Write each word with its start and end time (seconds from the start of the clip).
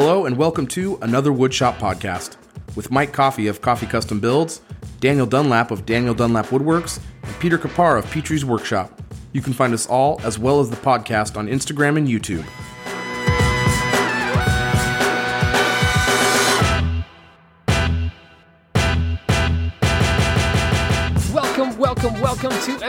Hello 0.00 0.26
and 0.26 0.36
welcome 0.36 0.68
to 0.68 0.96
another 1.02 1.32
Woodshop 1.32 1.76
podcast 1.78 2.36
with 2.76 2.92
Mike 2.92 3.12
Coffee 3.12 3.48
of 3.48 3.60
Coffee 3.60 3.84
Custom 3.86 4.20
Builds, 4.20 4.60
Daniel 5.00 5.26
Dunlap 5.26 5.72
of 5.72 5.86
Daniel 5.86 6.14
Dunlap 6.14 6.46
Woodworks, 6.46 7.00
and 7.24 7.36
Peter 7.40 7.58
Kapar 7.58 7.98
of 7.98 8.08
Petrie's 8.08 8.44
Workshop. 8.44 9.02
You 9.32 9.42
can 9.42 9.52
find 9.52 9.74
us 9.74 9.88
all 9.88 10.20
as 10.22 10.38
well 10.38 10.60
as 10.60 10.70
the 10.70 10.76
podcast 10.76 11.36
on 11.36 11.48
Instagram 11.48 11.98
and 11.98 12.06
YouTube. 12.06 12.46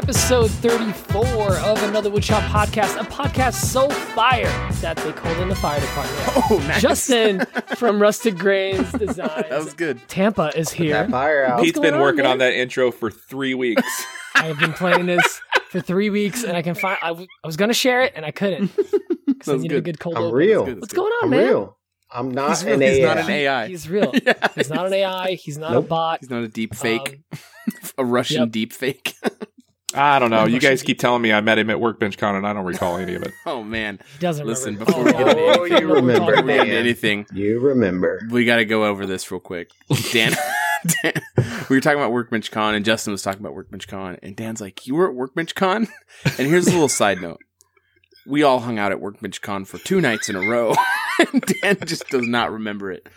Episode 0.04 0.50
34 0.50 1.58
of 1.58 1.84
another 1.84 2.10
Woodshop 2.10 2.40
podcast, 2.48 2.96
a 3.00 3.04
podcast 3.04 3.56
so 3.56 3.90
fire 3.90 4.46
that 4.82 4.96
they 4.98 5.12
called 5.12 5.38
in 5.40 5.50
the 5.50 5.56
fire 5.56 5.80
department. 5.80 6.20
Oh, 6.52 6.58
nice. 6.68 6.82
Justin 6.82 7.40
from 7.76 8.02
Rusted 8.02 8.40
Grains 8.40 8.90
Designs. 8.94 9.50
that 9.50 9.60
was 9.64 9.74
good. 9.74 10.00
Tampa 10.08 10.58
is 10.58 10.70
here. 10.72 10.94
that 10.94 11.10
fire 11.12 11.46
out. 11.46 11.58
What's 11.58 11.66
Pete's 11.66 11.76
going 11.80 11.88
been 11.90 11.94
on, 11.96 12.02
working 12.02 12.24
man? 12.24 12.32
on 12.32 12.38
that 12.40 12.54
intro 12.54 12.92
for 12.92 13.12
three 13.12 13.54
weeks. 13.54 13.84
I 14.36 14.46
have 14.46 14.58
been 14.58 14.72
playing 14.74 15.06
this 15.06 15.42
for 15.70 15.82
three 15.82 16.10
weeks, 16.10 16.44
and 16.44 16.56
I 16.56 16.62
can 16.62 16.76
find. 16.76 16.98
I, 17.04 17.10
w- 17.10 17.28
I 17.44 17.48
was 17.48 17.58
gonna 17.58 17.74
share 17.74 18.02
it, 18.02 18.14
and 18.16 18.26
I 18.26 18.32
couldn't 18.32 18.74
because 18.76 18.94
I 19.28 19.52
Sounds 19.52 19.62
needed 19.64 19.76
a 19.78 19.82
good. 19.82 19.98
good 19.98 20.00
cold 20.00 20.16
I'm 20.18 20.24
open. 20.24 20.36
real. 20.38 20.66
Good, 20.66 20.80
What's 20.80 20.94
that's 20.94 20.98
going 20.98 21.12
on, 21.12 21.24
I'm 21.26 21.30
man? 21.32 21.46
real. 21.48 21.78
I'm 22.12 22.32
not 22.32 22.50
He's, 22.50 22.62
an 22.64 22.80
real. 22.80 22.90
He's 22.90 22.98
AI. 23.00 23.06
not 23.14 23.18
an 23.26 23.30
AI. 23.30 23.68
He's 23.68 23.90
real. 23.90 24.12
Yeah, 24.26 24.48
He's 24.56 24.70
not 24.70 24.86
an 24.88 24.94
AI. 24.94 25.32
He's 25.34 25.58
not 25.58 25.76
a 25.76 25.82
bot. 25.82 26.20
He's 26.22 26.30
not 26.30 26.44
a 26.44 26.48
deep 26.48 26.74
fake, 26.74 27.22
Um, 27.32 27.40
a 28.00 28.06
Russian 28.06 28.42
yep. 28.44 28.52
deep 28.52 28.74
fake. 28.74 29.14
I 29.94 30.20
don't 30.20 30.30
know. 30.30 30.46
You 30.46 30.60
guys 30.60 30.84
keep 30.84 31.00
telling 31.00 31.22
me 31.22 31.32
I 31.34 31.42
met 31.42 31.58
him 31.58 31.70
at 31.70 31.80
Workbench 31.80 32.18
Con, 32.18 32.36
and 32.36 32.46
I 32.46 32.54
don't 32.54 32.66
recall 32.66 32.98
any 32.98 33.16
of 33.16 33.24
it. 33.24 33.34
oh 33.46 33.64
man! 33.64 34.00
he 34.14 34.20
doesn't 34.20 34.46
Listen, 34.46 34.74
remember. 34.76 34.86
before 34.86 35.04
we 35.04 35.12
get 35.12 35.22
into 35.30 35.42
Oh, 35.42 35.64
anything, 35.64 35.82
you 35.82 35.94
remember, 35.94 36.36
we 36.44 36.48
get 36.54 36.60
into 36.68 36.78
anything, 36.78 37.26
You 37.34 37.60
remember. 37.60 38.22
we 38.30 38.46
got 38.46 38.58
to 38.58 38.66
go 38.66 38.86
over 38.86 39.06
this 39.06 39.32
real 39.32 39.40
quick. 39.40 39.72
Dan, 40.12 40.34
Dan, 41.04 41.14
we 41.70 41.76
were 41.78 41.82
talking 41.82 42.00
about 42.00 42.12
Workbench 42.12 42.52
Con, 42.52 42.76
and 42.76 42.86
Justin 42.86 43.12
was 43.12 43.24
talking 43.24 43.40
about 43.42 43.56
Workbench 43.56 43.88
Con, 43.88 44.18
and 44.22 44.36
Dan's 44.36 44.62
like, 44.62 44.86
"You 44.86 44.94
were 44.96 45.10
at 45.10 45.16
Workbench 45.16 45.56
Con?" 45.56 45.88
And 46.38 46.48
here's 46.48 46.68
a 46.68 46.72
little 46.72 46.88
side 46.90 47.22
note: 47.22 47.40
we 48.28 48.44
all 48.44 48.60
hung 48.60 48.78
out 48.78 48.92
at 48.92 49.02
Workbench 49.02 49.42
Con 49.42 49.66
for 49.66 49.80
two 49.80 50.02
nights 50.02 50.30
in 50.30 50.36
a 50.36 50.42
row, 50.42 50.76
and 51.34 51.42
Dan 51.62 51.78
just 51.86 52.08
does 52.10 52.28
not 52.28 52.52
remember 52.52 52.92
it. 52.92 53.08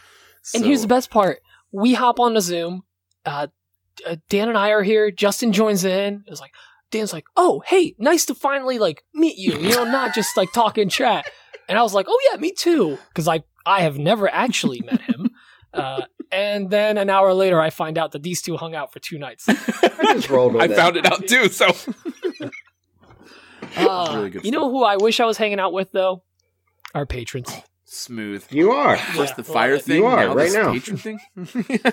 And 0.54 0.64
here's 0.64 0.82
the 0.82 0.88
best 0.88 1.10
part: 1.10 1.40
we 1.70 1.92
hop 1.94 2.18
on 2.18 2.32
the 2.34 2.40
Zoom. 2.40 2.84
Uh, 3.26 3.48
Dan 4.28 4.48
and 4.48 4.58
I 4.58 4.70
are 4.70 4.82
here. 4.82 5.10
Justin 5.10 5.52
joins 5.52 5.84
in. 5.84 6.24
It's 6.26 6.40
like 6.40 6.52
Dan's 6.90 7.12
like, 7.12 7.24
"Oh, 7.36 7.62
hey, 7.66 7.94
nice 7.98 8.26
to 8.26 8.34
finally 8.34 8.78
like 8.78 9.02
meet 9.14 9.36
you. 9.38 9.58
You 9.58 9.70
know, 9.76 9.84
not 9.84 10.14
just 10.14 10.36
like 10.36 10.52
talking 10.52 10.88
chat." 10.88 11.26
And 11.68 11.78
I 11.78 11.82
was 11.82 11.94
like, 11.94 12.06
"Oh 12.08 12.18
yeah, 12.30 12.38
me 12.38 12.52
too," 12.52 12.98
because 13.08 13.28
I 13.28 13.42
I 13.64 13.82
have 13.82 13.98
never 13.98 14.28
actually 14.28 14.80
met 14.82 15.00
him. 15.02 15.30
Uh, 15.72 16.02
and 16.30 16.68
then 16.68 16.98
an 16.98 17.08
hour 17.08 17.32
later, 17.32 17.58
I 17.60 17.70
find 17.70 17.96
out 17.96 18.12
that 18.12 18.22
these 18.22 18.42
two 18.42 18.56
hung 18.58 18.74
out 18.74 18.92
for 18.92 18.98
two 18.98 19.18
nights. 19.18 19.46
I 19.48 20.14
just 20.14 20.28
rolled 20.28 20.52
with 20.54 20.62
I 20.62 20.66
it. 20.66 20.76
found 20.76 20.96
it 20.96 21.06
out 21.06 21.26
too. 21.26 21.48
So 21.48 21.68
Uh, 23.76 24.12
really 24.14 24.30
good 24.30 24.44
you 24.44 24.50
know 24.50 24.70
who 24.70 24.84
I 24.84 24.96
wish 24.96 25.20
I 25.20 25.24
was 25.24 25.38
hanging 25.38 25.60
out 25.60 25.72
with 25.72 25.92
though? 25.92 26.24
Our 26.94 27.06
patrons. 27.06 27.50
Smooth. 27.96 28.44
You 28.50 28.72
are. 28.72 28.96
First 28.96 29.36
the 29.36 29.44
fire 29.44 29.72
well, 29.72 29.80
thing, 29.80 29.96
you 29.96 30.06
are, 30.06 30.26
now 30.26 30.34
right 30.34 30.44
this 30.44 30.54
now. 30.54 30.72
patron 30.72 30.96
thing. 30.96 31.20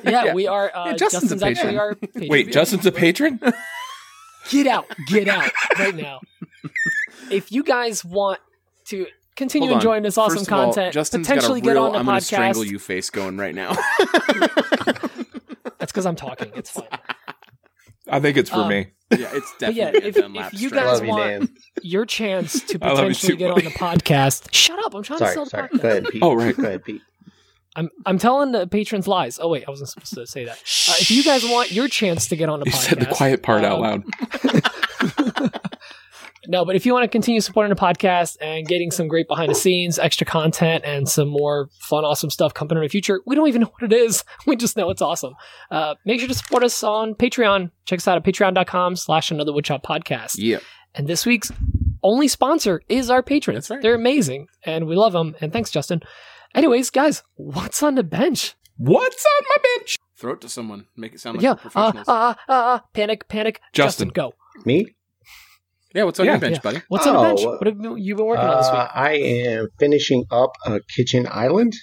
Yeah, 0.03 0.33
we 0.33 0.47
are. 0.47 0.71
Uh, 0.75 0.85
Yeah, 0.87 0.93
Justin's 0.95 1.31
a 1.31 1.35
Justin's, 1.35 1.43
actually 1.43 1.63
patron. 1.71 1.77
our 1.79 1.95
patron. 1.95 2.27
wait, 2.29 2.51
Justin's 2.51 2.85
a 2.85 2.91
patron. 2.91 3.39
get 4.49 4.67
out, 4.67 4.85
get 5.07 5.27
out 5.27 5.51
right 5.77 5.95
now. 5.95 6.19
If 7.31 7.51
you 7.51 7.63
guys 7.63 8.03
want 8.03 8.39
to 8.85 9.07
continue 9.35 9.71
enjoying 9.71 10.03
this 10.03 10.17
awesome 10.17 10.39
First 10.39 10.47
of 10.47 10.53
all, 10.53 10.65
content, 10.65 10.93
Justin's 10.93 11.27
potentially 11.27 11.61
got 11.61 11.71
a 11.71 11.73
real, 11.73 11.81
get 11.83 11.87
on 11.87 11.93
the 11.93 11.99
I'm 11.99 12.05
gonna 12.05 12.21
strangle 12.21 12.63
you 12.65 12.79
face 12.79 13.09
going 13.09 13.37
right 13.37 13.53
now. 13.55 13.75
That's 15.77 15.91
because 15.91 16.05
I'm 16.05 16.15
talking. 16.15 16.51
It's 16.55 16.69
fine. 16.71 16.87
I 18.07 18.19
think 18.19 18.37
it's 18.37 18.49
for 18.49 18.57
Um, 18.57 18.69
me. 18.69 18.87
Yeah, 19.11 19.29
it's 19.33 19.53
But 19.59 19.73
yeah, 19.73 19.85
definitely 19.91 20.09
if- 20.09 20.15
a 20.17 20.21
Dunlap 20.21 20.53
if 20.53 20.61
you 20.61 20.67
strap. 20.69 20.83
Guys 20.85 20.93
love 20.99 21.03
you, 21.05 21.09
want- 21.09 21.23
Dan. 21.29 21.49
Your 21.81 22.05
chance 22.05 22.61
to 22.63 22.79
I 22.81 22.89
you 22.89 22.95
potentially 22.95 23.33
too, 23.33 23.37
get 23.37 23.51
on 23.51 23.63
the 23.63 23.69
podcast. 23.71 24.53
Shut 24.53 24.77
up! 24.85 24.93
I'm 24.95 25.03
trying 25.03 25.19
to 25.19 25.27
sell 25.31 25.43
the 25.45 25.49
sorry. 25.49 25.69
podcast. 25.69 25.81
Go 25.81 25.87
ahead, 25.89 26.05
Pete. 26.09 26.23
Oh, 26.23 26.33
right. 26.35 26.55
Go 26.55 26.63
ahead, 26.63 26.83
Pete. 26.83 27.01
I'm 27.75 27.89
I'm 28.05 28.17
telling 28.17 28.51
the 28.51 28.67
patrons 28.67 29.07
lies. 29.07 29.39
Oh 29.39 29.47
wait, 29.47 29.63
I 29.67 29.69
wasn't 29.71 29.89
supposed 29.89 30.13
to 30.15 30.25
say 30.27 30.45
that. 30.45 30.53
Uh, 30.57 30.95
if 30.99 31.11
you 31.11 31.23
guys 31.23 31.43
want 31.45 31.71
your 31.71 31.87
chance 31.87 32.27
to 32.27 32.35
get 32.35 32.49
on 32.49 32.59
the 32.59 32.65
You 32.65 32.71
podcast, 32.71 32.75
said 32.89 32.99
the 32.99 33.05
quiet 33.05 33.43
part 33.43 33.63
out 33.63 33.81
um, 33.83 34.03
loud. 35.41 35.59
No, 36.49 36.65
but 36.65 36.75
if 36.75 36.83
you 36.83 36.93
want 36.93 37.03
to 37.03 37.07
continue 37.07 37.41
supporting 37.41 37.69
the 37.69 37.79
podcast 37.79 38.35
and 38.41 38.65
getting 38.65 38.89
some 38.89 39.07
great 39.07 39.27
behind 39.27 39.51
the 39.51 39.55
scenes, 39.55 39.99
extra 39.99 40.25
content, 40.25 40.83
and 40.83 41.07
some 41.07 41.27
more 41.27 41.69
fun, 41.79 42.03
awesome 42.03 42.31
stuff 42.31 42.55
coming 42.55 42.75
in 42.75 42.81
the 42.81 42.89
future, 42.89 43.21
we 43.27 43.35
don't 43.35 43.47
even 43.47 43.61
know 43.61 43.71
what 43.77 43.91
it 43.91 43.95
is. 43.95 44.23
We 44.47 44.55
just 44.55 44.75
know 44.75 44.89
it's 44.89 45.01
awesome. 45.01 45.35
Uh, 45.69 45.93
make 46.05 46.19
sure 46.19 46.27
to 46.27 46.33
support 46.33 46.63
us 46.63 46.81
on 46.81 47.13
Patreon. 47.13 47.69
Check 47.85 47.99
us 47.99 48.07
out 48.07 48.17
at 48.17 48.23
patreon.com 48.23 48.95
slash 48.95 49.29
another 49.29 49.51
woodshop 49.51 49.83
podcast. 49.83 50.35
Yeah, 50.37 50.57
And 50.95 51.05
this 51.07 51.23
week's 51.23 51.51
only 52.01 52.27
sponsor 52.27 52.81
is 52.89 53.11
our 53.11 53.21
patrons. 53.21 53.67
That's 53.67 53.69
right. 53.69 53.81
They're 53.83 53.93
amazing 53.93 54.47
and 54.63 54.87
we 54.87 54.95
love 54.95 55.13
them. 55.13 55.35
And 55.41 55.53
thanks, 55.53 55.69
Justin. 55.69 56.01
Anyways, 56.55 56.89
guys, 56.89 57.21
what's 57.35 57.83
on 57.83 57.93
the 57.93 58.03
bench? 58.03 58.55
What's 58.77 59.25
on 59.37 59.45
my 59.49 59.57
bench? 59.77 59.97
throw 60.19 60.33
it 60.33 60.41
to 60.41 60.49
someone. 60.49 60.87
Make 60.97 61.13
it 61.13 61.19
sound 61.19 61.37
like 61.37 61.43
yeah. 61.43 61.55
we're 61.63 61.71
Uh, 61.81 62.03
uh, 62.07 62.33
uh, 62.47 62.51
uh, 62.51 62.79
panic, 62.93 63.27
panic. 63.27 63.61
Justin. 63.71 64.09
go. 64.09 64.33
Me? 64.65 64.95
Yeah, 65.93 66.03
what's 66.03 66.19
on 66.19 66.25
yeah, 66.25 66.33
your 66.33 66.39
bench, 66.41 66.55
yeah. 66.57 66.61
buddy? 66.61 66.81
What's 66.87 67.07
on 67.07 67.13
the 67.13 67.19
Oh, 67.19 67.23
bench? 67.23 67.41
uh, 67.45 67.49
What 67.57 67.67
have 67.67 67.77
you 67.81 67.95
you 67.95 68.15
been 68.15 68.25
working 68.25 68.45
on 68.45 68.57
this 68.57 68.69
week? 68.69 68.79
Uh, 68.79 68.87
I 68.93 69.11
am 69.13 69.67
finishing 69.79 70.25
up 70.31 70.51
a 70.65 70.79
kitchen 70.95 71.27
island, 71.29 71.73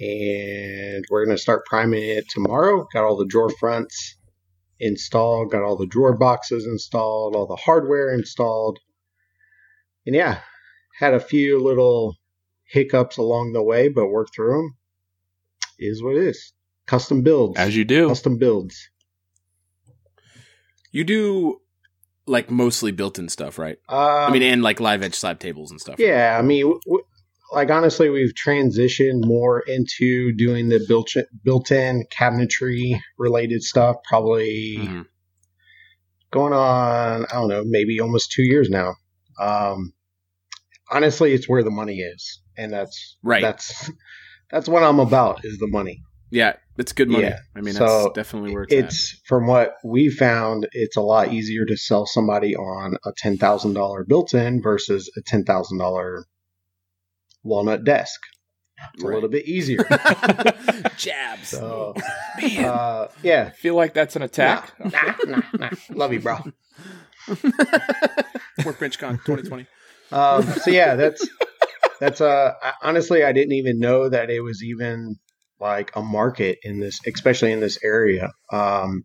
and 0.00 1.04
we're 1.10 1.24
going 1.24 1.36
to 1.36 1.42
start 1.42 1.64
priming 1.66 2.02
it 2.02 2.24
tomorrow. 2.28 2.86
Got 2.92 3.04
all 3.04 3.16
the 3.16 3.26
drawer 3.26 3.50
fronts 3.50 4.16
installed, 4.80 5.50
got 5.50 5.62
all 5.62 5.76
the 5.76 5.86
drawer 5.86 6.16
boxes 6.16 6.66
installed, 6.66 7.34
all 7.34 7.46
the 7.46 7.56
hardware 7.56 8.12
installed, 8.14 8.78
and 10.06 10.14
yeah, 10.14 10.40
had 10.98 11.14
a 11.14 11.20
few 11.20 11.62
little 11.62 12.14
hiccups 12.64 13.16
along 13.16 13.52
the 13.52 13.62
way, 13.62 13.88
but 13.88 14.08
worked 14.08 14.34
through 14.34 14.52
them. 14.56 14.76
Is 15.80 16.02
what 16.02 16.16
it 16.16 16.24
is. 16.24 16.52
Custom 16.86 17.22
builds. 17.22 17.56
As 17.58 17.76
you 17.76 17.84
do. 17.84 18.08
Custom 18.08 18.36
builds. 18.38 18.88
You 20.90 21.04
do 21.04 21.60
like 22.28 22.50
mostly 22.50 22.92
built-in 22.92 23.28
stuff, 23.28 23.58
right? 23.58 23.78
Um, 23.88 23.98
I 23.98 24.30
mean, 24.30 24.42
and 24.42 24.62
like 24.62 24.80
live 24.80 25.02
edge 25.02 25.14
slab 25.14 25.38
tables 25.40 25.70
and 25.70 25.80
stuff. 25.80 25.96
Yeah, 25.98 26.36
I 26.38 26.42
mean, 26.42 26.64
w- 26.86 27.04
like 27.52 27.70
honestly, 27.70 28.10
we've 28.10 28.34
transitioned 28.34 29.24
more 29.24 29.60
into 29.60 30.32
doing 30.32 30.68
the 30.68 30.84
built 30.86 31.10
built-in 31.44 32.04
cabinetry 32.12 33.00
related 33.18 33.62
stuff. 33.62 33.96
Probably 34.08 34.76
Mhm. 34.78 35.06
going 36.30 36.52
on, 36.52 37.24
I 37.24 37.32
don't 37.34 37.48
know, 37.48 37.64
maybe 37.64 38.00
almost 38.00 38.32
two 38.32 38.42
years 38.42 38.68
now. 38.68 38.94
Um, 39.40 39.92
honestly, 40.90 41.32
it's 41.32 41.48
where 41.48 41.62
the 41.62 41.70
money 41.70 41.98
is, 42.00 42.40
and 42.56 42.72
that's 42.72 43.16
Right. 43.22 43.42
That's 43.42 43.90
that's 44.50 44.68
what 44.68 44.82
I'm 44.82 45.00
about 45.00 45.44
is 45.44 45.58
the 45.58 45.68
money. 45.68 46.02
Yeah, 46.30 46.56
it's 46.78 46.92
good 46.92 47.08
money. 47.08 47.24
Yeah. 47.24 47.38
I 47.56 47.60
mean, 47.60 47.74
So, 47.74 48.04
that's 48.04 48.14
definitely 48.14 48.54
where 48.54 48.62
it's, 48.64 48.72
It's 48.72 49.20
from 49.26 49.46
what 49.46 49.74
we 49.84 50.08
found, 50.10 50.68
it's 50.72 50.96
a 50.96 51.00
lot 51.02 51.32
easier 51.32 51.64
to 51.66 51.76
sell 51.76 52.06
somebody 52.06 52.54
on 52.56 52.96
a 53.04 53.10
ten 53.16 53.36
thousand 53.36 53.74
dollar 53.74 54.04
built-in 54.04 54.62
versus 54.62 55.10
a 55.16 55.20
ten 55.26 55.44
thousand 55.44 55.78
dollar 55.78 56.24
walnut 57.42 57.84
desk. 57.84 58.20
It's 58.94 59.02
Right. 59.02 59.10
a 59.10 59.14
little 59.14 59.28
bit 59.28 59.46
easier. 59.46 59.78
Jabs. 60.96 61.48
So, 61.48 61.94
Man, 62.40 62.64
uh, 62.64 63.08
yeah. 63.24 63.46
I 63.48 63.50
feel 63.50 63.74
like 63.74 63.92
that's 63.92 64.14
an 64.14 64.22
attack. 64.22 64.72
Nah, 64.78 65.14
nah, 65.26 65.42
nah. 65.58 65.70
Love 65.90 66.12
you, 66.12 66.20
bro. 66.20 66.38
Workbench 68.64 68.98
Con 68.98 69.16
2020. 69.18 69.66
Um, 70.12 70.42
so 70.42 70.70
yeah, 70.70 70.94
that's 70.94 71.26
that's 72.00 72.20
uh 72.20 72.52
I- 72.62 72.72
honestly 72.82 73.22
I 73.24 73.32
didn't 73.32 73.52
even 73.52 73.78
know 73.78 74.08
that 74.08 74.30
it 74.30 74.40
was 74.40 74.62
even 74.62 75.16
like 75.60 75.94
a 75.96 76.02
market 76.02 76.58
in 76.62 76.80
this, 76.80 77.00
especially 77.06 77.52
in 77.52 77.60
this 77.60 77.78
area. 77.82 78.32
Um, 78.52 79.04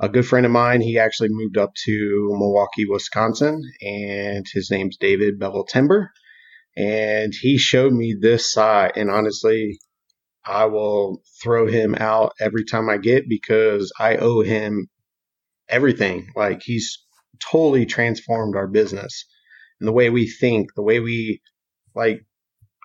a 0.00 0.08
good 0.08 0.26
friend 0.26 0.46
of 0.46 0.52
mine, 0.52 0.80
he 0.80 0.98
actually 0.98 1.28
moved 1.30 1.58
up 1.58 1.74
to 1.84 2.28
Milwaukee, 2.38 2.86
Wisconsin, 2.88 3.62
and 3.80 4.46
his 4.52 4.70
name's 4.70 4.96
David 4.98 5.38
Bevel 5.38 5.64
Timber, 5.64 6.10
and 6.76 7.32
he 7.34 7.58
showed 7.58 7.92
me 7.92 8.14
this 8.20 8.52
side, 8.52 8.92
and 8.96 9.10
honestly. 9.10 9.78
I 10.44 10.64
will 10.66 11.22
throw 11.40 11.68
him 11.68 11.94
out 11.94 12.32
every 12.40 12.64
time 12.64 12.90
I 12.90 12.96
get 12.96 13.28
because 13.28 13.92
I 13.98 14.16
owe 14.16 14.42
him 14.42 14.88
everything. 15.68 16.28
Like 16.34 16.62
he's 16.62 16.98
totally 17.40 17.86
transformed 17.86 18.56
our 18.56 18.66
business 18.66 19.24
and 19.80 19.88
the 19.88 19.92
way 19.92 20.10
we 20.10 20.28
think, 20.28 20.74
the 20.74 20.82
way 20.82 21.00
we 21.00 21.40
like. 21.94 22.24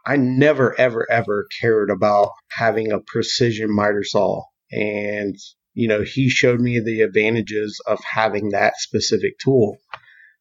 I 0.07 0.15
never, 0.15 0.73
ever, 0.79 1.05
ever 1.11 1.47
cared 1.59 1.89
about 1.89 2.31
having 2.49 2.91
a 2.91 3.01
precision 3.01 3.75
miter 3.75 4.03
saw, 4.03 4.43
and 4.71 5.35
you 5.73 5.89
know 5.89 6.01
he 6.01 6.29
showed 6.29 6.61
me 6.61 6.79
the 6.79 7.01
advantages 7.01 7.81
of 7.85 7.99
having 8.03 8.49
that 8.49 8.77
specific 8.77 9.37
tool, 9.37 9.77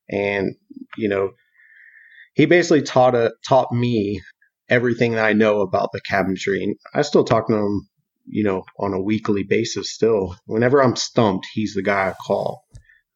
and 0.09 0.55
you 0.97 1.09
know 1.09 1.33
he 2.35 2.47
basically 2.47 2.83
taught 2.83 3.17
a, 3.17 3.33
taught 3.49 3.73
me 3.73 4.21
everything 4.69 5.13
that 5.13 5.25
I 5.25 5.33
know 5.33 5.63
about 5.63 5.91
the 5.93 6.01
cabinetry. 6.01 6.63
And 6.63 6.77
I 6.95 7.03
still 7.03 7.25
talk 7.25 7.49
to 7.49 7.55
him, 7.55 7.89
you 8.27 8.45
know, 8.45 8.63
on 8.79 8.93
a 8.93 9.03
weekly 9.03 9.43
basis. 9.43 9.93
Still, 9.93 10.37
whenever 10.47 10.83
I'm 10.83 10.97
stumped, 10.97 11.49
he's 11.53 11.75
the 11.75 11.83
guy 11.83 12.11
I 12.11 12.15
call. 12.25 12.63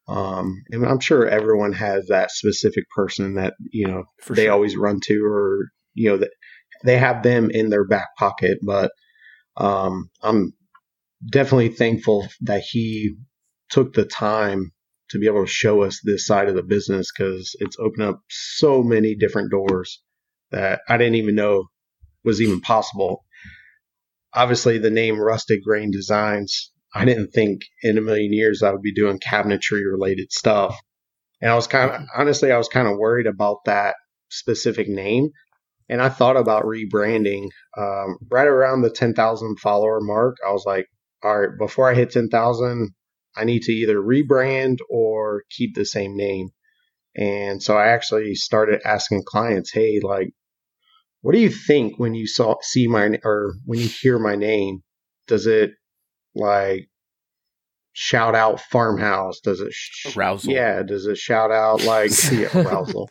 Um, 0.07 0.63
and 0.71 0.85
I'm 0.85 0.99
sure 0.99 1.25
everyone 1.27 1.73
has 1.73 2.07
that 2.07 2.31
specific 2.31 2.83
person 2.93 3.35
that 3.35 3.53
you 3.71 3.87
know 3.87 4.03
For 4.21 4.35
they 4.35 4.45
sure. 4.45 4.51
always 4.53 4.75
run 4.75 4.99
to, 5.05 5.23
or 5.23 5.69
you 5.93 6.09
know 6.09 6.17
that 6.17 6.31
they 6.83 6.97
have 6.97 7.23
them 7.23 7.49
in 7.49 7.69
their 7.69 7.85
back 7.85 8.15
pocket. 8.17 8.59
But 8.63 8.91
um, 9.57 10.09
I'm 10.21 10.53
definitely 11.29 11.69
thankful 11.69 12.27
that 12.41 12.61
he 12.61 13.15
took 13.69 13.93
the 13.93 14.05
time 14.05 14.71
to 15.09 15.19
be 15.19 15.27
able 15.27 15.45
to 15.45 15.51
show 15.51 15.83
us 15.83 15.99
this 16.03 16.25
side 16.25 16.47
of 16.47 16.55
the 16.55 16.63
business 16.63 17.11
because 17.11 17.55
it's 17.59 17.77
opened 17.79 18.03
up 18.03 18.21
so 18.29 18.81
many 18.81 19.15
different 19.15 19.51
doors 19.51 20.01
that 20.51 20.81
I 20.87 20.97
didn't 20.97 21.15
even 21.15 21.35
know 21.35 21.65
was 22.23 22.41
even 22.41 22.61
possible. 22.61 23.25
Obviously, 24.33 24.77
the 24.77 24.89
name 24.89 25.19
Rustic 25.19 25.63
Grain 25.63 25.91
Designs, 25.91 26.71
I 26.93 27.03
didn't 27.03 27.31
think 27.31 27.61
in 27.83 27.97
a 27.97 28.01
million 28.01 28.31
years 28.31 28.63
I 28.63 28.71
would 28.71 28.81
be 28.81 28.93
doing 28.93 29.19
cabinetry 29.19 29.81
related 29.89 30.31
stuff. 30.31 30.77
And 31.41 31.51
I 31.51 31.55
was 31.55 31.67
kind 31.67 31.91
of, 31.91 32.01
honestly, 32.15 32.51
I 32.51 32.57
was 32.57 32.69
kind 32.69 32.87
of 32.87 32.97
worried 32.97 33.27
about 33.27 33.57
that 33.65 33.95
specific 34.29 34.87
name. 34.87 35.29
And 35.91 36.01
I 36.01 36.07
thought 36.07 36.37
about 36.37 36.63
rebranding 36.63 37.49
um, 37.77 38.17
right 38.29 38.47
around 38.47 38.81
the 38.81 38.89
10,000 38.89 39.59
follower 39.59 39.99
mark. 39.99 40.37
I 40.47 40.53
was 40.53 40.63
like, 40.65 40.87
all 41.21 41.41
right, 41.41 41.49
before 41.59 41.91
I 41.91 41.95
hit 41.95 42.11
10,000, 42.11 42.91
I 43.35 43.43
need 43.43 43.63
to 43.63 43.73
either 43.73 43.97
rebrand 43.97 44.77
or 44.89 45.43
keep 45.49 45.75
the 45.75 45.85
same 45.85 46.15
name. 46.15 46.47
And 47.17 47.61
so 47.61 47.75
I 47.75 47.87
actually 47.87 48.35
started 48.35 48.79
asking 48.85 49.23
clients, 49.27 49.73
hey, 49.73 49.99
like, 50.01 50.29
what 51.19 51.33
do 51.33 51.39
you 51.39 51.49
think 51.49 51.99
when 51.99 52.13
you 52.13 52.25
saw 52.25 52.55
see 52.61 52.87
my 52.87 53.19
or 53.25 53.55
when 53.65 53.79
you 53.79 53.89
hear 53.89 54.17
my 54.17 54.37
name? 54.37 54.83
Does 55.27 55.45
it 55.45 55.71
like 56.33 56.87
shout 57.93 58.35
out 58.35 58.59
farmhouse? 58.59 59.39
Does 59.41 59.59
it 59.61 59.71
sh- 59.73 60.15
Arousal. 60.15 60.51
Yeah. 60.53 60.81
Does 60.83 61.05
it 61.05 61.17
shout 61.17 61.51
out 61.51 61.83
like 61.83 62.11
yeah, 62.31 62.47
arousal? 62.57 63.09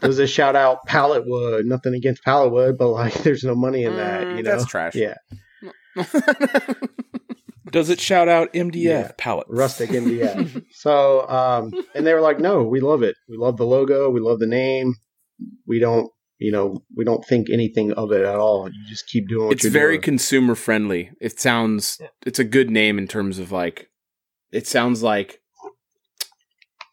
Does 0.00 0.18
it 0.18 0.28
shout 0.28 0.56
out 0.56 0.84
pallet 0.86 1.24
wood? 1.26 1.66
Nothing 1.66 1.94
against 1.94 2.22
pallet 2.24 2.52
wood, 2.52 2.76
but 2.78 2.88
like 2.90 3.14
there's 3.22 3.44
no 3.44 3.54
money 3.54 3.84
in 3.84 3.96
that. 3.96 4.24
Mm, 4.26 4.36
You 4.38 4.42
know, 4.42 4.50
that's 4.50 4.66
trash. 4.66 4.94
Yeah, 4.94 5.14
Does 7.72 7.90
it 7.90 8.00
shout 8.00 8.28
out 8.28 8.52
MDF 8.52 8.74
Yeah. 8.74 9.10
pallets? 9.18 9.50
rustic 9.50 9.90
MDF. 9.90 10.64
so, 10.70 11.28
um, 11.28 11.72
and 11.94 12.06
they 12.06 12.14
were 12.14 12.20
like, 12.20 12.38
no, 12.38 12.62
we 12.62 12.80
love 12.80 13.02
it. 13.02 13.16
We 13.28 13.36
love 13.36 13.56
the 13.56 13.66
logo. 13.66 14.08
We 14.10 14.20
love 14.20 14.38
the 14.38 14.46
name. 14.46 14.94
We 15.66 15.80
don't, 15.80 16.10
you 16.38 16.52
know, 16.52 16.82
we 16.96 17.04
don't 17.04 17.24
think 17.24 17.48
anything 17.50 17.92
of 17.92 18.12
it 18.12 18.22
at 18.24 18.36
all. 18.36 18.68
You 18.68 18.84
just 18.88 19.06
keep 19.08 19.28
doing 19.28 19.46
what 19.46 19.52
it's 19.54 19.64
you're 19.64 19.72
very 19.72 19.94
doing. 19.94 20.02
consumer 20.02 20.54
friendly. 20.54 21.10
It 21.20 21.40
sounds 21.40 21.98
Yeah. 22.00 22.08
it's 22.26 22.38
a 22.38 22.44
good 22.44 22.70
name 22.70 22.98
in 22.98 23.08
terms 23.08 23.38
of 23.38 23.52
like 23.52 23.88
it 24.52 24.66
sounds 24.66 25.02
like 25.02 25.40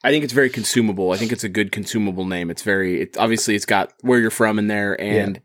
I 0.06 0.12
think 0.12 0.24
it's 0.24 0.34
very 0.34 0.50
consumable. 0.50 1.12
I 1.12 1.18
think 1.18 1.32
it's 1.32 1.44
a 1.46 1.50
good 1.50 1.72
consumable 1.72 2.26
name. 2.26 2.50
It's 2.50 2.62
very 2.64 3.02
it 3.02 3.18
obviously 3.18 3.56
it's 3.56 3.66
got 3.66 3.94
where 4.02 4.20
you're 4.20 4.30
from 4.32 4.60
in 4.60 4.68
there 4.68 5.00
and 5.00 5.42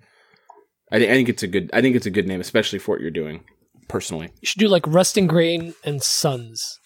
I, 0.91 0.99
thi- 0.99 1.09
I 1.11 1.13
think 1.13 1.29
it's 1.29 1.43
a 1.43 1.47
good 1.49 1.71
I 1.73 1.81
think 1.81 1.95
it's 1.97 2.07
a 2.07 2.11
good 2.11 2.27
name 2.27 2.41
especially 2.41 2.79
for 2.79 2.93
what 2.93 3.01
you're 3.01 3.11
doing 3.11 3.45
personally. 3.89 4.31
You 4.41 4.47
should 4.47 4.59
do 4.61 4.69
like 4.69 4.87
Rusting 4.87 5.27
Grain 5.27 5.75
and 5.85 6.03
Sons 6.03 6.79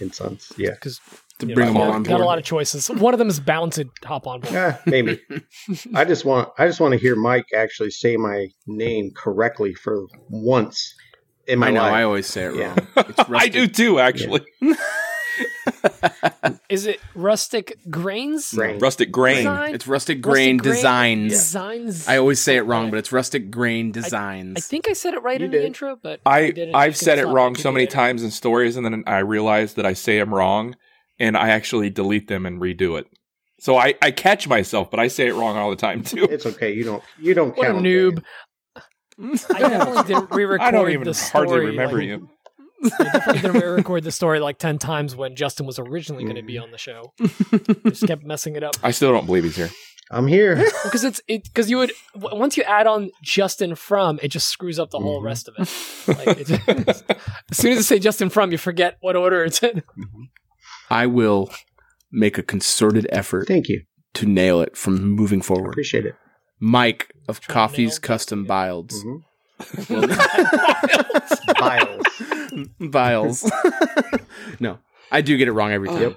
in 0.00 0.12
Sons. 0.12 0.52
Yeah. 0.56 0.70
because 0.70 1.00
To 1.40 1.46
you 1.46 1.54
bring 1.54 1.68
know, 1.68 1.72
them 1.74 1.82
all 1.82 1.88
got- 1.88 1.94
on 1.96 2.02
got 2.04 2.20
a 2.20 2.24
lot 2.24 2.38
of 2.38 2.44
choices. 2.44 2.88
One 2.88 3.12
of 3.14 3.18
them 3.18 3.28
is 3.28 3.40
bound 3.40 3.72
to 3.74 3.86
hop 4.04 4.26
on 4.26 4.40
board. 4.40 4.52
Yeah, 4.54 4.76
maybe. 4.86 5.20
I 5.94 6.04
just 6.04 6.24
want 6.24 6.50
I 6.58 6.66
just 6.66 6.80
want 6.80 6.92
to 6.92 6.98
hear 6.98 7.16
Mike 7.16 7.46
actually 7.54 7.90
say 7.90 8.16
my 8.16 8.48
name 8.66 9.10
correctly 9.16 9.74
for 9.74 10.06
once 10.28 10.94
in 11.46 11.58
my 11.58 11.68
I 11.68 11.70
know, 11.70 11.80
life. 11.82 11.92
I 11.92 12.02
always 12.04 12.26
say 12.26 12.44
it 12.44 12.54
Yeah. 12.54 12.68
wrong. 12.68 13.04
It's 13.08 13.18
I 13.30 13.48
do 13.48 13.66
too, 13.66 13.98
actually. 14.00 14.42
Is 16.68 16.86
it 16.86 17.00
Rustic 17.14 17.76
Grains? 17.90 18.52
Grain. 18.52 18.78
Rustic 18.78 19.10
grain. 19.10 19.36
Design? 19.38 19.74
It's 19.74 19.86
rustic 19.86 20.20
grain 20.20 20.56
Rustic 20.58 20.62
Grain 20.62 20.74
designs. 20.76 21.32
Designs. 21.32 22.08
I 22.08 22.16
always 22.18 22.40
say 22.40 22.56
it 22.56 22.62
wrong, 22.62 22.90
but 22.90 22.98
it's 22.98 23.10
rustic 23.12 23.50
grain 23.50 23.90
designs. 23.92 24.56
I 24.56 24.60
think 24.60 24.88
I 24.88 24.92
said 24.92 25.14
it 25.14 25.22
right 25.22 25.40
You 25.40 25.46
in 25.46 25.52
the 25.52 25.64
intro, 25.64 25.96
but 26.00 26.20
I 26.24 26.50
didn't. 26.50 26.74
I've 26.74 26.96
said 26.96 27.18
it 27.18 27.26
wrong 27.26 27.56
so 27.56 27.72
many 27.72 27.86
can- 27.86 27.94
times 27.96 28.22
in 28.22 28.30
stories, 28.30 28.76
and 28.76 28.84
then 28.84 29.02
I 29.06 29.18
realize 29.18 29.74
that 29.74 29.86
I 29.86 29.92
say 29.94 30.18
them 30.18 30.32
wrong, 30.34 30.76
and 31.20 31.36
I 31.36 31.50
actually 31.50 31.90
delete 31.90 32.26
them 32.26 32.46
and 32.46 32.60
redo 32.60 32.98
it. 32.98 33.06
So 33.60 33.76
I, 33.76 33.94
I 34.02 34.10
catch 34.10 34.48
myself, 34.48 34.90
but 34.90 34.98
I 34.98 35.06
say 35.08 35.28
it 35.28 35.34
wrong 35.34 35.56
all 35.56 35.70
the 35.70 35.76
time 35.76 36.02
too. 36.02 36.24
It's 36.30 36.46
okay. 36.46 36.72
You 36.72 36.82
don't 36.84 37.02
you 37.20 37.34
don't 37.34 37.56
What 37.56 37.68
a 37.70 37.74
noob. 37.74 38.24
I 39.18 39.58
definitely 39.58 40.02
didn't 40.14 40.30
re-record 40.34 40.66
I 40.66 40.70
don't 40.70 40.90
even 40.90 41.04
the 41.04 41.14
story. 41.14 41.46
hardly 41.48 41.66
remember 41.66 41.98
like, 41.98 42.06
you. 42.06 42.28
I 42.98 43.04
definitely 43.04 43.42
didn't 43.42 43.60
re-record 43.62 44.02
the 44.04 44.10
story 44.12 44.40
like 44.40 44.58
ten 44.58 44.78
times 44.78 45.14
when 45.14 45.36
Justin 45.36 45.66
was 45.66 45.78
originally 45.78 46.24
going 46.24 46.36
to 46.36 46.42
be 46.42 46.56
on 46.56 46.70
the 46.70 46.78
show. 46.78 47.12
Just 47.86 48.06
kept 48.06 48.24
messing 48.24 48.56
it 48.56 48.62
up. 48.62 48.76
I 48.82 48.90
still 48.92 49.12
don't 49.12 49.26
believe 49.26 49.44
he's 49.44 49.56
here. 49.56 49.68
I'm 50.10 50.26
here. 50.26 50.56
because 50.84 51.04
it's 51.04 51.20
it 51.28 51.44
because 51.44 51.68
you 51.70 51.76
would 51.76 51.92
once 52.16 52.56
you 52.56 52.62
add 52.62 52.86
on 52.86 53.10
Justin 53.22 53.74
from 53.76 54.18
it 54.22 54.28
just 54.28 54.48
screws 54.48 54.78
up 54.80 54.90
the 54.90 54.98
whole 54.98 55.20
Mhm. 55.20 55.24
rest 55.26 55.48
of 55.48 55.54
it. 55.58 56.18
Like 56.26 56.38
it 56.40 56.46
just, 56.46 57.04
as 57.50 57.56
soon 57.56 57.72
as 57.72 57.76
you 57.76 57.82
say 57.82 57.98
Justin 58.00 58.28
from, 58.30 58.50
you 58.50 58.58
forget 58.58 58.96
what 59.02 59.14
order 59.14 59.44
it's 59.44 59.62
in. 59.62 59.82
I 60.90 61.06
will 61.06 61.50
make 62.10 62.36
a 62.38 62.42
concerted 62.42 63.06
effort 63.12 63.46
Thank 63.46 63.68
you. 63.68 63.82
to 64.14 64.26
nail 64.26 64.60
it 64.60 64.76
from 64.76 65.00
moving 65.02 65.40
forward. 65.42 65.70
appreciate 65.70 66.06
it. 66.06 66.14
Mike 66.58 67.12
of 67.28 67.40
Trying 67.40 67.46
to 67.46 67.52
Coffee's 67.54 67.98
Custom 67.98 68.44
Bilds. 68.44 69.04
Mhm. 69.04 69.22
Well, 69.88 70.08
Biles. 71.60 72.06
Biles. 72.80 73.52
no, 74.60 74.78
I 75.12 75.20
do 75.20 75.36
get 75.36 75.48
it 75.48 75.52
wrong 75.52 75.70
every 75.72 75.88
time. 75.88 76.00
Yep. 76.02 76.16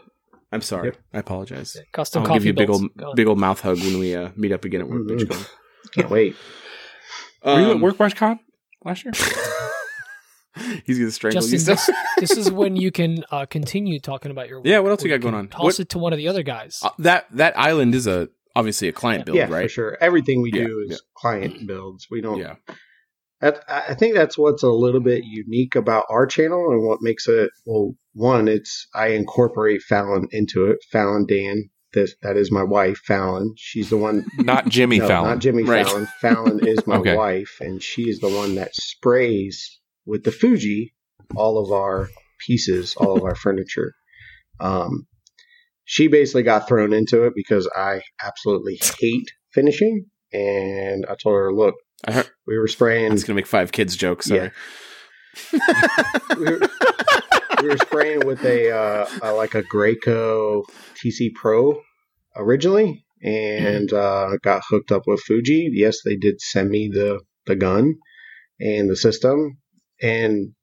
I'm 0.52 0.62
sorry. 0.62 0.88
Yep. 0.90 0.98
I 1.14 1.18
apologize. 1.20 1.78
Custom 1.92 2.22
I'll 2.24 2.28
coffee 2.28 2.40
give 2.40 2.46
you 2.46 2.52
a 2.52 2.56
big 2.56 2.70
old, 2.70 3.16
big 3.16 3.28
old 3.28 3.40
mouth 3.40 3.60
hug 3.62 3.80
when 3.80 4.00
we 4.00 4.16
uh, 4.16 4.30
meet 4.36 4.52
up 4.52 4.66
again 4.66 4.81
at 4.81 4.88
Workbench 4.90 5.22
Mhm. 5.24 5.30
Con. 5.30 5.46
Can't 5.94 6.10
wait. 6.10 6.36
Were 7.46 7.60
you 7.60 7.66
at 7.70 7.75
Um, 7.75 7.81
Workbench 7.81 8.16
Con 8.16 8.40
last 8.86 9.04
year? 9.06 9.14
He's 10.86 11.00
gonna 11.00 11.12
strangle 11.12 11.42
Justin, 11.42 11.54
you. 11.54 11.60
Still. 11.60 11.76
this, 11.76 11.90
this 12.30 12.38
is 12.38 12.52
when 12.52 12.76
you 12.76 12.92
can 12.92 13.24
uh, 13.32 13.46
continue 13.46 14.00
talking 14.00 14.32
about 14.32 14.48
your. 14.50 14.62
Yeah, 14.64 14.80
what 14.80 14.92
else 14.92 15.04
you 15.04 15.10
where 15.10 15.18
got 15.18 15.24
going 15.24 15.36
on? 15.36 15.48
Toss 15.48 15.64
What- 15.64 15.80
it 15.80 15.89
to 15.89 16.00
one 16.00 16.13
of 16.13 16.18
the 16.18 16.27
other 16.27 16.44
guys. 16.44 16.80
Uh, 16.84 16.89
that 17.00 17.25
that 17.32 17.58
island 17.58 17.96
is 17.96 18.08
a 18.08 18.30
obviously 18.56 18.88
a 18.88 18.92
client 18.94 19.25
build, 19.25 19.38
yeah, 19.38 19.50
right? 19.50 19.63
for 19.63 19.70
sure. 19.70 19.98
Everything 20.00 20.42
we 20.42 20.51
Yeah, 20.54 20.66
do 20.66 20.86
is 20.88 20.92
yeah. 20.92 20.98
client 21.18 21.66
builds. 21.68 22.08
We 22.12 22.22
don't. 22.22 22.38
Yeah. 22.39 22.56
That, 23.42 23.63
I 23.68 23.84
I 23.89 23.94
think 23.96 24.13
that's 24.16 24.38
what's 24.38 24.63
a 24.63 24.70
little 24.70 25.01
bit 25.01 25.24
unique 25.25 25.75
about 25.75 26.06
our 26.10 26.25
channel 26.27 26.70
and 26.72 26.86
what 26.88 27.00
makes 27.01 27.27
it. 27.27 27.50
Well, 27.66 27.96
one, 28.13 28.48
it's 28.48 28.88
I 28.94 29.08
incorporate 29.10 29.82
Fallon 29.82 30.27
into 30.32 30.68
it. 30.68 30.77
Fallon 30.92 31.25
Dan, 31.27 31.70
this 31.94 32.16
that 32.22 32.38
is 32.38 32.51
my 32.51 32.63
wife, 32.63 33.00
Fallon. 33.06 33.54
She's 33.58 33.89
the 33.89 33.98
one. 33.98 34.25
Not 34.38 34.68
Jimmy 34.70 35.00
no, 35.00 35.08
Fallon. 35.08 35.30
not 35.32 35.39
Jimmy 35.39 35.63
Right. 35.63 35.86
Fallon. 35.86 36.08
Fallon 36.22 36.66
is 36.68 36.86
my 36.88 36.98
Okay. 36.98 37.16
wife, 37.18 37.58
and 37.60 37.82
she 37.82 38.04
is 38.04 38.20
the 38.20 38.30
one 38.30 38.56
that 38.56 38.74
sprays 38.75 39.80
with 40.05 40.24
the 40.24 40.31
Fuji 40.31 40.93
all 41.36 41.57
of 41.57 41.72
our 41.72 42.10
pieces, 42.45 42.95
all 42.95 43.17
of 43.17 43.24
our 43.24 43.36
furniture. 43.36 43.93
Um, 44.60 45.07
she 45.86 46.07
basically 46.07 46.43
got 46.43 46.67
thrown 46.67 46.93
into 46.93 47.24
it 47.24 47.33
because 47.36 47.69
I 47.75 48.01
absolutely 48.24 48.79
hate 49.00 49.31
finishing, 49.53 50.05
and 50.31 51.05
I 51.05 51.15
told 51.15 51.36
her, 51.36 51.53
"Look, 51.53 51.75
heard, 52.07 52.29
we 52.48 52.57
were 52.57 52.67
spraying, 52.67 53.12
it's 53.12 53.24
gonna 53.24 53.36
make 53.36 53.48
five 53.48 53.72
kids 53.72 53.95
jokes. 53.95 54.27
Sorry. 54.27 54.51
we, 55.51 56.45
were, 56.45 56.60
we 57.62 57.67
were 57.67 57.77
spraying 57.77 58.25
with 58.25 58.43
a, 58.45 58.72
uh, 58.72 59.07
uh 59.24 59.36
like 59.36 59.55
a 59.55 59.63
Graco 59.63 60.63
TC 61.03 61.33
Pro 61.33 61.81
originally, 62.36 63.03
and 63.22 63.91
uh, 63.91 64.38
got 64.41 64.63
hooked 64.69 64.91
up 64.91 65.03
with 65.07 65.22
Fuji. 65.22 65.69
Yes, 65.74 65.98
they 66.05 66.15
did 66.15 66.39
send 66.39 66.69
me 66.69 66.89
the 66.93 67.19
the 67.45 67.55
gun 67.55 67.95
and 68.60 68.89
the 68.89 68.95
system, 68.95 69.57
and 70.02 70.54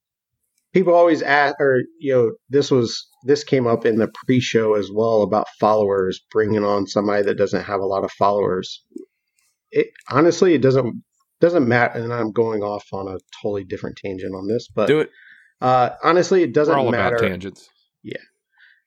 people 0.73 0.95
always 0.95 1.23
ask, 1.23 1.55
or 1.61 1.83
you 1.99 2.13
know, 2.13 2.33
this 2.49 2.71
was 2.71 3.07
this 3.25 3.45
came 3.45 3.67
up 3.67 3.85
in 3.85 3.97
the 3.97 4.11
pre-show 4.27 4.75
as 4.75 4.91
well 4.93 5.23
about 5.23 5.47
followers 5.59 6.21
bringing 6.33 6.65
on 6.65 6.87
somebody 6.87 7.23
that 7.25 7.37
doesn't 7.37 7.65
have 7.65 7.81
a 7.81 7.87
lot 7.87 8.05
of 8.05 8.11
followers. 8.13 8.83
It 9.71 9.89
honestly, 10.11 10.55
it 10.55 10.63
doesn't 10.63 11.03
doesn't 11.41 11.67
matter, 11.69 11.99
and 12.03 12.13
I'm 12.13 12.33
going 12.33 12.63
off 12.63 12.85
on 12.93 13.09
a 13.09 13.19
totally 13.43 13.65
different 13.65 13.97
tangent 13.97 14.35
on 14.35 14.47
this, 14.47 14.69
but 14.69 14.89
Do 14.89 15.01
it. 15.01 15.11
uh, 15.61 15.91
honestly, 16.03 16.43
it 16.43 16.49
We're 16.49 16.53
doesn't 16.53 16.75
all 16.75 16.91
matter. 16.91 17.17
about 17.17 17.29
tangents. 17.29 17.69
Yeah. 18.03 18.17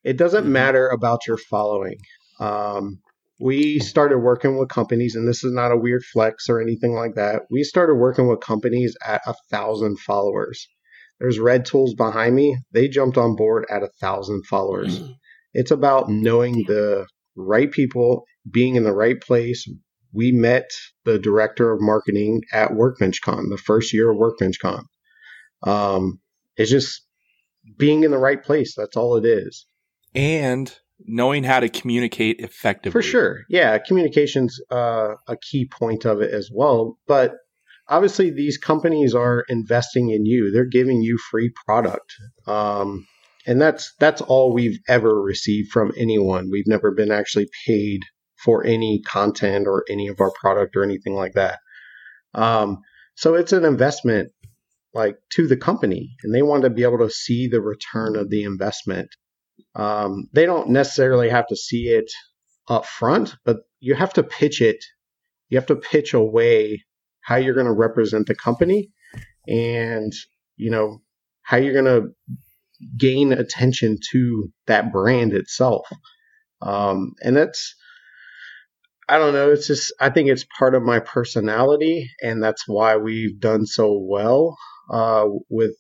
It 0.04 0.18
doesn't 0.18 0.46
Mhm. 0.46 0.50
matter 0.50 0.88
about 0.90 1.26
your 1.28 1.38
following. 1.38 1.98
Um, 2.40 3.00
we 3.44 3.78
started 3.80 4.20
working 4.20 4.58
with 4.58 4.70
companies, 4.70 5.16
and 5.16 5.28
this 5.28 5.44
is 5.44 5.52
not 5.52 5.74
a 5.74 5.78
weird 5.78 6.02
flex 6.14 6.48
or 6.48 6.62
anything 6.62 6.94
like 6.94 7.16
that. 7.16 7.42
We 7.52 7.64
started 7.64 7.96
working 7.96 8.30
with 8.30 8.40
companies 8.40 8.96
at 9.06 9.22
a 9.26 9.34
thousand 9.52 10.00
followers. 10.00 10.66
There's 11.20 11.40
Red 11.40 11.66
Tools 11.66 11.94
behind 11.94 12.36
me. 12.36 12.58
They 12.72 12.88
jumped 12.88 13.18
on 13.18 13.36
board 13.36 13.66
at 13.70 13.84
a 13.84 13.90
thousand 14.00 14.46
followers. 14.46 15.02
it's 15.54 15.72
about 15.72 16.10
knowing 16.10 16.64
the 16.68 17.06
right 17.36 17.70
people, 17.70 18.24
being 18.50 18.76
in 18.76 18.86
the 18.86 18.94
right 18.94 19.20
place, 19.20 19.70
we 20.14 20.32
met 20.32 20.70
the 21.04 21.20
director 21.20 21.74
of 21.74 21.82
marketing 21.82 22.44
at 22.54 22.72
WorkbenchCon, 22.72 23.50
the 23.50 23.62
first 23.62 23.94
year 23.94 24.10
of 24.10 24.18
WorkbenchCon. 24.18 24.84
Um, 25.64 26.22
it's 26.56 26.72
just 26.72 27.02
being 27.78 28.06
in 28.06 28.12
the 28.12 28.18
right 28.18 28.42
place. 28.42 28.74
That's 28.78 28.96
all 28.96 29.18
it 29.18 29.26
is. 29.26 29.66
And 30.16 30.74
knowing 31.06 31.44
how 31.44 31.60
to 31.60 31.70
communicate 31.70 32.40
effectively. 32.40 32.92
For 32.92 33.02
sure. 33.02 33.42
Yeah. 33.50 33.78
Communication's 33.78 34.60
uh, 34.72 35.16
a 35.28 35.38
key 35.38 35.68
point 35.68 36.06
of 36.06 36.22
it 36.22 36.32
as 36.32 36.50
well. 36.54 36.98
But 37.08 37.36
obviously, 37.88 38.32
these 38.32 38.58
companies 38.58 39.14
are 39.14 39.46
investing 39.50 40.10
in 40.10 40.26
you, 40.26 40.52
they're 40.52 40.66
giving 40.66 41.02
you 41.02 41.18
free 41.18 41.52
product. 41.66 42.14
Um, 42.48 43.06
and 43.46 43.62
that's 43.62 43.94
that's 44.00 44.22
all 44.22 44.54
we've 44.54 44.80
ever 44.88 45.22
received 45.22 45.72
from 45.72 45.92
anyone. 45.98 46.50
We've 46.50 46.68
never 46.68 46.92
been 46.92 47.12
actually 47.12 47.50
paid 47.68 48.02
for 48.44 48.66
any 48.66 49.02
content 49.02 49.68
or 49.68 49.84
any 49.90 50.08
of 50.08 50.20
our 50.20 50.32
product 50.32 50.76
or 50.76 50.84
anything 50.84 51.14
like 51.14 51.34
that. 51.34 51.60
Um, 52.34 52.80
so 53.16 53.36
it's 53.36 53.54
an 53.54 53.66
investment 53.66 54.32
like 54.94 55.18
to 55.32 55.48
the 55.48 55.58
company 55.58 56.16
and 56.24 56.34
they 56.34 56.42
want 56.42 56.64
to 56.64 56.70
be 56.70 56.84
able 56.84 57.00
to 57.00 57.10
see 57.10 57.48
the 57.48 57.62
return 57.62 58.16
of 58.16 58.30
the 58.30 58.44
investment. 58.44 59.10
Um, 59.76 60.30
they 60.34 60.46
don't 60.46 60.70
necessarily 60.70 61.30
have 61.30 61.48
to 61.48 61.56
see 61.56 61.88
it 61.88 62.12
up 62.68 62.86
front, 62.86 63.36
but 63.46 63.58
you 63.80 63.96
have 63.96 64.14
to 64.14 64.24
pitch 64.24 64.62
it. 64.62 64.84
You 65.50 65.58
have 65.58 65.68
to 65.68 65.76
pitch 65.76 66.14
a 66.14 66.22
way 66.22 66.84
how 67.22 67.36
you're 67.36 67.56
going 67.56 67.68
to 67.68 67.74
represent 67.74 68.28
the 68.28 68.36
company 68.36 68.90
and, 69.48 70.14
you 70.58 70.72
know, 70.72 71.02
how 71.42 71.58
you're 71.58 71.74
going 71.74 71.86
to 71.86 72.10
gain 72.98 73.34
attention 73.34 73.98
to 74.12 74.50
that 74.68 74.92
brand 74.92 75.34
itself. 75.34 75.88
Um, 76.62 77.14
and 77.22 77.36
that's, 77.36 77.76
I 79.10 79.18
don't 79.18 79.34
know. 79.34 79.52
It's 79.52 79.68
just, 79.68 79.94
I 80.00 80.10
think 80.10 80.30
it's 80.30 80.46
part 80.58 80.76
of 80.76 80.84
my 80.84 81.00
personality, 81.00 82.10
and 82.22 82.42
that's 82.42 82.64
why 82.68 82.96
we've 82.96 83.40
done 83.40 83.66
so 83.66 84.00
well 84.02 84.58
uh, 84.90 85.26
with 85.50 85.76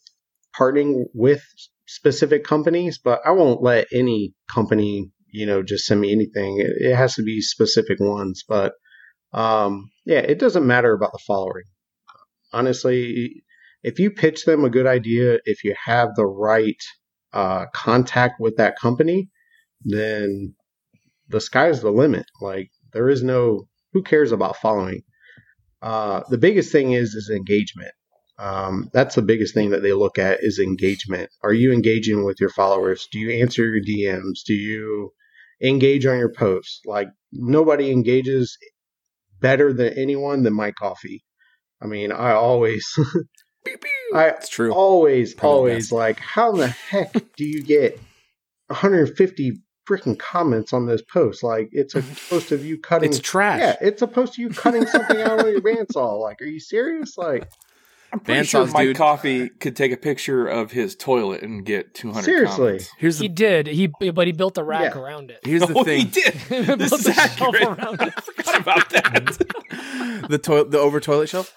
partnering 0.57 1.05
with 1.13 1.43
specific 1.85 2.43
companies. 2.43 2.99
But 3.03 3.21
I 3.25 3.31
won't 3.31 3.61
let 3.61 3.87
any 3.93 4.33
company, 4.53 5.11
you 5.29 5.45
know, 5.45 5.63
just 5.63 5.85
send 5.85 6.01
me 6.01 6.11
anything. 6.11 6.59
It, 6.59 6.91
it 6.91 6.95
has 6.95 7.15
to 7.15 7.23
be 7.23 7.41
specific 7.41 7.99
ones. 7.99 8.43
But 8.47 8.73
um, 9.33 9.89
yeah, 10.05 10.19
it 10.19 10.39
doesn't 10.39 10.67
matter 10.67 10.93
about 10.93 11.11
the 11.11 11.19
following. 11.25 11.63
Honestly, 12.51 13.43
if 13.81 13.99
you 13.99 14.11
pitch 14.11 14.45
them 14.45 14.63
a 14.63 14.69
good 14.69 14.87
idea, 14.87 15.39
if 15.45 15.63
you 15.63 15.75
have 15.85 16.09
the 16.15 16.25
right 16.25 16.81
uh, 17.33 17.65
contact 17.73 18.39
with 18.39 18.57
that 18.57 18.77
company, 18.79 19.29
then 19.81 20.55
the 21.29 21.41
sky's 21.41 21.81
the 21.81 21.91
limit. 21.91 22.25
Like 22.41 22.69
there 22.93 23.09
is 23.09 23.23
no 23.23 23.67
who 23.91 24.03
cares 24.03 24.31
about 24.31 24.57
following. 24.57 25.01
Uh, 25.81 26.21
the 26.29 26.37
biggest 26.37 26.71
thing 26.71 26.93
is 26.93 27.13
is 27.13 27.29
engagement. 27.29 27.91
Um, 28.39 28.89
that's 28.93 29.15
the 29.15 29.21
biggest 29.21 29.53
thing 29.53 29.69
that 29.71 29.83
they 29.83 29.93
look 29.93 30.17
at 30.17 30.39
is 30.41 30.59
engagement. 30.59 31.29
Are 31.43 31.53
you 31.53 31.71
engaging 31.71 32.23
with 32.25 32.39
your 32.39 32.49
followers? 32.49 33.07
Do 33.11 33.19
you 33.19 33.31
answer 33.41 33.63
your 33.63 33.81
DMs? 33.83 34.39
Do 34.45 34.53
you 34.53 35.11
engage 35.61 36.05
on 36.05 36.17
your 36.17 36.31
posts? 36.33 36.81
Like 36.85 37.09
nobody 37.31 37.91
engages 37.91 38.57
better 39.39 39.71
than 39.73 39.93
anyone 39.97 40.43
than 40.43 40.53
Mike 40.53 40.75
Coffee. 40.75 41.23
I 41.81 41.85
mean, 41.85 42.11
I 42.11 42.31
always, 42.31 42.85
I 44.15 44.29
It's 44.29 44.49
true. 44.49 44.73
always, 44.73 45.33
Probably 45.33 45.57
always 45.57 45.85
best. 45.87 45.91
like, 45.91 46.19
how 46.19 46.51
in 46.53 46.57
the 46.59 46.67
heck 46.67 47.13
do 47.35 47.45
you 47.45 47.61
get 47.61 47.99
150 48.67 49.59
freaking 49.87 50.17
comments 50.17 50.73
on 50.73 50.85
this 50.85 51.01
post? 51.01 51.43
Like, 51.43 51.69
it's 51.71 51.95
a 51.95 52.01
post 52.29 52.51
of 52.51 52.65
you 52.65 52.79
cutting. 52.79 53.09
It's 53.09 53.19
trash. 53.19 53.59
yeah, 53.59 53.75
it's 53.81 54.01
a 54.01 54.07
post 54.07 54.33
of 54.33 54.39
you 54.39 54.49
cutting 54.49 54.85
something 54.87 55.19
out 55.21 55.39
of 55.39 55.47
your 55.47 55.61
bandsaw. 55.61 56.19
Like, 56.21 56.41
are 56.41 56.45
you 56.45 56.59
serious? 56.59 57.17
Like, 57.17 57.47
I'm 58.13 58.19
pretty 58.19 58.43
sure 58.45 58.65
Bandsaws, 58.67 58.73
Mike 58.73 58.87
dude. 58.89 58.97
Coffee 58.97 59.49
could 59.49 59.75
take 59.75 59.91
a 59.91 59.97
picture 59.97 60.47
of 60.47 60.71
his 60.71 60.95
toilet 60.95 61.41
and 61.41 61.65
get 61.65 61.93
200 61.95 62.23
Seriously. 62.23 62.57
comments. 62.57 62.91
Here's 62.99 63.17
He 63.19 63.27
did. 63.27 63.65
He 63.67 63.87
but 63.87 64.27
he 64.27 64.33
built 64.33 64.57
a 64.59 64.63
rack 64.63 64.93
Yeah. 64.93 65.01
around 65.01 65.31
it. 65.31 65.39
here's 65.43 65.61
the 65.67 65.73
oh, 65.75 65.83
he 65.83 66.03
did. 66.05 66.33
He 66.49 66.61
this 66.61 66.89
built 66.91 67.01
is 67.01 67.07
a 67.07 67.13
shelf 67.13 67.41
accurate. 67.55 67.63
around 67.79 68.01
it. 68.01 68.13
I 68.17 68.21
forgot 68.21 68.61
about 68.61 68.89
that. 68.91 70.25
the 70.29 70.37
toilet, 70.37 70.69
the 70.71 70.79
over 70.79 70.99
toilet 70.99 71.27
shelf. 71.29 71.53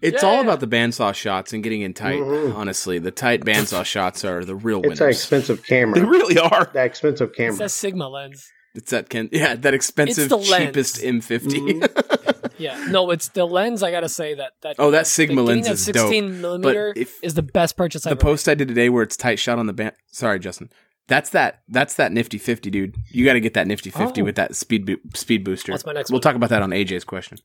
It's 0.00 0.24
Yeah, 0.24 0.28
all 0.28 0.34
yeah. 0.36 0.40
about 0.42 0.58
the 0.58 0.66
bandsaw 0.66 1.14
shots 1.14 1.52
and 1.52 1.62
getting 1.62 1.82
in 1.82 1.94
tight. 1.94 2.18
Mhm. 2.18 2.56
Honestly, 2.56 2.98
the 2.98 3.12
tight 3.12 3.42
bandsaw 3.42 3.84
shots 3.84 4.24
are 4.24 4.44
the 4.44 4.56
real 4.56 4.80
it's 4.84 4.98
that 4.98 5.04
winners. 5.04 5.16
expensive 5.18 5.58
they 5.62 5.76
camera. 5.76 6.04
really 6.04 6.36
are. 6.38 6.68
that 6.74 6.86
expensive 6.86 7.32
camera. 7.32 7.50
It's 7.52 7.56
camera. 7.58 7.64
that 7.66 7.70
Sigma 7.70 8.08
lens. 8.08 8.50
It's 8.74 8.90
that 8.90 9.08
Ken, 9.10 9.28
yeah, 9.30 9.54
that 9.54 9.74
expensive, 9.74 10.24
It's 10.24 10.28
the 10.30 10.36
lens. 10.38 10.66
cheapest 10.66 11.00
M50. 11.02 11.80
Mhm. 11.80 12.31
Yeah, 12.62 12.86
no, 12.90 13.10
it's 13.10 13.28
the 13.28 13.44
lens. 13.44 13.82
I 13.82 13.90
gotta 13.90 14.08
say 14.08 14.34
that 14.34 14.52
that 14.62 14.76
Oh, 14.78 14.90
that 14.92 15.06
Sigma 15.06 15.36
getting 15.42 15.46
lens 15.46 15.66
that 15.66 15.72
is 15.74 15.86
dope. 15.86 16.08
16 16.12 16.40
millimeter 16.40 16.92
if- 16.96 17.22
is 17.22 17.34
the 17.34 17.42
best 17.42 17.76
purchase 17.76 18.04
the 18.04 18.10
I've 18.10 18.18
post 18.18 18.48
I 18.48 18.54
did 18.54 18.68
today 18.68 18.88
where 18.88 19.02
it's 19.02 19.16
tight 19.16 19.38
shot 19.38 19.58
on 19.58 19.66
the 19.66 19.72
band. 19.72 19.94
Sorry, 20.10 20.38
Justin. 20.38 20.70
That's 21.08 21.30
that. 21.30 21.62
That's 21.68 21.94
that 21.94 22.12
nifty 22.12 22.38
fifty, 22.38 22.70
dude. 22.70 22.94
You 23.10 23.24
got 23.24 23.32
to 23.32 23.40
get 23.40 23.54
that 23.54 23.66
nifty 23.66 23.90
fifty 23.90 24.22
Oh. 24.22 24.24
with 24.24 24.36
that 24.36 24.54
speed 24.54 24.86
bo- 24.86 24.96
speed 25.14 25.42
booster. 25.44 25.72
That's 25.72 25.84
my 25.84 25.92
next 25.92 26.10
We'll 26.10 26.18
one. 26.18 26.22
talk 26.22 26.36
about 26.36 26.50
that 26.50 26.62
on 26.62 26.70
AJ's 26.70 27.04
question. 27.04 27.38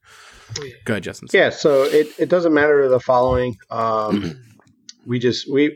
Oh, 0.60 0.64
yeah. 0.64 0.74
Go 0.86 0.94
ahead, 0.94 1.04
Justin. 1.04 1.28
Yeah, 1.34 1.50
so 1.50 1.84
it, 1.84 2.08
it 2.20 2.30
doesn't 2.30 2.54
matter 2.54 2.88
the 2.88 3.00
following. 3.00 3.56
Um, 3.72 4.40
we 5.08 5.18
just 5.18 5.52
we 5.52 5.76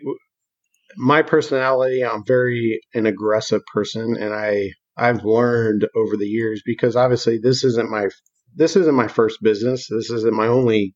my 0.97 1.21
personality. 1.23 2.05
I'm 2.05 2.23
very 2.25 2.81
an 2.93 3.07
aggressive 3.07 3.61
person, 3.73 4.15
and 4.15 4.33
I 4.33 4.69
I've 4.95 5.25
learned 5.25 5.87
over 5.95 6.15
the 6.17 6.27
years 6.27 6.61
because 6.65 6.95
obviously 6.95 7.39
this 7.41 7.63
isn't 7.63 7.89
my 7.89 8.07
this 8.55 8.75
isn't 8.75 8.95
my 8.95 9.07
first 9.07 9.41
business. 9.41 9.87
This 9.89 10.09
isn't 10.09 10.33
my 10.33 10.47
only 10.47 10.95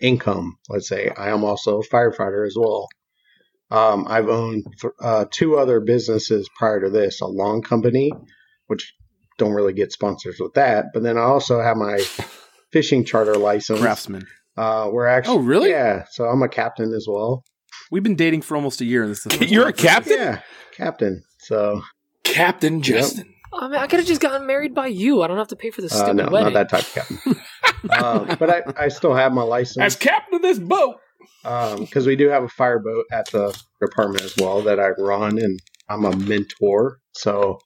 income. 0.00 0.56
Let's 0.68 0.88
say 0.88 1.10
I 1.16 1.30
am 1.30 1.44
also 1.44 1.80
a 1.80 1.86
firefighter 1.86 2.46
as 2.46 2.56
well. 2.58 2.88
Um, 3.70 4.06
I've 4.08 4.28
owned 4.28 4.64
th- 4.80 4.92
uh, 5.00 5.26
two 5.30 5.56
other 5.56 5.80
businesses 5.80 6.48
prior 6.58 6.80
to 6.80 6.90
this, 6.90 7.20
a 7.20 7.26
lawn 7.26 7.62
company, 7.62 8.10
which 8.66 8.94
don't 9.38 9.52
really 9.52 9.72
get 9.72 9.92
sponsors 9.92 10.38
with 10.40 10.54
that, 10.54 10.86
but 10.92 11.02
then 11.02 11.16
I 11.16 11.22
also 11.22 11.60
have 11.60 11.76
my 11.76 11.98
fishing 12.72 13.04
charter 13.04 13.36
license. 13.36 13.80
Craftsman. 13.80 14.26
Uh, 14.56 14.88
we're 14.92 15.06
actually. 15.06 15.36
Oh, 15.36 15.40
really? 15.40 15.70
Yeah. 15.70 16.04
So 16.10 16.24
I'm 16.24 16.42
a 16.42 16.48
captain 16.48 16.92
as 16.92 17.06
well. 17.08 17.44
We've 17.90 18.02
been 18.02 18.16
dating 18.16 18.42
for 18.42 18.56
almost 18.56 18.80
a 18.80 18.84
year, 18.84 19.02
and 19.02 19.10
this 19.10 19.18
is 19.18 19.24
the 19.24 19.30
first 19.38 19.50
You're 19.50 19.68
a 19.68 19.72
captain? 19.72 20.16
Yeah, 20.18 20.40
captain. 20.76 21.22
So 21.38 21.82
Captain 22.24 22.82
Justin. 22.82 23.32
I 23.52 23.68
mean, 23.68 23.80
I 23.80 23.86
could 23.86 24.00
have 24.00 24.08
just 24.08 24.20
gotten 24.20 24.46
married 24.46 24.74
by 24.74 24.86
you. 24.86 25.22
I 25.22 25.26
don't 25.26 25.38
have 25.38 25.48
to 25.48 25.56
pay 25.56 25.70
for 25.70 25.80
this 25.82 25.92
uh, 25.92 26.04
stupid 26.04 26.16
no, 26.16 26.28
wedding. 26.30 26.52
not 26.52 26.68
that 26.68 26.68
type 26.68 26.82
of 26.82 26.94
captain. 26.94 27.36
um, 27.90 28.36
but 28.38 28.50
I, 28.50 28.84
I 28.84 28.88
still 28.88 29.14
have 29.14 29.32
my 29.32 29.42
license 29.42 29.84
As 29.84 29.96
captain 29.96 30.34
of 30.34 30.42
this 30.42 30.58
boat. 30.58 30.96
because 31.42 32.06
we 32.06 32.16
do 32.16 32.28
have 32.28 32.44
a 32.44 32.48
fireboat 32.48 33.06
at 33.12 33.30
the 33.30 33.58
department 33.80 34.22
as 34.24 34.34
well 34.36 34.62
that 34.62 34.78
I 34.78 34.90
run, 34.90 35.38
and 35.38 35.58
I'm 35.88 36.04
a 36.04 36.14
mentor. 36.14 36.98
So 37.12 37.58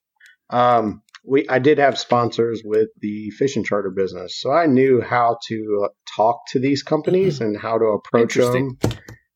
um, 0.51 1.03
we 1.25 1.49
I 1.49 1.59
did 1.59 1.79
have 1.79 1.99
sponsors 1.99 2.63
with 2.65 2.89
the 3.01 3.31
fishing 3.31 3.65
charter 3.65 3.91
business, 3.91 4.41
so 4.41 4.53
I 4.53 4.67
knew 4.67 5.01
how 5.01 5.39
to 5.49 5.83
uh, 5.85 5.89
talk 6.17 6.41
to 6.53 6.59
these 6.59 6.83
companies 6.83 7.41
and 7.41 7.59
how 7.59 7.79
to 7.79 7.85
approach 7.87 8.35
them. 8.35 8.79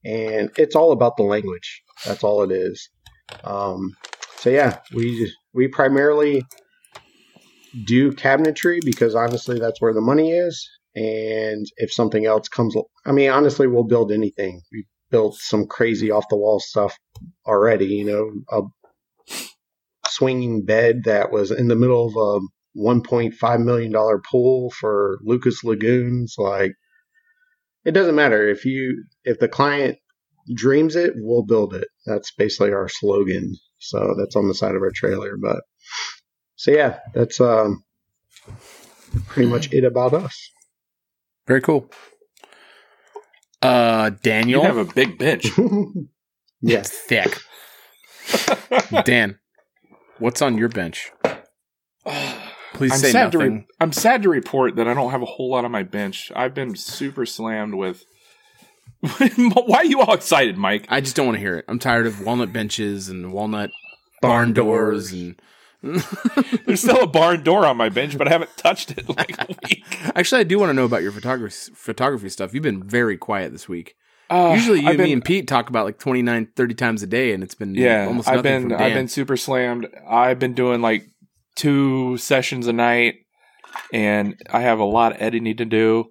And 0.04 0.50
it's 0.56 0.76
all 0.76 0.92
about 0.92 1.16
the 1.16 1.24
language. 1.24 1.82
That's 2.06 2.22
all 2.22 2.42
it 2.42 2.52
is. 2.52 2.88
Um, 3.44 3.94
so 4.36 4.50
yeah, 4.50 4.78
we 4.94 5.32
we 5.58 5.66
primarily 5.66 6.44
do 7.84 8.12
cabinetry 8.12 8.78
because 8.84 9.16
honestly, 9.16 9.58
that's 9.58 9.80
where 9.80 9.92
the 9.92 10.00
money 10.00 10.30
is. 10.30 10.70
And 10.94 11.66
if 11.78 11.92
something 11.92 12.26
else 12.26 12.48
comes, 12.48 12.76
I 13.04 13.10
mean, 13.10 13.30
honestly, 13.30 13.66
we'll 13.66 13.82
build 13.84 14.12
anything. 14.12 14.62
We 14.72 14.86
built 15.10 15.34
some 15.34 15.66
crazy 15.66 16.12
off 16.12 16.28
the 16.30 16.36
wall 16.36 16.60
stuff 16.60 16.96
already. 17.44 17.86
You 17.86 18.04
know, 18.04 18.30
a 18.52 18.62
swinging 20.08 20.64
bed 20.64 21.02
that 21.04 21.32
was 21.32 21.50
in 21.50 21.66
the 21.66 21.76
middle 21.76 22.06
of 22.06 22.14
a 22.14 22.78
1.5 22.78 23.64
million 23.64 23.90
dollar 23.90 24.20
pool 24.30 24.70
for 24.70 25.18
Lucas 25.24 25.64
Lagoons. 25.64 26.36
Like, 26.38 26.74
it 27.84 27.92
doesn't 27.92 28.14
matter 28.14 28.48
if 28.48 28.64
you 28.64 29.04
if 29.24 29.40
the 29.40 29.48
client 29.48 29.98
dreams 30.54 30.94
it, 30.94 31.14
we'll 31.16 31.44
build 31.44 31.74
it. 31.74 31.88
That's 32.06 32.32
basically 32.32 32.72
our 32.72 32.88
slogan. 32.88 33.56
So 33.78 34.14
that's 34.18 34.36
on 34.36 34.48
the 34.48 34.54
side 34.54 34.74
of 34.74 34.82
our 34.82 34.90
trailer. 34.90 35.36
But 35.40 35.60
so 36.56 36.70
yeah, 36.70 36.98
that's 37.14 37.40
um 37.40 37.84
pretty 39.26 39.48
much 39.50 39.72
it 39.72 39.84
about 39.84 40.14
us. 40.14 40.50
Very 41.46 41.60
cool. 41.60 41.90
Uh, 43.62 44.10
Daniel, 44.22 44.60
You 44.62 44.66
have 44.66 44.76
a 44.76 44.84
big 44.92 45.18
bench. 45.18 45.46
yes. 46.60 46.90
thick. 46.90 47.38
Dan, 49.04 49.38
what's 50.18 50.42
on 50.42 50.58
your 50.58 50.68
bench? 50.68 51.10
Please 52.74 52.92
I'm 52.92 52.98
say 52.98 53.10
sad 53.10 53.32
to 53.32 53.38
nothing. 53.38 53.54
re- 53.56 53.66
I'm 53.80 53.92
sad 53.92 54.22
to 54.22 54.28
report 54.28 54.76
that 54.76 54.86
I 54.86 54.94
don't 54.94 55.10
have 55.10 55.22
a 55.22 55.26
whole 55.26 55.50
lot 55.50 55.64
on 55.64 55.72
my 55.72 55.82
bench. 55.82 56.30
I've 56.36 56.54
been 56.54 56.76
super 56.76 57.26
slammed 57.26 57.74
with. 57.74 58.04
Why 59.36 59.78
are 59.78 59.84
you 59.84 60.00
all 60.00 60.14
excited, 60.14 60.56
Mike? 60.56 60.86
I 60.88 61.00
just 61.00 61.14
don't 61.14 61.26
want 61.26 61.36
to 61.36 61.40
hear 61.40 61.56
it. 61.56 61.64
I'm 61.68 61.78
tired 61.78 62.06
of 62.06 62.20
walnut 62.20 62.52
benches 62.52 63.08
and 63.08 63.32
walnut 63.32 63.70
barn 64.20 64.52
doors 64.52 65.12
and 65.12 65.40
There's 65.82 66.80
still 66.80 67.02
a 67.02 67.06
barn 67.06 67.44
door 67.44 67.64
on 67.64 67.76
my 67.76 67.88
bench, 67.88 68.18
but 68.18 68.26
I 68.26 68.32
haven't 68.32 68.56
touched 68.56 68.90
it 68.90 69.08
like 69.08 69.40
a 69.40 69.46
week. 69.68 69.84
Actually, 70.16 70.40
I 70.40 70.44
do 70.44 70.58
want 70.58 70.70
to 70.70 70.74
know 70.74 70.84
about 70.84 71.02
your 71.02 71.12
photography 71.12 71.72
photography 71.74 72.28
stuff. 72.28 72.52
You've 72.52 72.64
been 72.64 72.82
very 72.82 73.16
quiet 73.16 73.52
this 73.52 73.68
week. 73.68 73.94
Uh, 74.28 74.52
Usually, 74.54 74.80
you, 74.80 74.88
I've 74.88 74.98
me 74.98 75.12
and 75.12 75.24
Pete 75.24 75.46
talk 75.46 75.70
about 75.70 75.86
like 75.86 75.98
29, 75.98 76.48
30 76.56 76.74
times 76.74 77.02
a 77.02 77.06
day, 77.06 77.32
and 77.32 77.44
it's 77.44 77.54
been 77.54 77.74
yeah, 77.74 78.06
almost 78.06 78.26
nothing 78.26 78.38
I've 78.38 78.68
been 78.68 78.72
I've 78.72 78.92
been 78.92 79.08
super 79.08 79.36
slammed. 79.36 79.86
I've 80.08 80.40
been 80.40 80.54
doing 80.54 80.82
like 80.82 81.06
two 81.54 82.16
sessions 82.16 82.66
a 82.66 82.72
night, 82.72 83.14
and 83.92 84.34
I 84.50 84.62
have 84.62 84.80
a 84.80 84.84
lot 84.84 85.12
of 85.12 85.22
editing 85.22 85.56
to 85.58 85.64
do, 85.64 86.06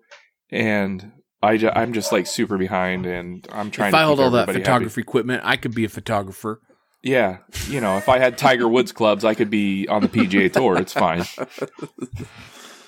and 0.50 1.12
I 1.42 1.58
ju- 1.58 1.70
I'm 1.74 1.94
just 1.94 2.12
like 2.12 2.26
super 2.28 2.58
behind, 2.58 3.06
and 3.06 3.48
I'm 3.52 3.70
trying. 3.72 3.90
if 3.90 3.92
to 3.94 3.98
I 3.98 4.02
keep 4.02 4.08
hold 4.08 4.20
all 4.20 4.32
that 4.32 4.42
everybody 4.44 4.60
photography 4.64 5.02
equipment, 5.02 5.42
I 5.46 5.56
could 5.58 5.76
be 5.76 5.86
a 5.86 5.90
photographer. 5.90 6.62
Yeah, 7.04 7.38
you 7.70 7.80
know, 7.80 7.98
if 7.98 8.10
I 8.10 8.18
had 8.18 8.38
Tiger 8.38 8.68
Woods 8.68 8.92
clubs, 8.92 9.24
I 9.24 9.34
could 9.36 9.50
be 9.52 9.88
on 9.88 10.02
the 10.02 10.08
PGA 10.10 10.52
Tour. 10.52 10.78
It's 10.80 10.94
fine. 10.94 11.24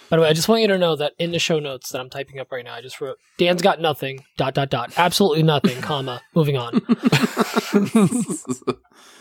By 0.09 0.17
the 0.17 0.23
way, 0.23 0.29
I 0.29 0.33
just 0.33 0.49
want 0.49 0.63
you 0.63 0.67
to 0.69 0.79
know 0.79 0.95
that 0.95 1.13
in 1.19 1.31
the 1.31 1.37
show 1.37 1.59
notes 1.59 1.91
that 1.91 1.99
I'm 2.01 2.09
typing 2.09 2.39
up 2.39 2.51
right 2.51 2.65
now, 2.65 2.73
I 2.73 2.81
just 2.81 2.99
wrote 2.99 3.17
Dan's 3.37 3.61
got 3.61 3.79
nothing. 3.79 4.25
Dot 4.37 4.55
dot 4.55 4.71
dot. 4.71 4.91
Absolutely 4.97 5.43
nothing. 5.43 5.79
comma. 5.83 6.19
Moving 6.33 6.57
on. 6.57 6.81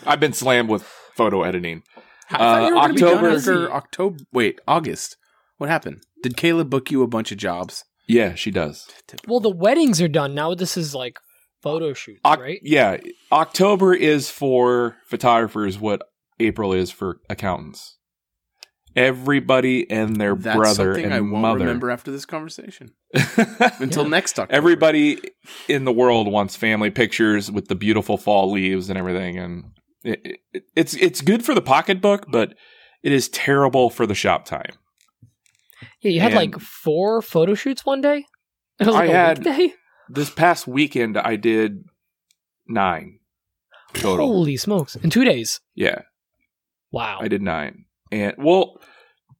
I've 0.06 0.20
been 0.20 0.32
slammed 0.32 0.70
with 0.70 0.82
photo 1.14 1.42
editing. 1.42 1.82
I 2.30 2.38
thought 2.38 2.68
you 2.68 2.74
were 2.74 2.80
Uh, 2.80 2.88
be 2.88 2.94
done 3.00 3.10
October- 3.12 3.36
after 3.36 3.72
October. 3.72 4.18
Wait, 4.32 4.60
August. 4.66 5.16
What 5.58 5.68
happened? 5.68 6.02
Did 6.22 6.36
Kayla 6.36 6.68
book 6.68 6.90
you 6.90 7.02
a 7.02 7.06
bunch 7.06 7.32
of 7.32 7.38
jobs? 7.38 7.84
Yeah, 8.08 8.34
she 8.34 8.50
does. 8.50 8.88
Well, 9.26 9.40
the 9.40 9.50
weddings 9.50 10.00
are 10.00 10.08
done 10.08 10.34
now. 10.34 10.54
This 10.54 10.76
is 10.76 10.94
like 10.94 11.18
photo 11.62 11.92
shoots, 11.92 12.20
Oc- 12.24 12.40
right? 12.40 12.58
Yeah, 12.62 12.96
October 13.30 13.92
is 13.94 14.30
for 14.30 14.96
photographers 15.06 15.78
what 15.78 16.02
April 16.40 16.72
is 16.72 16.90
for 16.90 17.20
accountants. 17.28 17.96
Everybody 18.96 19.88
and 19.90 20.16
their 20.16 20.34
That's 20.34 20.56
brother 20.56 20.74
something 20.94 21.04
and 21.04 21.14
I 21.14 21.20
won't 21.20 21.42
mother. 21.42 21.58
remember 21.60 21.90
after 21.90 22.10
this 22.10 22.24
conversation 22.24 22.94
until 23.78 24.02
Yeah. 24.04 24.08
next 24.08 24.38
October. 24.38 24.56
Everybody 24.56 25.18
in 25.68 25.84
the 25.84 25.92
world 25.92 26.26
wants 26.26 26.56
family 26.56 26.90
pictures 26.90 27.50
with 27.50 27.68
the 27.68 27.74
beautiful 27.76 28.16
fall 28.16 28.50
leaves 28.50 28.88
and 28.88 28.98
everything, 28.98 29.38
and 29.38 29.64
it, 30.02 30.40
it, 30.52 30.62
it's 30.74 30.94
it's 30.94 31.20
good 31.20 31.44
for 31.44 31.54
the 31.54 31.60
pocketbook, 31.60 32.26
but 32.30 32.54
it 33.04 33.12
is 33.12 33.28
terrible 33.28 33.90
for 33.90 34.06
the 34.06 34.14
shop 34.14 34.44
time. 34.46 34.72
Yeah, 36.00 36.10
you 36.12 36.20
had 36.20 36.32
And- 36.32 36.36
like 36.36 36.60
four 36.60 37.20
photo 37.22 37.54
shoots 37.54 37.84
one 37.84 38.00
day. 38.00 38.24
It 38.80 38.86
was 38.86 38.94
like 38.94 39.10
I 39.10 39.12
a 39.12 39.16
had- 39.16 39.38
weekday. 39.38 39.74
This 40.08 40.30
past 40.30 40.66
weekend, 40.66 41.18
I 41.18 41.36
did 41.36 41.84
nine 42.66 43.18
total. 43.92 44.26
Holy 44.28 44.56
smokes! 44.56 44.96
In 44.96 45.10
two 45.10 45.24
days. 45.24 45.60
Yeah, 45.74 46.02
Wow. 46.90 47.18
I 47.20 47.28
did 47.28 47.42
nine. 47.42 47.84
And 48.10 48.34
well, 48.38 48.80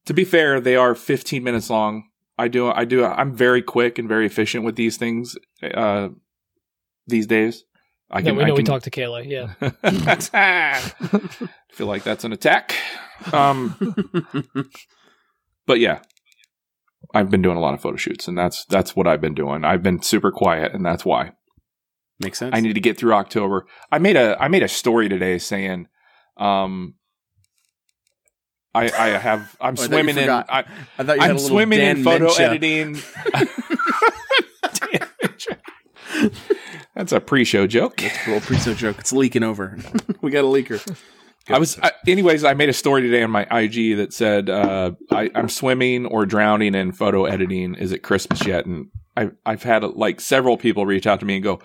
to 0.07 0.13
be 0.13 0.25
fair, 0.25 0.61
they 0.61 0.77
are 0.77 0.95
15 0.95 1.43
minutes 1.43 1.71
long. 1.71 2.05
I 2.37 2.49
do, 2.49 2.71
I 2.71 2.85
do, 2.85 3.05
I'm 3.05 3.35
very 3.35 3.63
quick 3.63 3.99
and 3.99 4.07
very 4.09 4.27
efficient 4.27 4.65
with 4.65 4.77
these 4.77 4.97
things, 4.99 5.37
uh, 5.63 6.11
these 7.07 7.27
days. 7.27 7.65
I 8.11 8.19
yeah, 8.21 8.33
we 8.33 8.45
know 8.45 8.53
I 8.55 8.57
we 8.57 8.63
talked 8.63 8.85
to 8.85 8.91
Kayla. 8.91 9.27
Yeah. 9.27 9.55
I 10.33 10.81
feel 11.73 11.87
like 11.87 12.05
that's 12.05 12.25
an 12.25 12.33
attack. 12.33 12.75
Um, 13.33 13.75
but 15.67 15.81
yeah, 15.81 16.01
I've 17.15 17.31
been 17.31 17.43
doing 17.43 17.57
a 17.57 17.61
lot 17.61 17.75
of 17.75 17.81
photo 17.81 17.97
shoots 17.97 18.29
and 18.29 18.37
that's, 18.37 18.65
that's 18.67 18.95
what 18.95 19.07
I've 19.07 19.21
been 19.21 19.35
doing. 19.35 19.65
I've 19.65 19.83
been 19.83 20.03
super 20.03 20.31
quiet 20.31 20.75
and 20.75 20.85
that's 20.85 21.05
why 21.05 21.33
Makes 22.21 22.39
sense. 22.39 22.55
I 22.55 22.61
need 22.61 22.75
to 22.75 22.81
get 22.81 22.99
through 22.99 23.15
October. 23.15 23.67
I 23.93 23.99
made 23.99 24.17
a, 24.17 24.37
I 24.43 24.49
made 24.49 24.63
a 24.65 24.69
story 24.69 25.09
today 25.09 25.39
saying, 25.39 25.87
um, 26.37 26.95
I, 28.75 28.91
I 28.91 29.07
have, 29.19 29.57
I'm 29.61 29.75
Oh, 29.79 29.83
I 29.83 29.87
swimming 29.87 30.19
in. 30.19 30.29
I, 30.29 30.65
I 30.99 31.03
thought 31.05 31.17
you 31.17 31.23
I'm 31.23 31.31
a 31.31 31.35
little 31.35 31.49
swimming 31.49 31.81
in 31.81 32.03
photo 32.05 32.29
Mencha. 32.29 32.41
editing. 32.41 32.99
That's 36.95 37.13
a 37.13 37.21
pre-show 37.21 37.67
joke. 37.69 38.03
It's 38.03 38.27
a 38.27 38.31
little 38.31 38.47
pre-show 38.47 38.75
joke. 38.75 38.99
It's 38.99 39.13
leaking 39.13 39.45
over. 39.45 39.79
we 40.21 40.31
got 40.33 40.41
a 40.45 40.49
leaker. 40.49 40.81
I 41.51 41.59
was, 41.59 41.79
I, 41.81 41.93
anyways. 42.07 42.45
I 42.45 42.55
made 42.55 42.69
a 42.69 42.75
story 42.75 43.03
today 43.03 43.23
on 43.23 43.31
my 43.31 43.43
IG 43.43 43.97
that 43.97 44.13
said 44.13 44.51
uh, 44.51 44.93
I, 45.11 45.31
I'm 45.35 45.49
swimming 45.49 46.07
or 46.07 46.27
drowning 46.27 46.75
in 46.75 46.93
photo 46.93 47.25
editing. 47.25 47.75
Is 47.75 47.93
it 47.93 48.01
Christmas 48.01 48.47
yet? 48.47 48.67
And 48.67 48.89
I, 49.17 49.31
I've 49.47 49.63
had 49.63 49.83
like 49.83 50.21
several 50.21 50.57
people 50.57 50.87
reach 50.87 51.07
out 51.07 51.21
to 51.21 51.27
me 51.27 51.37
and 51.37 51.43
go, 51.45 51.61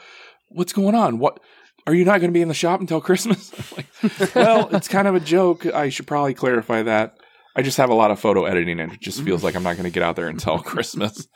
"What's 0.50 0.74
going 0.74 0.96
on? 0.96 1.20
What 1.20 1.40
are 1.86 1.94
you 1.94 2.06
not 2.06 2.20
going 2.20 2.32
to 2.32 2.34
be 2.34 2.42
in 2.42 2.48
the 2.48 2.54
shop 2.54 2.80
until 2.80 3.02
Christmas?" 3.02 3.52
Like, 3.76 4.36
well, 4.36 4.70
it's 4.76 4.88
kind 4.88 5.08
of 5.08 5.16
a 5.16 5.20
joke. 5.20 5.66
I 5.66 5.90
should 5.90 6.08
probably 6.08 6.34
clarify 6.34 6.84
that. 6.84 7.16
I 7.56 7.62
just 7.62 7.78
have 7.78 7.90
a 7.90 7.96
lot 7.96 8.12
of 8.12 8.20
photo 8.20 8.46
editing, 8.46 8.80
and 8.80 8.92
it 8.92 9.02
just 9.02 9.22
feels 9.22 9.44
like 9.44 9.56
I'm 9.56 9.64
not 9.64 9.74
going 9.74 9.86
to 9.86 9.92
get 9.92 10.04
out 10.04 10.16
there 10.16 10.28
until 10.28 10.60
Christmas. 10.64 11.28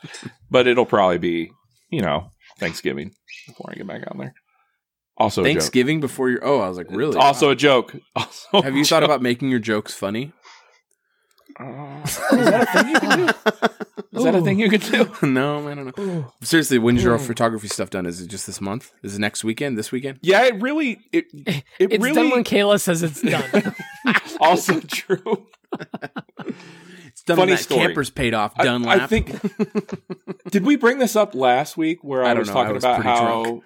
But 0.50 0.66
it'll 0.66 0.86
probably 0.86 1.18
be, 1.18 1.50
you 1.90 2.02
know, 2.02 2.32
Thanksgiving 2.58 3.12
before 3.46 3.70
I 3.70 3.74
get 3.74 3.86
back 3.86 4.02
out 4.06 4.18
there. 4.18 4.34
Also, 5.18 5.42
a 5.42 5.44
joke. 5.44 5.52
Thanksgiving 5.52 6.00
before 6.00 6.30
your. 6.30 6.44
Oh, 6.44 6.60
I 6.60 6.68
was 6.68 6.78
like, 6.78 6.90
really? 6.90 7.16
Also 7.16 7.50
a 7.50 7.56
joke. 7.56 7.94
Also 8.16 8.62
Have 8.62 8.74
you 8.76 8.82
a 8.82 8.84
thought 8.84 9.02
about 9.04 9.20
making 9.22 9.48
your 9.50 9.58
jokes 9.58 9.94
funny? 9.94 10.32
Uh, 11.60 12.00
is 12.04 12.16
that 12.30 12.62
a 12.62 12.72
thing 12.72 12.88
you 12.88 13.00
can 13.00 13.18
do? 13.26 13.32
Is 14.18 14.24
that 14.24 14.34
a 14.34 14.40
thing 14.42 14.58
you 14.58 14.70
can 14.70 14.80
do? 14.80 15.10
no, 15.26 15.68
I 15.68 15.74
don't 15.74 15.86
know. 15.96 16.02
Ooh. 16.02 16.32
Seriously, 16.42 16.78
when's 16.78 17.02
your 17.04 17.14
Ooh. 17.14 17.18
photography 17.18 17.68
stuff 17.68 17.90
done? 17.90 18.06
Is 18.06 18.20
it 18.20 18.28
just 18.28 18.46
this 18.46 18.60
month? 18.60 18.90
Is 19.02 19.16
it 19.16 19.18
next 19.20 19.44
weekend? 19.44 19.76
This 19.78 19.92
weekend? 19.92 20.18
Yeah, 20.22 20.44
it 20.44 20.60
really 20.62 20.98
it 21.12 21.26
it 21.32 21.64
It's 21.78 22.02
really 22.02 22.14
done 22.14 22.30
when 22.30 22.42
Kayla 22.44 22.80
says 22.80 23.02
it's 23.02 23.20
done. 23.22 23.74
also 24.40 24.80
true. 24.80 25.46
It's 27.06 27.22
done 27.24 27.36
Funny 27.36 27.40
when 27.40 27.48
that 27.50 27.58
story. 27.58 27.80
camper's 27.86 28.10
paid 28.10 28.34
off. 28.34 28.52
I- 28.56 28.64
Done. 28.64 28.86
I, 28.86 29.06
think 29.06 29.32
did 30.50 30.64
we 30.64 30.76
bring 30.76 30.98
this 30.98 31.14
up 31.14 31.34
last 31.34 31.76
week 31.76 32.02
where 32.02 32.24
I, 32.24 32.30
I 32.30 32.34
was 32.34 32.48
know, 32.48 32.54
I 32.54 32.56
talking 32.62 32.74
was 32.74 32.84
about 32.84 33.02
how 33.02 33.42
drunk. 33.42 33.64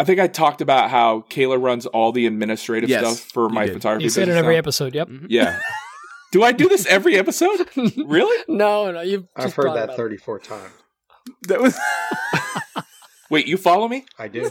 I 0.00 0.04
think 0.04 0.18
I 0.18 0.28
talked 0.28 0.62
about 0.62 0.88
how 0.88 1.26
Kayla 1.28 1.62
runs 1.62 1.84
all 1.84 2.10
the 2.10 2.26
administrative 2.26 2.88
Yes, 2.88 3.00
stuff 3.18 3.30
for 3.32 3.50
my 3.50 3.66
did. 3.66 3.74
photography. 3.74 4.04
you 4.04 4.08
said 4.10 4.28
it 4.28 4.32
in 4.32 4.38
every 4.38 4.54
now. 4.54 4.58
episode. 4.60 4.94
Yep. 4.94 5.08
Mm-hmm. 5.08 5.26
Yeah. 5.28 5.60
Do 6.32 6.42
I 6.42 6.52
do 6.52 6.68
this 6.68 6.86
every 6.86 7.16
episode? 7.16 7.68
Really? 8.06 8.44
No, 8.48 8.90
no, 8.92 9.00
you've. 9.02 9.26
I've 9.36 9.52
heard 9.52 9.74
that 9.76 9.90
up. 9.90 9.96
34 9.96 10.38
times. 10.38 10.72
that 11.48 11.60
was. 11.60 11.76
Wait, 13.30 13.46
you 13.46 13.56
follow 13.56 13.88
me? 13.88 14.06
I 14.18 14.28
do. 14.28 14.50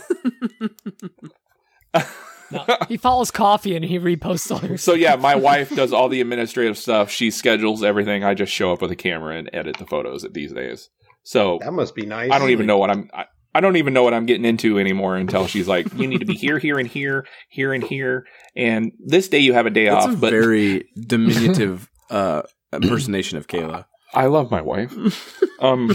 No, 2.51 2.65
he 2.87 2.97
follows 2.97 3.29
coffee 3.31 3.75
and 3.75 3.85
he 3.85 3.99
reposts 3.99 4.51
all 4.51 4.67
your. 4.67 4.77
So 4.77 4.93
yeah, 4.93 5.15
my 5.15 5.35
wife 5.35 5.69
does 5.75 5.93
all 5.93 6.09
the 6.09 6.19
administrative 6.19 6.77
stuff. 6.77 7.11
She 7.11 7.29
schedules 7.31 7.83
everything. 7.83 8.23
I 8.23 8.33
just 8.33 8.51
show 8.51 8.73
up 8.73 8.81
with 8.81 8.89
a 8.91 8.95
camera 8.95 9.37
and 9.37 9.49
edit 9.53 9.77
the 9.77 9.85
photos 9.85 10.23
at 10.23 10.33
these 10.33 10.51
days. 10.51 10.89
So 11.23 11.59
That 11.61 11.73
must 11.73 11.93
be 11.95 12.05
nice. 12.07 12.31
I 12.31 12.39
don't 12.39 12.49
even 12.49 12.65
know 12.65 12.77
what 12.79 12.89
I'm. 12.89 13.09
I, 13.13 13.25
I 13.53 13.61
don't 13.61 13.77
even 13.77 13.93
know 13.93 14.03
what 14.03 14.13
I'm 14.13 14.25
getting 14.25 14.45
into 14.45 14.77
anymore 14.79 15.15
until 15.15 15.47
she's 15.47 15.67
like, 15.67 15.91
"You 15.95 16.07
need 16.07 16.19
to 16.19 16.25
be 16.25 16.35
here, 16.35 16.59
here, 16.59 16.77
and 16.77 16.87
here, 16.87 17.25
here, 17.49 17.73
and 17.73 17.83
here." 17.83 18.25
And 18.55 18.91
this 19.03 19.27
day 19.27 19.39
you 19.39 19.53
have 19.53 19.65
a 19.65 19.69
day 19.71 19.85
That's 19.85 20.05
off. 20.05 20.13
a 20.13 20.17
but 20.17 20.31
very 20.31 20.87
diminutive 21.07 21.89
uh, 22.09 22.43
impersonation 22.71 23.37
of 23.37 23.47
Kayla. 23.47 23.85
I 24.13 24.25
love 24.27 24.51
my 24.51 24.61
wife. 24.61 25.41
Um, 25.61 25.91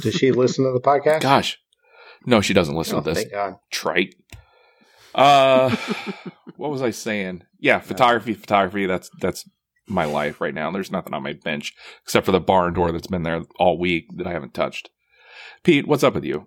Does 0.00 0.14
she 0.14 0.30
listen 0.30 0.64
to 0.64 0.70
the 0.70 0.78
podcast? 0.80 1.22
gosh, 1.22 1.58
no, 2.24 2.40
she 2.40 2.54
doesn't 2.54 2.76
listen 2.76 2.98
Oh, 2.98 3.00
to 3.00 3.10
this. 3.10 3.18
thank 3.18 3.32
God. 3.32 3.56
Trite. 3.72 4.14
Uh, 5.12 5.74
what 6.56 6.70
was 6.70 6.82
I 6.82 6.90
saying? 6.90 7.42
Yeah, 7.58 7.80
photography, 7.80 8.34
photography. 8.34 8.86
That's 8.86 9.10
that's 9.20 9.48
my 9.88 10.04
life 10.04 10.40
right 10.40 10.54
now. 10.54 10.70
There's 10.70 10.92
nothing 10.92 11.14
on 11.14 11.24
my 11.24 11.32
bench 11.32 11.74
except 12.04 12.26
for 12.26 12.30
the 12.32 12.38
barn 12.38 12.74
door 12.74 12.92
that's 12.92 13.08
been 13.08 13.24
there 13.24 13.42
all 13.58 13.76
week 13.76 14.06
that 14.18 14.26
I 14.28 14.32
haven't 14.32 14.54
touched. 14.54 14.90
Pete, 15.64 15.88
what's 15.88 16.04
up 16.04 16.14
with 16.14 16.24
you? 16.24 16.46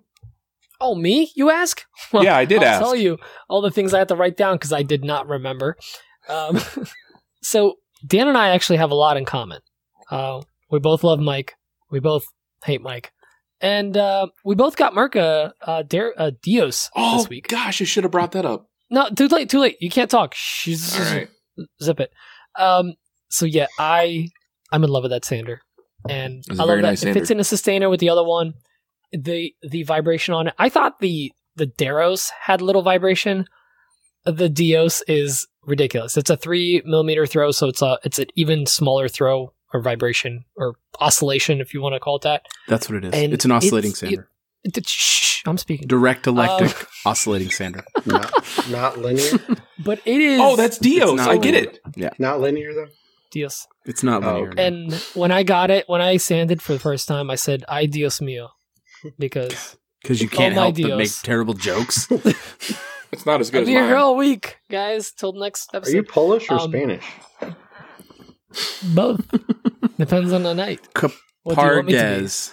Oh, 0.82 0.94
me? 0.96 1.30
You 1.36 1.50
ask? 1.50 1.82
Yeah, 2.12 2.36
I 2.36 2.44
did 2.44 2.62
I'll 2.62 2.68
ask. 2.68 2.80
tell 2.80 2.96
you 2.96 3.16
all 3.48 3.62
the 3.62 3.70
things 3.70 3.94
I 3.94 3.98
had 3.98 4.08
to 4.08 4.16
write 4.16 4.36
down 4.36 4.56
because 4.56 4.72
I 4.72 4.82
did 4.82 5.02
not 5.04 5.28
remember. 5.28 5.76
Um, 6.28 6.58
so 7.42 7.76
Dan 8.06 8.28
and 8.28 8.36
I 8.36 8.48
actually 8.50 8.76
have 8.78 8.90
a 8.90 8.94
lot 8.94 9.16
in 9.16 9.24
common. 9.24 9.60
Uh, 10.10 10.42
we 10.70 10.78
both 10.78 11.04
love 11.04 11.20
Mike. 11.20 11.54
We 11.90 12.00
both 12.00 12.24
hate 12.64 12.82
Mike, 12.82 13.12
and 13.60 13.96
uh, 13.96 14.26
we 14.44 14.54
both 14.54 14.76
got 14.76 14.92
Mirka 14.94 15.52
uh, 15.62 15.82
Dar- 15.84 16.14
uh, 16.18 16.30
Dios 16.42 16.90
Oh 16.96 17.18
this 17.18 17.28
week. 17.28 17.48
gosh, 17.48 17.80
I 17.80 17.84
should 17.84 18.04
have 18.04 18.10
brought 18.10 18.32
that 18.32 18.44
up. 18.44 18.68
No, 18.90 19.08
too 19.08 19.28
late. 19.28 19.48
Too 19.48 19.60
late. 19.60 19.76
You 19.80 19.88
can't 19.90 20.10
talk. 20.10 20.34
Shh, 20.34 20.94
All 20.98 21.04
right. 21.14 21.28
zip 21.82 22.00
it. 22.00 22.12
Um, 22.58 22.94
so 23.30 23.46
yeah, 23.46 23.66
I 23.78 24.28
I'm 24.70 24.84
in 24.84 24.90
love 24.90 25.02
with 25.04 25.12
that 25.12 25.24
sander, 25.24 25.60
and 26.08 26.42
It's 26.48 26.58
I 26.60 26.64
love 26.64 26.76
that 26.78 26.82
nice 26.82 27.02
it 27.04 27.14
fits 27.14 27.30
in 27.30 27.38
a 27.38 27.42
Systainer 27.42 27.88
with 27.88 28.00
the 28.00 28.10
other 28.10 28.24
one. 28.24 28.54
The 29.12 29.54
the 29.62 29.82
vibration 29.82 30.34
on 30.34 30.48
it. 30.48 30.54
I 30.58 30.68
thought 30.68 31.00
the 31.00 31.32
the 31.56 31.66
Deros 31.66 32.30
had 32.42 32.60
little 32.62 32.82
vibration. 32.82 33.46
The 34.24 34.48
Dios 34.48 35.02
is 35.08 35.46
ridiculous. 35.64 36.16
It's 36.16 36.30
a 36.30 36.36
three 36.36 36.82
millimeter 36.84 37.26
throw, 37.26 37.50
so 37.50 37.68
it's 37.68 37.82
a 37.82 37.98
it's 38.04 38.18
an 38.18 38.26
even 38.36 38.66
smaller 38.66 39.08
throw 39.08 39.52
or 39.74 39.80
vibration 39.80 40.44
or 40.56 40.74
oscillation, 41.00 41.60
if 41.60 41.72
you 41.74 41.80
want 41.82 41.94
to 41.94 42.00
call 42.00 42.16
it 42.16 42.22
that. 42.22 42.42
That's 42.68 42.88
what 42.88 42.98
it 43.04 43.06
is. 43.06 43.14
And 43.20 43.32
it's 43.32 43.44
an 43.44 43.52
oscillating 43.52 43.90
it's- 43.92 43.98
sander. 44.00 44.28
It- 44.64 44.86
shh, 44.86 45.42
I'm 45.46 45.58
speaking. 45.58 45.88
Direct 45.88 46.26
electric 46.28 46.70
Um, 46.82 46.86
oscillating 47.06 47.50
sander. 47.50 47.82
Not, 48.06 48.32
not 48.70 48.98
linear. 48.98 49.38
but 49.84 50.00
it 50.04 50.20
is. 50.20 50.38
Oh, 50.40 50.54
that's 50.56 50.78
Dios. 50.78 51.16
not 51.16 51.28
I 51.30 51.36
get 51.38 51.54
linear. 51.54 51.70
it. 51.70 51.80
Yeah. 51.96 52.10
Not 52.18 52.40
linear 52.40 52.72
though. 52.72 52.86
Dios. 53.32 53.66
It's 53.86 54.02
not 54.04 54.22
Oh, 54.22 54.34
linear. 54.34 54.50
okay. 54.50 54.66
And 54.68 54.92
when 55.14 55.32
I 55.32 55.42
got 55.42 55.70
it, 55.72 55.88
when 55.88 56.00
I 56.00 56.16
sanded 56.18 56.62
for 56.62 56.74
the 56.74 56.78
first 56.78 57.08
time, 57.08 57.28
I 57.30 57.34
said 57.34 57.64
"I 57.68 57.86
Dios 57.86 58.20
mío," 58.20 58.50
because 59.18 59.76
Because 60.02 60.20
you 60.20 60.28
can't 60.28 60.52
help 60.54 60.76
but 60.80 60.96
make 60.98 61.10
terrible 61.22 61.54
jokes. 61.54 62.08
It's 63.12 63.26
not 63.26 63.40
as 63.42 63.50
good 63.50 63.58
I'll 63.58 63.62
as 63.64 63.66
be 63.68 63.72
here 63.72 63.96
all 63.96 64.16
week, 64.16 64.56
guys. 64.70 65.12
Till 65.12 65.34
next 65.34 65.74
episode. 65.74 65.92
Are 65.92 65.96
you 65.96 66.02
Polish 66.02 66.50
or 66.50 66.54
Um, 66.54 66.70
Spanish? 66.70 67.04
Both 68.94 69.20
depends 69.98 70.32
on 70.32 70.42
the 70.44 70.54
night. 70.54 70.80
What 71.42 71.56
do 71.56 71.60
you 71.62 71.68
want 71.74 71.86
me 71.86 71.92
to 71.92 71.98
be? 71.98 72.04
Pardes. 72.04 72.52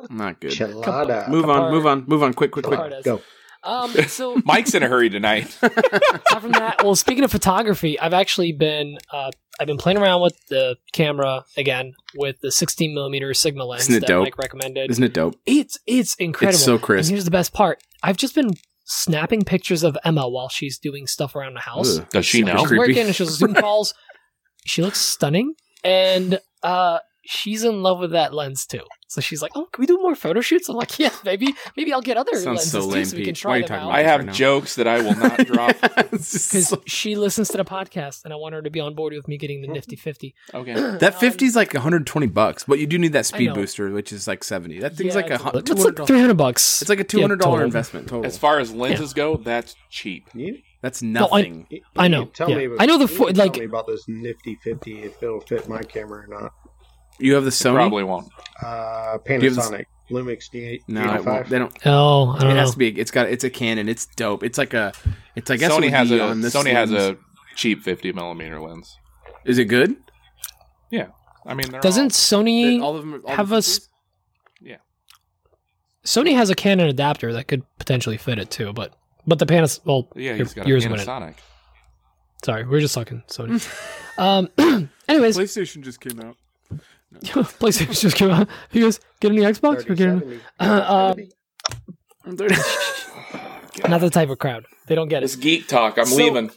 Not 0.10 0.40
good. 0.40 0.50
Chelada. 0.52 1.28
Move 1.28 1.48
on, 1.48 1.72
move 1.72 1.86
on, 1.86 2.04
move 2.06 2.22
on, 2.22 2.34
quick, 2.34 2.50
quick, 2.50 2.66
quick. 2.66 2.78
Pardes. 2.78 3.04
Go. 3.04 3.22
Um, 3.68 3.90
so 4.08 4.40
Mike's 4.44 4.74
in 4.74 4.82
a 4.82 4.88
hurry 4.88 5.10
tonight. 5.10 5.56
apart 5.62 6.42
from 6.42 6.52
that, 6.52 6.82
well, 6.82 6.96
speaking 6.96 7.22
of 7.22 7.30
photography, 7.30 8.00
I've 8.00 8.14
actually 8.14 8.52
been 8.52 8.98
uh, 9.12 9.30
I've 9.60 9.66
been 9.66 9.76
playing 9.76 9.98
around 9.98 10.22
with 10.22 10.38
the 10.48 10.76
camera 10.92 11.44
again 11.56 11.94
with 12.14 12.40
the 12.40 12.50
16 12.50 12.94
millimeter 12.94 13.34
Sigma 13.34 13.64
lens 13.64 13.82
Isn't 13.82 13.96
it 13.96 14.00
that 14.00 14.06
dope? 14.06 14.24
Mike 14.24 14.38
recommended. 14.38 14.90
Isn't 14.90 15.04
it 15.04 15.12
dope? 15.12 15.38
It's 15.44 15.78
it's 15.86 16.14
incredible. 16.14 16.54
It's 16.54 16.64
so 16.64 16.78
crisp. 16.78 17.08
And 17.08 17.10
here's 17.10 17.24
the 17.26 17.30
best 17.30 17.52
part: 17.52 17.82
I've 18.02 18.16
just 18.16 18.34
been 18.34 18.54
snapping 18.84 19.44
pictures 19.44 19.82
of 19.82 19.98
Emma 20.02 20.26
while 20.28 20.48
she's 20.48 20.78
doing 20.78 21.06
stuff 21.06 21.36
around 21.36 21.54
the 21.54 21.60
house. 21.60 21.98
Ugh. 21.98 22.06
Does 22.10 22.24
she 22.24 22.38
Super 22.38 22.54
know? 22.54 22.66
She's 22.66 22.78
working 22.78 23.06
and 23.06 23.14
she'll 23.14 23.26
Zoom 23.26 23.54
calls. 23.54 23.94
She 24.66 24.82
looks 24.82 25.00
stunning, 25.00 25.54
and 25.82 26.40
uh, 26.62 26.98
she's 27.30 27.62
in 27.62 27.82
love 27.82 27.98
with 27.98 28.12
that 28.12 28.32
lens 28.32 28.64
too. 28.64 28.80
So 29.10 29.20
she's 29.22 29.40
like, 29.42 29.52
"Oh, 29.54 29.66
can 29.72 29.80
we 29.82 29.86
do 29.86 29.96
more 29.98 30.14
photo 30.14 30.40
shoots?" 30.40 30.68
I'm 30.68 30.76
like, 30.76 30.98
"Yeah, 30.98 31.10
maybe, 31.24 31.54
maybe 31.76 31.92
I'll 31.92 32.02
get 32.02 32.16
other 32.18 32.32
Sounds 32.34 32.46
lenses 32.46 32.72
so 32.72 32.80
too, 32.82 32.86
lame, 32.88 33.04
so 33.06 33.16
we 33.16 33.24
can 33.24 33.34
Pete. 33.34 33.44
Why 33.44 33.58
are 33.58 33.62
try 33.66 33.78
them 33.78 33.88
out." 33.88 33.92
I 33.94 34.02
have 34.02 34.24
right 34.26 34.34
jokes 34.34 34.74
that 34.76 34.86
I 34.86 35.00
will 35.02 35.14
not 35.16 35.38
drop. 35.46 35.76
It's 36.12 36.32
just 36.32 36.50
Because 36.50 36.68
so- 36.68 36.82
she 36.86 37.16
listens 37.16 37.48
to 37.48 37.56
the 37.58 37.64
podcast, 37.64 38.24
and 38.24 38.32
I 38.32 38.36
want 38.36 38.54
her 38.54 38.62
to 38.62 38.70
be 38.70 38.80
on 38.80 38.94
board 38.94 39.12
with 39.14 39.26
me 39.28 39.36
getting 39.38 39.62
the 39.62 39.68
nifty 39.68 39.96
fifty. 39.96 40.34
Okay. 40.52 40.72
that 40.98 41.14
um, 41.14 41.20
50 41.20 41.44
is 41.46 41.56
like 41.56 41.72
120 41.74 42.26
bucks, 42.28 42.64
but 42.64 42.78
you 42.78 42.86
do 42.86 42.98
need 42.98 43.12
that 43.14 43.24
speed 43.26 43.54
booster, 43.54 43.90
which 43.90 44.12
is 44.12 44.26
like 44.28 44.44
70. 44.44 44.80
That 44.80 44.96
thing's 44.96 45.14
Yeah, 45.14 45.20
like 45.22 45.30
a 45.30 45.34
it's, 45.34 45.42
hun- 45.42 45.52
it's 45.56 45.84
like 45.84 46.06
three 46.06 46.20
hundred 46.20 46.36
bucks. 46.36 46.82
It's 46.82 46.88
like 46.90 47.00
a 47.00 47.04
$200 47.04 47.38
total. 47.40 47.60
investment 47.60 48.08
total. 48.08 48.26
As 48.26 48.36
far 48.38 48.58
as 48.58 48.72
lenses 48.72 49.12
go, 49.14 49.36
that's 49.38 49.74
cheap. 49.90 50.28
You, 50.34 50.58
That's 50.82 51.02
I- 51.02 51.06
nothing. 51.06 51.66
you- 51.70 51.80
I 51.96 52.04
you 52.04 52.08
know, 52.10 52.24
Tell 52.26 52.50
yeah. 52.50 52.56
me. 52.56 52.64
About, 52.66 52.82
I 52.82 52.86
know 52.86 52.98
the 52.98 53.04
you 53.10 53.18
fo- 53.18 53.26
need 53.26 53.36
tell 53.36 53.46
like- 53.46 53.56
me 53.58 53.64
about 53.64 53.86
this 53.86 54.04
nifty 54.06 54.58
fifty 54.62 55.02
if 55.02 55.22
it'll 55.22 55.40
fit 55.40 55.66
my 55.68 55.82
camera 55.82 56.24
or 56.24 56.26
not. 56.26 56.52
You 57.18 57.34
have 57.34 57.44
the 57.44 57.50
Sony? 57.50 57.74
Probably 57.74 58.04
won't. 58.04 58.28
Uh, 58.62 59.18
you 59.28 59.34
have 59.40 59.42
Panasonic 59.56 59.84
Lumix 60.10 60.50
D8. 60.50 60.82
No, 60.88 61.14
it 61.14 61.24
won't. 61.24 61.48
They 61.48 61.58
don't. 61.58 61.76
oh, 61.86 62.30
I 62.32 62.36
It 62.36 62.40
don't 62.40 62.56
has 62.56 62.68
know. 62.68 62.72
to 62.72 62.78
be. 62.78 62.88
It's 63.00 63.10
got. 63.10 63.28
It's 63.28 63.44
a 63.44 63.50
Canon. 63.50 63.88
It's 63.88 64.06
dope. 64.06 64.42
It's 64.42 64.58
like 64.58 64.74
a. 64.74 64.92
It's 65.36 65.50
I 65.50 65.56
guess 65.56 65.70
Sony 65.72 65.90
has 65.90 66.10
a 66.10 66.20
on 66.22 66.40
this 66.40 66.54
Sony 66.54 66.72
has 66.72 66.90
a 66.92 67.16
cheap 67.56 67.82
50 67.82 68.12
millimeter 68.12 68.60
lens. 68.60 68.96
Is 69.44 69.58
it 69.58 69.66
good? 69.66 69.96
Yeah, 70.90 71.08
I 71.46 71.54
mean, 71.54 71.66
Doesn't 71.82 72.12
Sony 72.12 72.80
all 72.80 72.96
of 72.96 73.02
them 73.02 73.22
all 73.26 73.34
have 73.34 73.48
the 73.50 73.56
a 73.56 73.58
s- 73.58 73.78
50s? 73.78 73.84
Sony 76.04 76.34
has 76.34 76.48
a 76.48 76.54
Canon 76.54 76.88
adapter 76.88 77.32
that 77.34 77.48
could 77.48 77.62
potentially 77.78 78.16
fit 78.16 78.38
it 78.38 78.50
too, 78.50 78.72
but 78.72 78.94
but 79.26 79.38
the 79.38 79.46
Panas 79.46 79.80
well, 79.84 79.96
all, 79.96 80.12
yeah, 80.16 80.34
your- 80.34 80.46
got 80.46 80.66
yours. 80.66 80.84
Panasonic. 80.86 81.34
Sorry, 82.44 82.64
we 82.64 82.78
are 82.78 82.80
just 82.80 82.94
talking 82.94 83.22
Sony. 83.28 83.60
um, 84.18 84.48
anyways, 85.08 85.36
PlayStation 85.36 85.82
just 85.82 86.00
came 86.00 86.18
out. 86.20 86.36
PlayStation 87.24 88.00
just 88.00 88.16
came 88.16 88.30
out. 88.30 88.48
You 88.72 88.84
guys 88.84 89.00
get 89.20 89.32
any 89.32 89.40
Xbox? 89.42 89.88
Or 89.88 89.94
get 89.94 90.08
any- 90.08 90.20
3070. 90.20 90.40
Uh, 90.60 91.14
um, 92.26 92.36
70. 92.36 92.54
not 93.88 94.00
the 94.00 94.10
type 94.10 94.28
of 94.28 94.38
crowd. 94.38 94.66
They 94.86 94.94
don't 94.94 95.08
get 95.08 95.22
it. 95.22 95.26
It's 95.26 95.36
geek 95.36 95.68
talk. 95.68 95.98
I'm 95.98 96.06
So- 96.06 96.16
leaving. 96.16 96.50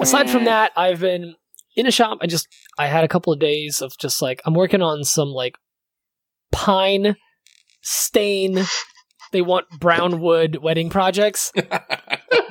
Aside 0.00 0.30
from 0.30 0.44
that, 0.44 0.72
I've 0.76 1.00
been 1.00 1.34
in 1.76 1.86
a 1.86 1.90
shop. 1.90 2.18
I 2.20 2.26
just 2.26 2.46
I 2.78 2.86
had 2.86 3.04
a 3.04 3.08
couple 3.08 3.32
of 3.32 3.38
days 3.38 3.80
of 3.82 3.96
just 3.98 4.22
like 4.22 4.40
I'm 4.44 4.54
working 4.54 4.82
on 4.82 5.04
some 5.04 5.28
like 5.28 5.56
pine 6.52 7.16
stain. 7.82 8.58
They 9.32 9.42
want 9.42 9.66
brown 9.80 10.20
wood 10.20 10.56
wedding 10.62 10.90
projects. 10.90 11.52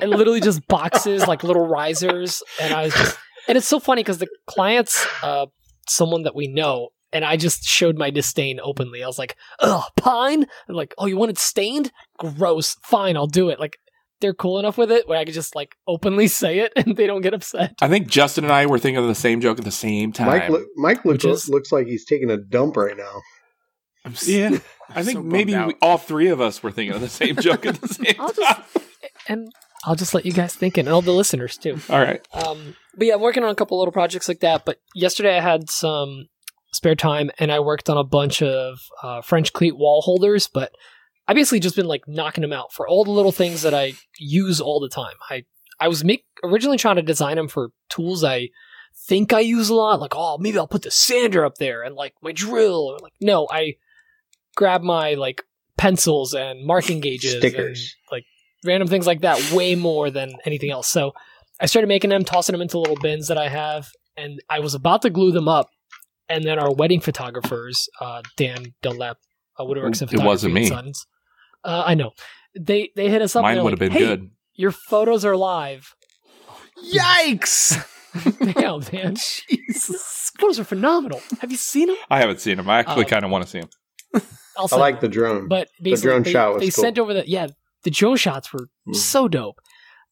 and 0.00 0.10
literally 0.10 0.40
just 0.40 0.66
boxes 0.66 1.26
like 1.28 1.44
little 1.44 1.64
risers 1.66 2.42
and 2.60 2.74
i 2.74 2.82
was 2.84 2.94
just 2.94 3.16
and 3.48 3.56
it's 3.56 3.68
so 3.68 3.78
funny 3.78 4.02
because 4.02 4.18
the 4.18 4.26
client's 4.46 5.06
uh 5.22 5.46
someone 5.88 6.22
that 6.24 6.34
we 6.34 6.48
know 6.48 6.88
and 7.12 7.24
i 7.24 7.36
just 7.36 7.64
showed 7.64 7.96
my 7.98 8.10
disdain 8.10 8.58
openly 8.62 9.02
i 9.02 9.06
was 9.06 9.18
like 9.18 9.36
ugh 9.60 9.84
pine 9.96 10.46
and 10.68 10.76
like 10.76 10.94
oh 10.98 11.06
you 11.06 11.16
want 11.16 11.30
it 11.30 11.38
stained 11.38 11.90
gross 12.18 12.76
fine 12.82 13.16
i'll 13.16 13.26
do 13.26 13.48
it 13.48 13.58
like 13.60 13.76
they're 14.20 14.34
cool 14.34 14.58
enough 14.58 14.78
with 14.78 14.90
it 14.92 15.08
where 15.08 15.18
i 15.18 15.24
could 15.24 15.34
just 15.34 15.54
like 15.56 15.74
openly 15.88 16.26
say 16.42 16.60
it 16.60 16.72
and 16.76 16.96
they 16.96 17.06
don't 17.06 17.22
get 17.22 17.34
upset 17.34 17.74
I 17.82 17.88
think 17.88 18.06
Justin 18.08 18.44
and 18.44 18.52
I 18.52 18.66
were 18.66 18.78
thinking 18.78 19.02
of 19.02 19.08
the 19.08 19.14
same 19.14 19.40
joke 19.40 19.58
at 19.58 19.64
the 19.64 19.70
same 19.72 20.12
time. 20.12 20.26
Mike, 20.28 20.48
look, 20.48 20.66
Mike 20.76 21.04
look, 21.04 21.14
Which 21.14 21.24
is- 21.24 21.48
looks 21.48 21.72
like 21.72 21.86
he's 21.88 22.04
taking 22.04 22.30
a 22.30 22.36
dump 22.36 22.76
right 22.76 22.96
now. 22.96 23.20
I'm 24.04 24.12
s- 24.12 24.28
yeah, 24.28 24.50
I 24.90 25.00
I'm 25.00 25.04
think 25.04 25.16
so 25.16 25.22
maybe 25.22 25.56
we, 25.56 25.74
all 25.82 25.98
three 25.98 26.28
of 26.28 26.40
us 26.40 26.62
were 26.62 26.70
thinking 26.70 26.94
of 26.94 27.00
the 27.00 27.08
same 27.08 27.34
joke 27.36 27.66
at 27.66 27.80
the 27.80 27.88
same 27.94 28.14
I'll 28.20 28.28
time. 28.32 28.62
just 28.74 28.86
and 29.28 29.48
i'll 29.84 29.94
just 29.96 30.14
let 30.14 30.24
you 30.26 30.32
guys 30.32 30.54
think 30.54 30.76
it 30.78 30.82
and 30.82 30.88
all 30.88 31.02
the 31.02 31.12
listeners 31.12 31.56
too 31.56 31.78
All 31.90 31.98
right. 32.00 32.24
Um, 32.32 32.76
but 32.96 33.06
yeah, 33.08 33.14
I'm 33.14 33.20
working 33.20 33.42
on 33.42 33.50
a 33.50 33.54
couple 33.56 33.78
little 33.78 33.92
projects 33.92 34.28
like 34.28 34.40
that. 34.40 34.64
But 34.64 34.78
yesterday 34.94 35.36
I 35.36 35.40
had 35.40 35.68
some 35.70 36.26
spare 36.72 36.94
time 36.94 37.30
and 37.38 37.52
I 37.52 37.60
worked 37.60 37.88
on 37.90 37.96
a 37.96 38.04
bunch 38.04 38.42
of 38.42 38.78
uh, 39.02 39.22
French 39.22 39.52
cleat 39.52 39.76
wall 39.76 40.02
holders. 40.02 40.48
But 40.48 40.72
I 41.28 41.34
basically 41.34 41.60
just 41.60 41.76
been 41.76 41.86
like 41.86 42.06
knocking 42.06 42.42
them 42.42 42.52
out 42.52 42.72
for 42.72 42.88
all 42.88 43.04
the 43.04 43.10
little 43.10 43.32
things 43.32 43.62
that 43.62 43.74
I 43.74 43.94
use 44.18 44.60
all 44.60 44.80
the 44.80 44.88
time. 44.88 45.14
I 45.30 45.44
I 45.80 45.88
was 45.88 46.04
make 46.04 46.24
originally 46.44 46.78
trying 46.78 46.96
to 46.96 47.02
design 47.02 47.36
them 47.36 47.48
for 47.48 47.70
tools 47.88 48.24
I 48.24 48.50
think 49.06 49.32
I 49.32 49.40
use 49.40 49.68
a 49.68 49.74
lot. 49.74 50.00
Like 50.00 50.14
oh 50.14 50.38
maybe 50.38 50.58
I'll 50.58 50.66
put 50.66 50.82
the 50.82 50.90
sander 50.90 51.44
up 51.44 51.58
there 51.58 51.82
and 51.82 51.94
like 51.94 52.14
my 52.22 52.32
drill. 52.32 52.88
Or 52.88 52.98
like 52.98 53.14
no, 53.20 53.46
I 53.50 53.76
grab 54.56 54.82
my 54.82 55.14
like 55.14 55.42
pencils 55.76 56.34
and 56.34 56.64
marking 56.64 57.00
gauges, 57.00 57.36
Stickers. 57.36 57.96
and, 58.10 58.16
like 58.16 58.24
random 58.64 58.88
things 58.88 59.06
like 59.06 59.22
that, 59.22 59.52
way 59.52 59.74
more 59.74 60.10
than 60.10 60.34
anything 60.44 60.70
else. 60.70 60.88
So 60.88 61.12
I 61.60 61.66
started 61.66 61.88
making 61.88 62.10
them, 62.10 62.24
tossing 62.24 62.52
them 62.52 62.62
into 62.62 62.78
little 62.78 62.96
bins 63.00 63.28
that 63.28 63.38
I 63.38 63.48
have, 63.48 63.88
and 64.16 64.40
I 64.50 64.60
was 64.60 64.74
about 64.74 65.02
to 65.02 65.10
glue 65.10 65.32
them 65.32 65.48
up. 65.48 65.70
And 66.28 66.44
then 66.44 66.58
our 66.58 66.72
wedding 66.72 67.00
photographers, 67.00 67.88
uh, 68.00 68.22
Dan 68.36 68.74
Dunlap, 68.82 69.18
uh, 69.58 69.64
Woodworks 69.64 70.00
and 70.00 70.10
It 70.10 70.16
Photography 70.16 70.26
wasn't 70.26 70.54
me. 70.54 70.66
Sons, 70.66 71.06
uh, 71.64 71.82
I 71.86 71.94
know 71.94 72.12
they 72.58 72.90
they 72.96 73.08
hit 73.10 73.22
us 73.22 73.36
up. 73.36 73.42
Mine 73.42 73.62
would 73.62 73.72
have 73.72 73.78
they're 73.78 73.88
been 73.88 73.98
"Hey, 73.98 74.06
good. 74.06 74.30
Your 74.54 74.70
photos 74.70 75.24
are 75.24 75.36
live. 75.36 75.94
Yikes! 76.92 77.88
Damn, 78.54 78.80
man, 78.92 79.14
Jesus. 79.16 80.30
photos 80.38 80.58
are 80.60 80.64
phenomenal. 80.64 81.20
Have 81.40 81.50
you 81.50 81.56
seen 81.56 81.88
them? 81.88 81.96
I 82.10 82.18
haven't 82.20 82.40
seen 82.40 82.56
them. 82.56 82.68
I 82.68 82.78
actually 82.78 83.04
Oh. 83.06 83.08
kind 83.08 83.24
of 83.24 83.30
want 83.30 83.44
to 83.44 83.50
see 83.50 83.60
them. 83.60 83.70
I'll 84.56 84.64
I 84.64 84.66
send 84.66 84.80
like 84.80 85.00
them. 85.00 85.10
the 85.10 85.14
drone. 85.14 85.48
But 85.48 85.68
basically, 85.80 86.10
drone 86.10 86.22
they, 86.24 86.32
shot 86.32 86.54
was 86.54 86.60
they 86.62 86.70
cool. 86.70 86.82
sent 86.82 86.98
over 86.98 87.14
the 87.14 87.28
yeah 87.28 87.48
the 87.84 87.90
drone 87.90 88.16
shots 88.16 88.52
were 88.52 88.68
Mm. 88.88 88.94
so 88.96 89.28
dope. 89.28 89.60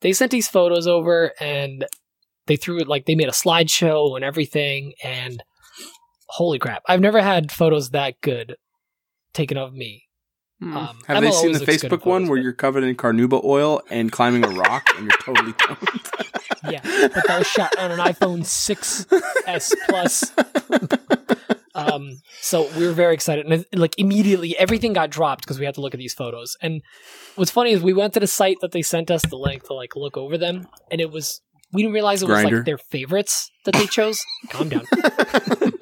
They 0.00 0.12
sent 0.12 0.30
these 0.30 0.48
photos 0.48 0.86
over 0.86 1.32
and 1.40 1.84
they 2.46 2.56
threw 2.56 2.78
it 2.78 2.88
like 2.88 3.04
they 3.04 3.14
made 3.14 3.28
a 3.28 3.32
slideshow 3.32 4.16
and 4.16 4.24
everything. 4.24 4.94
And 5.04 5.42
holy 6.30 6.58
crap, 6.58 6.82
I've 6.86 7.00
never 7.00 7.20
had 7.20 7.50
photos 7.52 7.90
that 7.90 8.14
good 8.22 8.56
taken 9.34 9.56
of 9.56 9.72
me. 9.74 10.04
Hmm. 10.60 10.76
Um, 10.76 10.98
Have 11.06 11.16
Emma 11.18 11.26
they 11.26 11.32
seen 11.32 11.52
the 11.52 11.58
looks 11.60 11.80
good 11.82 11.90
Facebook 11.90 12.04
one 12.06 12.26
where 12.28 12.36
but- 12.38 12.42
you're 12.42 12.52
covered 12.52 12.84
in 12.84 12.94
carnauba 12.96 13.42
oil 13.44 13.80
and 13.90 14.12
climbing 14.12 14.44
a 14.44 14.48
rock 14.48 14.84
and 14.96 15.04
you're 15.10 15.18
totally 15.22 15.52
toned? 15.58 15.78
Yeah, 16.70 16.80
but 17.14 17.26
that 17.26 17.38
was 17.38 17.46
shot 17.46 17.76
on 17.78 17.90
an 17.92 17.98
iPhone 17.98 18.40
6s 18.44 19.72
Plus. 19.88 20.32
um, 21.74 22.20
so 22.42 22.68
we 22.76 22.86
were 22.86 22.92
very 22.92 23.14
excited, 23.14 23.46
and 23.46 23.54
it- 23.70 23.78
like 23.78 23.94
immediately 23.98 24.56
everything 24.58 24.92
got 24.92 25.08
dropped 25.10 25.42
because 25.44 25.58
we 25.58 25.64
had 25.64 25.74
to 25.76 25.80
look 25.80 25.94
at 25.94 25.98
these 25.98 26.12
photos. 26.14 26.56
And 26.60 26.82
what's 27.36 27.50
funny 27.50 27.70
is 27.70 27.80
we 27.82 27.94
went 27.94 28.12
to 28.14 28.20
the 28.20 28.26
site 28.26 28.58
that 28.60 28.72
they 28.72 28.82
sent 28.82 29.10
us 29.10 29.22
the 29.22 29.36
link 29.36 29.64
to 29.68 29.74
like 29.74 29.96
look 29.96 30.18
over 30.18 30.36
them, 30.36 30.66
and 30.90 31.00
it 31.00 31.10
was 31.10 31.40
we 31.72 31.80
didn't 31.82 31.94
realize 31.94 32.22
it 32.22 32.28
was 32.28 32.44
Grindr? 32.44 32.56
like 32.56 32.64
their 32.66 32.78
favorites 32.78 33.50
that 33.64 33.72
they 33.74 33.86
chose. 33.86 34.22
Calm 34.50 34.68
down. 34.68 34.84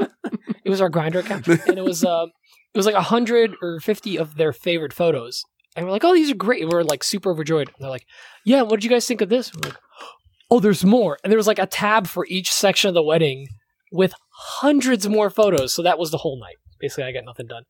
it 0.68 0.70
was 0.70 0.82
our 0.82 0.90
grinder 0.90 1.20
account, 1.20 1.48
and 1.48 1.78
it 1.78 1.84
was 1.84 2.04
uh, 2.04 2.26
it 2.74 2.78
was 2.78 2.84
like 2.84 2.94
a 2.94 3.00
hundred 3.00 3.54
or 3.62 3.80
fifty 3.80 4.18
of 4.18 4.36
their 4.36 4.52
favorite 4.52 4.92
photos. 4.92 5.42
And 5.74 5.86
we're 5.86 5.92
like, 5.92 6.04
oh, 6.04 6.12
these 6.12 6.30
are 6.30 6.34
great. 6.34 6.62
And 6.62 6.70
we're 6.70 6.82
like 6.82 7.02
super 7.02 7.30
overjoyed. 7.30 7.68
And 7.68 7.76
they're 7.80 7.88
like, 7.88 8.04
yeah, 8.44 8.60
what 8.60 8.72
did 8.72 8.84
you 8.84 8.90
guys 8.90 9.06
think 9.06 9.22
of 9.22 9.30
this? 9.30 9.54
We're 9.54 9.70
like, 9.70 9.78
oh, 10.50 10.60
there's 10.60 10.84
more. 10.84 11.16
And 11.24 11.30
there 11.30 11.38
was 11.38 11.46
like 11.46 11.58
a 11.58 11.66
tab 11.66 12.06
for 12.06 12.26
each 12.28 12.52
section 12.52 12.88
of 12.88 12.94
the 12.94 13.02
wedding 13.02 13.46
with 13.90 14.12
hundreds 14.30 15.08
more 15.08 15.30
photos. 15.30 15.72
So 15.72 15.82
that 15.82 15.98
was 15.98 16.10
the 16.10 16.18
whole 16.18 16.38
night. 16.38 16.56
Basically, 16.78 17.04
I 17.04 17.12
got 17.12 17.24
nothing 17.24 17.46
done. 17.46 17.62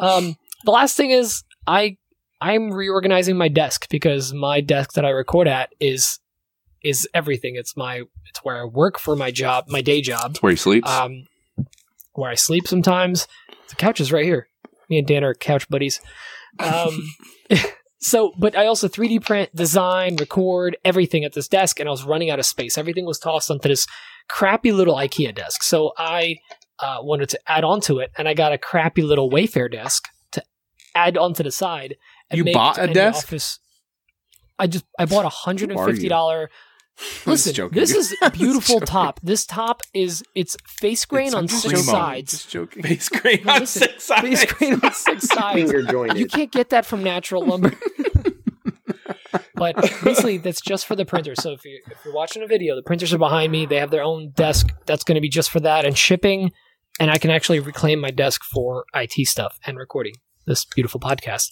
Um, 0.00 0.36
the 0.64 0.72
last 0.72 0.96
thing 0.96 1.12
is 1.12 1.44
I 1.68 1.96
I'm 2.40 2.72
reorganizing 2.72 3.36
my 3.36 3.48
desk 3.48 3.86
because 3.88 4.32
my 4.32 4.60
desk 4.60 4.94
that 4.94 5.04
I 5.04 5.10
record 5.10 5.46
at 5.46 5.70
is 5.78 6.18
is 6.82 7.06
everything. 7.14 7.54
It's 7.54 7.76
my 7.76 8.02
it's 8.28 8.40
where 8.42 8.60
I 8.60 8.64
work 8.64 8.98
for 8.98 9.14
my 9.14 9.30
job, 9.30 9.66
my 9.68 9.80
day 9.80 10.00
job. 10.00 10.32
That's 10.32 10.42
where 10.42 10.50
he 10.50 10.56
sleeps. 10.56 10.90
Um, 10.90 11.26
where 12.14 12.30
I 12.30 12.34
sleep 12.34 12.66
sometimes. 12.66 13.26
The 13.68 13.76
couch 13.76 14.00
is 14.00 14.12
right 14.12 14.24
here. 14.24 14.48
Me 14.88 14.98
and 14.98 15.06
Dan 15.06 15.24
are 15.24 15.34
couch 15.34 15.68
buddies. 15.68 16.00
Um, 16.58 17.02
So, 18.02 18.32
but 18.36 18.56
I 18.58 18.66
also 18.66 18.88
3D 18.88 19.24
print, 19.24 19.54
design, 19.54 20.16
record 20.16 20.76
everything 20.84 21.22
at 21.22 21.34
this 21.34 21.46
desk, 21.46 21.78
and 21.78 21.88
I 21.88 21.92
was 21.92 22.02
running 22.04 22.30
out 22.30 22.40
of 22.40 22.44
space. 22.44 22.76
Everything 22.76 23.06
was 23.06 23.20
tossed 23.20 23.48
onto 23.48 23.68
this 23.68 23.86
crappy 24.28 24.72
little 24.72 24.96
IKEA 24.96 25.32
desk. 25.32 25.62
So 25.62 25.92
I 25.96 26.38
uh, 26.80 26.98
wanted 27.00 27.28
to 27.28 27.40
add 27.46 27.62
on 27.62 27.80
to 27.82 28.00
it, 28.00 28.10
and 28.18 28.28
I 28.28 28.34
got 28.34 28.52
a 28.52 28.58
crappy 28.58 29.02
little 29.02 29.30
Wayfair 29.30 29.70
desk 29.70 30.08
to 30.32 30.42
add 30.96 31.16
onto 31.16 31.44
the 31.44 31.52
side. 31.52 31.94
And 32.28 32.38
You 32.38 32.52
bought 32.52 32.76
a 32.76 32.88
desk? 32.88 33.28
Office. 33.28 33.60
I 34.58 34.66
just 34.66 34.84
I 34.98 35.04
bought 35.04 35.24
a 35.24 35.30
hundred 35.30 35.70
and 35.70 35.78
fifty 35.86 36.08
dollar. 36.08 36.50
I'm 36.98 37.04
just 37.04 37.26
Listen, 37.26 37.54
joking. 37.54 37.78
this 37.80 37.94
is 37.94 38.12
a 38.12 38.16
I'm 38.26 38.30
just 38.32 38.40
beautiful 38.40 38.80
top. 38.80 39.18
This 39.22 39.44
top 39.46 39.82
is 39.94 40.22
it's 40.34 40.56
face 40.68 41.04
grain 41.04 41.28
It's- 41.28 41.34
on 41.42 41.48
six 41.48 41.62
joking. 41.72 41.78
sides. 41.84 42.30
Just 42.32 42.50
joking. 42.50 42.82
Face 42.82 43.08
cream 43.08 43.40
No, 43.44 43.52
on 43.54 43.60
listen, 43.60 43.82
six 43.82 44.04
sides. 44.04 44.22
Face 44.28 44.52
grain 44.52 44.74
on 44.82 44.92
six 44.92 45.24
sides. 45.28 45.54
Finger 45.56 45.82
jointed. 45.90 46.18
You 46.18 46.26
can't 46.26 46.52
get 46.52 46.70
that 46.70 46.86
from 46.86 47.02
natural 47.02 47.44
lumber. 47.46 47.72
but 49.54 49.76
basically, 50.04 50.38
that's 50.38 50.60
just 50.60 50.86
for 50.86 50.96
the 50.96 51.04
printer. 51.04 51.34
So 51.34 51.52
if, 51.52 51.64
you, 51.64 51.80
if 51.90 51.98
you're 52.04 52.14
watching 52.14 52.42
a 52.42 52.46
video, 52.46 52.74
the 52.76 52.82
printers 52.82 53.12
are 53.12 53.18
behind 53.18 53.52
me. 53.52 53.66
They 53.66 53.76
have 53.76 53.90
their 53.90 54.02
own 54.02 54.30
desk. 54.30 54.68
That's 54.86 55.04
going 55.04 55.14
to 55.16 55.20
be 55.20 55.28
just 55.28 55.50
for 55.50 55.60
that 55.60 55.84
and 55.84 55.96
shipping. 55.96 56.52
And 57.00 57.10
I 57.10 57.18
can 57.18 57.30
actually 57.30 57.60
reclaim 57.60 58.00
my 58.00 58.10
desk 58.10 58.42
for 58.44 58.84
IT 58.94 59.26
stuff 59.26 59.58
and 59.66 59.78
recording 59.78 60.14
this 60.46 60.64
beautiful 60.64 61.00
podcast. 61.00 61.50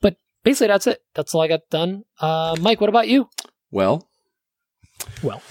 But 0.00 0.16
basically, 0.42 0.68
that's 0.68 0.86
it. 0.86 1.00
That's 1.14 1.34
all 1.34 1.40
I 1.40 1.48
got 1.48 1.60
done. 1.70 2.04
Uh, 2.20 2.56
Mike, 2.60 2.80
what 2.80 2.90
about 2.90 3.08
you? 3.08 3.28
Well, 3.70 4.08
Well, 5.22 5.42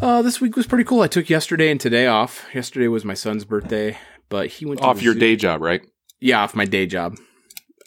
uh, 0.00 0.22
this 0.22 0.40
week 0.40 0.56
was 0.56 0.66
pretty 0.66 0.84
cool. 0.84 1.02
I 1.02 1.06
took 1.08 1.28
yesterday 1.30 1.70
and 1.70 1.80
today 1.80 2.06
off. 2.06 2.46
Yesterday 2.54 2.88
was 2.88 3.04
my 3.04 3.14
son's 3.14 3.44
birthday, 3.44 3.98
but 4.28 4.48
he 4.48 4.66
went 4.66 4.80
to 4.80 4.86
Off 4.86 4.98
the 4.98 5.04
your 5.04 5.14
zoo- 5.14 5.20
day 5.20 5.36
job, 5.36 5.60
right? 5.60 5.82
Yeah, 6.20 6.42
off 6.42 6.54
my 6.54 6.64
day 6.64 6.86
job. 6.86 7.16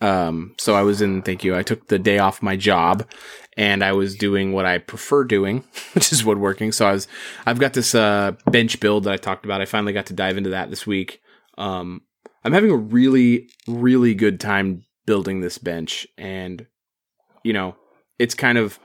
Um, 0.02 0.56
so 0.58 0.76
I 0.76 0.82
was 0.82 1.02
in. 1.02 1.22
Thank 1.22 1.44
you. 1.44 1.56
I 1.56 1.64
took 1.64 1.88
the 1.88 1.98
day 2.00 2.20
off 2.20 2.42
my 2.42 2.56
job, 2.58 3.08
and 3.58 3.84
I 3.84 3.94
was 3.94 4.16
doing 4.16 4.52
what 4.52 4.66
I 4.66 4.78
prefer 4.78 5.24
doing, 5.24 5.64
which 5.94 6.12
is 6.12 6.24
woodworking. 6.26 6.72
So 6.72 6.86
I 6.86 6.92
was. 6.92 7.08
I've 7.46 7.60
got 7.60 7.74
this 7.74 7.96
uh, 7.96 8.34
bench 8.52 8.80
build 8.80 9.06
that 9.06 9.14
I 9.14 9.18
talked 9.18 9.46
about. 9.46 9.62
I 9.62 9.66
finally 9.66 9.94
got 9.94 10.08
to 10.08 10.14
dive 10.14 10.38
into 10.38 10.50
that 10.52 10.70
this 10.70 10.86
week. 10.86 11.22
Um, 11.58 12.02
I'm 12.44 12.54
having 12.54 12.72
a 12.72 12.76
really, 12.76 13.50
really 13.68 14.14
good 14.14 14.40
time 14.40 14.84
building 15.06 15.40
this 15.42 15.58
bench, 15.58 16.06
and 16.18 16.68
you 17.44 17.54
know, 17.54 17.76
it's 18.20 18.36
kind 18.36 18.58
of 18.58 18.80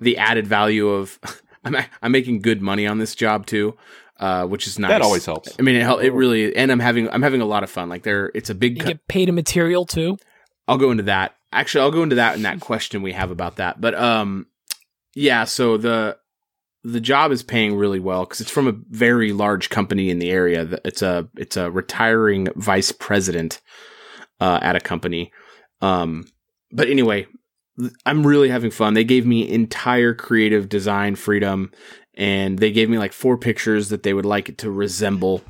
the 0.00 0.18
added 0.18 0.46
value 0.46 0.88
of. 0.88 1.18
I'm 1.64 1.76
I'm 2.02 2.12
making 2.12 2.40
good 2.40 2.62
money 2.62 2.86
on 2.86 2.98
this 2.98 3.14
job 3.14 3.46
too, 3.46 3.76
uh, 4.18 4.46
which 4.46 4.66
is 4.66 4.78
nice. 4.78 4.90
That 4.90 5.02
always 5.02 5.24
helps. 5.26 5.54
I 5.58 5.62
mean, 5.62 5.76
it, 5.76 5.82
hel- 5.82 5.98
it 5.98 6.10
really, 6.12 6.54
and 6.56 6.72
I'm 6.72 6.80
having 6.80 7.08
I'm 7.10 7.22
having 7.22 7.40
a 7.40 7.46
lot 7.46 7.62
of 7.62 7.70
fun. 7.70 7.88
Like 7.88 8.02
there, 8.02 8.30
it's 8.34 8.50
a 8.50 8.54
big. 8.54 8.76
you 8.78 8.82
co- 8.82 8.88
get 8.88 9.08
paid 9.08 9.28
a 9.28 9.32
material 9.32 9.84
too. 9.84 10.16
I'll 10.68 10.78
go 10.78 10.90
into 10.90 11.02
that. 11.04 11.34
Actually, 11.52 11.82
I'll 11.82 11.90
go 11.90 12.02
into 12.02 12.16
that 12.16 12.36
in 12.36 12.42
that 12.42 12.60
question 12.60 13.02
we 13.02 13.12
have 13.12 13.30
about 13.30 13.56
that. 13.56 13.80
But 13.80 13.94
um, 13.94 14.46
yeah. 15.14 15.44
So 15.44 15.76
the 15.76 16.16
the 16.82 17.00
job 17.00 17.30
is 17.30 17.42
paying 17.42 17.76
really 17.76 18.00
well 18.00 18.24
because 18.24 18.40
it's 18.40 18.50
from 18.50 18.66
a 18.66 18.72
very 18.88 19.32
large 19.32 19.68
company 19.68 20.08
in 20.08 20.18
the 20.18 20.30
area. 20.30 20.78
It's 20.84 21.02
a 21.02 21.28
it's 21.36 21.56
a 21.56 21.70
retiring 21.70 22.48
vice 22.56 22.92
president 22.92 23.60
uh, 24.40 24.58
at 24.62 24.76
a 24.76 24.80
company. 24.80 25.32
Um, 25.82 26.26
but 26.72 26.88
anyway, 26.88 27.24
th- 27.24 27.36
I'm 28.06 28.26
really 28.26 28.48
having 28.48 28.70
fun. 28.70 28.94
They 28.94 29.04
gave 29.04 29.26
me 29.26 29.48
entire 29.48 30.14
creative 30.14 30.68
design 30.68 31.16
freedom, 31.16 31.70
and 32.14 32.58
they 32.58 32.72
gave 32.72 32.88
me 32.90 32.98
like 32.98 33.12
four 33.12 33.36
pictures 33.38 33.88
that 33.90 34.02
they 34.02 34.12
would 34.14 34.26
like 34.26 34.48
it 34.48 34.58
to 34.58 34.70
resemble. 34.70 35.42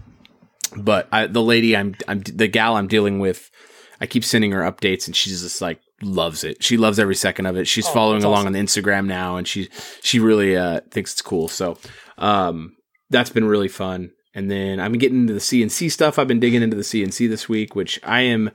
But 0.77 1.09
I, 1.11 1.27
the 1.27 1.43
lady 1.43 1.77
I'm, 1.77 1.95
I'm 2.07 2.21
the 2.21 2.47
gal 2.49 2.77
I'm 2.77 2.87
dealing 2.89 3.19
with, 3.19 3.51
I 4.01 4.07
keep 4.07 4.25
sending 4.25 4.53
her 4.53 4.63
updates, 4.63 5.07
and 5.07 5.17
she's 5.17 5.43
just 5.43 5.61
like 5.61 5.81
loves 6.03 6.45
it. 6.45 6.63
She 6.63 6.77
loves 6.77 6.99
every 6.99 7.15
second 7.17 7.47
of 7.47 7.57
it. 7.57 7.67
She's 7.67 7.87
Oh, 7.89 7.93
following 7.93 8.23
along 8.23 8.41
awesome. 8.41 8.47
on 8.49 8.53
the 8.55 8.61
Instagram 8.61 9.07
now, 9.07 9.37
and 9.37 9.47
she 9.49 9.69
she 10.03 10.19
really 10.21 10.57
uh, 10.57 10.81
thinks 10.91 11.13
it's 11.13 11.23
cool. 11.23 11.49
So 11.49 11.77
um, 12.19 12.77
that's 13.11 13.31
been 13.31 13.45
really 13.47 13.69
fun. 13.69 14.13
And 14.33 14.49
then 14.49 14.79
I'm 14.79 14.93
getting 14.93 15.23
into 15.23 15.33
the 15.33 15.41
CNC 15.41 15.91
stuff. 15.91 16.17
I've 16.17 16.29
been 16.29 16.39
digging 16.39 16.63
into 16.63 16.77
the 16.77 16.83
CNC 16.85 17.29
this 17.29 17.49
week, 17.49 17.75
which 17.75 17.99
I 18.05 18.21
am 18.21 18.53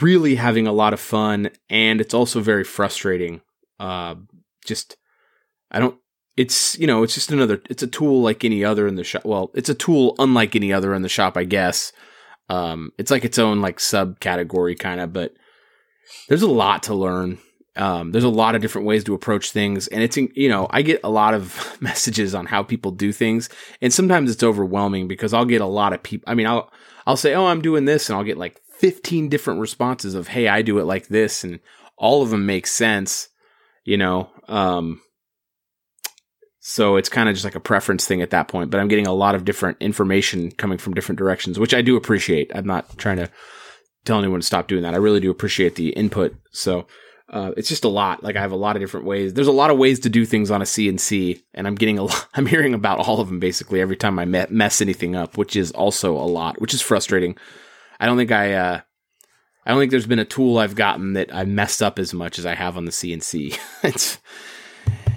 really 0.00 0.34
having 0.36 0.66
a 0.66 0.72
lot 0.72 0.92
of 0.92 1.00
fun, 1.00 1.50
and 1.68 2.00
it's 2.00 2.14
also 2.14 2.40
very 2.40 2.64
frustrating. 2.64 3.40
Uh, 3.78 4.16
just 4.64 4.96
I 5.70 5.80
don't. 5.80 5.98
It's 6.36 6.78
you 6.78 6.86
know 6.86 7.02
it's 7.02 7.14
just 7.14 7.30
another. 7.30 7.62
It's 7.70 7.82
a 7.82 7.88
tool 7.88 8.22
like 8.22 8.44
any 8.44 8.64
other 8.64 8.86
in 8.86 8.96
the 8.96 9.04
shop. 9.04 9.24
Well, 9.24 9.50
it's 9.54 9.68
a 9.68 9.74
tool 9.74 10.14
unlike 10.18 10.56
any 10.56 10.72
other 10.72 10.94
in 10.94 11.02
the 11.02 11.08
shop, 11.08 11.36
I 11.36 11.44
guess. 11.44 11.92
Um, 12.48 12.92
it's 12.98 13.10
like 13.10 13.24
its 13.24 13.38
own 13.38 13.60
like 13.60 13.78
subcategory 13.78 14.78
kind 14.78 15.00
of, 15.00 15.12
but 15.12 15.32
there's 16.28 16.42
a 16.42 16.50
lot 16.50 16.84
to 16.84 16.94
learn. 16.94 17.38
Um, 17.76 18.12
there's 18.12 18.24
a 18.24 18.28
lot 18.28 18.54
of 18.54 18.62
different 18.62 18.86
ways 18.86 19.02
to 19.04 19.14
approach 19.14 19.50
things, 19.50 19.88
and 19.88 20.02
it's 20.02 20.16
you 20.16 20.48
know 20.48 20.66
I 20.70 20.82
get 20.82 21.00
a 21.04 21.10
lot 21.10 21.34
of 21.34 21.76
messages 21.80 22.34
on 22.34 22.46
how 22.46 22.62
people 22.62 22.90
do 22.90 23.12
things, 23.12 23.48
and 23.80 23.92
sometimes 23.92 24.30
it's 24.30 24.42
overwhelming 24.42 25.08
because 25.08 25.32
I'll 25.32 25.44
get 25.44 25.60
a 25.60 25.66
lot 25.66 25.92
of 25.92 26.02
people. 26.02 26.24
I 26.30 26.34
mean, 26.34 26.46
I'll 26.46 26.70
I'll 27.06 27.16
say, 27.16 27.34
oh, 27.34 27.46
I'm 27.46 27.62
doing 27.62 27.84
this, 27.84 28.08
and 28.08 28.16
I'll 28.16 28.24
get 28.24 28.38
like 28.38 28.60
15 28.78 29.28
different 29.28 29.60
responses 29.60 30.14
of, 30.14 30.28
hey, 30.28 30.48
I 30.48 30.62
do 30.62 30.78
it 30.78 30.84
like 30.84 31.08
this, 31.08 31.44
and 31.44 31.60
all 31.96 32.22
of 32.22 32.30
them 32.30 32.46
make 32.46 32.66
sense, 32.66 33.28
you 33.84 33.96
know. 33.96 34.30
Um, 34.48 35.00
so 36.60 36.96
it's 36.96 37.08
kind 37.08 37.28
of 37.28 37.34
just 37.34 37.44
like 37.44 37.54
a 37.54 37.60
preference 37.60 38.06
thing 38.06 38.22
at 38.22 38.30
that 38.30 38.48
point, 38.48 38.70
but 38.70 38.80
I'm 38.80 38.88
getting 38.88 39.06
a 39.06 39.12
lot 39.12 39.34
of 39.34 39.44
different 39.44 39.78
information 39.80 40.50
coming 40.50 40.78
from 40.78 40.94
different 40.94 41.18
directions, 41.18 41.58
which 41.58 41.74
I 41.74 41.82
do 41.82 41.96
appreciate. 41.96 42.50
I'm 42.54 42.66
not 42.66 42.96
trying 42.96 43.18
to 43.18 43.30
tell 44.04 44.18
anyone 44.18 44.40
to 44.40 44.46
stop 44.46 44.66
doing 44.66 44.82
that. 44.82 44.94
I 44.94 44.98
really 44.98 45.20
do 45.20 45.30
appreciate 45.30 45.74
the 45.74 45.90
input. 45.90 46.34
So 46.52 46.86
uh, 47.28 47.52
it's 47.56 47.68
just 47.68 47.84
a 47.84 47.88
lot. 47.88 48.22
Like 48.22 48.36
I 48.36 48.40
have 48.40 48.52
a 48.52 48.56
lot 48.56 48.76
of 48.76 48.82
different 48.82 49.06
ways. 49.06 49.34
There's 49.34 49.46
a 49.46 49.52
lot 49.52 49.70
of 49.70 49.78
ways 49.78 50.00
to 50.00 50.08
do 50.08 50.24
things 50.24 50.50
on 50.50 50.62
a 50.62 50.64
CNC, 50.64 51.42
and 51.52 51.66
I'm 51.66 51.74
getting 51.74 51.98
a 51.98 52.04
lot. 52.04 52.28
I'm 52.34 52.46
hearing 52.46 52.74
about 52.74 53.00
all 53.00 53.20
of 53.20 53.28
them 53.28 53.40
basically 53.40 53.80
every 53.80 53.96
time 53.96 54.18
I 54.18 54.24
me- 54.24 54.46
mess 54.50 54.80
anything 54.80 55.16
up, 55.16 55.36
which 55.36 55.56
is 55.56 55.70
also 55.72 56.16
a 56.16 56.24
lot, 56.24 56.60
which 56.60 56.74
is 56.74 56.80
frustrating. 56.82 57.36
I 58.04 58.06
don't 58.06 58.18
think 58.18 58.32
I. 58.32 58.52
Uh, 58.52 58.80
I 59.64 59.70
don't 59.70 59.80
think 59.80 59.90
there's 59.90 60.06
been 60.06 60.18
a 60.18 60.26
tool 60.26 60.58
I've 60.58 60.74
gotten 60.74 61.14
that 61.14 61.34
I 61.34 61.46
messed 61.46 61.82
up 61.82 61.98
as 61.98 62.12
much 62.12 62.38
as 62.38 62.44
I 62.44 62.54
have 62.54 62.76
on 62.76 62.84
the 62.84 62.90
CNC. 62.90 63.58
it's 63.82 64.18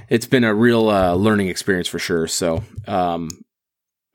it's 0.07 0.25
been 0.25 0.45
a 0.45 0.55
real 0.55 0.89
uh, 0.89 1.13
learning 1.15 1.49
experience 1.49 1.89
for 1.89 1.99
sure. 1.99 2.27
So 2.27 2.63
um, 2.87 3.43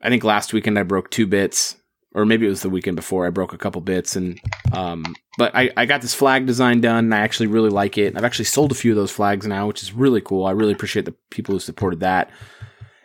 I 0.01 0.09
think 0.09 0.23
last 0.23 0.53
weekend 0.53 0.79
I 0.79 0.83
broke 0.83 1.11
two 1.11 1.27
bits, 1.27 1.75
or 2.15 2.25
maybe 2.25 2.47
it 2.47 2.49
was 2.49 2.63
the 2.63 2.71
weekend 2.71 2.95
before 2.95 3.27
I 3.27 3.29
broke 3.29 3.53
a 3.53 3.59
couple 3.59 3.79
bits, 3.81 4.15
and 4.15 4.39
um, 4.71 5.05
but 5.37 5.55
I, 5.55 5.69
I 5.77 5.85
got 5.85 6.01
this 6.01 6.15
flag 6.15 6.47
design 6.47 6.81
done. 6.81 7.05
And 7.05 7.13
I 7.13 7.19
actually 7.19 7.47
really 7.47 7.69
like 7.69 7.99
it. 7.99 8.17
I've 8.17 8.23
actually 8.23 8.45
sold 8.45 8.71
a 8.71 8.75
few 8.75 8.93
of 8.93 8.97
those 8.97 9.11
flags 9.11 9.45
now, 9.45 9.67
which 9.67 9.83
is 9.83 9.93
really 9.93 10.21
cool. 10.21 10.47
I 10.47 10.51
really 10.51 10.73
appreciate 10.73 11.05
the 11.05 11.15
people 11.29 11.53
who 11.53 11.59
supported 11.59 11.99
that. 11.99 12.31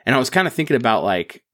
And 0.07 0.15
I 0.15 0.19
was 0.19 0.31
kind 0.31 0.47
of 0.47 0.55
thinking 0.55 0.77
about 0.77 1.05
like 1.05 1.45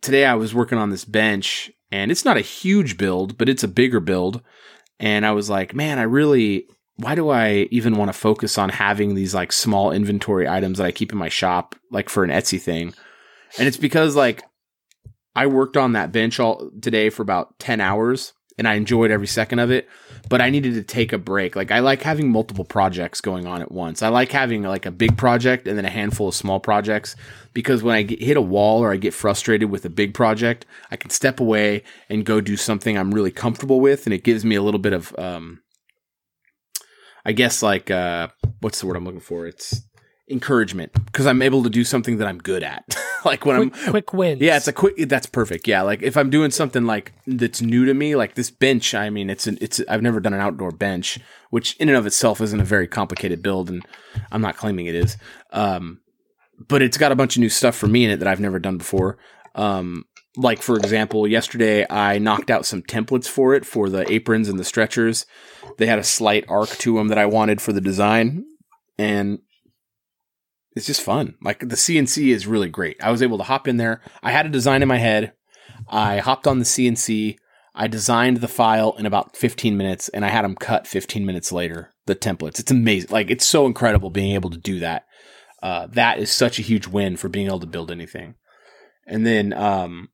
today 0.00 0.24
I 0.24 0.34
was 0.34 0.52
working 0.52 0.78
on 0.78 0.90
this 0.90 1.04
bench, 1.04 1.70
and 1.92 2.10
it's 2.10 2.24
not 2.24 2.36
a 2.36 2.40
huge 2.40 2.96
build, 2.96 3.38
but 3.38 3.48
it's 3.48 3.62
a 3.62 3.68
bigger 3.68 4.00
build. 4.00 4.42
And 4.98 5.24
I 5.24 5.32
was 5.32 5.50
like, 5.50 5.74
man, 5.74 5.98
I 5.98 6.02
really 6.02 6.66
why 6.96 7.14
do 7.14 7.30
I 7.30 7.68
even 7.70 7.96
want 7.96 8.10
to 8.10 8.18
focus 8.18 8.58
on 8.58 8.68
having 8.68 9.14
these 9.14 9.34
like 9.34 9.52
small 9.52 9.92
inventory 9.92 10.48
items 10.48 10.78
that 10.78 10.86
I 10.86 10.92
keep 10.92 11.12
in 11.12 11.18
my 11.18 11.28
shop, 11.28 11.74
like 11.90 12.08
for 12.08 12.24
an 12.24 12.30
Etsy 12.30 12.60
thing? 12.60 12.94
And 13.58 13.66
it's 13.66 13.76
because 13.76 14.16
like 14.16 14.42
I 15.34 15.46
worked 15.46 15.76
on 15.76 15.92
that 15.92 16.12
bench 16.12 16.38
all 16.38 16.70
today 16.80 17.10
for 17.10 17.22
about 17.22 17.58
10 17.58 17.80
hours 17.80 18.32
and 18.58 18.68
I 18.68 18.74
enjoyed 18.74 19.10
every 19.10 19.26
second 19.26 19.58
of 19.58 19.70
it, 19.70 19.88
but 20.28 20.40
I 20.40 20.50
needed 20.50 20.74
to 20.74 20.82
take 20.82 21.12
a 21.12 21.18
break. 21.18 21.56
Like 21.56 21.70
I 21.70 21.80
like 21.80 22.02
having 22.02 22.30
multiple 22.30 22.64
projects 22.64 23.20
going 23.20 23.46
on 23.46 23.62
at 23.62 23.72
once. 23.72 24.02
I 24.02 24.08
like 24.08 24.32
having 24.32 24.62
like 24.62 24.86
a 24.86 24.90
big 24.90 25.16
project 25.16 25.66
and 25.66 25.76
then 25.76 25.84
a 25.84 25.90
handful 25.90 26.28
of 26.28 26.34
small 26.34 26.60
projects 26.60 27.16
because 27.54 27.82
when 27.82 27.94
I 27.94 28.02
get, 28.02 28.22
hit 28.22 28.36
a 28.36 28.42
wall 28.42 28.80
or 28.80 28.92
I 28.92 28.96
get 28.96 29.14
frustrated 29.14 29.70
with 29.70 29.84
a 29.84 29.90
big 29.90 30.14
project, 30.14 30.66
I 30.90 30.96
can 30.96 31.10
step 31.10 31.40
away 31.40 31.82
and 32.08 32.24
go 32.24 32.40
do 32.40 32.56
something 32.56 32.96
I'm 32.96 33.12
really 33.12 33.32
comfortable 33.32 33.80
with 33.80 34.06
and 34.06 34.14
it 34.14 34.24
gives 34.24 34.44
me 34.44 34.54
a 34.56 34.62
little 34.62 34.80
bit 34.80 34.92
of 34.92 35.14
um 35.18 35.62
I 37.24 37.32
guess 37.32 37.62
like 37.62 37.90
uh 37.90 38.28
what's 38.60 38.80
the 38.80 38.86
word 38.86 38.96
I'm 38.96 39.04
looking 39.04 39.20
for? 39.20 39.46
It's 39.46 39.82
encouragement 40.30 40.92
because 41.06 41.26
I'm 41.26 41.42
able 41.42 41.62
to 41.64 41.70
do 41.70 41.84
something 41.84 42.18
that 42.18 42.28
I'm 42.28 42.38
good 42.38 42.62
at. 42.62 42.96
like 43.24 43.44
when 43.44 43.70
Quick, 43.70 43.82
I'm 43.86 43.90
quick 43.90 44.12
wins. 44.12 44.40
yeah, 44.40 44.56
it's 44.56 44.68
a 44.68 44.72
quick. 44.72 44.94
That's 45.08 45.26
perfect. 45.26 45.66
Yeah, 45.68 45.82
like 45.82 46.02
if 46.02 46.16
I'm 46.16 46.30
doing 46.30 46.50
something 46.50 46.84
like 46.86 47.12
that's 47.26 47.60
new 47.62 47.84
to 47.84 47.94
me, 47.94 48.16
like 48.16 48.34
this 48.34 48.50
bench. 48.50 48.94
I 48.94 49.10
mean, 49.10 49.30
it's 49.30 49.46
an 49.46 49.58
it's. 49.60 49.80
I've 49.88 50.02
never 50.02 50.20
done 50.20 50.34
an 50.34 50.40
outdoor 50.40 50.70
bench, 50.70 51.18
which 51.50 51.76
in 51.76 51.88
and 51.88 51.98
of 51.98 52.06
itself 52.06 52.40
isn't 52.40 52.60
a 52.60 52.64
very 52.64 52.88
complicated 52.88 53.42
build, 53.42 53.68
and 53.70 53.84
I'm 54.30 54.40
not 54.42 54.56
claiming 54.56 54.86
it 54.86 54.94
is. 54.94 55.16
Um, 55.50 56.00
but 56.68 56.82
it's 56.82 56.98
got 56.98 57.12
a 57.12 57.16
bunch 57.16 57.36
of 57.36 57.40
new 57.40 57.48
stuff 57.48 57.74
for 57.76 57.88
me 57.88 58.04
in 58.04 58.10
it 58.10 58.18
that 58.18 58.28
I've 58.28 58.40
never 58.40 58.58
done 58.58 58.78
before. 58.78 59.18
Um, 59.54 60.04
like 60.36 60.62
for 60.62 60.76
example, 60.76 61.26
yesterday 61.26 61.84
I 61.90 62.18
knocked 62.18 62.50
out 62.50 62.64
some 62.64 62.82
templates 62.82 63.26
for 63.26 63.54
it 63.54 63.66
for 63.66 63.90
the 63.90 64.10
aprons 64.10 64.48
and 64.48 64.58
the 64.58 64.64
stretchers. 64.64 65.26
They 65.78 65.86
had 65.86 65.98
a 65.98 66.04
slight 66.04 66.44
arc 66.48 66.68
to 66.70 66.94
them 66.96 67.08
that 67.08 67.18
I 67.18 67.26
wanted 67.26 67.60
for 67.60 67.72
the 67.72 67.80
design, 67.80 68.44
and 68.98 69.40
it's 70.76 70.86
just 70.86 71.00
fun. 71.02 71.34
Like 71.42 71.60
the 71.60 71.76
CNC 71.76 72.28
is 72.28 72.46
really 72.46 72.68
great. 72.68 73.02
I 73.02 73.10
was 73.10 73.22
able 73.22 73.38
to 73.38 73.44
hop 73.44 73.68
in 73.68 73.76
there. 73.76 74.00
I 74.22 74.30
had 74.32 74.46
a 74.46 74.50
design 74.50 74.82
in 74.82 74.88
my 74.88 74.98
head. 74.98 75.32
I 75.88 76.18
hopped 76.18 76.46
on 76.46 76.58
the 76.58 76.64
CNC. 76.64 77.36
I 77.74 77.86
designed 77.88 78.38
the 78.38 78.48
file 78.48 78.94
in 78.98 79.06
about 79.06 79.36
15 79.36 79.76
minutes 79.76 80.08
and 80.10 80.24
I 80.24 80.28
had 80.28 80.44
them 80.44 80.54
cut 80.54 80.86
15 80.86 81.24
minutes 81.26 81.52
later. 81.52 81.90
the 82.06 82.14
templates. 82.16 82.58
It's 82.58 82.70
amazing. 82.70 83.10
Like 83.10 83.30
it's 83.30 83.46
so 83.46 83.66
incredible 83.66 84.10
being 84.10 84.34
able 84.34 84.50
to 84.50 84.58
do 84.58 84.80
that. 84.80 85.06
Uh, 85.62 85.86
that 85.92 86.18
is 86.18 86.30
such 86.30 86.58
a 86.58 86.62
huge 86.62 86.86
win 86.88 87.16
for 87.16 87.28
being 87.28 87.46
able 87.46 87.60
to 87.60 87.66
build 87.66 87.90
anything. 87.90 88.34
And 89.06 89.24
then 89.24 89.52
um, 89.52 90.08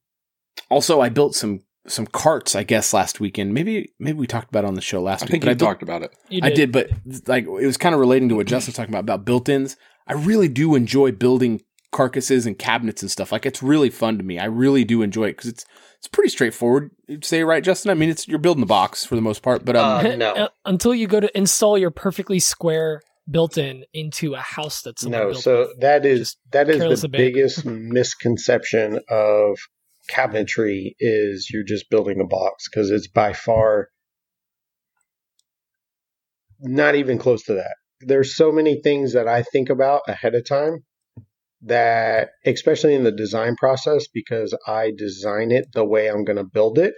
also 0.71 1.01
I 1.01 1.09
built 1.09 1.35
some 1.35 1.61
some 1.87 2.07
carts, 2.07 2.55
I 2.55 2.65
guess, 2.65 2.93
last 2.93 3.19
weekend. 3.21 3.55
Maybe 3.55 3.93
maybe 3.99 4.19
we 4.19 4.27
talked 4.27 4.51
about 4.51 4.65
it 4.65 4.69
on 4.69 4.75
the 4.75 4.83
show 4.83 5.01
last 5.01 5.23
I 5.23 5.25
week. 5.25 5.31
think 5.31 5.45
but 5.45 5.51
you 5.51 5.57
built- 5.57 5.69
talked 5.71 5.83
about 5.83 6.03
it. 6.03 6.15
You 6.29 6.41
I 6.43 6.51
did, 6.51 6.71
but 6.71 6.91
like 7.27 7.45
it 7.45 7.67
was 7.67 7.79
kind 7.79 7.95
of 7.95 8.01
relating 8.01 8.29
to 8.29 8.35
what 8.37 8.47
Justin 8.47 8.71
was 8.73 8.77
talking 8.77 8.93
about 8.93 9.01
about 9.05 9.25
built-ins. 9.25 9.77
I 10.09 10.15
really 10.15 10.49
do 10.49 10.75
enjoy 10.75 11.13
building 11.13 11.61
carcasses 11.93 12.47
and 12.47 12.59
cabinets 12.59 13.03
and 13.03 13.11
stuff. 13.11 13.31
Like 13.33 13.47
it's 13.47 13.63
really 13.63 13.91
fun 13.91 14.19
to 14.19 14.25
me. 14.25 14.39
I 14.39 14.47
really 14.47 14.85
do 14.85 15.03
enjoy 15.03 15.25
it 15.27 15.33
because 15.37 15.51
it's 15.51 15.65
it's 15.99 16.09
pretty 16.09 16.31
straightforward. 16.31 16.91
You'd 17.09 17.25
say 17.25 17.43
right, 17.45 17.63
Justin? 17.63 17.91
I 17.91 17.95
mean, 17.95 18.09
it's 18.09 18.27
you're 18.29 18.39
building 18.39 18.61
the 18.61 18.67
box 18.67 19.05
for 19.05 19.15
the 19.17 19.21
most 19.21 19.43
part, 19.43 19.65
but 19.65 19.77
um, 19.77 20.07
Uh, 20.07 20.17
no. 20.17 20.33
Uh, 20.35 20.49
Until 20.65 20.95
you 20.95 21.07
go 21.07 21.21
to 21.21 21.37
install 21.37 21.77
your 21.79 21.91
perfectly 21.91 22.39
square 22.39 23.03
built-in 23.31 23.85
into 23.93 24.35
a 24.35 24.41
house 24.41 24.81
that's 24.83 25.03
someone 25.03 25.21
No, 25.21 25.31
built. 25.33 25.43
so 25.43 25.69
that 25.81 26.07
is 26.07 26.37
that 26.53 26.71
is 26.71 27.03
the 27.03 27.09
biggest 27.09 27.65
misconception 27.67 29.01
of 29.11 29.59
cabinetry 30.11 30.93
is 30.99 31.51
you're 31.53 31.65
just 31.65 31.91
building 31.91 32.21
a 32.21 32.27
box 32.27 32.69
because 32.71 32.91
it's 32.91 33.09
by 33.09 33.33
far 33.35 33.89
not 36.61 36.95
even 36.95 37.19
close 37.19 37.43
to 37.45 37.55
that. 37.55 37.77
There's 38.01 38.37
so 38.37 38.53
many 38.53 38.81
things 38.81 39.13
that 39.15 39.29
I 39.29 39.43
think 39.43 39.71
about 39.71 40.03
ahead 40.09 40.35
of 40.35 40.47
time 40.47 40.85
that 41.63 42.31
especially 42.47 42.95
in 42.95 43.03
the 43.03 43.13
design 43.13 43.57
process 43.57 44.07
because 44.13 44.57
I 44.67 44.93
design 44.97 45.51
it 45.51 45.67
the 45.73 45.85
way 45.85 46.09
I'm 46.09 46.25
going 46.25 46.37
to 46.37 46.45
build 46.45 46.79
it 46.79 46.95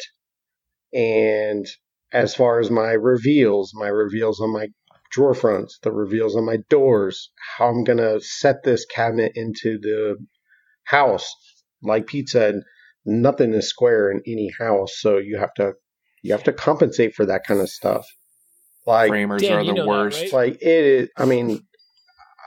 and 0.92 1.66
as 2.12 2.34
far 2.34 2.58
as 2.58 2.70
my 2.70 2.92
reveals, 2.92 3.72
my 3.74 3.88
reveals 3.88 4.40
on 4.40 4.52
my 4.52 4.68
drawer 5.12 5.34
fronts, 5.34 5.78
the 5.82 5.92
reveals 5.92 6.36
on 6.36 6.44
my 6.44 6.58
doors, 6.68 7.30
how 7.56 7.68
I'm 7.68 7.84
going 7.84 7.98
to 7.98 8.20
set 8.20 8.62
this 8.64 8.84
cabinet 8.84 9.32
into 9.34 9.78
the 9.78 10.16
house. 10.84 11.32
Like 11.82 12.06
Pete 12.06 12.28
said, 12.28 12.56
nothing 13.04 13.54
is 13.54 13.68
square 13.68 14.10
in 14.10 14.20
any 14.26 14.50
house, 14.58 14.92
so 14.98 15.18
you 15.18 15.38
have 15.38 15.54
to 15.54 15.74
you 16.22 16.32
have 16.32 16.44
to 16.44 16.52
compensate 16.52 17.14
for 17.14 17.24
that 17.26 17.44
kind 17.46 17.60
of 17.60 17.70
stuff. 17.70 18.04
Like 18.90 19.08
Framers 19.08 19.42
Dan, 19.42 19.58
are 19.58 19.64
the 19.64 19.72
know 19.72 19.82
that, 19.82 19.88
worst. 19.88 20.20
right? 20.20 20.32
like 20.32 20.54
it 20.54 20.84
is 20.84 21.08
I 21.16 21.24
mean 21.24 21.60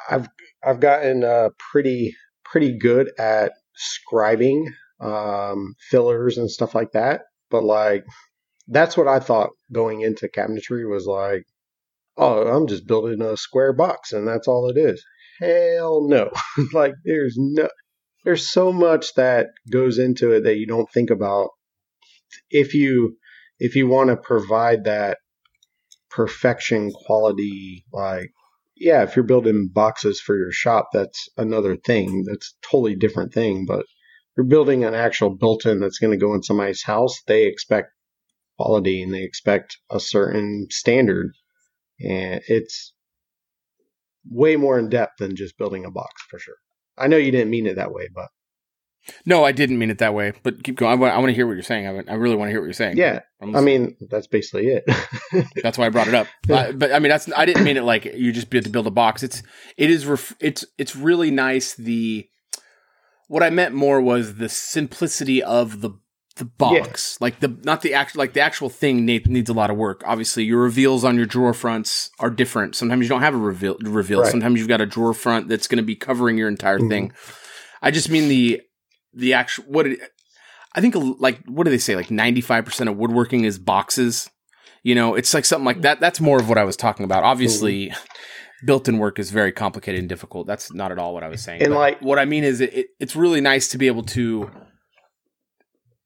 I've 0.09 0.27
I've 0.63 0.79
gotten 0.79 1.23
uh 1.23 1.49
pretty 1.71 2.15
pretty 2.43 2.77
good 2.77 3.11
at 3.17 3.53
scribing 3.77 4.65
um 4.99 5.75
fillers 5.89 6.37
and 6.37 6.49
stuff 6.49 6.75
like 6.75 6.91
that, 6.93 7.21
but 7.49 7.63
like 7.63 8.05
that's 8.67 8.95
what 8.95 9.07
I 9.07 9.19
thought 9.19 9.49
going 9.71 10.01
into 10.01 10.29
cabinetry 10.29 10.89
was 10.89 11.05
like 11.05 11.43
oh, 12.17 12.47
I'm 12.47 12.67
just 12.67 12.87
building 12.87 13.21
a 13.21 13.35
square 13.37 13.73
box 13.73 14.11
and 14.11 14.27
that's 14.27 14.47
all 14.47 14.69
it 14.69 14.77
is. 14.77 15.03
Hell 15.39 16.07
no. 16.07 16.31
like 16.73 16.93
there's 17.03 17.35
no 17.37 17.67
there's 18.23 18.49
so 18.49 18.71
much 18.71 19.13
that 19.15 19.47
goes 19.71 19.97
into 19.99 20.31
it 20.31 20.43
that 20.43 20.57
you 20.57 20.65
don't 20.67 20.89
think 20.91 21.09
about 21.09 21.49
if 22.49 22.73
you 22.73 23.17
if 23.59 23.75
you 23.75 23.87
want 23.87 24.09
to 24.09 24.15
provide 24.15 24.85
that 24.85 25.17
perfection 26.15 26.91
quality 26.91 27.85
like 27.91 28.31
yeah 28.75 29.03
if 29.03 29.15
you're 29.15 29.25
building 29.25 29.69
boxes 29.73 30.19
for 30.19 30.37
your 30.37 30.51
shop 30.51 30.89
that's 30.93 31.27
another 31.37 31.75
thing. 31.75 32.23
That's 32.27 32.53
a 32.53 32.67
totally 32.67 32.95
different 32.95 33.33
thing 33.33 33.65
but 33.65 33.85
you're 34.35 34.45
building 34.45 34.83
an 34.83 34.95
actual 34.95 35.29
built-in 35.35 35.79
that's 35.79 35.99
going 35.99 36.11
to 36.11 36.23
go 36.25 36.33
in 36.33 36.43
somebody's 36.43 36.83
house 36.83 37.21
they 37.27 37.45
expect 37.45 37.89
quality 38.57 39.01
and 39.01 39.13
they 39.13 39.23
expect 39.23 39.77
a 39.89 39.99
certain 39.99 40.67
standard. 40.69 41.31
And 41.99 42.41
it's 42.47 42.93
way 44.29 44.55
more 44.55 44.79
in 44.79 44.89
depth 44.89 45.17
than 45.19 45.35
just 45.35 45.57
building 45.57 45.85
a 45.85 45.91
box 45.91 46.13
for 46.29 46.39
sure. 46.39 46.55
I 46.97 47.07
know 47.07 47.17
you 47.17 47.31
didn't 47.31 47.51
mean 47.51 47.67
it 47.67 47.75
that 47.75 47.91
way 47.91 48.07
but 48.13 48.27
no, 49.25 49.43
I 49.43 49.51
didn't 49.51 49.77
mean 49.79 49.89
it 49.89 49.97
that 49.99 50.13
way. 50.13 50.33
But 50.43 50.63
keep 50.63 50.75
going. 50.75 50.91
I 50.91 50.95
want, 50.95 51.13
I 51.13 51.17
want 51.17 51.29
to 51.29 51.33
hear 51.35 51.45
what 51.47 51.53
you're 51.53 51.63
saying. 51.63 51.87
I, 51.87 52.11
I 52.11 52.15
really 52.15 52.35
want 52.35 52.47
to 52.49 52.51
hear 52.51 52.59
what 52.61 52.65
you're 52.65 52.73
saying. 52.73 52.97
yeah 52.97 53.19
i 53.41 53.59
mean 53.61 53.97
that's 54.09 54.27
basically 54.27 54.67
it 54.67 54.85
That's 55.63 55.77
why 55.77 55.87
I 55.87 55.89
brought 55.89 56.07
it 56.07 56.13
up. 56.13 56.27
but, 56.47 56.79
but 56.79 56.93
I 56.93 56.99
mean, 56.99 57.09
that's 57.09 57.29
I 57.35 57.45
didn't 57.45 57.65
mean 57.65 57.75
it 57.77 57.83
like 57.83 58.05
you 58.05 58.31
just 58.31 58.51
have 58.53 58.63
to 58.63 58.69
build 58.69 58.87
a 58.87 58.91
box. 58.91 59.21
It's 59.23 59.43
it 59.77 59.89
is 59.89 60.05
ref, 60.05 60.33
it's 60.39 60.63
it's 60.77 60.95
really 60.95 61.31
nice. 61.31 61.73
The 61.75 62.29
what 63.27 63.43
I 63.43 63.49
meant 63.49 63.73
more 63.73 63.99
was 64.01 64.35
the 64.35 64.47
simplicity 64.49 65.41
of 65.43 65.81
the 65.81 65.91
the 66.35 66.45
box, 66.45 67.19
like 67.21 67.39
the 67.41 67.57
not 67.63 67.81
the 67.81 67.93
actual 67.93 68.19
like 68.19 68.33
the 68.33 68.41
actual 68.41 68.69
thing 68.69 69.05
need, 69.05 69.27
needs 69.29 69.49
a 69.49 69.53
lot 69.53 69.69
of 69.69 69.77
work. 69.77 70.01
Obviously, 70.05 70.43
your 70.43 70.61
reveals 70.61 71.03
on 71.03 71.15
your 71.15 71.25
drawer 71.27 71.53
fronts 71.53 72.09
are 72.19 72.29
different. 72.31 72.75
Sometimes 72.75 73.03
you 73.03 73.09
don't 73.09 73.21
have 73.21 73.35
a 73.35 73.37
reveal. 73.37 73.77
reveal. 73.81 74.21
Right. 74.21 74.31
Sometimes 74.31 74.59
you've 74.59 74.67
got 74.67 74.81
a 74.81 74.85
drawer 74.87 75.13
front 75.13 75.47
that's 75.47 75.67
going 75.67 75.77
to 75.77 75.83
be 75.83 75.95
covering 75.95 76.37
your 76.37 76.47
entire 76.47 76.79
Mhm. 76.79 76.89
thing. 76.89 77.13
I 77.83 77.91
just 77.91 78.09
mean 78.09 78.29
the 78.29 78.61
the 79.13 79.33
actual 79.33 79.65
what 79.65 79.87
it, 79.87 79.99
I 80.75 80.81
think 80.81 80.95
like 80.95 81.41
what 81.45 81.65
do 81.65 81.71
they 81.71 81.77
say 81.77 81.95
like 81.95 82.07
95% 82.07 82.89
of 82.89 82.97
woodworking 82.97 83.45
is 83.45 83.59
boxes. 83.59 84.29
You 84.83 84.95
know, 84.95 85.15
it's 85.15 85.33
like 85.33 85.45
something 85.45 85.65
like 85.65 85.81
that. 85.83 86.01
That's 86.01 86.19
more 86.19 86.39
of 86.39 86.49
what 86.49 86.57
I 86.57 86.65
was 86.65 86.75
talking 86.75 87.05
about. 87.05 87.23
Obviously, 87.23 87.93
built-in 88.65 88.97
work 88.97 89.17
is 89.17 89.31
very 89.31 89.53
complicated 89.53 89.99
and 89.99 90.09
difficult. 90.09 90.45
That's 90.45 90.73
not 90.73 90.91
at 90.91 90.99
all 90.99 91.13
what 91.13 91.23
I 91.23 91.29
was 91.29 91.41
saying. 91.41 91.61
And 91.63 91.71
But 91.71 91.79
like- 91.79 92.01
what 92.01 92.19
I 92.19 92.25
mean 92.25 92.43
is 92.43 92.59
it, 92.59 92.73
it, 92.73 92.87
it's 92.99 93.15
really 93.15 93.39
nice 93.39 93.69
to 93.69 93.77
be 93.77 93.87
able 93.87 94.03
to 94.03 94.49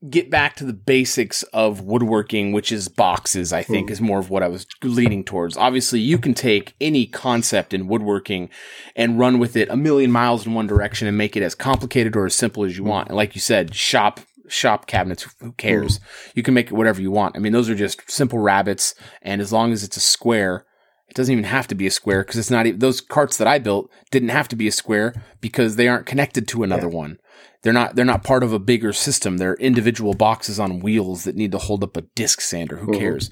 get 0.10 0.30
back 0.30 0.56
to 0.56 0.64
the 0.64 0.74
basics 0.74 1.42
of 1.54 1.82
woodworking, 1.82 2.52
which 2.52 2.72
is 2.72 2.88
boxes, 2.88 3.52
I 3.52 3.64
think 3.64 3.90
Mhm. 3.90 3.92
is 3.94 4.02
more 4.02 4.20
of 4.20 4.30
what 4.30 4.44
I 4.44 4.48
was 4.48 4.68
leaning 4.84 5.24
towards. 5.24 5.58
Obviously, 5.58 6.00
you 6.00 6.20
can 6.20 6.36
take 6.36 6.76
any 6.80 7.08
concept 7.08 7.74
in 7.74 7.88
woodworking 7.88 8.50
and 8.96 9.18
run 9.18 9.40
with 9.40 9.56
it 9.56 9.70
a 9.70 9.76
million 9.76 10.12
miles 10.12 10.46
in 10.46 10.54
one 10.54 10.68
direction 10.68 11.08
and 11.08 11.18
make 11.18 11.36
it 11.36 11.42
as 11.42 11.56
complicated 11.56 12.16
or 12.16 12.28
as 12.28 12.36
simple 12.36 12.64
as 12.64 12.78
you 12.78 12.84
want. 12.84 13.08
And 13.08 13.18
like 13.18 13.34
you 13.34 13.42
said, 13.42 13.74
shop 13.74 14.20
shop 14.50 14.88
cabinets, 14.88 15.28
who 15.42 15.52
cares? 15.54 16.00
You 16.34 16.42
can 16.42 16.54
make 16.54 16.68
it 16.68 16.74
whatever 16.74 17.02
you 17.02 17.12
want. 17.12 17.36
I 17.36 17.40
mean, 17.40 17.52
those 17.52 17.70
are 17.70 17.76
just 17.76 18.10
simple 18.10 18.40
rabbits, 18.40 18.96
and 19.22 19.42
as 19.42 19.52
long 19.52 19.74
as 19.74 19.84
it's 19.84 19.98
a 19.98 20.00
square, 20.00 20.64
it 21.10 21.16
doesn't 21.16 21.34
even 21.34 21.44
have 21.44 21.68
to 21.68 21.76
be 21.76 21.86
a 21.86 21.92
square 21.92 22.22
because 22.24 22.38
it's 22.38 22.50
not 22.52 22.66
even 22.66 22.80
those 22.80 23.02
carts 23.02 23.36
that 23.38 23.48
I 23.48 23.60
built 23.60 23.90
didn't 24.10 24.30
have 24.30 24.48
to 24.50 24.56
be 24.56 24.68
a 24.68 24.72
square 24.72 25.14
because 25.42 25.76
they 25.76 25.90
aren't 25.90 26.06
connected 26.06 26.48
to 26.50 26.64
another 26.64 26.88
one. 26.88 27.18
They're 27.64 27.74
not 27.74 27.96
they're 27.96 28.06
not 28.06 28.24
part 28.24 28.44
of 28.44 28.54
a 28.54 28.60
bigger 28.60 28.94
system. 28.94 29.38
They're 29.38 29.56
individual 29.56 30.14
boxes 30.14 30.60
on 30.60 30.80
wheels 30.80 31.24
that 31.24 31.36
need 31.36 31.52
to 31.54 31.58
hold 31.58 31.84
up 31.84 31.98
a 31.98 32.02
disc 32.02 32.42
sander. 32.42 32.78
Who 32.78 32.92
Mhm. 32.92 33.00
cares? 33.00 33.30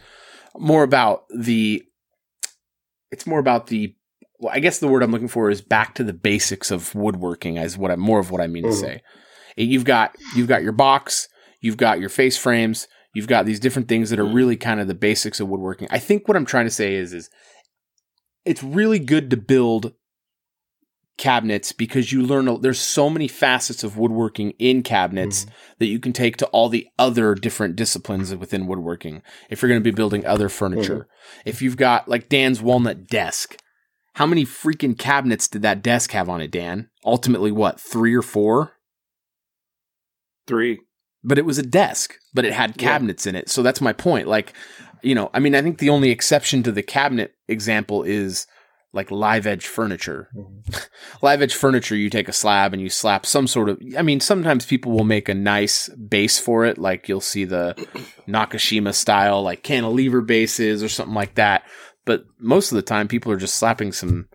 More 0.57 0.83
about 0.83 1.25
the 1.35 1.83
it's 3.11 3.27
more 3.27 3.39
about 3.39 3.67
the 3.67 3.95
well, 4.39 4.51
I 4.53 4.59
guess 4.59 4.79
the 4.79 4.87
word 4.87 5.03
I'm 5.03 5.11
looking 5.11 5.27
for 5.29 5.49
is 5.49 5.61
back 5.61 5.95
to 5.95 6.03
the 6.03 6.11
basics 6.13 6.69
of 6.71 6.93
woodworking 6.93 7.57
as 7.57 7.77
what 7.77 7.91
I'm 7.91 7.99
more 7.99 8.19
of 8.19 8.31
what 8.31 8.41
I 8.41 8.47
mean 8.47 8.63
to 8.63 8.69
Mhm. 8.69 8.79
say. 8.81 9.01
You've 9.55 9.85
got 9.85 10.15
you've 10.35 10.47
got 10.47 10.63
your 10.63 10.73
box, 10.73 11.27
you've 11.61 11.77
got 11.77 11.99
your 11.99 12.09
face 12.09 12.35
frames, 12.35 12.87
you've 13.13 13.27
got 13.27 13.45
these 13.45 13.59
different 13.59 13.87
things 13.87 14.09
that 14.09 14.19
are 14.19 14.25
really 14.25 14.57
kind 14.57 14.79
of 14.81 14.87
the 14.87 14.93
basics 14.95 15.39
of 15.39 15.47
woodworking. 15.47 15.87
I 15.91 15.99
think 15.99 16.27
what 16.27 16.35
I'm 16.35 16.45
trying 16.45 16.65
to 16.65 16.71
say 16.71 16.95
is 16.95 17.13
is 17.13 17.29
it's 18.43 18.61
really 18.63 18.99
good 18.99 19.29
to 19.31 19.37
build 19.37 19.93
cabinets 21.17 21.71
because 21.71 22.11
you 22.11 22.21
learn 22.21 22.61
there's 22.61 22.79
so 22.79 23.09
many 23.09 23.27
facets 23.27 23.83
of 23.83 23.97
woodworking 23.97 24.51
in 24.59 24.83
cabinets 24.83 25.45
mm-hmm. 25.45 25.55
that 25.79 25.85
you 25.85 25.99
can 25.99 26.11
take 26.11 26.35
to 26.35 26.45
all 26.47 26.67
the 26.67 26.87
other 26.99 27.33
different 27.33 27.75
disciplines 27.75 28.31
mm-hmm. 28.31 28.39
within 28.39 28.67
woodworking 28.67 29.21
if 29.49 29.61
you're 29.61 29.69
going 29.69 29.79
to 29.79 29.91
be 29.91 29.95
building 29.95 30.25
other 30.25 30.49
furniture 30.49 31.07
mm-hmm. 31.07 31.49
if 31.49 31.61
you've 31.61 31.77
got 31.77 32.09
like 32.09 32.27
dan's 32.27 32.61
walnut 32.61 33.07
desk 33.07 33.57
how 34.15 34.25
many 34.25 34.45
freaking 34.45 34.97
cabinets 34.97 35.47
did 35.47 35.61
that 35.61 35.81
desk 35.81 36.11
have 36.11 36.27
on 36.27 36.41
it 36.41 36.51
dan 36.51 36.89
ultimately 37.05 37.51
what 37.51 37.79
three 37.79 38.13
or 38.13 38.21
four 38.21 38.73
Three. 40.47 40.79
but 41.23 41.39
it 41.39 41.45
was 41.45 41.57
a 41.57 41.63
desk, 41.63 42.13
but 42.35 42.45
it 42.45 42.53
had 42.53 42.75
Yeah. 42.77 42.87
cabinets 42.91 43.25
in 43.25 43.35
it. 43.35 43.49
So 43.49 43.63
that's 43.63 43.81
my 43.81 43.93
point. 43.93 44.27
Like, 44.27 44.53
you 45.01 45.15
know, 45.15 45.31
I 45.33 45.39
mean, 45.39 45.55
I 45.55 45.61
think 45.63 45.79
the 45.79 45.89
only 45.89 46.11
exception 46.11 46.61
to 46.61 46.71
the 46.71 46.83
cabinet 46.83 47.33
example 47.47 48.03
is 48.03 48.45
like 48.95 49.11
live 49.11 49.45
edge 49.45 49.67
furniture. 49.67 50.29
Mhm. 50.35 50.87
live 51.21 51.41
edge 51.41 51.53
furniture, 51.53 51.95
you 51.95 52.09
take 52.09 52.29
a 52.29 52.33
slab 52.33 52.73
and 52.73 52.81
you 52.81 52.89
slap 52.89 53.25
some 53.25 53.45
sort 53.45 53.69
of, 53.69 53.79
I 53.97 54.01
mean, 54.01 54.21
sometimes 54.21 54.65
people 54.65 54.93
will 54.93 55.03
make 55.03 55.27
a 55.29 55.33
nice 55.33 55.89
base 55.89 56.39
for 56.39 56.65
it. 56.65 56.77
Like 56.77 57.07
you'll 57.09 57.21
see 57.21 57.43
the 57.43 57.73
Nakashima 58.27 58.93
style, 58.93 59.43
like 59.43 59.63
cantilever 59.63 60.21
bases 60.21 60.81
or 60.81 60.89
something 60.89 61.13
like 61.13 61.35
that. 61.35 61.63
But 62.05 62.23
most 62.39 62.71
of 62.71 62.77
the 62.77 62.81
time, 62.81 63.07
people 63.07 63.31
are 63.31 63.37
just 63.37 63.57
slapping 63.57 63.91
some 63.91 64.29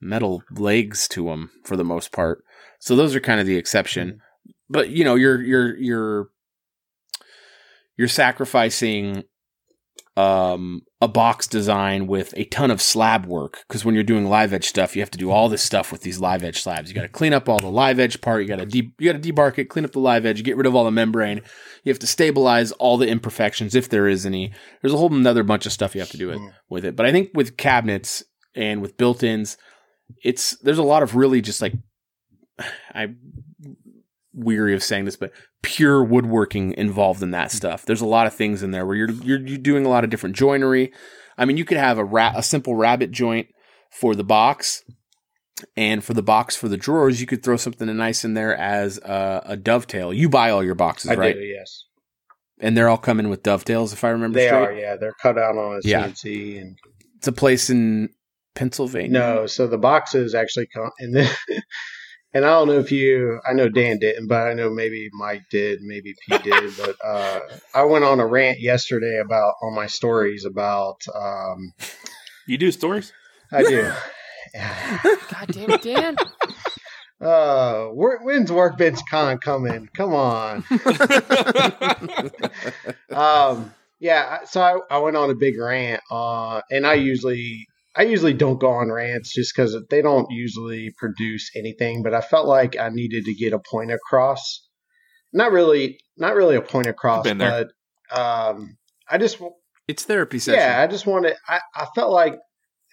metal 0.00 0.42
legs 0.50 1.08
to 1.08 1.26
them 1.26 1.50
for 1.64 1.76
the 1.76 1.84
most 1.84 2.12
part. 2.12 2.44
So 2.80 2.94
those 2.96 3.14
are 3.14 3.20
kind 3.20 3.40
of 3.40 3.46
the 3.46 3.56
exception. 3.56 4.20
But 4.68 4.90
you 4.90 5.04
know, 5.04 5.14
you're 5.14 5.40
you're 5.40 5.76
you're 5.76 6.28
you're 7.96 8.08
sacrificing 8.08 9.24
um 10.16 10.82
a 11.02 11.08
box 11.08 11.48
design 11.48 12.06
with 12.06 12.32
a 12.36 12.44
ton 12.44 12.70
of 12.70 12.80
slab 12.80 13.26
work 13.26 13.64
because 13.66 13.84
when 13.84 13.92
you're 13.94 14.04
doing 14.04 14.24
live 14.24 14.52
edge 14.52 14.68
stuff, 14.68 14.94
you 14.94 15.02
have 15.02 15.10
to 15.10 15.18
do 15.18 15.32
all 15.32 15.48
this 15.48 15.60
stuff 15.62 15.90
with 15.90 16.02
these 16.02 16.20
live 16.20 16.44
edge 16.44 16.62
slabs. 16.62 16.88
You 16.88 16.94
got 16.94 17.02
to 17.02 17.08
clean 17.08 17.32
up 17.34 17.48
all 17.48 17.58
the 17.58 17.66
live 17.66 17.98
edge 17.98 18.20
part. 18.20 18.40
You 18.42 18.46
got 18.48 18.60
to 18.60 18.66
de- 18.66 18.94
you 19.00 19.12
got 19.12 19.20
to 19.20 19.32
debark 19.32 19.58
it, 19.58 19.64
clean 19.64 19.84
up 19.84 19.90
the 19.90 19.98
live 19.98 20.24
edge, 20.24 20.44
get 20.44 20.56
rid 20.56 20.64
of 20.66 20.76
all 20.76 20.84
the 20.84 20.92
membrane. 20.92 21.40
You 21.82 21.90
have 21.90 21.98
to 21.98 22.06
stabilize 22.06 22.70
all 22.72 22.96
the 22.98 23.08
imperfections 23.08 23.74
if 23.74 23.88
there 23.88 24.06
is 24.06 24.24
any. 24.24 24.52
There's 24.80 24.94
a 24.94 24.96
whole 24.96 25.12
another 25.12 25.42
bunch 25.42 25.66
of 25.66 25.72
stuff 25.72 25.94
you 25.96 26.00
have 26.00 26.10
to 26.10 26.16
do 26.18 26.30
it, 26.30 26.38
Mm. 26.38 26.52
with 26.70 26.84
it. 26.84 26.94
But 26.94 27.04
I 27.06 27.10
think 27.10 27.30
with 27.34 27.56
cabinets 27.56 28.22
and 28.54 28.80
with 28.80 28.96
built-ins, 28.96 29.56
it's 30.22 30.56
there's 30.58 30.78
a 30.78 30.84
lot 30.84 31.02
of 31.02 31.16
really 31.16 31.40
just 31.40 31.60
like 31.60 31.74
I'm 32.94 33.18
weary 34.32 34.74
of 34.74 34.84
saying 34.84 35.04
this, 35.04 35.16
but 35.16 35.32
pure 35.62 36.02
woodworking 36.02 36.72
involved 36.74 37.22
in 37.22 37.30
that 37.30 37.50
stuff. 37.52 37.84
There's 37.84 38.00
a 38.00 38.06
lot 38.06 38.26
of 38.26 38.34
things 38.34 38.62
in 38.62 38.70
there 38.72 38.84
where 38.86 38.96
you're 38.96 39.10
you're, 39.12 39.40
you're 39.40 39.58
doing 39.58 39.86
a 39.86 39.88
lot 39.88 40.04
of 40.04 40.10
different 40.10 40.36
joinery. 40.36 40.92
I 41.38 41.44
mean, 41.44 41.56
you 41.56 41.64
could 41.64 41.78
have 41.78 41.98
a 41.98 42.04
ra- 42.04 42.32
a 42.36 42.42
simple 42.42 42.74
rabbit 42.74 43.10
joint 43.10 43.48
for 43.90 44.14
the 44.14 44.24
box, 44.24 44.82
and 45.76 46.02
for 46.04 46.14
the 46.14 46.22
box 46.22 46.56
for 46.56 46.68
the 46.68 46.76
drawers, 46.76 47.20
you 47.20 47.26
could 47.26 47.42
throw 47.42 47.56
something 47.56 47.94
nice 47.96 48.24
in 48.24 48.34
there 48.34 48.56
as 48.56 48.98
a, 48.98 49.42
a 49.46 49.56
dovetail. 49.56 50.12
You 50.12 50.28
buy 50.28 50.50
all 50.50 50.62
your 50.64 50.74
boxes, 50.74 51.10
I 51.10 51.14
right? 51.14 51.34
do, 51.34 51.40
yes. 51.40 51.84
And 52.60 52.76
they're 52.76 52.88
all 52.88 52.98
coming 52.98 53.28
with 53.28 53.42
dovetails, 53.42 53.92
if 53.92 54.04
I 54.04 54.10
remember 54.10 54.38
They 54.38 54.46
straight. 54.46 54.62
are, 54.68 54.72
yeah. 54.72 54.96
They're 54.96 55.14
cut 55.20 55.36
out 55.38 55.56
on 55.56 55.76
a 55.76 55.80
Yeah. 55.88 56.06
CNC 56.08 56.60
and 56.60 56.78
It's 57.16 57.26
a 57.26 57.32
place 57.32 57.70
in 57.70 58.10
Pennsylvania. 58.54 59.10
No, 59.10 59.46
so 59.46 59.66
the 59.66 59.78
boxes 59.78 60.34
actually 60.34 60.68
come 60.72 60.90
and 61.00 61.16
then 61.16 61.30
and 62.34 62.44
I 62.44 62.48
don't 62.50 62.68
know 62.68 62.78
if 62.78 62.90
you 62.92 63.40
I 63.48 63.52
know 63.52 63.68
Dan 63.68 63.98
didn't, 63.98 64.26
but 64.28 64.46
I 64.48 64.54
know 64.54 64.70
maybe 64.70 65.08
Mike 65.12 65.44
did, 65.50 65.80
maybe 65.82 66.14
Pete 66.26 66.42
did, 66.44 66.76
but 66.76 66.96
uh 67.04 67.40
I 67.74 67.84
went 67.84 68.04
on 68.04 68.20
a 68.20 68.26
rant 68.26 68.60
yesterday 68.60 69.20
about 69.24 69.54
on 69.62 69.74
my 69.74 69.86
stories 69.86 70.44
about 70.44 71.00
um 71.14 71.72
You 72.46 72.58
do 72.58 72.70
stories? 72.72 73.12
I 73.50 73.62
do. 73.62 73.92
God 74.54 75.48
damn 75.50 75.70
it, 75.70 75.82
Dan. 75.82 76.16
Uh, 77.20 77.86
when's 77.92 78.50
Workbench 78.50 78.98
Con 79.08 79.38
coming? 79.38 79.88
Come 79.94 80.12
on. 80.12 80.64
um, 83.10 83.72
yeah. 84.00 84.42
So 84.44 84.60
I, 84.60 84.96
I 84.96 84.98
went 84.98 85.16
on 85.16 85.30
a 85.30 85.34
big 85.36 85.56
rant, 85.56 86.02
uh, 86.10 86.62
and 86.68 86.84
I 86.84 86.94
usually 86.94 87.68
I 87.94 88.02
usually 88.02 88.32
don't 88.32 88.58
go 88.60 88.70
on 88.70 88.90
rants 88.90 89.34
just 89.34 89.54
because 89.54 89.76
they 89.90 90.00
don't 90.02 90.30
usually 90.30 90.94
produce 90.96 91.50
anything. 91.54 92.02
But 92.02 92.14
I 92.14 92.20
felt 92.22 92.46
like 92.46 92.78
I 92.78 92.88
needed 92.88 93.24
to 93.26 93.34
get 93.34 93.52
a 93.52 93.58
point 93.70 93.90
across. 93.92 94.66
Not 95.32 95.52
really, 95.52 95.98
not 96.16 96.34
really 96.34 96.56
a 96.56 96.62
point 96.62 96.86
across, 96.86 97.24
Been 97.24 97.38
there. 97.38 97.68
but 98.10 98.18
um, 98.18 98.76
I 99.08 99.18
just 99.18 99.38
It's 99.88 100.04
therapy 100.04 100.38
session. 100.38 100.60
yeah, 100.60 100.80
I 100.82 100.86
just 100.86 101.06
wanted. 101.06 101.34
I, 101.48 101.60
I 101.74 101.86
felt 101.94 102.12
like 102.12 102.34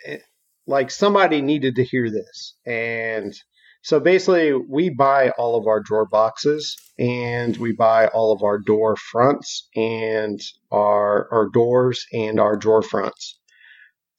it- 0.06 0.24
like 0.68 0.92
somebody 0.92 1.42
needed 1.42 1.76
to 1.78 1.84
hear 1.84 2.12
this, 2.12 2.56
and 2.64 3.34
so 3.82 4.00
basically, 4.00 4.54
we 4.54 4.90
buy 4.90 5.32
all 5.32 5.56
of 5.58 5.66
our 5.66 5.80
drawer 5.82 6.06
boxes, 6.06 6.76
and 7.00 7.58
we 7.58 7.72
buy 7.72 8.06
all 8.08 8.32
of 8.32 8.44
our 8.44 8.60
door 8.60 8.96
fronts, 9.12 9.68
and 9.76 10.40
our 10.72 11.28
our 11.34 11.50
doors, 11.50 12.06
and 12.14 12.40
our 12.40 12.56
drawer 12.56 12.84
fronts. 12.84 13.39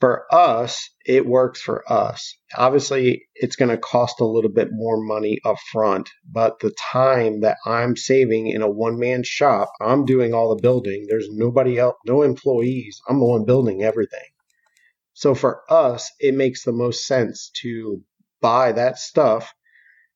For 0.00 0.24
us, 0.34 0.88
it 1.04 1.26
works 1.26 1.60
for 1.60 1.84
us. 1.92 2.34
Obviously, 2.56 3.26
it's 3.34 3.56
going 3.56 3.68
to 3.68 3.76
cost 3.76 4.20
a 4.20 4.24
little 4.24 4.50
bit 4.50 4.68
more 4.72 4.96
money 4.96 5.38
up 5.44 5.58
front, 5.70 6.08
but 6.24 6.58
the 6.60 6.70
time 6.70 7.40
that 7.40 7.58
I'm 7.66 7.96
saving 7.96 8.46
in 8.46 8.62
a 8.62 8.70
one 8.70 8.98
man 8.98 9.22
shop, 9.24 9.70
I'm 9.78 10.06
doing 10.06 10.32
all 10.32 10.54
the 10.54 10.62
building. 10.62 11.04
There's 11.06 11.28
nobody 11.30 11.78
else, 11.78 11.96
no 12.06 12.22
employees. 12.22 12.98
I'm 13.08 13.20
the 13.20 13.26
one 13.26 13.44
building 13.44 13.82
everything. 13.82 14.24
So 15.12 15.34
for 15.34 15.70
us, 15.70 16.10
it 16.18 16.34
makes 16.34 16.64
the 16.64 16.72
most 16.72 17.06
sense 17.06 17.50
to 17.60 18.02
buy 18.40 18.72
that 18.72 18.96
stuff, 18.96 19.52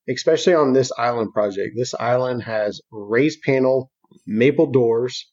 especially 0.09 0.55
on 0.55 0.73
this 0.73 0.93
island 0.97 1.35
project. 1.35 1.75
This 1.77 1.93
island 1.93 2.43
has 2.45 2.81
raised 2.91 3.43
panel 3.43 3.91
maple 4.27 4.71
doors 4.71 5.31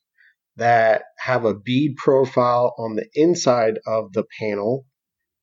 that 0.58 1.04
have 1.18 1.46
a 1.46 1.56
bead 1.56 1.96
profile 1.98 2.74
on 2.78 2.96
the 2.96 3.08
inside 3.14 3.80
of 3.86 4.14
the 4.14 4.26
panel 4.40 4.86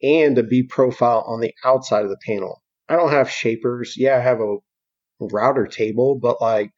and 0.03 0.39
a 0.39 0.43
bead 0.43 0.69
profile 0.69 1.25
on 1.27 1.41
the 1.41 1.53
outside 1.65 2.05
of 2.05 2.11
the 2.11 2.19
panel. 2.27 2.63
I 2.89 2.97
don't 2.97 3.11
have 3.11 3.31
shapers. 3.31 3.95
Yeah, 3.97 4.17
I 4.17 4.21
have 4.21 4.41
a 4.41 4.57
router 5.21 5.67
table, 5.67 6.19
but 6.21 6.41
like 6.41 6.71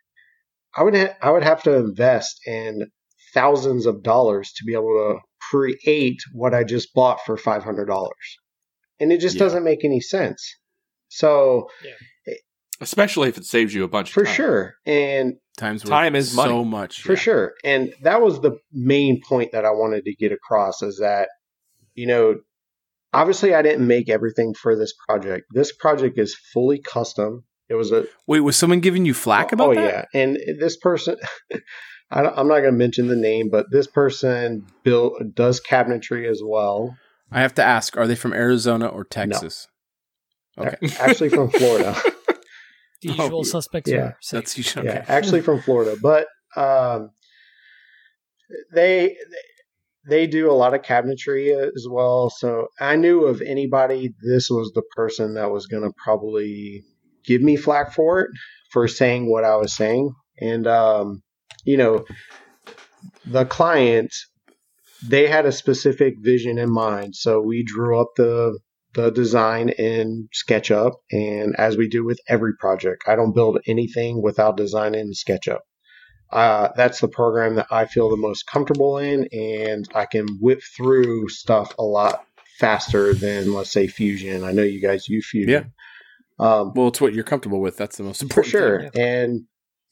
I 0.74 0.82
would 0.82 0.96
ha- 0.96 1.16
I 1.20 1.30
would 1.30 1.42
have 1.44 1.62
to 1.64 1.74
invest 1.76 2.40
in 2.46 2.90
thousands 3.34 3.86
of 3.86 4.02
dollars 4.02 4.52
to 4.56 4.64
be 4.64 4.72
able 4.72 4.94
to 4.94 5.18
create 5.50 6.18
what 6.32 6.54
I 6.54 6.64
just 6.64 6.94
bought 6.94 7.20
for 7.26 7.36
five 7.36 7.62
hundred 7.64 7.86
dollars, 7.86 8.38
and 8.98 9.12
it 9.12 9.20
just 9.20 9.36
Yeah. 9.36 9.40
doesn't 9.40 9.64
make 9.64 9.84
any 9.84 10.00
sense. 10.00 10.42
So 11.08 11.68
Especially 12.80 13.28
if 13.28 13.36
it 13.36 13.44
saves 13.44 13.74
you 13.74 13.84
a 13.84 13.88
bunch 13.88 14.12
for 14.12 14.22
of 14.22 14.26
time. 14.26 14.36
sure, 14.36 14.74
and 14.86 15.34
Times 15.56 15.82
Time 15.82 16.16
is 16.16 16.34
money. 16.34 16.48
so 16.48 16.64
much. 16.64 17.02
for 17.02 17.12
yeah. 17.12 17.18
sure, 17.18 17.54
and 17.62 17.92
that 18.02 18.22
was 18.22 18.40
the 18.40 18.58
main 18.72 19.20
point 19.26 19.52
that 19.52 19.64
I 19.64 19.70
wanted 19.70 20.04
to 20.04 20.14
get 20.14 20.32
across 20.32 20.82
is 20.82 20.98
that 20.98 21.28
you 21.94 22.06
know 22.06 22.36
obviously 23.12 23.54
I 23.54 23.62
didn't 23.62 23.86
make 23.86 24.08
everything 24.08 24.54
for 24.54 24.76
this 24.76 24.94
project. 25.06 25.46
This 25.52 25.72
project 25.72 26.18
is 26.18 26.34
fully 26.34 26.80
custom. 26.80 27.44
It 27.68 27.74
was 27.74 27.92
a 27.92 28.06
Wait, 28.26 28.40
was 28.40 28.56
someone 28.56 28.80
giving 28.80 29.04
you 29.04 29.14
flack 29.14 29.48
oh, 29.52 29.54
about 29.54 29.68
oh 29.70 29.74
that? 29.74 30.08
yeah, 30.12 30.20
and 30.20 30.38
this 30.58 30.76
person, 30.76 31.16
I 32.10 32.20
am 32.20 32.48
not 32.48 32.60
going 32.60 32.64
to 32.64 32.72
mention 32.72 33.06
the 33.06 33.16
name, 33.16 33.48
but 33.50 33.66
this 33.70 33.86
person 33.86 34.66
built 34.82 35.22
does 35.34 35.60
cabinetry 35.60 36.28
as 36.28 36.40
well. 36.44 36.96
I 37.30 37.42
have 37.42 37.54
to 37.54 37.62
ask: 37.62 37.96
Are 37.96 38.06
they 38.06 38.16
from 38.16 38.32
Arizona 38.32 38.86
or 38.86 39.04
Texas? 39.04 39.68
Okay, 40.58 40.76
Actually 40.98 41.28
from 41.28 41.50
Florida. 41.50 41.96
The 43.02 43.08
usual 43.08 43.40
Oh, 43.40 43.42
suspects 43.42 43.90
yeah. 43.90 43.96
are 43.98 44.16
safe. 44.20 44.44
that's 44.44 44.76
okay. 44.78 44.86
Yeah, 44.86 45.04
actually 45.08 45.40
from 45.40 45.60
Florida, 45.62 45.96
but 46.02 46.26
um, 46.56 47.10
they 48.74 49.16
they 50.08 50.26
do 50.26 50.50
a 50.50 50.52
lot 50.52 50.74
of 50.74 50.82
cabinetry 50.82 51.54
as 51.76 51.86
well. 51.88 52.30
So 52.30 52.68
I 52.80 52.96
knew 52.96 53.24
of 53.26 53.42
anybody, 53.42 54.12
this 54.22 54.48
was 54.50 54.72
the 54.74 54.82
person 54.96 55.34
that 55.34 55.50
was 55.50 55.66
going 55.66 55.82
to 55.82 55.92
probably 56.02 56.82
give 57.24 57.42
me 57.42 57.56
flack 57.56 57.92
for 57.92 58.20
it 58.22 58.30
for 58.72 58.88
saying 58.88 59.30
what 59.30 59.44
I 59.44 59.56
was 59.56 59.74
saying, 59.74 60.12
and 60.40 60.66
um, 60.66 61.22
you 61.64 61.76
know, 61.76 62.04
the 63.26 63.44
client 63.44 64.12
they 65.08 65.26
had 65.26 65.46
a 65.46 65.52
specific 65.52 66.14
vision 66.20 66.58
in 66.58 66.70
mind, 66.70 67.14
so 67.16 67.40
we 67.40 67.62
drew 67.64 67.98
up 67.98 68.08
the 68.16 68.58
the 68.94 69.10
design 69.10 69.68
in 69.68 70.28
SketchUp, 70.34 70.92
and 71.12 71.54
as 71.56 71.76
we 71.76 71.88
do 71.88 72.04
with 72.04 72.20
every 72.28 72.54
project, 72.56 73.04
I 73.06 73.16
don't 73.16 73.34
build 73.34 73.58
anything 73.66 74.22
without 74.22 74.56
designing 74.56 75.00
in 75.00 75.12
SketchUp. 75.12 75.60
Uh, 76.32 76.68
that's 76.76 77.00
the 77.00 77.08
program 77.08 77.56
that 77.56 77.66
I 77.70 77.86
feel 77.86 78.08
the 78.08 78.16
most 78.16 78.46
comfortable 78.46 78.98
in, 78.98 79.28
and 79.32 79.88
I 79.94 80.06
can 80.06 80.26
whip 80.40 80.60
through 80.76 81.28
stuff 81.28 81.74
a 81.78 81.82
lot 81.82 82.24
faster 82.58 83.14
than, 83.14 83.52
let's 83.54 83.72
say, 83.72 83.86
Fusion. 83.88 84.44
I 84.44 84.52
know 84.52 84.62
you 84.62 84.80
guys 84.80 85.08
use 85.08 85.28
Fusion. 85.30 85.72
Um, 86.38 86.72
Well, 86.74 86.88
it's 86.88 87.00
what 87.00 87.14
you're 87.14 87.24
comfortable 87.24 87.60
with. 87.60 87.76
That's 87.76 87.96
the 87.96 88.02
most 88.04 88.22
important. 88.22 88.50
for 88.52 88.58
sure. 88.58 88.90
thing. 88.90 89.02
And 89.02 89.40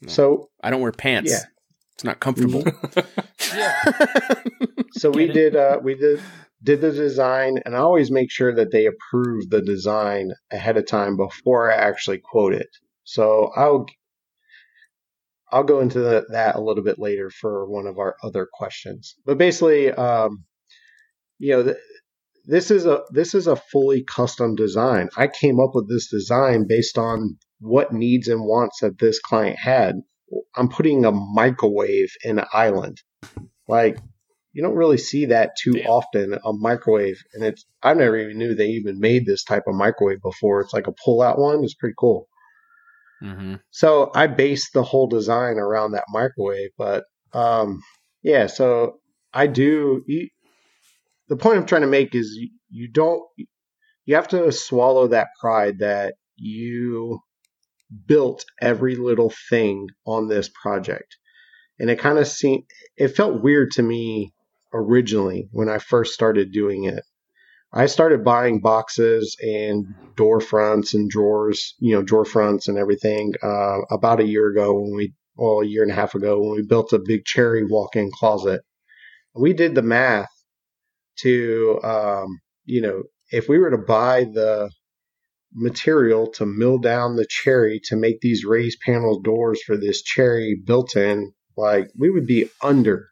No. 0.03 0.09
so, 0.09 0.51
I 0.62 0.70
don't 0.70 0.80
wear 0.80 0.92
pants. 0.92 1.30
Yeah. 1.32 1.44
It's 1.94 2.05
not 2.05 2.20
comfortable. 2.20 2.64
Yeah. 3.55 3.82
so 4.92 5.11
we 5.11 5.24
it? 5.30 5.32
did, 5.32 5.57
uh, 5.57 5.78
we 5.82 5.94
did, 5.94 6.20
did 6.62 6.80
the 6.80 6.92
design, 6.92 7.59
and 7.64 7.76
I 7.76 7.78
always 7.78 8.11
make 8.11 8.30
sure 8.30 8.54
that 8.54 8.72
they 8.72 8.86
approve 8.86 9.48
the 9.48 9.62
design 9.62 10.32
ahead 10.50 10.76
of 10.76 10.86
time 10.86 11.16
before 11.16 11.70
I 11.70 11.76
actually 11.76 12.18
quote 12.18 12.54
it. 12.54 12.68
So 13.04 13.50
I'll 13.56 13.86
I'll 15.50 15.64
go 15.64 15.80
into 15.80 16.00
the, 16.00 16.26
that 16.30 16.56
a 16.56 16.61
little 16.61 16.84
bit 16.84 16.98
later 16.98 17.30
for 17.30 17.66
one 17.66 17.86
of 17.86 17.98
our 17.98 18.16
other 18.22 18.46
questions. 18.52 19.16
But 19.24 19.38
basically, 19.38 19.90
um, 19.90 20.44
you 21.38 21.52
know, 21.52 21.62
th- 21.62 21.76
this 22.44 22.70
is 22.70 22.86
a 22.86 23.02
this 23.11 23.34
is 23.34 23.46
a 23.46 23.56
fully 23.56 24.04
custom 24.04 24.54
design. 24.54 25.09
I 25.16 25.28
came 25.28 25.61
up 25.61 25.70
with 25.74 25.88
this 25.88 26.11
design 26.11 26.66
based 26.68 26.98
on 26.98 27.36
what 27.61 27.92
needs 27.92 28.28
and 28.28 28.42
wants 28.42 28.80
that 28.80 28.98
this 28.98 29.20
client 29.20 29.59
had. 29.59 29.96
I'm 30.56 30.68
putting 30.68 31.04
a 31.04 31.12
microwave 31.12 32.11
in 32.24 32.38
an 32.38 32.46
island. 32.52 33.00
Like 33.66 33.98
you 34.53 34.62
don't 34.62 34.74
really 34.74 34.99
see 34.99 35.26
that 35.26 35.57
too 35.57 35.72
Damn. 35.72 35.86
often, 35.86 36.38
a 36.44 36.53
microwave. 36.53 37.22
And 37.34 37.44
it's 37.44 37.64
I 37.82 37.94
never 37.94 38.16
even 38.16 38.38
knew 38.38 38.55
they 38.55 38.68
even 38.68 38.99
made 38.99 39.26
this 39.26 39.44
type 39.44 39.64
of 39.66 39.74
microwave 39.74 40.22
before. 40.22 40.61
It's 40.61 40.72
like 40.72 40.86
a 40.86 40.94
pull 41.05 41.22
out 41.22 41.38
one. 41.38 41.62
It's 41.62 41.74
pretty 41.74 41.94
cool. 41.99 42.28
hmm 43.20 43.57
So 43.70 44.11
I 44.14 44.26
based 44.26 44.72
the 44.72 44.82
whole 44.82 45.07
design 45.07 45.59
around 45.59 45.92
that 45.92 46.05
microwave, 46.09 46.70
but 46.78 47.05
um, 47.32 47.82
yeah. 48.22 48.46
So 48.46 49.01
I 49.34 49.46
do. 49.46 50.03
You, 50.07 50.28
the 51.28 51.36
point 51.36 51.59
I'm 51.59 51.66
trying 51.66 51.82
to 51.82 51.88
make 51.88 52.14
is 52.14 52.34
you, 52.34 52.49
you 52.70 52.88
don't. 52.90 53.22
You 54.07 54.14
have 54.14 54.28
to 54.28 54.51
swallow 54.51 55.09
that 55.09 55.28
pride 55.40 55.80
that 55.80 56.14
you 56.36 57.20
built 58.07 58.44
every 58.61 58.96
little 58.96 59.32
thing 59.51 59.88
on 60.07 60.28
this 60.28 60.49
project, 60.49 61.16
and 61.78 61.90
it 61.90 61.99
kind 61.99 62.18
of 62.18 62.26
seemed. 62.26 62.64
It 62.96 63.09
felt 63.09 63.42
weird 63.42 63.72
to 63.72 63.82
me 63.82 64.32
originally 64.73 65.49
when 65.53 65.69
I 65.69 65.79
first 65.79 66.14
started 66.14 66.53
doing 66.53 66.85
it. 66.85 67.03
I 67.73 67.87
started 67.87 68.25
buying 68.25 68.61
boxes 68.61 69.37
and 69.43 69.87
door 70.16 70.41
fronts 70.41 70.95
and 70.95 71.11
drawers, 71.11 71.75
you 71.79 71.95
know, 71.95 72.03
drawer 72.03 72.25
fronts 72.25 72.66
and 72.66 72.79
everything 72.79 73.35
uh, 73.43 73.81
about 73.91 74.21
a 74.21 74.27
year 74.27 74.49
ago 74.49 74.73
when 74.73 74.95
we, 74.97 75.12
well, 75.37 75.61
a 75.61 75.66
year 75.66 75.83
and 75.83 75.93
a 75.93 75.95
half 75.95 76.14
ago 76.14 76.41
when 76.41 76.57
we 76.57 76.62
built 76.62 76.95
a 76.95 76.99
big 76.99 77.25
cherry 77.27 77.64
walk-in 77.64 78.11
closet. 78.11 78.62
We 79.35 79.53
did 79.53 79.75
the 79.75 79.83
math 79.83 80.31
to, 81.19 81.79
um, 81.85 82.41
you 82.64 82.81
know, 82.81 83.03
if 83.31 83.49
we 83.49 83.59
were 83.59 83.71
to 83.71 83.79
buy 83.79 84.25
the 84.25 84.71
material 85.53 86.27
to 86.27 86.47
mill 86.47 86.79
down 86.79 87.16
the 87.16 87.27
cherry 87.29 87.81
to 87.85 87.97
make 87.97 88.21
these 88.21 88.45
raised 88.45 88.81
panel 88.81 89.21
doors 89.21 89.62
for 89.62 89.77
this 89.77 90.03
cherry 90.03 90.59
built 90.64 90.97
in, 90.97 91.33
like 91.57 91.91
we 91.99 92.11
would 92.11 92.27
be 92.27 92.49
under 92.62 93.11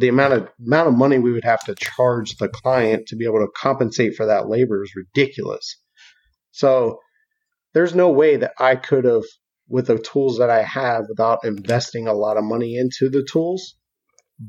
the 0.00 0.08
amount 0.08 0.32
of 0.32 0.48
amount 0.66 0.88
of 0.88 0.94
money 0.94 1.18
we 1.18 1.32
would 1.32 1.44
have 1.44 1.60
to 1.64 1.74
charge 1.74 2.36
the 2.36 2.48
client 2.48 3.06
to 3.08 3.16
be 3.16 3.24
able 3.26 3.38
to 3.40 3.48
compensate 3.56 4.14
for 4.16 4.26
that 4.26 4.48
labor 4.48 4.82
is 4.82 4.92
ridiculous. 4.96 5.76
So 6.52 6.98
there's 7.74 7.94
no 7.94 8.10
way 8.10 8.36
that 8.36 8.52
I 8.58 8.76
could 8.76 9.04
have 9.04 9.22
with 9.68 9.86
the 9.86 9.98
tools 9.98 10.38
that 10.38 10.50
I 10.50 10.62
have 10.62 11.04
without 11.08 11.44
investing 11.44 12.08
a 12.08 12.12
lot 12.14 12.36
of 12.36 12.44
money 12.44 12.76
into 12.76 13.08
the 13.08 13.22
tools 13.22 13.76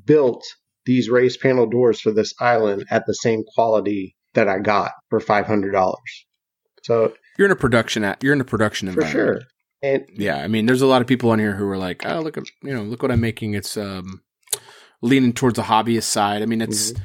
built 0.06 0.44
these 0.86 1.10
raised 1.10 1.40
panel 1.42 1.68
doors 1.68 2.02
for 2.02 2.12
this 2.12 2.34
island 2.40 2.86
at 2.90 3.06
the 3.06 3.14
same 3.14 3.44
quality 3.54 4.16
that 4.34 4.48
I 4.48 4.60
got 4.60 4.92
for 5.10 5.20
five 5.20 5.46
hundred 5.46 5.72
dollars. 5.72 6.26
So 6.84 7.14
You're 7.38 7.46
in 7.48 7.52
a 7.52 7.56
production 7.58 8.04
at 8.04 8.24
you're 8.24 8.34
in 8.34 8.42
a 8.42 8.46
production 8.46 8.92
for 8.92 9.02
environment. 9.02 9.44
sure, 9.44 9.48
and 9.84 10.06
Yeah, 10.14 10.38
I 10.38 10.48
mean, 10.48 10.66
there's 10.66 10.82
a 10.82 10.88
lot 10.88 11.02
of 11.02 11.08
people 11.08 11.30
on 11.30 11.40
here 11.40 11.56
who 11.56 11.68
are 11.70 11.78
like, 11.78 12.04
"Oh, 12.06 12.22
look 12.22 12.38
at 12.38 12.46
you 12.64 12.74
know, 12.74 12.82
look 12.84 13.04
what 13.04 13.12
I'm 13.12 13.20
making." 13.22 13.54
It's 13.54 13.78
um, 13.78 14.22
leaning 15.02 15.34
towards 15.34 15.56
the 15.58 15.64
hobbyist 15.64 16.04
side. 16.04 16.42
I 16.42 16.46
mean, 16.46 16.62
it's 16.62 16.92
Mm-hmm. 16.92 17.04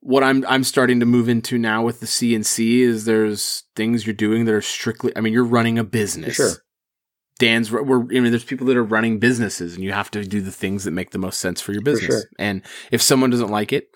what 0.00 0.22
I'm 0.22 0.44
I'm 0.46 0.64
starting 0.64 1.00
to 1.00 1.06
move 1.06 1.28
into 1.28 1.58
now 1.58 1.82
with 1.84 2.00
the 2.00 2.06
CNC. 2.06 2.80
Is 2.80 3.04
there's 3.04 3.64
things 3.74 4.06
you're 4.06 4.14
doing 4.14 4.44
that 4.44 4.54
are 4.54 4.62
strictly. 4.62 5.12
I 5.16 5.20
mean, 5.20 5.32
you're 5.32 5.44
running 5.44 5.78
a 5.78 5.84
business. 5.84 6.34
sure. 6.36 6.52
Dan's 7.38 7.70
we're 7.70 8.00
I 8.00 8.20
mean, 8.20 8.30
there's 8.30 8.44
people 8.44 8.66
that 8.68 8.76
are 8.76 8.84
running 8.84 9.18
businesses, 9.18 9.74
and 9.74 9.84
you 9.84 9.92
have 9.92 10.10
to 10.12 10.24
do 10.24 10.40
the 10.40 10.50
things 10.52 10.84
that 10.84 10.92
make 10.92 11.10
the 11.10 11.18
most 11.18 11.38
sense 11.40 11.60
for 11.60 11.72
your 11.72 11.82
business. 11.82 12.06
sure. 12.06 12.22
And 12.38 12.62
if 12.90 13.02
someone 13.02 13.30
doesn't 13.30 13.50
like 13.50 13.72
it, 13.74 13.88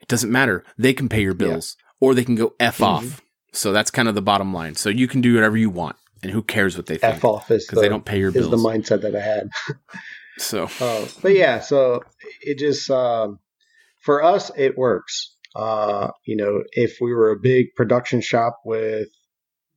it 0.00 0.08
doesn't 0.08 0.32
matter. 0.32 0.64
They 0.76 0.92
can 0.94 1.08
pay 1.08 1.20
your 1.22 1.32
Yeah. 1.34 1.46
bills, 1.48 1.76
or 2.00 2.14
they 2.14 2.24
can 2.24 2.34
go 2.34 2.54
f 2.58 2.78
Mhm. 2.78 2.84
off. 2.86 3.22
So 3.52 3.72
that's 3.72 3.90
kind 3.90 4.08
of 4.08 4.14
the 4.16 4.22
bottom 4.22 4.52
line. 4.52 4.74
So 4.74 4.88
you 4.88 5.06
can 5.06 5.20
do 5.20 5.34
whatever 5.34 5.56
you 5.56 5.70
want, 5.70 5.96
and 6.22 6.32
who 6.32 6.42
cares 6.42 6.76
what 6.76 6.86
they 6.86 6.98
think 6.98 7.14
F 7.16 7.24
off 7.24 7.50
is 7.52 7.64
because 7.66 7.76
the, 7.76 7.82
they 7.82 7.88
don't 7.88 8.04
pay 8.04 8.18
your 8.18 8.32
bills. 8.32 8.46
is 8.52 8.62
the 8.62 8.68
mindset 8.68 9.02
that 9.02 9.14
I 9.14 9.20
had. 9.20 9.48
so 10.40 10.68
Uh, 10.80 11.06
but 11.22 11.32
yeah, 11.34 11.60
so 11.60 12.02
it 12.42 12.58
just 12.58 12.90
um, 12.90 13.38
for 14.04 14.22
us 14.22 14.50
it 14.56 14.76
works. 14.76 15.34
Uh, 15.56 16.10
you 16.26 16.36
know, 16.36 16.62
if 16.72 16.98
we 17.00 17.12
were 17.12 17.30
a 17.30 17.38
big 17.40 17.66
production 17.76 18.20
shop 18.20 18.58
with 18.64 19.08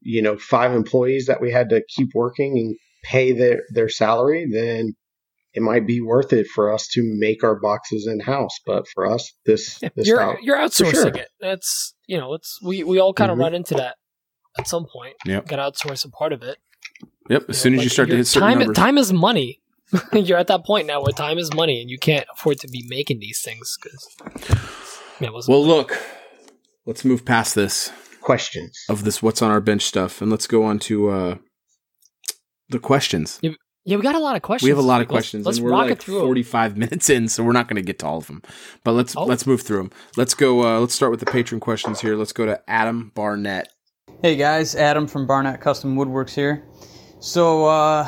you 0.01 0.21
know 0.21 0.37
five 0.37 0.73
employees 0.73 1.25
that 1.27 1.41
we 1.41 1.51
had 1.51 1.69
to 1.69 1.81
keep 1.95 2.09
working 2.13 2.57
and 2.57 2.75
pay 3.03 3.31
their 3.31 3.63
their 3.73 3.89
salary, 3.89 4.47
then 4.51 4.93
it 5.53 5.61
might 5.61 5.85
be 5.85 5.99
worth 6.01 6.31
it 6.33 6.47
for 6.47 6.71
us 6.73 6.87
to 6.87 7.01
make 7.03 7.43
our 7.43 7.59
boxes 7.59 8.07
in 8.07 8.19
house. 8.21 8.57
But 8.65 8.87
for 8.93 9.05
us, 9.05 9.31
this 9.45 9.79
Yeah, 9.81 9.89
this 9.95 10.07
you're 10.07 10.21
out- 10.21 10.41
you're 10.43 10.57
outsourcing 10.57 10.91
sure. 10.91 11.07
it. 11.07 11.27
That's 11.39 11.93
you 12.07 12.17
know, 12.17 12.33
it's 12.33 12.59
we 12.63 12.83
we 12.83 12.99
all 12.99 13.13
kind 13.13 13.31
of 13.31 13.37
Mhm. 13.37 13.41
run 13.41 13.53
into 13.55 13.73
that 13.75 13.95
at 14.59 14.67
some 14.67 14.85
point. 14.91 15.15
Yep. 15.25 15.47
Got 15.47 15.55
to 15.57 15.61
outsource 15.87 16.05
a 16.05 16.09
part 16.09 16.33
of 16.33 16.41
it. 16.43 16.57
Yep. 17.29 17.45
As 17.49 17.57
soon 17.57 17.73
as 17.73 17.77
like, 17.79 17.83
you 17.85 17.89
start 17.89 18.09
to 18.09 18.17
hit 18.17 18.27
certain 18.27 18.49
time, 18.49 18.59
numbers, 18.59 18.75
time 18.77 18.97
is 18.97 19.13
money. 19.13 19.61
you're 20.13 20.37
at 20.37 20.47
that 20.47 20.65
point 20.65 20.87
now 20.87 21.01
where 21.01 21.11
time 21.13 21.37
is 21.37 21.53
money, 21.53 21.81
and 21.81 21.89
you 21.89 21.97
can't 21.97 22.25
afford 22.33 22.59
to 22.59 22.67
be 22.67 22.83
making 22.89 23.19
these 23.19 23.41
things 23.41 23.77
because. 23.81 24.07
Yeah, 25.19 25.27
it 25.27 25.33
wasn't- 25.33 25.51
well, 25.51 25.65
look, 25.65 25.97
let's 26.85 27.05
move 27.05 27.25
past 27.25 27.55
this 27.55 27.91
questions. 28.21 28.77
of 28.89 29.03
this 29.03 29.21
what's 29.21 29.41
on 29.41 29.51
our 29.51 29.61
bench 29.61 29.83
stuff, 29.83 30.21
and 30.21 30.31
let's 30.31 30.47
go 30.47 30.63
on 30.63 30.79
to 30.79 31.09
uh, 31.09 31.35
the 32.69 32.79
questions. 32.79 33.39
yeah, 33.41 33.51
we 33.97 34.01
got 34.01 34.15
a 34.15 34.19
lot 34.19 34.35
of 34.35 34.41
questions. 34.41 34.65
We 34.65 34.69
have 34.71 34.77
a 34.79 34.81
lot 34.81 35.01
of 35.01 35.07
Let's- 35.07 35.11
questions, 35.11 35.45
Let's, 35.45 35.57
and 35.57 35.65
we're 35.65 35.71
rock 35.71 35.81
like 35.83 35.91
it 35.91 35.99
through. 36.03 36.21
forty-five 36.21 36.77
minutes 36.83 37.09
in, 37.09 37.27
so 37.27 37.43
we're 37.43 37.51
not 37.51 37.67
going 37.67 37.75
to 37.75 37.81
get 37.85 37.99
to 37.99 38.07
all 38.07 38.17
of 38.17 38.27
them. 38.27 38.41
But 38.83 38.93
let's 38.93 39.15
Oh. 39.15 39.25
let's 39.25 39.45
move 39.45 39.61
through 39.61 39.77
them. 39.77 39.91
Let's 40.17 40.33
go. 40.33 40.63
Uh, 40.63 40.79
let's 40.79 40.93
start 40.95 41.11
with 41.11 41.19
the 41.19 41.25
patron 41.25 41.59
questions 41.59 42.01
here. 42.01 42.15
Let's 42.15 42.33
go 42.33 42.45
to 42.45 42.61
Adam 42.69 43.11
Barnett. 43.13 43.67
Hey 44.21 44.35
guys, 44.35 44.75
Adam 44.75 45.07
from 45.07 45.25
Barnett 45.27 45.61
Custom 45.61 45.95
Woodworks 45.95 46.33
here. 46.33 46.63
So 47.19 47.65
uh, 47.65 48.07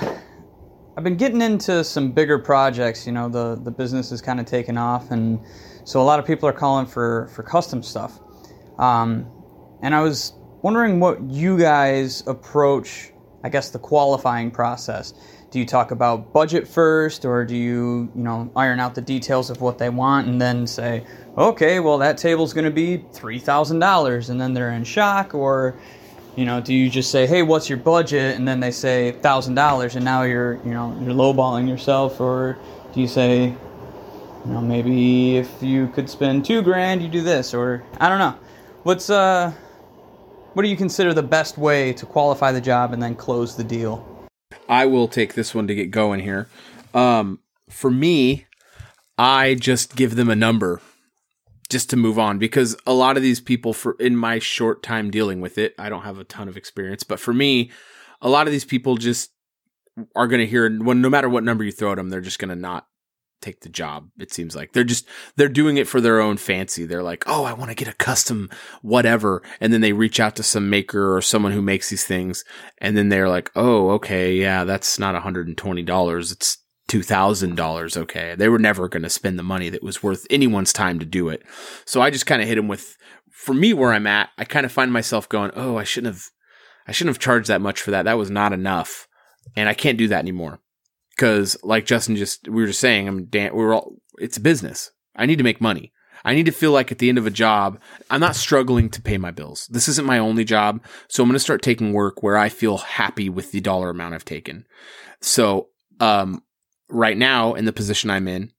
I've 0.96 1.04
been 1.04 1.18
getting 1.18 1.42
into 1.42 1.84
some 1.84 2.12
bigger 2.12 2.38
projects. 2.38 3.08
You 3.08 3.14
know, 3.14 3.28
the 3.30 3.56
the 3.56 3.72
business 3.72 4.12
is 4.12 4.22
kind 4.22 4.40
of 4.40 4.46
taken 4.46 4.78
off, 4.78 5.12
and 5.12 5.40
so 5.86 6.02
a 6.02 6.04
lot 6.04 6.20
of 6.20 6.26
people 6.26 6.48
are 6.48 6.54
calling 6.54 6.86
for 6.86 7.30
for 7.34 7.42
custom 7.42 7.82
stuff. 7.82 8.20
Um, 8.78 9.28
and 9.82 9.96
I 9.96 10.02
was 10.02 10.34
wondering 10.62 11.00
what 11.00 11.22
you 11.24 11.58
guys 11.58 12.24
approach. 12.28 13.12
I 13.44 13.50
guess 13.50 13.72
the 13.72 13.80
qualifying 13.80 14.52
process. 14.52 15.14
Do 15.52 15.60
you 15.60 15.66
talk 15.66 15.92
about 15.92 16.32
budget 16.32 16.68
first, 16.68 17.26
or 17.26 17.44
do 17.46 17.56
you, 17.56 18.10
you 18.16 18.24
know, 18.24 18.50
iron 18.56 18.80
out 18.80 18.96
the 18.96 19.02
details 19.02 19.50
of 19.50 19.62
what 19.62 19.78
they 19.78 19.90
want 19.90 20.28
and 20.28 20.42
then 20.42 20.66
say, 20.66 21.06
okay, 21.38 21.80
well 21.80 21.98
that 21.98 22.18
table's 22.18 22.54
going 22.54 22.66
to 22.66 22.72
be 22.72 23.04
three 23.14 23.40
thousand 23.40 23.80
dollars, 23.80 24.30
and 24.30 24.40
then 24.40 24.54
they're 24.54 24.72
in 24.72 24.84
shock, 24.84 25.34
or 25.34 25.78
you 26.36 26.46
know, 26.46 26.62
do 26.62 26.74
you 26.74 26.90
just 26.90 27.12
say, 27.12 27.28
"Hey, 27.28 27.44
what's 27.44 27.70
your 27.70 27.78
budget?" 27.78 28.36
and 28.36 28.48
then 28.48 28.60
they 28.60 28.72
say 28.72 29.12
thousand 29.12 29.56
dollars, 29.56 29.96
and 29.96 30.04
now 30.04 30.24
you're, 30.24 30.56
you 30.66 30.72
know, 30.72 30.98
you're 31.02 31.14
lowballing 31.14 31.68
yourself, 31.68 32.20
or 32.20 32.58
do 32.94 33.02
you 33.02 33.08
say, 33.08 33.46
you 33.46 34.52
know, 34.52 34.62
maybe 34.62 35.38
if 35.38 35.50
you 35.62 35.88
could 35.90 36.10
spend 36.10 36.46
two 36.46 36.62
grand, 36.62 37.02
you 37.02 37.08
do 37.08 37.22
this, 37.22 37.54
or 37.54 37.84
I 38.00 38.10
don't 38.10 38.20
know. 38.20 38.36
What's 38.84 39.10
uh, 39.10 39.52
what 40.54 40.64
do 40.64 40.70
you 40.70 40.78
consider 40.78 41.14
the 41.14 41.24
best 41.24 41.58
way 41.58 41.94
to 41.94 42.06
qualify 42.06 42.52
the 42.52 42.62
job 42.62 42.94
and 42.94 43.02
then 43.02 43.16
close 43.16 43.56
the 43.56 43.64
deal? 43.64 44.08
I 44.68 44.86
will 44.86 45.08
take 45.08 45.34
this 45.34 45.54
one 45.54 45.68
to 45.68 45.76
get 45.76 45.92
going 45.92 46.20
here. 46.20 46.48
Um, 46.94 47.40
for 47.70 47.90
me, 47.90 48.46
I 49.18 49.56
just 49.56 49.96
give 49.96 50.16
them 50.16 50.30
a 50.30 50.36
number 50.36 50.82
just 51.74 51.90
to 51.90 51.98
move 51.98 52.18
on 52.18 52.38
because 52.38 52.78
a 52.86 52.94
lot 52.94 53.18
of 53.18 53.24
these 53.24 53.42
people 53.42 53.74
for 53.74 53.98
in 54.00 54.16
my 54.16 54.40
short 54.40 54.82
time 54.82 55.12
dealing 55.12 55.42
with 55.42 55.58
it, 55.58 55.74
I 55.78 55.90
don't 55.90 56.04
have 56.04 56.20
a 56.20 56.24
ton 56.24 56.48
of 56.48 56.56
experience, 56.56 57.04
but 57.04 57.20
for 57.20 57.34
me, 57.34 57.72
a 58.22 58.30
lot 58.30 58.48
of 58.48 58.54
these 58.54 58.64
people 58.64 58.96
just 58.96 59.32
are 60.16 60.28
going 60.28 60.40
to 60.40 60.48
hear 60.48 60.72
when 60.78 61.02
no 61.02 61.10
matter 61.10 61.28
what 61.28 61.44
number 61.44 61.64
you 61.64 61.72
throw 61.72 61.92
at 61.92 61.96
them, 61.96 62.10
they're 62.10 62.22
just 62.22 62.40
going 62.40 62.50
to 62.50 62.56
not 62.56 62.88
take 63.42 63.62
the 63.62 63.70
job. 63.70 64.10
It 64.18 64.32
seems 64.32 64.56
like 64.56 64.72
they're 64.72 64.84
just 64.84 65.06
they're 65.36 65.50
doing 65.50 65.78
it 65.78 65.88
for 65.88 66.00
their 66.00 66.22
own 66.22 66.38
fancy. 66.38 66.86
They're 66.86 67.04
like, 67.04 67.24
"Oh, 67.28 67.44
I 67.44 67.54
want 67.54 67.70
to 67.72 67.76
get 67.76 67.88
a 67.88 67.94
custom 67.94 68.50
whatever." 68.82 69.44
And 69.60 69.74
then 69.74 69.82
they 69.82 69.94
reach 69.94 70.20
out 70.20 70.36
to 70.38 70.44
some 70.44 70.70
maker 70.70 71.16
or 71.16 71.22
someone 71.22 71.52
who 71.52 71.62
makes 71.62 71.90
these 71.90 72.06
things 72.06 72.46
and 72.78 72.96
then 72.96 73.10
they're 73.10 73.30
like, 73.30 73.52
"Oh, 73.56 73.90
okay, 73.92 74.36
yeah, 74.36 74.64
that's 74.64 74.98
not 74.98 75.16
$120. 75.16 76.32
It's 76.32 76.63
$2,000. 76.94 77.98
Okay." 77.98 78.36
They 78.38 78.50
were 78.50 78.60
never 78.60 78.88
going 78.88 79.04
to 79.04 79.10
spend 79.10 79.40
the 79.40 79.44
money 79.44 79.70
that 79.70 79.84
was 79.84 80.04
worth 80.04 80.26
anyone's 80.30 80.74
time 80.74 81.00
to 81.00 81.06
do 81.06 81.30
it. 81.30 81.44
So 81.86 82.02
I 82.02 82.10
just 82.10 82.26
kind 82.26 82.42
of 82.42 82.48
hit 82.48 82.56
them 82.56 82.68
with 82.68 82.96
for 83.32 83.54
me 83.54 83.74
where 83.74 83.92
I'm 83.92 84.08
at, 84.08 84.30
I 84.38 84.46
kind 84.46 84.66
of 84.66 84.72
find 84.72 84.94
myself 84.94 85.28
going, 85.28 85.52
"Oh, 85.56 85.78
I 85.78 85.84
shouldn't 85.84 86.14
have 86.14 86.26
I 86.88 86.92
shouldn't 86.92 87.16
have 87.16 87.24
charged 87.24 87.48
that 87.50 87.62
much 87.62 87.82
for 87.82 87.92
that. 87.92 88.04
That 88.04 88.18
was 88.18 88.30
not 88.30 88.54
enough." 88.54 89.08
And 89.56 89.68
I 89.68 89.74
can't 89.74 89.98
do 89.98 90.08
that 90.08 90.20
anymore. 90.20 90.60
Cuz 91.18 91.58
like 91.64 91.86
Justin 91.86 92.16
just 92.16 92.48
we 92.48 92.62
were 92.62 92.68
just 92.68 92.80
saying, 92.80 93.08
I'm 93.08 93.26
Dan, 93.26 93.54
we 93.54 93.64
we're 93.64 93.74
all 93.74 93.98
it's 94.18 94.38
business. 94.38 94.92
I 95.16 95.26
need 95.26 95.38
to 95.38 95.44
make 95.44 95.62
money. 95.62 95.92
I 96.26 96.34
need 96.34 96.46
to 96.46 96.52
feel 96.52 96.72
like 96.72 96.92
at 96.92 97.00
the 97.00 97.10
end 97.10 97.18
of 97.18 97.28
a 97.28 97.32
job, 97.32 97.80
I'm 98.10 98.22
not 98.22 98.36
struggling 98.36 98.90
to 98.92 99.02
pay 99.02 99.18
my 99.18 99.32
bills. 99.32 99.68
This 99.70 99.88
isn't 99.90 100.08
my 100.08 100.20
only 100.20 100.46
job. 100.46 100.82
So 101.10 101.22
I'm 101.22 101.30
going 101.30 101.36
to 101.36 101.40
start 101.40 101.62
taking 101.62 101.94
work 101.94 102.24
where 102.24 102.38
I 102.38 102.50
feel 102.50 102.78
happy 102.78 103.30
with 103.30 103.52
the 103.52 103.60
dollar 103.60 103.90
amount 103.90 104.14
I've 104.14 104.26
taken. 104.26 104.66
So, 105.22 105.70
um, 106.00 106.42
right 106.94 107.18
now 107.18 107.54
in 107.54 107.66
the 107.66 107.74
position 107.74 108.10
I'm 108.10 108.28
in, 108.28 108.52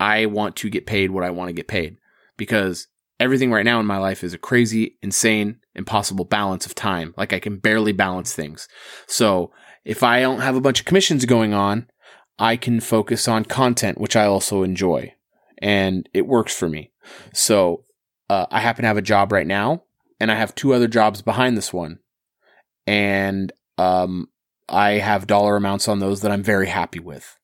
I 0.00 0.26
want 0.26 0.56
to 0.56 0.70
get 0.70 0.86
paid 0.86 1.10
what 1.10 1.24
I 1.24 1.30
want 1.30 1.48
to 1.48 1.54
get 1.54 1.68
paid 1.68 1.96
because 2.36 2.88
everything 3.20 3.52
right 3.52 3.64
now 3.64 3.78
in 3.78 3.86
my 3.86 3.98
life 3.98 4.24
is 4.24 4.34
a 4.34 4.38
crazy, 4.38 4.98
insane, 5.02 5.60
impossible 5.74 6.24
balance 6.24 6.66
of 6.66 6.74
time. 6.74 7.14
Like 7.16 7.32
I 7.32 7.38
can 7.38 7.58
barely 7.58 7.92
balance 7.92 8.34
things. 8.34 8.68
So 9.06 9.52
if 9.84 10.02
I 10.02 10.20
don't 10.20 10.40
have 10.40 10.56
a 10.56 10.60
bunch 10.60 10.80
of 10.80 10.86
commissions 10.86 11.24
going 11.24 11.54
on, 11.54 11.88
I 12.38 12.56
can 12.56 12.80
focus 12.80 13.28
on 13.28 13.44
content, 13.44 14.00
which 14.00 14.16
I 14.16 14.24
also 14.24 14.62
enjoy 14.62 15.14
and 15.62 16.08
it 16.12 16.26
works 16.26 16.54
for 16.54 16.68
me. 16.68 16.90
So 17.32 17.84
uh, 18.28 18.46
I 18.50 18.60
happen 18.60 18.82
to 18.82 18.88
have 18.88 18.96
a 18.96 19.02
job 19.02 19.32
right 19.32 19.46
now, 19.46 19.84
and 20.20 20.30
I 20.30 20.34
have 20.34 20.54
two 20.54 20.74
other 20.74 20.88
jobs 20.88 21.22
behind 21.22 21.56
this 21.56 21.72
one, 21.72 22.00
and 22.86 23.52
um, 23.78 24.28
I 24.68 24.92
have 24.92 25.26
dollar 25.26 25.56
amounts 25.56 25.88
on 25.88 26.00
those 26.00 26.20
that 26.22 26.32
I'm 26.32 26.42
very 26.42 26.66
happy 26.66 26.98
with. 26.98 27.38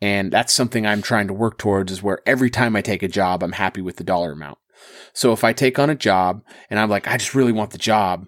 And 0.00 0.32
that's 0.32 0.54
something 0.54 0.86
I'm 0.86 1.02
trying 1.02 1.26
to 1.26 1.34
work 1.34 1.58
towards 1.58 1.92
is 1.92 2.02
where 2.02 2.20
every 2.26 2.50
time 2.50 2.74
I 2.74 2.80
take 2.80 3.02
a 3.02 3.08
job, 3.08 3.42
I'm 3.42 3.52
happy 3.52 3.82
with 3.82 3.96
the 3.96 4.04
dollar 4.04 4.32
amount. 4.32 4.58
So 5.12 5.32
if 5.32 5.44
I 5.44 5.52
take 5.52 5.78
on 5.78 5.90
a 5.90 5.94
job 5.94 6.42
and 6.70 6.78
I'm 6.78 6.88
like, 6.88 7.06
I 7.06 7.18
just 7.18 7.34
really 7.34 7.52
want 7.52 7.70
the 7.70 7.78
job, 7.78 8.24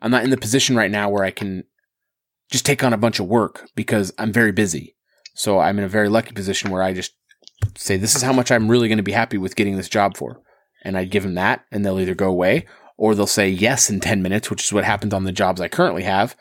I'm 0.00 0.10
not 0.10 0.24
in 0.24 0.30
the 0.30 0.36
position 0.36 0.76
right 0.76 0.90
now 0.90 1.08
where 1.08 1.24
I 1.24 1.30
can 1.30 1.64
just 2.50 2.66
take 2.66 2.82
on 2.82 2.92
a 2.92 2.98
bunch 2.98 3.20
of 3.20 3.26
work 3.26 3.68
because 3.74 4.12
I'm 4.18 4.32
very 4.32 4.52
busy. 4.52 4.96
So 5.34 5.58
I'm 5.58 5.78
in 5.78 5.84
a 5.84 5.88
very 5.88 6.08
lucky 6.08 6.32
position 6.32 6.70
where 6.70 6.82
I 6.82 6.92
just 6.92 7.12
say, 7.76 7.96
this 7.96 8.16
is 8.16 8.22
how 8.22 8.32
much 8.32 8.50
I'm 8.50 8.68
really 8.68 8.88
going 8.88 8.98
to 8.98 9.04
be 9.04 9.12
happy 9.12 9.38
with 9.38 9.56
getting 9.56 9.76
this 9.76 9.88
job 9.88 10.16
for. 10.16 10.40
And 10.82 10.96
I'd 10.96 11.10
give 11.10 11.22
them 11.22 11.34
that 11.34 11.64
and 11.70 11.84
they'll 11.84 12.00
either 12.00 12.14
go 12.14 12.28
away 12.28 12.66
or 12.96 13.14
they'll 13.14 13.26
say 13.26 13.48
yes 13.48 13.90
in 13.90 14.00
10 14.00 14.22
minutes, 14.22 14.50
which 14.50 14.64
is 14.64 14.72
what 14.72 14.84
happened 14.84 15.12
on 15.12 15.24
the 15.24 15.32
jobs 15.32 15.60
I 15.60 15.68
currently 15.68 16.02
have. 16.04 16.36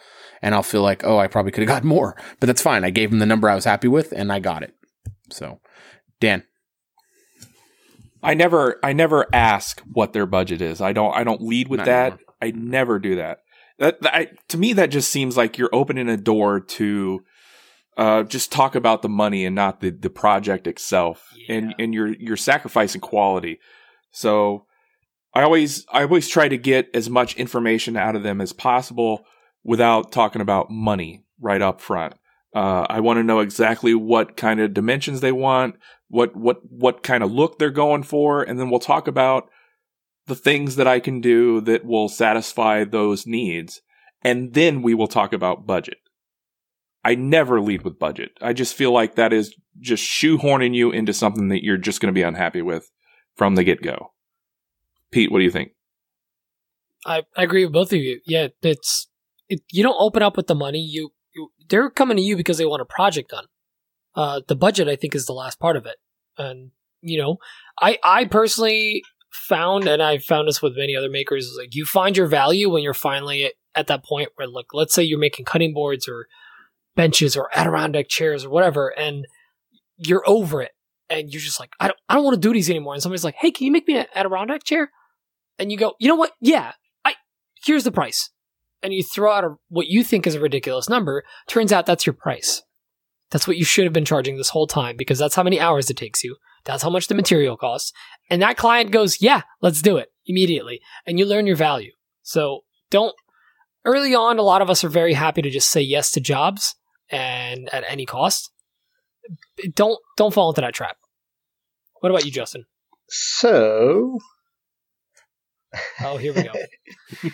And 0.46 0.54
I'll 0.54 0.62
feel 0.62 0.84
like, 0.84 1.04
oh, 1.04 1.18
I 1.18 1.26
probably 1.26 1.52
could 1.52 1.68
have 1.68 1.76
got 1.76 1.84
more, 1.96 2.16
but 2.40 2.46
that's 2.46 2.62
fine. 2.62 2.84
I 2.84 2.92
gave 2.92 3.10
them 3.10 3.18
the 3.18 3.26
number 3.26 3.50
I 3.50 3.56
was 3.56 3.66
happy 3.66 3.88
with 3.88 4.12
and 4.12 4.32
I 4.32 4.40
got 4.40 4.62
it. 4.62 4.76
So, 5.32 5.60
Dan. 6.20 6.44
I 8.22 8.34
never 8.34 8.80
I 8.84 8.94
never 8.94 9.28
ask 9.34 9.82
what 9.92 10.14
their 10.14 10.26
budget 10.26 10.62
is. 10.62 10.82
I 10.82 10.94
don't 10.94 11.16
I 11.16 11.24
don't 11.24 11.42
lead 11.42 11.68
with 11.68 11.80
Not 11.80 11.86
that. 11.86 12.12
anymore. 12.14 12.20
I 12.42 12.52
never 12.52 13.00
do 13.00 13.16
that. 13.16 13.40
That, 13.80 14.02
that 14.02 14.16
I, 14.16 14.28
to 14.50 14.58
me 14.58 14.74
that 14.74 14.92
just 14.92 15.12
seems 15.12 15.36
like 15.36 15.58
you're 15.58 15.74
opening 15.74 16.10
a 16.10 16.18
door 16.18 16.60
to 16.60 17.20
uh, 17.98 18.24
just 18.24 18.52
talk 18.52 18.76
about 18.76 19.02
the 19.02 19.10
money 19.10 19.46
and 19.46 19.56
not 19.56 19.80
the, 19.80 19.90
the 19.90 20.10
project 20.10 20.68
itself. 20.68 21.28
And 21.50 21.70
Yeah. 21.72 21.76
and 21.84 21.94
you're 21.94 22.14
you're 22.16 22.38
sacrificing 22.38 23.02
quality. 23.02 23.60
So 24.12 24.66
I 25.34 25.44
always 25.44 25.86
I 25.92 26.02
always 26.04 26.28
try 26.28 26.48
to 26.50 26.58
get 26.58 26.90
as 26.94 27.10
much 27.10 27.36
information 27.36 27.96
out 27.96 28.16
of 28.16 28.24
them 28.24 28.42
as 28.42 28.54
possible 28.54 29.26
without 29.66 30.12
talking 30.12 30.42
about 30.42 30.70
money 30.70 31.24
right 31.42 31.62
up 31.62 31.82
front. 31.82 32.14
Uh, 32.56 32.86
I 32.88 33.02
want 33.02 33.18
to 33.18 33.24
know 33.24 33.40
exactly 33.40 33.94
what 33.94 34.38
kind 34.38 34.62
of 34.62 34.74
dimensions 34.74 35.20
they 35.20 35.34
want, 35.34 35.76
what 36.08 36.34
what 36.38 36.60
what 36.70 37.04
kind 37.04 37.22
of 37.22 37.32
look 37.32 37.60
they're 37.60 37.72
going 37.72 38.04
for, 38.04 38.42
and 38.44 38.58
then 38.58 38.70
we'll 38.70 38.80
talk 38.80 39.10
about 39.10 39.50
the 40.28 40.36
things 40.36 40.78
that 40.78 40.88
I 40.88 41.02
can 41.02 41.20
do 41.20 41.60
that 41.62 41.84
will 41.84 42.08
satisfy 42.08 42.86
those 42.86 43.28
needs, 43.28 43.82
and 44.24 44.54
then 44.54 44.82
we 44.82 44.94
will 44.94 45.08
talk 45.08 45.34
about 45.34 45.68
budget. 45.68 45.98
I 47.04 47.16
never 47.16 47.60
lead 47.60 47.84
with 47.84 48.00
budget. 48.00 48.32
I 48.42 48.54
just 48.54 48.74
feel 48.74 48.92
like 48.92 49.16
that 49.16 49.34
is 49.34 49.54
just 49.80 50.04
shoehorning 50.04 50.74
you 50.74 50.92
into 50.92 51.14
something 51.14 51.50
that 51.50 51.64
you're 51.64 51.78
just 51.78 52.00
going 52.00 52.12
to 52.12 52.18
be 52.18 52.24
unhappy 52.24 52.62
with 52.62 52.90
from 53.36 53.56
the 53.56 53.64
get 53.64 53.82
go. 53.82 54.14
Pete, 55.12 55.32
what 55.32 55.40
do 55.40 55.44
you 55.44 55.52
think? 55.52 55.74
I, 57.06 57.24
I 57.38 57.44
agree 57.44 57.66
with 57.66 57.74
both 57.74 57.94
of 57.94 58.00
you. 58.00 58.22
Yeah, 58.26 58.48
it's 58.64 59.08
it, 59.50 59.62
you 59.72 59.84
don't 59.84 59.98
open 60.00 60.24
up 60.24 60.38
with 60.38 60.48
the 60.48 60.56
money. 60.56 60.80
You, 60.80 61.12
you 61.36 61.50
they're 61.70 61.90
coming 61.90 62.18
to 62.18 62.24
you 62.24 62.36
because 62.36 62.58
they 62.58 62.66
want 62.66 62.82
a 62.82 62.86
project 62.86 63.32
done. 63.32 63.46
Uh, 64.16 64.42
the 64.48 64.56
budget 64.56 64.88
I 64.88 64.96
think 64.96 65.16
is 65.16 65.26
the 65.26 65.34
last 65.34 65.60
part 65.60 65.76
of 65.76 65.86
it, 65.86 65.98
and 66.38 66.72
you 67.02 67.22
know, 67.22 67.38
I 67.80 67.98
I 68.04 68.26
personally 68.26 69.04
found, 69.32 69.88
and 69.88 70.02
I 70.02 70.18
found 70.18 70.48
this 70.48 70.62
with 70.62 70.78
many 70.78 70.96
other 70.96 71.10
makers, 71.10 71.46
is 71.46 71.58
like 71.58 71.76
you 71.76 71.86
find 71.86 72.16
your 72.16 72.28
value 72.28 72.70
when 72.70 72.84
you're 72.84 72.94
finally 72.94 73.46
at, 73.46 73.54
at 73.76 73.88
that 73.88 74.04
point 74.04 74.30
where, 74.36 74.48
like, 74.48 74.68
let's 74.74 74.94
say 74.94 75.04
you're 75.04 75.20
making 75.20 75.46
cutting 75.46 75.74
boards 75.74 76.08
or 76.08 76.28
benches 76.96 77.36
or 77.36 77.50
Adirondack 77.54 78.08
chairs 78.08 78.46
or 78.46 78.50
whatever, 78.50 78.88
and 78.98 79.26
you're 79.98 80.24
over 80.26 80.62
it, 80.62 80.72
and 81.10 81.32
you're 81.32 81.42
just 81.42 81.60
like, 81.60 81.74
I 81.80 81.88
don't 81.88 82.00
I 82.10 82.16
don't 82.16 82.24
want 82.24 82.36
to 82.36 82.48
do 82.48 82.54
these 82.54 82.70
anymore. 82.70 82.94
And 82.94 83.04
somebody's 83.04 83.24
like, 83.24 83.36
Hey, 83.38 83.52
can 83.52 83.66
you 83.66 83.72
make 83.72 83.88
me 83.88 83.98
an 83.98 84.08
Adirondack 84.16 84.64
chair? 84.64 84.92
And 85.60 85.72
you 85.72 85.78
go, 85.78 85.94
you 86.00 86.08
know 86.08 86.16
what? 86.16 86.32
Yeah, 86.42 86.74
I 87.04 87.14
here's 87.64 87.84
the 87.84 87.92
price. 87.92 88.30
And 88.86 88.94
you 88.94 89.02
throw 89.02 89.32
out 89.32 89.44
a, 89.44 89.56
what 89.70 89.88
you 89.88 90.04
think 90.04 90.28
is 90.28 90.36
a 90.36 90.40
ridiculous 90.40 90.88
number. 90.88 91.24
Turns 91.48 91.74
out 91.74 91.88
that's 91.88 92.06
your 92.06 92.14
price. 92.14 92.62
That's 93.32 93.48
what 93.48 93.58
you 93.58 93.66
should 93.66 93.86
have 93.86 93.94
been 93.94 94.06
charging 94.06 94.38
this 94.38 94.50
whole 94.50 94.68
time 94.68 94.96
because 94.96 95.18
that's 95.18 95.34
how 95.34 95.42
many 95.42 95.60
hours 95.60 95.90
it 95.90 95.98
takes 95.98 96.24
you. 96.24 96.36
That's 96.66 96.84
how 96.84 96.92
much 96.92 97.08
the 97.08 97.16
material 97.16 97.58
costs. 97.58 97.92
And 98.30 98.44
that 98.44 98.58
client 98.58 98.92
goes, 98.92 99.24
yeah, 99.24 99.42
let's 99.60 99.82
do 99.82 99.98
it 99.98 100.10
immediately. 100.28 100.82
And 101.08 101.18
you 101.18 101.26
learn 101.26 101.48
your 101.48 101.56
value. 101.56 101.94
So 102.22 102.60
don't, 102.92 103.16
early 103.86 104.14
on, 104.14 104.38
a 104.38 104.44
lot 104.44 104.62
of 104.62 104.70
us 104.70 104.84
are 104.84 104.90
very 104.90 105.14
happy 105.14 105.42
to 105.42 105.50
just 105.50 105.72
say 105.72 105.82
yes 105.82 106.12
to 106.12 106.20
jobs 106.20 106.76
and 107.10 107.68
at 107.74 107.84
any 107.88 108.06
cost. 108.06 108.52
Don't, 109.74 109.98
don't 110.16 110.34
fall 110.34 110.50
into 110.50 110.62
that 110.62 110.76
trap. 110.76 110.98
What 112.02 112.12
about 112.12 112.26
you, 112.26 112.32
Justin? 112.32 112.66
So, 113.10 114.20
Oh, 116.02 116.18
here 116.18 116.34
we 116.34 116.44
go. 116.44 116.54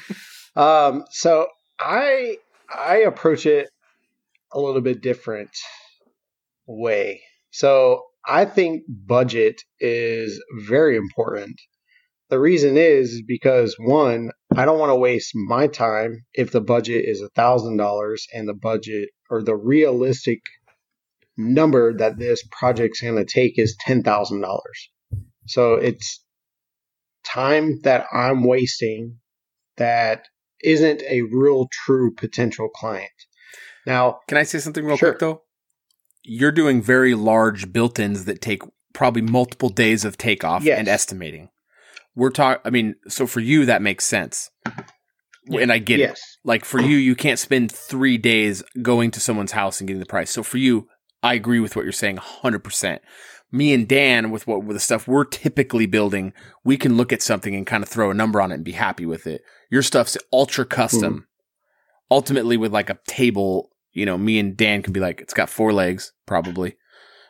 um, 0.56 1.06
so 1.10 1.48
I 1.80 2.38
I 2.74 2.98
approach 2.98 3.46
it 3.46 3.70
a 4.54 4.60
little 4.60 4.82
bit 4.82 5.02
different 5.02 5.52
way. 6.68 7.22
So 7.52 8.04
I 8.26 8.46
think 8.46 8.84
budget 8.88 9.62
is 9.80 10.42
very 10.66 10.96
important. 10.96 11.60
The 12.30 12.40
reason 12.40 12.78
is 12.78 13.22
because 13.28 13.76
one, 13.78 14.32
I 14.56 14.64
don't 14.64 14.80
want 14.80 14.92
to 14.92 14.96
waste 14.96 15.32
my 15.36 15.68
time 15.68 16.24
if 16.34 16.52
the 16.52 16.62
budget 16.62 17.04
is 17.06 17.22
a 17.22 17.30
thousand 17.30 17.78
dollars 17.78 18.26
and 18.34 18.48
the 18.48 18.54
budget 18.54 19.10
or 19.30 19.44
the 19.44 19.56
realistic 19.56 20.40
number 21.38 21.94
that 21.98 22.20
this 22.20 22.44
project's 22.52 23.02
going 23.02 23.16
to 23.16 23.26
take 23.26 23.58
is 23.58 23.76
ten 23.80 24.04
thousand 24.04 24.42
dollars. 24.42 24.90
So 25.48 25.74
it's 25.74 26.24
time 27.26 27.80
that 27.82 28.06
I'm 28.14 28.44
wasting 28.44 29.18
that 29.78 30.26
isn't 30.64 31.02
a 31.04 31.22
real 31.24 31.68
true 31.72 32.14
potential 32.14 32.70
client. 32.70 33.12
Now, 33.86 34.20
Can 34.28 34.38
I 34.38 34.44
say 34.44 34.60
something 34.60 34.86
real 34.86 34.98
Sure. 34.98 35.12
quick 35.12 35.20
though? 35.20 35.42
You're 36.24 36.52
doing 36.52 36.82
very 36.82 37.16
large 37.16 37.74
built-ins 37.74 38.26
that 38.26 38.42
take 38.42 38.62
probably 38.94 39.22
multiple 39.24 39.70
days 39.70 40.06
of 40.06 40.18
takeoff 40.18 40.64
Yes. 40.64 40.78
and 40.80 40.88
estimating. 40.88 41.50
We're 42.16 42.30
talking. 42.30 42.62
I 42.66 42.70
mean, 42.70 42.96
so 43.08 43.26
for 43.26 43.40
you 43.40 43.66
that 43.66 43.82
makes 43.82 44.06
sense, 44.06 44.50
and 45.50 45.72
I 45.72 45.78
get 45.80 46.00
it. 46.02 46.20
Like 46.44 46.66
for 46.66 46.80
you, 46.82 46.98
you 46.98 47.16
can't 47.16 47.40
spend 47.40 47.72
three 47.72 48.18
days 48.18 48.62
going 48.82 49.12
to 49.12 49.20
someone's 49.20 49.54
house 49.54 49.80
and 49.80 49.88
getting 49.88 50.00
the 50.02 50.06
price. 50.06 50.30
So 50.30 50.44
for 50.44 50.58
you, 50.58 50.88
I 51.24 51.34
agree 51.36 51.60
with 51.60 51.76
what 51.76 51.84
you're 51.84 51.92
saying 51.94 52.18
100%. 52.18 53.00
Me 53.52 53.74
and 53.74 53.88
Dan, 53.88 54.32
with 54.32 54.48
what 54.48 54.64
with 54.64 54.76
the 54.76 54.80
stuff 54.82 55.08
we're 55.08 55.26
typically 55.26 55.86
building, 55.86 56.34
we 56.64 56.78
can 56.78 56.96
look 56.96 57.12
at 57.12 57.22
something 57.22 57.54
and 57.56 57.68
kind 57.68 57.84
of 57.84 57.90
throw 57.90 58.10
a 58.10 58.14
number 58.14 58.42
on 58.42 58.52
it 58.52 58.56
and 58.56 58.64
be 58.64 58.72
happy 58.72 59.06
with 59.06 59.28
it. 59.28 59.42
Your 59.70 59.82
stuff's 59.82 60.18
ultra 60.32 60.66
custom. 60.66 61.28
Ultimately, 62.10 62.58
with 62.58 62.74
like 62.74 62.90
a 62.90 63.00
table, 63.08 63.70
you 63.94 64.06
know, 64.06 64.18
me 64.18 64.40
and 64.40 64.56
Dan 64.58 64.82
can 64.82 64.94
be 64.94 65.00
like, 65.00 65.22
it's 65.22 65.34
got 65.34 65.50
four 65.50 65.72
legs, 65.74 66.12
probably. 66.26 66.76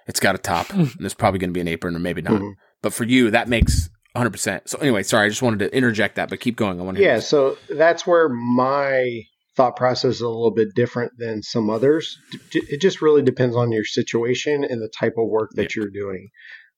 It's 0.08 0.20
got 0.20 0.36
a 0.36 0.40
top, 0.40 0.70
and 0.74 0.92
there's 1.00 1.14
probably 1.14 1.40
going 1.40 1.50
to 1.52 1.54
be 1.54 1.62
an 1.62 1.68
apron, 1.68 1.96
or 1.96 2.00
maybe 2.00 2.22
not. 2.22 2.42
Mhm. 2.42 2.54
But 2.82 2.94
for 2.94 3.04
you, 3.04 3.30
that 3.32 3.48
makes 3.48 3.90
100%. 4.16 4.68
So 4.68 4.78
anyway, 4.80 5.04
sorry, 5.04 5.28
I 5.28 5.30
just 5.30 5.42
wanted 5.42 5.60
to 5.60 5.76
interject 5.76 6.16
that, 6.16 6.30
but 6.30 6.40
keep 6.40 6.56
going. 6.56 6.80
I 6.80 6.84
want 6.84 6.98
to 6.98 7.04
yeah. 7.04 7.20
So 7.20 7.58
that's 7.70 8.06
where 8.08 8.28
my 8.30 9.22
thought 9.56 9.76
process 9.76 10.16
is 10.16 10.22
a 10.22 10.28
little 10.30 10.52
bit 10.52 10.70
different 10.76 11.12
than 11.18 11.44
some 11.44 11.70
others. 11.70 12.18
It 12.54 12.80
just 12.82 13.02
really 13.02 13.22
depends 13.22 13.56
on 13.56 13.72
your 13.72 13.84
situation 13.86 14.64
and 14.64 14.82
the 14.82 14.88
type 14.90 15.16
of 15.18 15.28
work 15.28 15.52
that 15.56 15.76
you're 15.76 15.90
doing. 15.90 16.30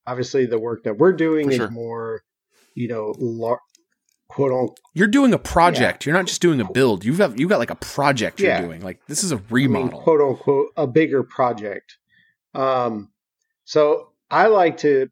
Obviously, 0.07 0.45
the 0.45 0.59
work 0.59 0.84
that 0.84 0.97
we're 0.97 1.13
doing 1.13 1.51
is 1.51 1.69
more, 1.71 2.21
you 2.76 2.88
know, 2.88 3.13
lar- 3.19 3.59
quote 4.28 4.51
unquote. 4.51 4.78
You're 4.95 5.07
doing 5.07 5.34
a 5.34 5.38
project. 5.39 6.05
You're 6.05 6.15
not 6.15 6.26
just 6.26 6.41
doing 6.41 6.59
a 6.59 6.69
build. 6.71 7.05
You've 7.05 7.19
got 7.19 7.38
you 7.39 7.47
got 7.47 7.59
like 7.59 7.69
a 7.69 7.76
project 7.76 8.39
you're 8.39 8.49
Yeah. 8.49 8.61
doing. 8.61 8.82
Like 8.82 8.99
this 9.07 9.24
is 9.24 9.32
a 9.32 9.36
I 9.36 9.39
mean, 9.39 9.45
remodel. 9.49 10.01
quote 10.01 10.21
unquote, 10.21 10.69
a 10.76 10.88
bigger 10.88 11.24
project. 11.24 11.97
Um, 12.55 13.11
so 13.65 14.09
I 14.30 14.47
like 14.47 14.78
to, 14.78 15.07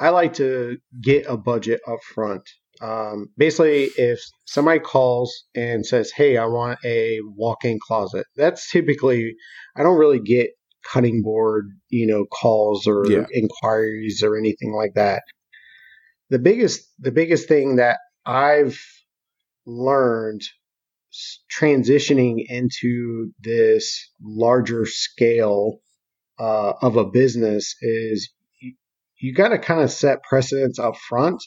I 0.00 0.08
like 0.10 0.34
to 0.34 0.78
get 1.00 1.26
a 1.28 1.36
budget 1.36 1.80
up 1.86 2.02
front. 2.02 2.48
Um, 2.82 3.28
basically, 3.36 3.84
if 3.96 4.20
somebody 4.44 4.80
calls 4.80 5.44
and 5.54 5.86
says, 5.86 6.10
"Hey, 6.10 6.36
I 6.36 6.46
want 6.46 6.80
a 6.84 7.20
walk-in 7.36 7.78
closet," 7.80 8.26
that's 8.36 8.70
typically 8.70 9.34
I 9.76 9.82
don't 9.84 9.98
really 9.98 10.20
get 10.20 10.50
cutting 10.84 11.22
board, 11.22 11.68
you 11.90 12.06
know, 12.06 12.24
calls 12.26 12.86
or 12.88 13.04
Yeah. 13.08 13.26
inquiries 13.32 14.22
or 14.24 14.36
anything 14.36 14.72
like 14.72 14.94
that. 14.94 15.22
The 16.30 16.40
biggest, 16.40 16.90
the 16.98 17.12
biggest 17.12 17.46
thing 17.46 17.76
that 17.76 17.98
I've 18.26 18.80
learned 19.64 20.42
transitioning 21.56 22.44
into 22.48 23.32
this 23.40 24.10
larger 24.20 24.86
scale 24.86 25.78
uh, 26.38 26.72
of 26.80 26.96
a 26.96 27.04
business 27.04 27.76
is 27.80 28.32
you, 28.60 28.74
you 29.20 29.34
got 29.34 29.48
to 29.48 29.58
kind 29.58 29.82
of 29.82 29.90
set 29.90 30.22
precedents 30.22 30.78
up 30.78 30.96
front 30.96 31.42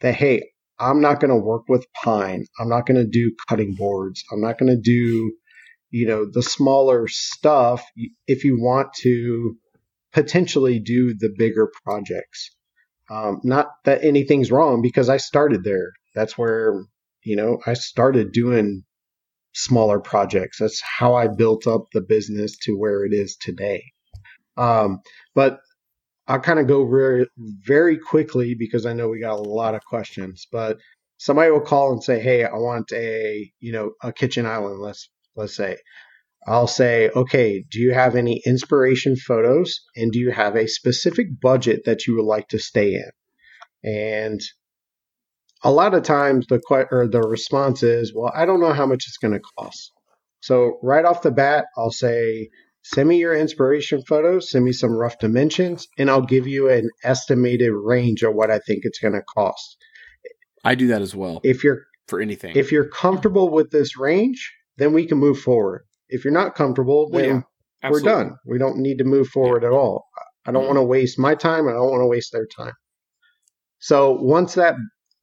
that 0.00 0.14
hey 0.14 0.50
i'm 0.80 1.00
not 1.00 1.20
going 1.20 1.30
to 1.30 1.36
work 1.36 1.68
with 1.68 1.86
pine. 2.02 2.46
I'm 2.58 2.68
not 2.68 2.86
going 2.86 2.98
to 2.98 3.06
do 3.06 3.32
cutting 3.48 3.74
boards. 3.74 4.24
I'm 4.32 4.40
not 4.40 4.58
going 4.58 4.70
to 4.70 4.80
do 4.80 5.32
you 5.90 6.06
know 6.06 6.24
the 6.30 6.42
smaller 6.42 7.08
stuff 7.08 7.84
if 8.26 8.44
you 8.44 8.60
want 8.60 8.92
to 9.02 9.56
potentially 10.12 10.78
do 10.80 11.14
the 11.14 11.32
bigger 11.36 11.70
projects. 11.84 12.54
Um, 13.10 13.40
not 13.42 13.66
that 13.84 14.04
anything's 14.04 14.52
wrong 14.52 14.82
because 14.82 15.08
i 15.08 15.16
started 15.16 15.64
there. 15.64 15.92
That's 16.14 16.38
where 16.38 16.84
you 17.24 17.36
know 17.36 17.58
i 17.66 17.74
started 17.74 18.32
doing 18.32 18.84
smaller 19.52 20.00
projects. 20.00 20.58
That's 20.60 20.80
how 20.98 21.14
i 21.14 21.26
built 21.26 21.66
up 21.66 21.86
the 21.92 22.00
business 22.02 22.56
to 22.64 22.78
where 22.78 23.04
it 23.04 23.12
is 23.12 23.36
today. 23.36 23.82
Um, 24.56 25.00
but 25.34 25.60
I'll 26.30 26.40
kind 26.40 26.60
of 26.60 26.68
go 26.68 26.88
very, 26.88 27.26
very 27.36 27.98
quickly 27.98 28.54
because 28.54 28.86
I 28.86 28.92
know 28.92 29.08
we 29.08 29.20
got 29.20 29.38
a 29.38 29.42
lot 29.42 29.74
of 29.74 29.84
questions. 29.84 30.46
But 30.52 30.78
somebody 31.18 31.50
will 31.50 31.60
call 31.60 31.92
and 31.92 32.02
say, 32.04 32.20
"Hey, 32.20 32.44
I 32.44 32.54
want 32.54 32.92
a, 32.92 33.50
you 33.60 33.72
know, 33.72 33.92
a 34.02 34.12
kitchen 34.12 34.46
island." 34.46 34.80
Let's 34.80 35.10
let's 35.36 35.56
say. 35.56 35.76
I'll 36.46 36.66
say, 36.68 37.10
okay, 37.10 37.64
do 37.70 37.80
you 37.80 37.92
have 37.92 38.16
any 38.16 38.42
inspiration 38.46 39.16
photos 39.16 39.80
and 39.96 40.12
do 40.12 40.18
you 40.18 40.30
have 40.30 40.56
a 40.56 40.68
specific 40.68 41.28
budget 41.40 41.82
that 41.86 42.06
you 42.06 42.16
would 42.16 42.24
like 42.24 42.48
to 42.48 42.58
stay 42.58 42.94
in? 42.94 43.10
And 43.84 44.40
a 45.62 45.70
lot 45.70 45.94
of 45.94 46.02
times 46.02 46.46
the 46.48 46.60
que- 46.66 46.88
or 46.90 47.08
the 47.08 47.20
response 47.20 47.82
is, 47.82 48.14
well, 48.14 48.32
I 48.34 48.46
don't 48.46 48.60
know 48.60 48.72
how 48.72 48.86
much 48.86 49.04
it's 49.06 49.18
going 49.18 49.34
to 49.34 49.42
cost. 49.58 49.92
So 50.40 50.78
right 50.82 51.04
off 51.04 51.22
the 51.22 51.30
bat, 51.30 51.66
I'll 51.76 51.90
say, 51.90 52.48
send 52.82 53.08
me 53.08 53.18
your 53.18 53.34
inspiration 53.34 54.02
photos, 54.02 54.50
send 54.50 54.64
me 54.64 54.72
some 54.72 54.92
rough 54.92 55.18
dimensions, 55.18 55.86
and 55.98 56.10
I'll 56.10 56.22
give 56.22 56.46
you 56.46 56.70
an 56.70 56.88
estimated 57.04 57.72
range 57.72 58.22
of 58.22 58.34
what 58.34 58.50
I 58.50 58.58
think 58.58 58.80
it's 58.82 58.98
going 58.98 59.14
to 59.14 59.22
cost. 59.22 59.76
I 60.64 60.74
do 60.74 60.88
that 60.88 61.02
as 61.02 61.14
well 61.14 61.40
If 61.42 61.64
you're 61.64 61.84
for 62.06 62.20
anything. 62.20 62.56
if 62.56 62.70
you're 62.72 62.88
comfortable 62.88 63.50
with 63.50 63.70
this 63.70 63.96
range, 63.98 64.52
then 64.76 64.92
we 64.92 65.06
can 65.06 65.18
move 65.18 65.40
forward. 65.40 65.84
If 66.08 66.24
you're 66.24 66.34
not 66.34 66.54
comfortable, 66.54 67.08
Well, 67.10 67.22
then 67.22 67.44
yeah, 67.82 67.90
we're 67.90 68.00
done. 68.00 68.36
We 68.46 68.58
don't 68.58 68.78
need 68.78 68.98
to 68.98 69.04
move 69.04 69.28
forward 69.28 69.64
at 69.64 69.72
all. 69.72 70.06
I 70.46 70.52
don't 70.52 70.62
mm-hmm. 70.62 70.66
want 70.68 70.78
to 70.78 70.82
waste 70.84 71.18
my 71.18 71.34
time. 71.34 71.68
I 71.68 71.72
don't 71.72 71.90
want 71.90 72.02
to 72.02 72.06
waste 72.06 72.32
their 72.32 72.46
time. 72.46 72.72
So 73.78 74.12
once 74.12 74.54
that 74.54 74.74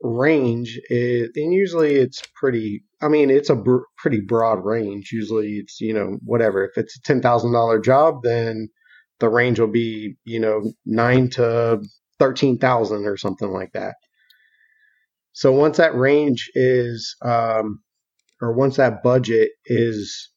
range 0.02 0.80
and 0.90 1.54
usually 1.54 1.96
it's 1.96 2.22
pretty, 2.36 2.84
I 3.02 3.08
mean, 3.08 3.30
it's 3.30 3.50
a 3.50 3.56
br- 3.56 3.86
pretty 3.98 4.22
broad 4.22 4.64
range. 4.64 5.12
Usually 5.12 5.58
it's, 5.58 5.82
you 5.82 5.94
know, 5.94 6.18
whatever. 6.24 6.66
If 6.66 6.78
it's 6.78 6.98
a 6.98 7.02
$10,000 7.02 7.84
job, 7.84 8.22
then 8.24 8.70
the 9.20 9.30
range 9.30 9.60
will 9.60 9.68
be, 9.68 10.16
you 10.24 10.40
know, 10.40 10.72
nine 10.86 11.30
to 11.32 11.82
13,000 12.20 13.06
or 13.06 13.18
something 13.18 13.50
like 13.50 13.72
that. 13.74 13.96
So 15.34 15.52
once 15.52 15.78
that 15.78 15.96
range 15.96 16.50
is, 16.56 17.16
um, 17.24 17.82
or 18.42 18.54
once 18.54 18.78
that 18.78 19.04
budget 19.04 19.50
is 19.66 20.32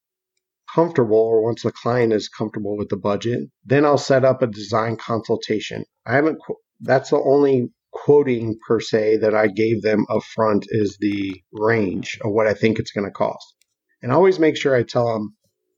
comfortable, 0.74 1.18
or 1.18 1.42
once 1.42 1.62
the 1.62 1.72
client 1.72 2.12
is 2.12 2.28
comfortable 2.28 2.76
with 2.76 2.88
the 2.88 2.96
budget, 2.96 3.40
then 3.64 3.84
I'll 3.84 3.98
set 3.98 4.24
up 4.24 4.42
a 4.42 4.46
design 4.46 4.96
consultation. 4.96 5.84
I 6.06 6.14
haven't, 6.14 6.38
that's 6.80 7.10
the 7.10 7.18
only 7.18 7.70
quoting 7.92 8.58
per 8.66 8.80
se 8.80 9.18
that 9.18 9.34
I 9.34 9.48
gave 9.48 9.82
them 9.82 10.06
up 10.08 10.22
front 10.22 10.66
is 10.68 10.96
the 11.00 11.40
range 11.52 12.18
of 12.24 12.32
what 12.32 12.46
I 12.46 12.54
think 12.54 12.78
it's 12.78 12.92
going 12.92 13.06
to 13.06 13.10
cost. 13.10 13.54
And 14.02 14.12
I 14.12 14.14
always 14.14 14.38
make 14.38 14.56
sure 14.56 14.74
I 14.74 14.82
tell 14.82 15.12
them, 15.12 15.36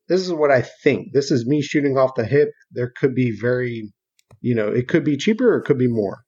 this 0.08 0.20
is 0.20 0.32
what 0.32 0.50
I 0.50 0.62
think. 0.62 1.12
This 1.12 1.30
is 1.30 1.46
me 1.46 1.62
shooting 1.62 1.96
off 1.96 2.14
the 2.16 2.24
hip. 2.24 2.50
There 2.70 2.92
could 2.96 3.14
be 3.14 3.36
very, 3.38 3.92
you 4.40 4.54
know, 4.54 4.68
it 4.68 4.88
could 4.88 5.04
be 5.04 5.16
cheaper 5.16 5.54
or 5.54 5.58
it 5.58 5.64
could 5.64 5.78
be 5.78 5.88
more. 5.88 6.22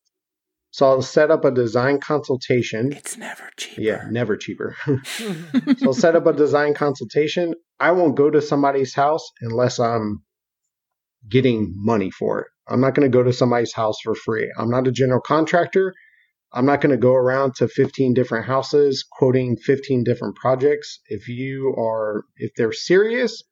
So 0.71 0.87
I'll 0.87 1.03
set 1.03 1.31
up 1.31 1.45
a 1.45 1.53
design 1.53 2.01
consultation. 2.01 2.93
it's 2.93 3.17
never 3.17 3.49
cheap. 3.57 3.79
Yeah, 3.79 4.07
never 4.11 4.37
cheaper. 4.37 4.75
so 5.07 5.77
I'll 5.85 5.93
set 5.93 6.17
up 6.17 6.27
a 6.27 6.33
design 6.33 6.75
consultation. 6.75 7.55
I 7.79 7.93
won't 7.93 8.17
go 8.17 8.29
to 8.29 8.43
somebody's 8.43 8.95
house 8.95 9.25
unless 9.41 9.79
I'm 9.79 10.25
getting 11.29 11.73
money 11.77 12.11
for 12.11 12.41
it. 12.41 12.47
I'm 12.69 12.81
not 12.81 12.95
going 12.95 13.11
to 13.11 13.17
go 13.17 13.23
to 13.23 13.33
somebody's 13.33 13.75
house 13.75 13.97
for 14.03 14.15
free. 14.15 14.53
I'm 14.59 14.71
not 14.71 14.87
a 14.87 14.93
general 14.93 15.21
contractor. 15.21 15.95
I'm 16.53 16.67
not 16.67 16.81
going 16.81 16.93
to 16.93 16.97
go 16.97 17.15
around 17.15 17.57
to 17.57 17.69
15 17.69 18.15
different 18.15 18.47
houses 18.47 19.05
quoting 19.11 19.57
15 19.57 20.05
different 20.05 20.37
projects. 20.37 21.01
If 21.07 21.29
you 21.29 21.75
are, 21.77 22.23
if 22.37 22.53
they're 22.57 22.73
serious, 22.73 23.43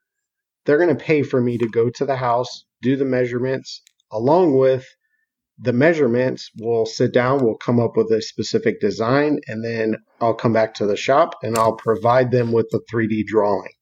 they're 0.64 0.78
going 0.78 0.96
to 0.96 1.04
pay 1.04 1.22
for 1.22 1.40
me 1.40 1.58
to 1.58 1.68
go 1.68 1.90
to 1.90 2.04
the 2.04 2.16
house, 2.16 2.64
do 2.80 2.96
the 2.96 3.04
measurements, 3.04 3.82
along 4.12 4.56
with 4.56 4.86
the 5.58 5.72
measurements. 5.72 6.50
We'll 6.58 6.86
sit 6.86 7.12
down, 7.12 7.44
we'll 7.44 7.56
come 7.56 7.80
up 7.80 7.96
with 7.96 8.10
a 8.12 8.22
specific 8.22 8.80
design, 8.80 9.40
and 9.48 9.64
then 9.64 9.96
I'll 10.20 10.34
come 10.34 10.52
back 10.52 10.74
to 10.74 10.86
the 10.86 10.96
shop 10.96 11.34
and 11.42 11.58
I'll 11.58 11.76
provide 11.76 12.30
them 12.30 12.52
with 12.52 12.68
the 12.70 12.80
3D 12.92 13.26
drawing. 13.26 13.72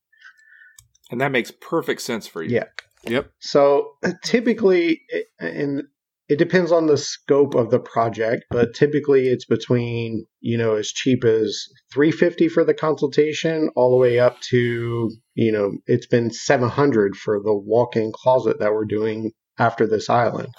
And 1.10 1.20
that 1.20 1.32
makes 1.32 1.50
perfect 1.50 2.00
sense 2.00 2.26
for 2.26 2.42
you. 2.42 2.54
Yeah. 2.54 2.64
Yep. 3.04 3.30
So 3.38 3.92
typically, 4.22 5.02
and 5.38 5.84
it 6.28 6.38
depends 6.38 6.70
on 6.70 6.86
the 6.86 6.96
scope 6.96 7.54
of 7.54 7.70
the 7.70 7.80
project, 7.80 8.44
but 8.50 8.74
typically 8.74 9.26
it's 9.26 9.44
between 9.46 10.26
you 10.40 10.56
know 10.56 10.76
as 10.76 10.88
cheap 10.88 11.24
as 11.24 11.66
three 11.92 12.12
fifty 12.12 12.48
for 12.48 12.62
the 12.62 12.74
consultation, 12.74 13.70
all 13.74 13.90
the 13.90 13.96
way 13.96 14.18
up 14.20 14.40
to 14.50 15.10
you 15.34 15.52
know 15.52 15.72
it's 15.86 16.06
been 16.06 16.30
seven 16.30 16.68
hundred 16.68 17.16
for 17.16 17.40
the 17.42 17.54
walk-in 17.54 18.12
closet 18.14 18.60
that 18.60 18.72
we're 18.72 18.84
doing 18.84 19.32
after 19.58 19.86
this 19.86 20.08
island. 20.08 20.54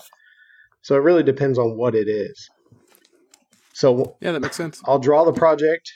So 0.82 0.96
it 0.96 1.04
really 1.04 1.24
depends 1.24 1.58
on 1.58 1.78
what 1.78 1.96
it 1.96 2.10
is. 2.10 2.50
So 3.74 4.18
Yeah, 4.20 4.34
that 4.34 4.42
makes 4.42 4.58
sense. 4.58 4.82
I'll 4.86 5.00
draw 5.00 5.24
the 5.24 5.34
project. 5.34 5.90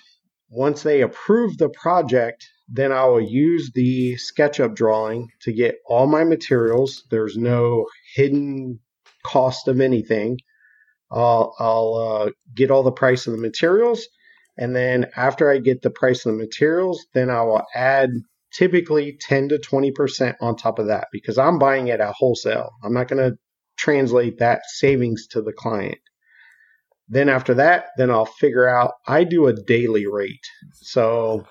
Once 0.49 0.83
they 0.83 1.01
approve 1.01 1.57
the 1.57 1.69
project, 1.69 2.47
then 2.67 2.91
I 2.91 3.05
will 3.05 3.21
use 3.21 3.71
the 3.73 4.15
SketchUp 4.15 4.75
drawing 4.75 5.29
to 5.41 5.53
get 5.53 5.75
all 5.85 6.07
my 6.07 6.23
materials. 6.23 7.03
There's 7.11 7.37
no 7.37 7.85
hidden 8.15 8.79
cost 9.23 9.67
of 9.67 9.79
anything. 9.79 10.39
I'll, 11.11 11.55
I'll 11.59 11.93
uh, 11.93 12.31
get 12.55 12.71
all 12.71 12.83
the 12.83 12.91
price 12.91 13.27
of 13.27 13.33
the 13.33 13.39
materials. 13.39 14.07
And 14.57 14.75
then 14.75 15.07
after 15.15 15.51
I 15.51 15.59
get 15.59 15.81
the 15.81 15.89
price 15.89 16.25
of 16.25 16.31
the 16.31 16.37
materials, 16.37 17.05
then 17.13 17.29
I 17.29 17.41
will 17.43 17.63
add 17.75 18.09
typically 18.53 19.17
10 19.19 19.49
to 19.49 19.57
20% 19.57 20.35
on 20.41 20.55
top 20.55 20.79
of 20.79 20.87
that 20.87 21.07
because 21.11 21.37
I'm 21.37 21.59
buying 21.59 21.87
it 21.87 21.99
at 21.99 22.13
wholesale. 22.13 22.71
I'm 22.83 22.93
not 22.93 23.07
going 23.07 23.31
to 23.31 23.37
translate 23.77 24.39
that 24.39 24.61
savings 24.67 25.27
to 25.27 25.41
the 25.41 25.53
client. 25.53 25.97
Then 27.07 27.29
after 27.29 27.53
that, 27.55 27.87
then 27.97 28.09
I'll 28.09 28.25
figure 28.25 28.67
out 28.67 28.93
I 29.07 29.25
do 29.25 29.47
a 29.47 29.53
daily 29.53 30.07
rate. 30.07 30.45
So 30.73 31.45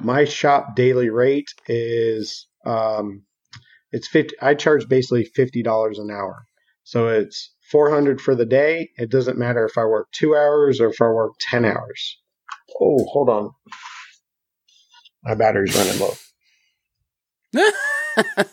my 0.00 0.24
shop 0.24 0.76
daily 0.76 1.10
rate 1.10 1.48
is 1.68 2.46
um 2.64 3.22
it's 3.92 4.08
50 4.08 4.36
I 4.40 4.54
charge 4.54 4.88
basically 4.88 5.28
$50 5.36 5.98
an 5.98 6.10
hour. 6.10 6.46
So 6.84 7.08
it's 7.08 7.52
400 7.70 8.20
for 8.20 8.34
the 8.34 8.46
day. 8.46 8.90
It 8.96 9.10
doesn't 9.10 9.38
matter 9.38 9.64
if 9.64 9.76
I 9.78 9.84
work 9.84 10.08
2 10.12 10.36
hours 10.36 10.80
or 10.80 10.88
if 10.88 11.00
I 11.00 11.08
work 11.08 11.32
10 11.40 11.64
hours. 11.64 12.18
Oh, 12.80 13.04
hold 13.06 13.28
on. 13.28 13.50
My 15.24 15.34
battery's 15.34 15.76
running 15.76 15.98
low. 15.98 16.12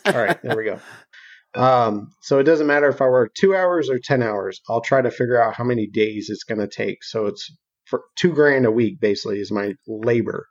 All 0.06 0.24
right, 0.24 0.40
there 0.42 0.56
we 0.56 0.64
go. 0.64 0.80
Um, 1.54 2.10
so 2.20 2.38
it 2.38 2.44
doesn't 2.44 2.66
matter 2.66 2.88
if 2.88 3.00
I 3.00 3.06
work 3.06 3.32
two 3.34 3.54
hours 3.54 3.88
or 3.88 3.98
10 3.98 4.22
hours. 4.22 4.60
I'll 4.68 4.80
try 4.80 5.02
to 5.02 5.10
figure 5.10 5.40
out 5.40 5.54
how 5.54 5.64
many 5.64 5.86
days 5.86 6.28
it's 6.28 6.44
going 6.44 6.60
to 6.60 6.68
take. 6.68 7.04
So 7.04 7.26
it's 7.26 7.52
for 7.84 8.02
two 8.16 8.32
grand 8.32 8.66
a 8.66 8.72
week, 8.72 9.00
basically, 9.00 9.38
is 9.38 9.52
my 9.52 9.74
labor. 9.86 10.46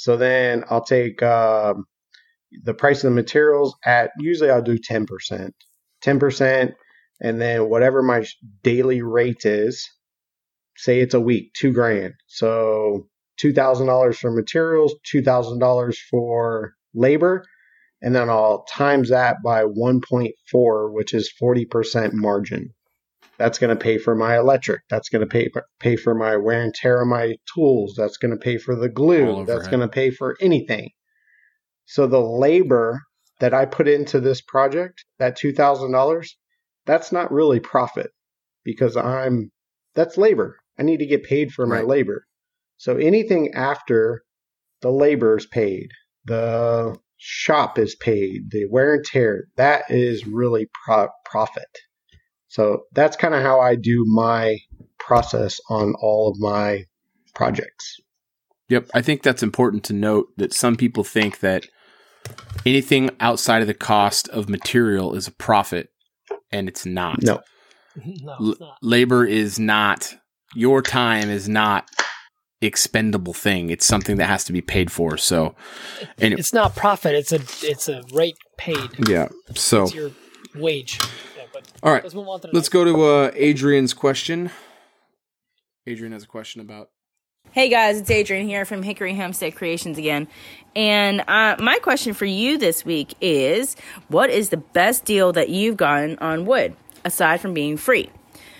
So 0.00 0.16
then 0.16 0.64
I'll 0.70 0.84
take 0.84 1.22
um, 1.22 1.84
the 2.64 2.74
price 2.74 3.04
of 3.04 3.10
the 3.10 3.14
materials 3.14 3.76
at 3.84 4.10
usually 4.18 4.50
I'll 4.50 4.62
do 4.62 4.78
10%. 4.78 5.50
10%. 6.02 6.72
And 7.22 7.40
then 7.40 7.68
whatever 7.68 8.02
my 8.02 8.24
daily 8.62 9.02
rate 9.02 9.44
is, 9.44 9.86
say 10.76 11.00
it's 11.00 11.14
a 11.14 11.20
week, 11.20 11.52
two 11.54 11.72
grand. 11.72 12.14
So 12.28 13.08
$2,000 13.42 14.16
for 14.16 14.30
materials, 14.30 14.94
$2,000 15.12 15.96
for 16.10 16.72
labor 16.94 17.44
and 18.02 18.14
then 18.14 18.30
I'll 18.30 18.64
times 18.64 19.10
that 19.10 19.36
by 19.44 19.64
1.4, 19.64 20.92
which 20.92 21.12
is 21.14 21.32
40% 21.40 22.12
margin. 22.14 22.70
That's 23.40 23.58
going 23.58 23.74
to 23.74 23.82
pay 23.82 23.96
for 23.96 24.14
my 24.14 24.36
electric. 24.36 24.82
That's 24.90 25.08
going 25.08 25.22
to 25.22 25.26
pay 25.26 25.48
pay 25.78 25.96
for 25.96 26.14
my 26.14 26.36
wear 26.36 26.60
and 26.62 26.74
tear 26.74 27.00
on 27.00 27.08
my 27.08 27.36
tools. 27.54 27.94
That's 27.96 28.18
going 28.18 28.32
to 28.32 28.36
pay 28.36 28.58
for 28.58 28.76
the 28.76 28.90
glue. 28.90 29.46
That's 29.46 29.66
going 29.66 29.80
to 29.80 29.88
pay 29.88 30.10
for 30.10 30.36
anything. 30.42 30.90
So 31.86 32.06
the 32.06 32.20
labor 32.20 33.00
that 33.38 33.54
I 33.54 33.64
put 33.64 33.88
into 33.88 34.20
this 34.20 34.42
project, 34.42 35.06
that 35.18 35.38
$2,000, 35.38 36.26
that's 36.84 37.12
not 37.12 37.32
really 37.32 37.60
profit 37.60 38.10
because 38.62 38.94
I'm 38.94 39.50
that's 39.94 40.18
labor. 40.18 40.58
I 40.78 40.82
need 40.82 40.98
to 40.98 41.06
get 41.06 41.24
paid 41.24 41.50
for 41.50 41.66
my 41.66 41.80
labor. 41.80 42.26
So 42.76 42.98
anything 42.98 43.54
after 43.54 44.20
the 44.82 44.90
labor 44.90 45.38
is 45.38 45.46
paid, 45.46 45.88
the 46.26 46.94
shop 47.16 47.78
is 47.78 47.96
paid, 47.96 48.50
the 48.50 48.66
wear 48.66 48.96
and 48.96 49.04
tear, 49.04 49.44
that 49.56 49.90
is 49.90 50.26
really 50.26 50.68
pro- 50.84 51.08
profit. 51.24 51.68
So 52.50 52.82
that's 52.92 53.16
kind 53.16 53.32
of 53.34 53.42
how 53.42 53.60
I 53.60 53.76
do 53.76 54.04
my 54.06 54.58
process 54.98 55.60
on 55.70 55.94
all 56.00 56.28
of 56.30 56.38
my 56.40 56.84
projects. 57.32 58.00
Yep. 58.68 58.90
I 58.92 59.02
think 59.02 59.22
that's 59.22 59.42
important 59.42 59.84
to 59.84 59.92
note 59.92 60.28
that 60.36 60.52
some 60.52 60.76
people 60.76 61.04
think 61.04 61.40
that 61.40 61.66
anything 62.66 63.10
outside 63.20 63.62
of 63.62 63.68
the 63.68 63.74
cost 63.74 64.28
of 64.28 64.48
material 64.48 65.14
is 65.14 65.28
a 65.28 65.32
profit, 65.32 65.90
and 66.50 66.68
it's 66.68 66.84
not. 66.84 67.22
No. 67.22 67.40
no, 68.04 68.36
it's 68.40 68.60
not. 68.60 68.78
labor 68.82 69.24
is 69.24 69.58
not 69.60 70.12
your 70.54 70.82
time 70.82 71.30
is 71.30 71.48
not 71.48 71.88
expendable 72.60 73.32
thing. 73.32 73.70
It's 73.70 73.86
something 73.86 74.16
that 74.16 74.26
has 74.26 74.44
to 74.46 74.52
be 74.52 74.60
paid 74.60 74.90
for. 74.90 75.16
So, 75.16 75.54
and 76.18 76.34
It's 76.34 76.52
not 76.52 76.74
profit. 76.74 77.14
It's 77.14 77.30
a 77.30 77.40
it's 77.62 77.88
a 77.88 78.02
rate 78.12 78.36
paid. 78.56 79.08
yeah. 79.08 79.28
So, 79.54 79.84
It's 79.84 79.94
your 79.94 80.10
wage. 80.56 80.98
Yeah, 81.60 81.72
but 81.80 81.86
all 81.86 81.92
right. 81.94 82.02
let's 82.02 82.14
move 82.14 82.28
on 82.28 82.40
to 82.40 82.48
the 82.48 82.52
Let's 82.54 82.66
next 82.66 82.68
go 82.70 82.84
to 82.84 83.02
uh, 83.04 83.30
Adrian's 83.34 83.94
question. 83.94 84.50
Adrian 85.86 86.12
has 86.12 86.24
a 86.24 86.26
question 86.26 86.60
about 86.60 86.90
Hey 87.52 87.68
guys, 87.68 87.98
it's 87.98 88.10
Adrian 88.10 88.46
here 88.46 88.64
from 88.64 88.84
Hickory 88.84 89.14
Homestead 89.16 89.56
Creations 89.56 89.98
again. 89.98 90.28
And 90.76 91.22
uh, 91.26 91.56
my 91.58 91.78
question 91.82 92.14
for 92.14 92.24
you 92.24 92.58
this 92.58 92.84
week 92.84 93.14
is 93.20 93.74
what 94.06 94.30
is 94.30 94.50
the 94.50 94.56
best 94.56 95.04
deal 95.04 95.32
that 95.32 95.48
you've 95.48 95.76
gotten 95.76 96.16
on 96.18 96.46
wood 96.46 96.76
aside 97.04 97.40
from 97.40 97.52
being 97.52 97.76
free? 97.76 98.08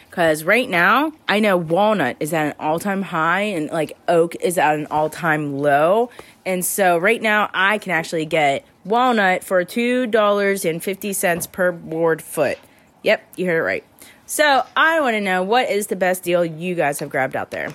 Because 0.09 0.43
right 0.43 0.69
now, 0.69 1.13
I 1.29 1.39
know 1.39 1.57
walnut 1.57 2.17
is 2.19 2.33
at 2.33 2.47
an 2.49 2.55
all 2.59 2.81
time 2.81 3.03
high 3.03 3.43
and 3.43 3.71
like 3.71 3.97
oak 4.09 4.35
is 4.41 4.59
at 4.59 4.75
an 4.75 4.89
all 4.91 5.09
time 5.09 5.59
low. 5.59 6.11
And 6.45 6.65
so 6.65 6.99
right 6.99 7.23
now, 7.23 7.49
I 7.55 7.79
can 7.79 7.93
actually 7.93 8.27
get 8.27 8.65
walnut 8.85 9.45
for 9.45 9.65
$2.50 9.65 11.53
per 11.53 11.71
board 11.71 12.23
foot. 12.23 12.59
Yep, 13.03 13.33
you 13.37 13.47
heard 13.47 13.59
it 13.59 13.63
right. 13.63 13.85
So 14.27 14.65
I 14.77 15.01
want 15.01 15.15
to 15.15 15.21
know 15.21 15.43
what 15.43 15.69
is 15.71 15.89
the 15.89 15.97
best 15.97 16.23
deal 16.23 16.45
you 16.45 16.75
guys 16.75 16.99
have 17.01 17.11
grabbed 17.11 17.35
out 17.35 17.51
there. 17.51 17.73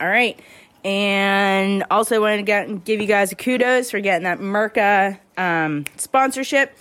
All 0.00 0.08
right. 0.08 0.38
And 0.84 1.84
also 1.90 2.20
wanted 2.20 2.38
to 2.38 2.42
get, 2.44 2.84
give 2.84 3.00
you 3.00 3.06
guys 3.06 3.32
a 3.32 3.34
kudos 3.34 3.90
for 3.90 4.00
getting 4.00 4.24
that 4.24 4.38
Mirka 4.38 5.18
um, 5.36 5.84
sponsorship. 5.96 6.74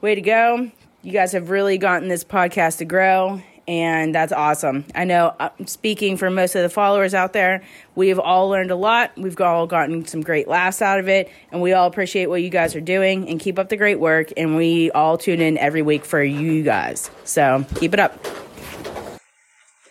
Way 0.00 0.14
to 0.14 0.20
go. 0.20 0.70
You 1.02 1.12
guys 1.12 1.32
have 1.32 1.50
really 1.50 1.76
gotten 1.76 2.08
this 2.08 2.24
podcast 2.24 2.78
to 2.78 2.86
grow, 2.86 3.42
and 3.66 4.14
that's 4.14 4.32
awesome. 4.32 4.84
I 4.94 5.04
know, 5.04 5.34
uh, 5.40 5.50
speaking 5.66 6.16
for 6.16 6.30
most 6.30 6.54
of 6.54 6.62
the 6.62 6.68
followers 6.68 7.14
out 7.14 7.32
there, 7.32 7.62
we've 7.94 8.18
all 8.18 8.48
learned 8.48 8.70
a 8.70 8.76
lot. 8.76 9.12
We've 9.16 9.40
all 9.40 9.66
gotten 9.66 10.04
some 10.06 10.20
great 10.20 10.48
laughs 10.48 10.82
out 10.82 10.98
of 10.98 11.08
it, 11.08 11.30
and 11.50 11.62
we 11.62 11.72
all 11.72 11.86
appreciate 11.86 12.26
what 12.26 12.42
you 12.42 12.50
guys 12.50 12.74
are 12.76 12.80
doing 12.80 13.28
and 13.28 13.40
keep 13.40 13.58
up 13.58 13.68
the 13.68 13.76
great 13.76 14.00
work. 14.00 14.32
And 14.36 14.56
we 14.56 14.90
all 14.90 15.16
tune 15.16 15.40
in 15.40 15.56
every 15.58 15.82
week 15.82 16.04
for 16.04 16.22
you 16.22 16.62
guys. 16.62 17.10
So 17.24 17.64
keep 17.76 17.94
it 17.94 18.00
up. 18.00 18.24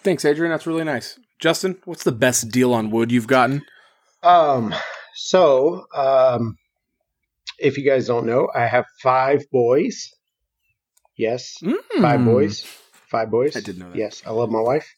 Thanks, 0.03 0.25
Adrian. 0.25 0.51
That's 0.51 0.67
really 0.67 0.83
nice. 0.83 1.17
Justin, 1.39 1.77
what's 1.85 2.03
the 2.03 2.11
best 2.11 2.49
deal 2.49 2.73
on 2.73 2.91
wood 2.91 3.11
you've 3.11 3.27
gotten? 3.27 3.65
Um, 4.21 4.73
so, 5.15 5.85
um, 5.93 6.57
if 7.59 7.77
you 7.77 7.85
guys 7.85 8.07
don't 8.07 8.25
know, 8.25 8.49
I 8.53 8.65
have 8.65 8.85
five 9.01 9.43
boys. 9.51 10.09
Yes, 11.17 11.57
mm. 11.61 11.75
five 12.01 12.23
boys. 12.25 12.65
Five 13.13 13.29
boys. 13.29 13.55
I 13.55 13.59
did 13.61 13.77
know 13.77 13.89
that. 13.91 13.95
Yes, 13.95 14.23
I 14.25 14.31
love 14.31 14.49
my 14.49 14.59
wife. 14.59 14.91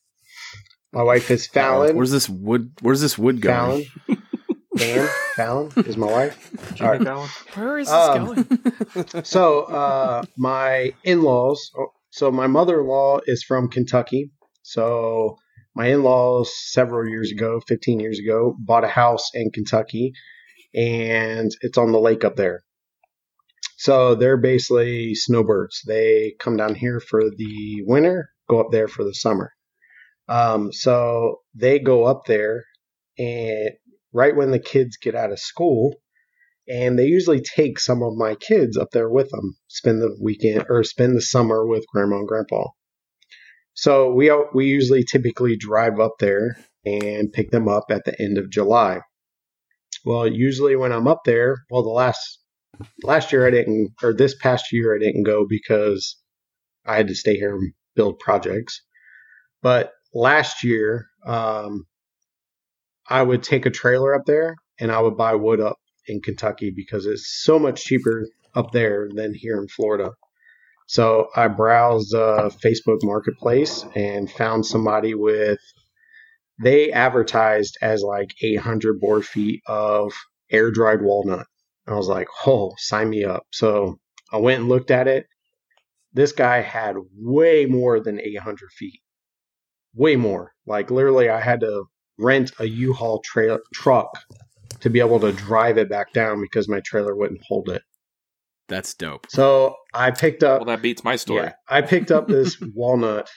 My 0.93 1.03
wife 1.03 1.29
is 1.29 1.45
Fallon. 1.47 1.97
Where's 1.97 2.11
this 2.11 2.29
wood? 2.29 2.71
Where's 2.81 3.01
this 3.01 3.17
wood 3.17 3.41
going? 3.41 3.83
Fallon. 4.07 4.23
Dan 4.77 5.09
Fallon 5.35 5.71
is 5.85 5.97
my 5.97 6.07
wife. 6.07 6.81
All 6.81 6.97
right. 6.97 7.29
Where 7.55 7.77
is 7.77 7.87
this 7.87 7.93
Um, 7.93 8.25
going? 8.25 9.23
So, 9.25 9.63
uh, 9.63 10.23
my 10.37 10.93
in-laws. 11.03 11.71
So, 12.11 12.31
my 12.31 12.47
mother-in-law 12.47 13.19
is 13.25 13.43
from 13.43 13.69
Kentucky. 13.69 14.31
So, 14.63 15.37
my 15.75 15.87
in-laws 15.87 16.53
several 16.55 17.09
years 17.09 17.31
ago, 17.31 17.59
15 17.67 17.99
years 17.99 18.19
ago, 18.19 18.55
bought 18.57 18.85
a 18.85 18.89
house 18.89 19.31
in 19.33 19.51
Kentucky, 19.51 20.13
and 20.73 21.51
it's 21.59 21.77
on 21.77 21.91
the 21.91 21.99
lake 21.99 22.23
up 22.23 22.37
there. 22.37 22.63
So, 23.75 24.15
they're 24.15 24.37
basically 24.37 25.15
snowbirds. 25.15 25.81
They 25.85 26.35
come 26.39 26.57
down 26.57 26.75
here 26.75 26.99
for 26.99 27.29
the 27.29 27.83
winter, 27.85 28.29
go 28.49 28.59
up 28.59 28.71
there 28.71 28.87
for 28.87 29.03
the 29.03 29.13
summer. 29.13 29.51
Um, 30.27 30.71
so 30.71 31.41
they 31.53 31.79
go 31.79 32.05
up 32.05 32.25
there, 32.25 32.65
and 33.17 33.71
right 34.11 34.35
when 34.35 34.51
the 34.51 34.59
kids 34.59 34.97
get 34.97 35.15
out 35.15 35.31
of 35.31 35.39
school, 35.39 35.95
and 36.67 36.97
they 36.97 37.05
usually 37.05 37.41
take 37.41 37.79
some 37.79 38.01
of 38.01 38.15
my 38.15 38.35
kids 38.35 38.75
up 38.77 38.89
there 38.91 39.09
with 39.09 39.29
them, 39.29 39.55
spend 39.67 40.01
the 40.01 40.17
weekend 40.19 40.65
or 40.69 40.83
spend 40.83 41.15
the 41.15 41.21
summer 41.21 41.65
with 41.65 41.85
grandma 41.87 42.17
and 42.17 42.27
grandpa. 42.27 42.69
So 43.73 44.13
we 44.13 44.31
we 44.53 44.67
usually 44.67 45.03
typically 45.03 45.57
drive 45.57 45.99
up 45.99 46.15
there 46.19 46.57
and 46.85 47.31
pick 47.31 47.51
them 47.51 47.67
up 47.67 47.85
at 47.89 48.05
the 48.05 48.19
end 48.19 48.37
of 48.37 48.49
July. 48.49 49.01
Well, 50.05 50.27
usually 50.27 50.75
when 50.75 50.91
I'm 50.91 51.07
up 51.07 51.21
there, 51.25 51.57
well, 51.69 51.83
the 51.83 51.89
last 51.89 52.39
last 53.03 53.31
year 53.31 53.47
I 53.47 53.51
didn't, 53.51 53.93
or 54.03 54.13
this 54.13 54.35
past 54.35 54.71
year 54.71 54.95
I 54.95 54.99
didn't 54.99 55.23
go 55.23 55.45
because 55.47 56.17
I 56.85 56.95
had 56.97 57.07
to 57.07 57.15
stay 57.15 57.35
here 57.35 57.55
and 57.55 57.73
build 57.95 58.19
projects. 58.19 58.81
But 59.61 59.91
last 60.13 60.63
year, 60.63 61.07
um, 61.25 61.85
I 63.07 63.21
would 63.21 63.43
take 63.43 63.65
a 63.65 63.71
trailer 63.71 64.13
up 64.13 64.25
there 64.25 64.55
and 64.79 64.91
I 64.91 64.99
would 64.99 65.17
buy 65.17 65.35
wood 65.35 65.59
up 65.59 65.77
in 66.07 66.21
Kentucky 66.21 66.71
because 66.75 67.05
it's 67.05 67.41
so 67.43 67.59
much 67.59 67.83
cheaper 67.83 68.25
up 68.53 68.71
there 68.71 69.09
than 69.13 69.33
here 69.33 69.57
in 69.59 69.67
Florida. 69.67 70.11
So 70.87 71.29
I 71.35 71.47
browsed 71.47 72.13
uh, 72.13 72.49
Facebook 72.63 72.99
Marketplace 73.01 73.85
and 73.95 74.31
found 74.31 74.65
somebody 74.65 75.15
with, 75.15 75.59
they 76.61 76.91
advertised 76.91 77.77
as 77.81 78.01
like 78.01 78.35
800 78.41 78.99
board 78.99 79.25
feet 79.25 79.61
of 79.67 80.13
air 80.51 80.71
dried 80.71 81.01
walnut. 81.01 81.47
I 81.87 81.93
was 81.93 82.07
like, 82.07 82.27
oh, 82.45 82.73
sign 82.77 83.09
me 83.09 83.23
up. 83.23 83.43
So 83.51 83.99
I 84.31 84.37
went 84.37 84.61
and 84.61 84.69
looked 84.69 84.91
at 84.91 85.07
it. 85.07 85.27
This 86.13 86.31
guy 86.31 86.61
had 86.61 86.95
way 87.15 87.65
more 87.65 87.99
than 87.99 88.19
800 88.19 88.71
feet. 88.71 89.01
Way 89.93 90.15
more. 90.15 90.53
Like 90.65 90.89
literally, 90.89 91.29
I 91.29 91.39
had 91.39 91.59
to 91.61 91.83
rent 92.17 92.51
a 92.59 92.65
U-Haul 92.65 93.21
tra- 93.23 93.59
truck 93.73 94.09
to 94.79 94.89
be 94.89 94.99
able 94.99 95.19
to 95.19 95.31
drive 95.31 95.77
it 95.77 95.89
back 95.89 96.13
down 96.13 96.41
because 96.41 96.67
my 96.67 96.79
trailer 96.81 97.15
wouldn't 97.15 97.41
hold 97.47 97.69
it. 97.69 97.81
That's 98.67 98.93
dope. 98.93 99.27
So 99.29 99.75
I 99.93 100.11
picked 100.11 100.43
up. 100.43 100.61
Well, 100.61 100.75
that 100.75 100.81
beats 100.81 101.03
my 101.03 101.15
story. 101.15 101.43
Yeah, 101.43 101.51
I 101.69 101.81
picked 101.81 102.11
up 102.11 102.27
this 102.27 102.57
walnut 102.73 103.29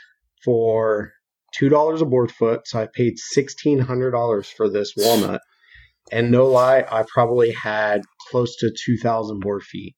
for 0.44 1.12
two 1.54 1.68
dollars 1.68 2.00
a 2.00 2.06
board 2.06 2.32
foot. 2.32 2.66
So 2.66 2.80
I 2.80 2.88
paid 2.92 3.18
sixteen 3.18 3.78
hundred 3.78 4.12
dollars 4.12 4.48
for 4.48 4.70
this 4.70 4.94
walnut, 4.96 5.40
and 6.12 6.30
no 6.30 6.46
lie, 6.46 6.84
I 6.90 7.04
probably 7.06 7.52
had 7.52 8.02
close 8.30 8.56
to 8.56 8.70
two 8.70 8.96
thousand 8.96 9.40
board 9.40 9.62
feet. 9.62 9.94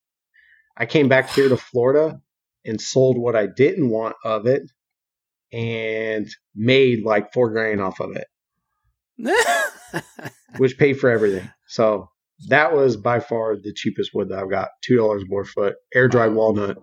I 0.77 0.87
came 0.87 1.09
back 1.09 1.31
here 1.31 1.49
to 1.49 1.57
Florida 1.57 2.21
and 2.65 2.81
sold 2.81 3.19
what 3.19 3.37
I 3.37 3.47
didn't 3.47 3.91
want 3.91 4.17
of 4.25 4.47
it, 4.47 4.63
and 5.53 6.29
made 6.55 7.05
like 7.05 7.33
four 7.33 7.51
grand 7.51 7.81
off 7.81 8.01
of 8.01 8.17
it, 8.17 10.05
which 10.57 10.79
paid 10.79 10.95
for 10.95 11.11
everything. 11.11 11.51
So 11.67 12.09
that 12.49 12.73
was 12.73 12.97
by 12.97 13.21
far 13.21 13.57
the 13.57 13.73
cheapest 13.75 14.15
wood 14.15 14.31
that 14.31 14.39
I've 14.39 14.51
got. 14.51 14.69
Two 14.83 14.97
dollars 14.97 15.23
a 15.23 15.27
board 15.27 15.49
foot, 15.49 15.77
air 15.95 16.09
dried 16.09 16.33
walnut. 16.33 16.79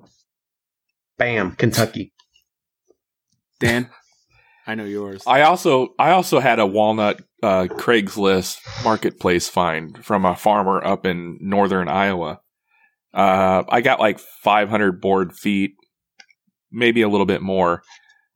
Bam, 1.17 1.53
Kentucky. 1.53 2.13
Dan, 3.59 3.89
I 4.68 4.76
know 4.76 4.84
yours. 4.84 5.24
I 5.26 5.41
also 5.43 5.95
I 5.97 6.11
also 6.11 6.39
had 6.39 6.59
a 6.59 6.65
walnut 6.65 7.22
uh, 7.41 7.68
Craigslist 7.70 8.59
marketplace 8.84 9.47
find 9.47 10.03
from 10.03 10.26
a 10.26 10.36
farmer 10.36 10.84
up 10.84 11.05
in 11.05 11.38
northern 11.39 11.88
Iowa. 11.88 12.41
Uh, 13.13 13.63
I 13.70 13.80
got 13.82 14.01
like 14.01 14.20
500 14.20 14.99
board 14.99 15.34
feet, 15.34 15.72
maybe 16.70 17.01
a 17.01 17.07
little 17.07 17.26
bit 17.26 17.41
more, 17.41 17.82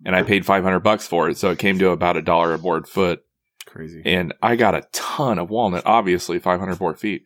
and 0.06 0.16
I 0.16 0.24
paid 0.24 0.46
500 0.46 0.80
bucks 0.80 1.06
for 1.06 1.30
it, 1.30 1.38
so 1.38 1.52
it 1.52 1.60
came 1.60 1.78
to 1.80 1.90
about 1.90 2.18
a 2.18 2.22
dollar 2.22 2.54
a 2.54 2.58
board 2.58 2.88
foot. 2.88 3.22
Crazy. 3.66 4.02
and 4.04 4.34
I 4.42 4.58
got 4.58 4.76
a 4.76 4.88
ton 4.92 5.40
of 5.40 5.50
walnut, 5.50 5.84
obviously 5.86 6.40
500 6.40 6.78
board 6.78 7.00
feet. 7.00 7.24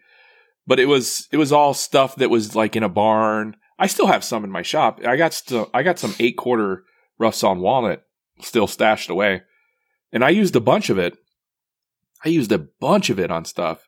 But 0.67 0.79
it 0.79 0.85
was 0.85 1.27
it 1.31 1.37
was 1.37 1.51
all 1.51 1.73
stuff 1.73 2.15
that 2.15 2.29
was 2.29 2.55
like 2.55 2.75
in 2.75 2.83
a 2.83 2.89
barn. 2.89 3.55
I 3.77 3.87
still 3.87 4.07
have 4.07 4.23
some 4.23 4.43
in 4.43 4.51
my 4.51 4.61
shop. 4.63 4.99
I 5.05 5.15
got 5.15 5.33
still 5.33 5.69
I 5.73 5.83
got 5.83 5.99
some 5.99 6.15
eight 6.19 6.37
quarter 6.37 6.83
rough 7.19 7.35
sawn 7.35 7.59
walnut 7.59 8.03
still 8.41 8.67
stashed 8.67 9.09
away, 9.09 9.43
and 10.11 10.23
I 10.23 10.29
used 10.29 10.55
a 10.55 10.61
bunch 10.61 10.89
of 10.89 10.97
it. 10.97 11.17
I 12.23 12.29
used 12.29 12.51
a 12.51 12.67
bunch 12.79 13.09
of 13.09 13.19
it 13.19 13.31
on 13.31 13.45
stuff, 13.45 13.87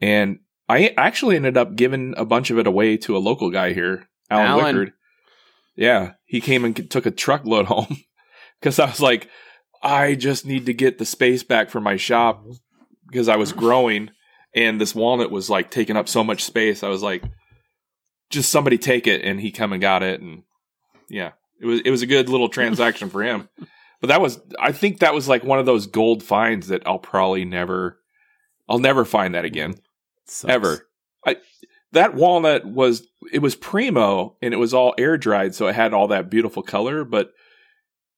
and 0.00 0.40
I 0.68 0.94
actually 0.96 1.36
ended 1.36 1.56
up 1.56 1.76
giving 1.76 2.14
a 2.16 2.24
bunch 2.24 2.50
of 2.50 2.58
it 2.58 2.66
away 2.66 2.96
to 2.98 3.16
a 3.16 3.18
local 3.18 3.50
guy 3.50 3.72
here, 3.72 4.08
Alan, 4.30 4.46
Alan. 4.46 4.76
Wickard. 4.76 4.92
Yeah, 5.76 6.12
he 6.24 6.40
came 6.40 6.64
and 6.64 6.90
took 6.90 7.06
a 7.06 7.10
truckload 7.10 7.66
home 7.66 7.96
because 8.60 8.78
I 8.78 8.86
was 8.86 9.00
like, 9.00 9.28
I 9.82 10.14
just 10.14 10.46
need 10.46 10.66
to 10.66 10.74
get 10.74 10.98
the 10.98 11.04
space 11.04 11.42
back 11.42 11.70
for 11.70 11.80
my 11.80 11.96
shop 11.96 12.44
because 13.06 13.28
I 13.28 13.36
was 13.36 13.52
growing 13.64 14.10
and 14.54 14.80
this 14.80 14.94
walnut 14.94 15.30
was 15.30 15.50
like 15.50 15.70
taking 15.70 15.96
up 15.96 16.08
so 16.08 16.22
much 16.22 16.44
space. 16.44 16.82
I 16.82 16.88
was 16.88 17.02
like, 17.02 17.24
just 18.30 18.50
somebody 18.50 18.78
take 18.78 19.06
it, 19.06 19.22
and 19.22 19.40
he 19.40 19.50
come 19.50 19.72
and 19.72 19.82
got 19.82 20.02
it, 20.02 20.20
and 20.20 20.42
yeah, 21.08 21.32
it 21.60 21.66
was 21.66 21.80
it 21.84 21.90
was 21.90 22.02
a 22.02 22.06
good 22.06 22.28
little 22.28 22.48
transaction 22.48 23.10
for 23.10 23.22
him. 23.22 23.48
But 24.00 24.08
that 24.08 24.20
was, 24.20 24.38
I 24.60 24.72
think 24.72 24.98
that 24.98 25.14
was 25.14 25.28
like 25.28 25.44
one 25.44 25.58
of 25.58 25.64
those 25.64 25.86
gold 25.86 26.22
finds 26.22 26.66
that 26.66 26.86
I'll 26.86 26.98
probably 26.98 27.46
never, 27.46 27.98
I'll 28.68 28.78
never 28.78 29.06
find 29.06 29.34
that 29.34 29.46
again 29.46 29.76
ever. 30.46 30.86
I 31.24 31.36
that 31.92 32.14
walnut 32.14 32.66
was 32.66 33.06
it 33.32 33.38
was 33.38 33.54
primo 33.54 34.36
and 34.42 34.52
it 34.52 34.58
was 34.58 34.74
all 34.74 34.94
air 34.98 35.16
dried, 35.16 35.54
so 35.54 35.68
it 35.68 35.74
had 35.74 35.94
all 35.94 36.08
that 36.08 36.28
beautiful 36.28 36.62
color, 36.62 37.04
but 37.04 37.30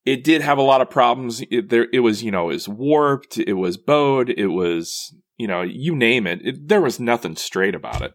it 0.04 0.24
did 0.24 0.42
have 0.42 0.58
a 0.58 0.62
lot 0.62 0.80
of 0.80 0.90
problems. 0.90 1.42
It, 1.50 1.68
there, 1.68 1.86
it 1.92 2.00
was 2.00 2.20
you 2.20 2.32
know, 2.32 2.50
it 2.50 2.54
was 2.54 2.68
warped, 2.68 3.38
it 3.38 3.52
was 3.52 3.76
bowed, 3.76 4.30
it 4.30 4.48
was 4.48 5.14
you 5.36 5.46
know, 5.46 5.62
you 5.62 5.94
name 5.94 6.26
it. 6.26 6.40
it 6.44 6.68
there 6.68 6.80
was 6.80 6.98
nothing 6.98 7.36
straight 7.36 7.76
about 7.76 8.02
it. 8.02 8.14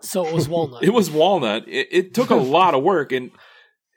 So 0.00 0.26
it 0.26 0.34
was 0.34 0.48
walnut. 0.48 0.82
It 0.82 0.92
was 0.92 1.10
walnut. 1.10 1.66
It, 1.66 1.88
it 1.90 2.14
took 2.14 2.28
a 2.28 2.34
lot 2.34 2.74
of 2.74 2.82
work, 2.82 3.12
and 3.12 3.30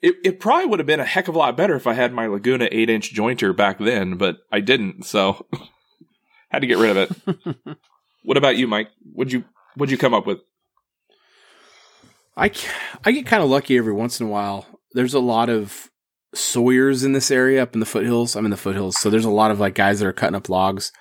it, 0.04 0.16
it 0.24 0.40
probably 0.40 0.68
would 0.68 0.80
have 0.80 0.86
been 0.86 1.00
a 1.00 1.06
heck 1.06 1.28
of 1.28 1.34
a 1.34 1.40
lot 1.40 1.58
better 1.58 1.76
if 1.76 1.88
I 1.88 1.94
had 1.94 2.14
my 2.14 2.28
Laguna 2.28 2.68
eight 2.72 2.92
inch 2.92 3.16
jointer 3.16 3.56
back 3.56 3.80
then, 3.80 4.18
but 4.18 4.38
I 4.52 4.60
didn't. 4.60 5.06
So 5.06 5.48
Had 6.54 6.60
to 6.60 6.68
get 6.68 6.78
rid 6.78 6.96
of 6.96 6.98
it. 7.26 7.78
what 8.24 8.38
about 8.38 8.58
you, 8.58 8.68
Mike? 8.68 8.90
Would 9.16 9.34
you 9.34 9.44
would 9.76 9.90
you 9.90 9.98
come 9.98 10.14
up 10.14 10.28
with? 10.28 10.38
I, 12.38 12.52
I 13.04 13.12
get 13.12 13.26
kind 13.26 13.44
of 13.44 13.50
lucky 13.50 13.76
every 13.76 13.92
once 13.92 14.20
in 14.20 14.28
a 14.28 14.30
while. 14.30 14.68
There's 14.94 15.16
a 15.16 15.20
lot 15.20 15.50
of 15.50 15.90
sawyers 16.34 17.04
in 17.04 17.14
this 17.14 17.32
area 17.32 17.62
up 17.62 17.74
in 17.74 17.80
the 17.80 17.88
foothills. 17.88 18.36
I'm 18.36 18.46
in 18.46 18.52
the 18.52 18.58
foothills, 18.58 19.00
so 19.00 19.10
there's 19.10 19.26
a 19.26 19.32
lot 19.32 19.50
of 19.50 19.60
like 19.60 19.74
guys 19.74 20.00
that 20.00 20.08
are 20.08 20.14
cutting 20.14 20.36
up 20.36 20.48
logs, 20.48 20.92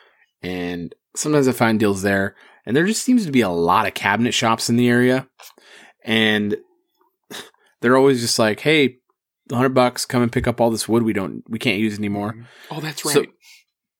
and 0.43 0.95
sometimes 1.15 1.49
I 1.49 1.53
find 1.53 1.79
deals 1.79 2.01
there. 2.01 2.35
And 2.65 2.75
there 2.75 2.87
just 2.87 3.03
seems 3.03 3.27
to 3.27 3.33
be 3.33 3.41
a 3.43 3.51
lot 3.51 3.87
of 3.87 3.93
cabinet 3.93 4.33
shops 4.33 4.71
in 4.71 4.77
the 4.77 4.89
area, 4.89 5.29
and 6.03 6.57
they're 7.83 7.97
always 7.97 8.21
just 8.21 8.39
like, 8.39 8.61
"Hey, 8.61 8.99
hundred 9.53 9.75
bucks, 9.75 10.07
come 10.07 10.23
and 10.23 10.33
pick 10.33 10.47
up 10.49 10.61
all 10.61 10.71
this 10.71 10.89
wood 10.89 11.03
we 11.03 11.13
don't 11.13 11.43
we 11.49 11.59
can't 11.59 11.79
use 11.79 11.99
anymore." 11.99 12.35
Oh, 12.71 12.81
that's 12.81 13.03
So- 13.03 13.27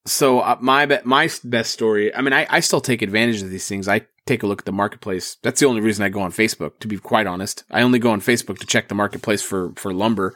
So 0.05 0.39
uh, 0.39 0.57
my 0.59 0.85
be- 0.85 0.97
my 1.05 1.29
best 1.45 1.71
story. 1.71 2.13
I 2.13 2.21
mean, 2.21 2.33
I, 2.33 2.45
I 2.49 2.59
still 2.59 2.81
take 2.81 3.01
advantage 3.01 3.41
of 3.41 3.49
these 3.49 3.67
things. 3.67 3.87
I 3.87 4.01
take 4.25 4.43
a 4.43 4.47
look 4.47 4.59
at 4.61 4.65
the 4.65 4.71
marketplace. 4.73 5.37
That's 5.43 5.59
the 5.61 5.65
only 5.65 5.79
reason 5.81 6.03
I 6.03 6.09
go 6.09 6.19
on 6.21 6.31
Facebook. 6.31 6.79
To 6.79 6.87
be 6.89 6.97
quite 6.97 7.25
honest, 7.27 7.63
I 7.71 7.81
only 7.83 7.99
go 7.99 8.11
on 8.11 8.19
Facebook 8.19 8.57
to 8.59 8.65
check 8.65 8.87
the 8.89 8.95
marketplace 8.95 9.41
for 9.41 9.71
for 9.77 9.93
lumber. 9.93 10.35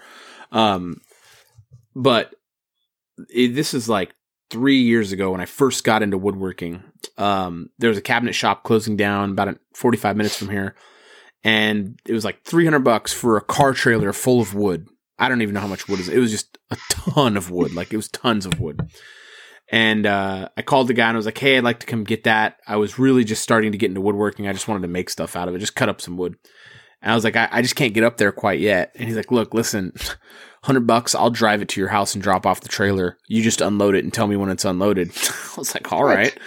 Um, 0.53 1.01
but 1.95 2.33
it, 3.33 3.55
this 3.55 3.73
is 3.73 3.89
like 3.89 4.13
three 4.49 4.77
years 4.81 5.11
ago 5.11 5.31
when 5.31 5.41
I 5.41 5.45
first 5.45 5.83
got 5.83 6.01
into 6.01 6.17
woodworking. 6.17 6.83
Um, 7.17 7.69
there 7.77 7.89
was 7.89 7.97
a 7.97 8.01
cabinet 8.01 8.33
shop 8.35 8.63
closing 8.63 8.95
down 8.95 9.31
about 9.31 9.57
forty 9.73 9.97
five 9.97 10.15
minutes 10.15 10.37
from 10.37 10.49
here, 10.49 10.75
and 11.47 11.97
it 12.05 12.11
was 12.11 12.25
like 12.25 12.43
three 12.43 12.65
hundred 12.65 12.83
bucks 12.83 13.13
for 13.13 13.37
a 13.37 13.41
car 13.41 13.71
trailer 13.71 14.11
full 14.11 14.41
of 14.41 14.53
wood. 14.53 14.89
I 15.17 15.29
don't 15.29 15.41
even 15.41 15.55
know 15.55 15.61
how 15.61 15.67
much 15.67 15.87
wood 15.87 16.01
is. 16.01 16.09
It 16.09 16.19
was 16.19 16.29
just 16.29 16.57
a 16.69 16.77
ton 16.89 17.37
of 17.37 17.49
wood. 17.49 17.73
Like 17.73 17.93
it 17.93 17.95
was 17.95 18.09
tons 18.09 18.45
of 18.45 18.59
wood. 18.59 18.81
And 19.71 20.05
uh, 20.05 20.49
I 20.57 20.61
called 20.61 20.89
the 20.89 20.93
guy 20.93 21.07
and 21.07 21.15
I 21.15 21.17
was 21.17 21.25
like, 21.25 21.37
"Hey, 21.37 21.57
I'd 21.57 21.63
like 21.63 21.79
to 21.79 21.85
come 21.85 22.03
get 22.03 22.25
that." 22.25 22.57
I 22.67 22.75
was 22.75 22.99
really 22.99 23.23
just 23.23 23.43
starting 23.43 23.71
to 23.71 23.77
get 23.77 23.87
into 23.87 24.01
woodworking. 24.01 24.45
I 24.45 24.51
just 24.51 24.67
wanted 24.67 24.81
to 24.81 24.89
make 24.89 25.09
stuff 25.09 25.37
out 25.37 25.47
of 25.47 25.55
it, 25.55 25.59
just 25.59 25.75
cut 25.75 25.87
up 25.87 26.01
some 26.01 26.17
wood. 26.17 26.35
And 27.01 27.13
I 27.13 27.15
was 27.15 27.23
like, 27.23 27.37
I, 27.37 27.47
I 27.49 27.61
just 27.61 27.77
can't 27.77 27.93
get 27.93 28.03
up 28.03 28.17
there 28.17 28.33
quite 28.33 28.59
yet. 28.59 28.91
And 28.95 29.07
he's 29.07 29.15
like, 29.15 29.31
"Look, 29.31 29.53
listen, 29.53 29.93
hundred 30.63 30.85
bucks, 30.85 31.15
I'll 31.15 31.29
drive 31.29 31.61
it 31.61 31.69
to 31.69 31.79
your 31.79 31.89
house 31.89 32.13
and 32.13 32.21
drop 32.21 32.45
off 32.45 32.59
the 32.59 32.67
trailer. 32.67 33.17
You 33.29 33.41
just 33.41 33.61
unload 33.61 33.95
it 33.95 34.03
and 34.03 34.13
tell 34.13 34.27
me 34.27 34.35
when 34.35 34.49
it's 34.49 34.65
unloaded." 34.65 35.11
I 35.15 35.57
was 35.57 35.73
like, 35.73 35.93
All 35.93 36.03
right. 36.03 36.37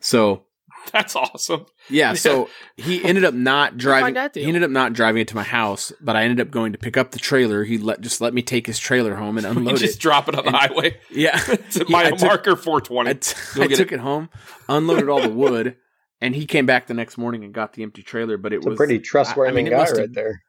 So 0.00 0.46
That's 0.92 1.14
awesome. 1.16 1.66
yeah, 1.90 2.14
so 2.14 2.48
he 2.76 3.04
ended 3.04 3.24
up 3.24 3.34
not 3.34 3.76
driving. 3.76 4.14
He 4.34 4.44
ended 4.44 4.62
up 4.62 4.70
not 4.70 4.92
driving 4.92 5.22
it 5.22 5.28
to 5.28 5.34
my 5.36 5.42
house, 5.42 5.92
but 6.00 6.16
I 6.16 6.24
ended 6.24 6.40
up 6.46 6.50
going 6.52 6.72
to 6.72 6.78
pick 6.78 6.96
up 6.96 7.10
the 7.10 7.18
trailer. 7.18 7.64
He 7.64 7.78
let 7.78 8.00
just 8.00 8.20
let 8.20 8.34
me 8.34 8.42
take 8.42 8.66
his 8.66 8.78
trailer 8.78 9.14
home 9.14 9.38
and 9.38 9.44
You 9.52 9.52
unload 9.52 9.74
just 9.76 9.82
it. 9.82 9.86
Just 9.88 10.00
drop 10.00 10.28
it 10.28 10.34
on 10.36 10.44
the 10.44 10.50
highway. 10.50 10.98
Yeah, 11.10 11.40
It's 11.48 11.88
my 11.88 12.04
I 12.06 12.10
took- 12.10 12.20
marker 12.22 12.56
420. 12.56 13.10
I, 13.10 13.12
t- 13.14 13.34
Go 13.54 13.62
I 13.62 13.66
took 13.68 13.92
it. 13.92 13.94
it. 13.96 14.00
home, 14.00 14.30
unloaded 14.68 15.08
all 15.08 15.20
the 15.20 15.28
wood, 15.30 15.76
and 16.20 16.34
he 16.34 16.46
came 16.46 16.66
back 16.66 16.86
the 16.86 16.94
next 16.94 17.18
morning 17.18 17.44
and 17.44 17.52
got 17.52 17.72
the 17.74 17.82
empty 17.82 18.02
trailer. 18.02 18.36
But 18.36 18.52
it 18.52 18.56
It's 18.56 18.66
a 18.66 18.70
was 18.70 18.76
pretty 18.76 18.98
trustworthy 18.98 19.50
I 19.50 19.54
mean, 19.54 19.66
it 19.66 19.70
guy 19.70 19.90
right 19.90 20.12
there. 20.12 20.42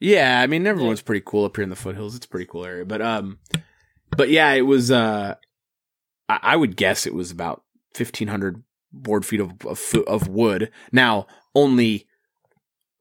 Yeah, 0.00 0.40
I 0.40 0.46
mean 0.46 0.66
everyone's 0.66 1.00
pretty 1.02 1.22
cool 1.24 1.44
up 1.44 1.56
here 1.56 1.62
in 1.62 1.70
the 1.70 1.76
foothills. 1.76 2.14
It's 2.16 2.26
a 2.26 2.28
pretty 2.28 2.46
cool 2.46 2.64
area, 2.66 2.84
but 2.84 3.00
um, 3.00 3.38
but 4.16 4.28
yeah, 4.28 4.52
it 4.52 4.62
was. 4.62 4.90
Uh, 4.90 5.36
I, 6.28 6.38
I 6.42 6.56
would 6.56 6.76
guess 6.76 7.06
it 7.06 7.14
was 7.14 7.30
about 7.30 7.62
fifteen 7.94 8.28
hundred 8.28 8.62
board 8.94 9.26
feet 9.26 9.40
of 9.40 9.52
of, 9.66 9.80
of 10.06 10.28
wood. 10.28 10.70
Now 10.92 11.26
only 11.54 12.06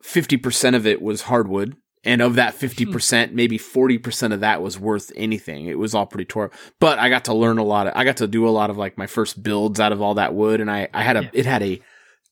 fifty 0.01 0.37
percent 0.37 0.75
of 0.75 0.85
it 0.85 1.01
was 1.01 1.23
hardwood, 1.23 1.75
and 2.03 2.21
of 2.21 2.35
that 2.35 2.53
fifty 2.63 2.85
percent, 2.85 3.33
maybe 3.33 3.57
forty 3.57 3.97
percent 3.97 4.33
of 4.33 4.39
that 4.41 4.61
was 4.61 4.79
worth 4.79 5.11
anything. 5.15 5.65
It 5.67 5.79
was 5.79 5.93
all 5.95 6.05
pretty 6.05 6.25
tore. 6.25 6.51
But 6.79 6.99
I 6.99 7.09
got 7.09 7.25
to 7.25 7.33
learn 7.33 7.57
a 7.57 7.63
lot. 7.63 7.87
Of, 7.87 7.93
I 7.95 8.03
got 8.03 8.17
to 8.17 8.27
do 8.27 8.47
a 8.47 8.51
lot 8.51 8.69
of 8.69 8.77
like 8.77 8.97
my 8.97 9.07
first 9.07 9.41
builds 9.43 9.79
out 9.79 9.91
of 9.91 10.01
all 10.01 10.15
that 10.15 10.33
wood, 10.33 10.59
and 10.61 10.69
I 10.69 10.89
I 10.93 11.03
had 11.03 11.17
a 11.17 11.23
Yeah. 11.23 11.29
it 11.33 11.45
had 11.45 11.63
a 11.63 11.81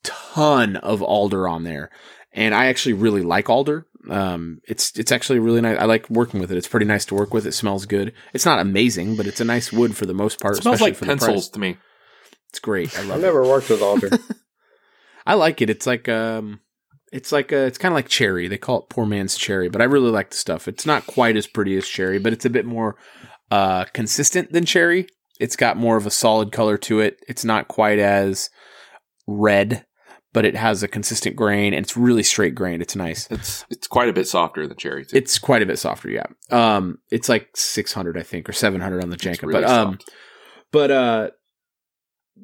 ton 0.03 0.77
of 0.77 1.01
alder 1.01 1.47
on 1.47 1.63
there, 1.63 1.89
and 2.33 2.53
I 2.55 2.65
actually 2.67 2.93
really 2.93 3.21
like 3.21 3.49
alder. 3.49 3.85
Um, 4.09 4.61
it's 4.67 4.97
it's 4.97 5.11
actually 5.11 5.39
really 5.39 5.61
nice. 5.61 5.77
I 5.77 5.85
like 5.85 6.09
working 6.09 6.39
with 6.39 6.51
it. 6.51 6.57
It's 6.57 6.67
pretty 6.67 6.87
nice 6.87 7.05
to 7.05 7.15
work 7.15 7.33
with. 7.33 7.45
It 7.45 7.51
smells 7.53 7.85
good. 7.85 8.13
It's 8.33 8.45
not 8.45 8.59
amazing, 8.59 9.15
but 9.15 9.27
it's 9.27 9.39
a 9.39 9.45
nice 9.45 9.71
wood 9.71 9.95
for 9.95 10.07
the 10.07 10.13
most 10.15 10.39
part. 10.39 10.57
It 10.57 10.63
smells 10.63 10.75
especially 10.75 10.91
like 10.91 10.97
for 10.97 11.05
the 11.05 11.09
pencils 11.11 11.49
price. 11.49 11.49
to 11.49 11.59
me. 11.59 11.77
It's 12.51 12.59
great. 12.59 12.97
I 12.97 13.01
love 13.01 13.11
I've 13.11 13.19
it. 13.19 13.21
never 13.25 13.43
worked 13.43 13.69
with 13.69 13.81
alder. 13.81 14.09
I 15.25 15.35
like 15.35 15.61
it. 15.61 15.69
It's 15.69 15.87
like 15.87 16.09
um, 16.09 16.59
it's 17.11 17.31
like 17.31 17.51
a, 17.51 17.65
it's 17.65 17.77
kind 17.77 17.93
of 17.93 17.95
like 17.95 18.07
cherry. 18.09 18.47
They 18.47 18.57
call 18.57 18.79
it 18.79 18.89
poor 18.89 19.05
man's 19.05 19.37
cherry, 19.37 19.69
but 19.69 19.81
I 19.81 19.85
really 19.85 20.11
like 20.11 20.31
the 20.31 20.37
stuff. 20.37 20.67
It's 20.67 20.85
not 20.85 21.07
quite 21.07 21.37
as 21.37 21.47
pretty 21.47 21.77
as 21.77 21.87
cherry, 21.87 22.19
but 22.19 22.33
it's 22.33 22.45
a 22.45 22.49
bit 22.49 22.65
more 22.65 22.97
uh 23.49 23.85
consistent 23.93 24.51
than 24.51 24.65
cherry. 24.65 25.07
It's 25.39 25.55
got 25.55 25.75
more 25.77 25.97
of 25.97 26.05
a 26.05 26.11
solid 26.11 26.51
color 26.51 26.77
to 26.79 26.99
it. 26.99 27.17
It's 27.27 27.43
not 27.45 27.67
quite 27.67 27.99
as 27.99 28.49
red, 29.27 29.85
but 30.33 30.45
it 30.45 30.55
has 30.55 30.83
a 30.83 30.87
consistent 30.87 31.35
grain 31.35 31.73
and 31.73 31.83
it's 31.83 31.97
really 31.97 32.23
straight 32.23 32.55
grained. 32.55 32.81
It's 32.81 32.95
nice. 32.95 33.27
It's 33.31 33.65
it's 33.69 33.87
quite 33.87 34.09
a 34.09 34.13
bit 34.13 34.27
softer 34.27 34.67
than 34.67 34.77
cherry. 34.77 35.05
Too. 35.05 35.17
It's 35.17 35.39
quite 35.39 35.61
a 35.61 35.65
bit 35.65 35.79
softer, 35.79 36.09
yeah. 36.09 36.25
Um, 36.49 36.99
it's 37.09 37.29
like 37.29 37.49
six 37.55 37.93
hundred, 37.93 38.17
I 38.17 38.23
think, 38.23 38.47
or 38.49 38.53
seven 38.53 38.81
hundred 38.81 39.03
on 39.03 39.09
the 39.09 39.17
Janka. 39.17 39.47
really 39.47 39.61
but 39.61 39.69
um, 39.69 39.93
soft. 39.93 40.09
but 40.71 40.91
uh, 40.91 41.29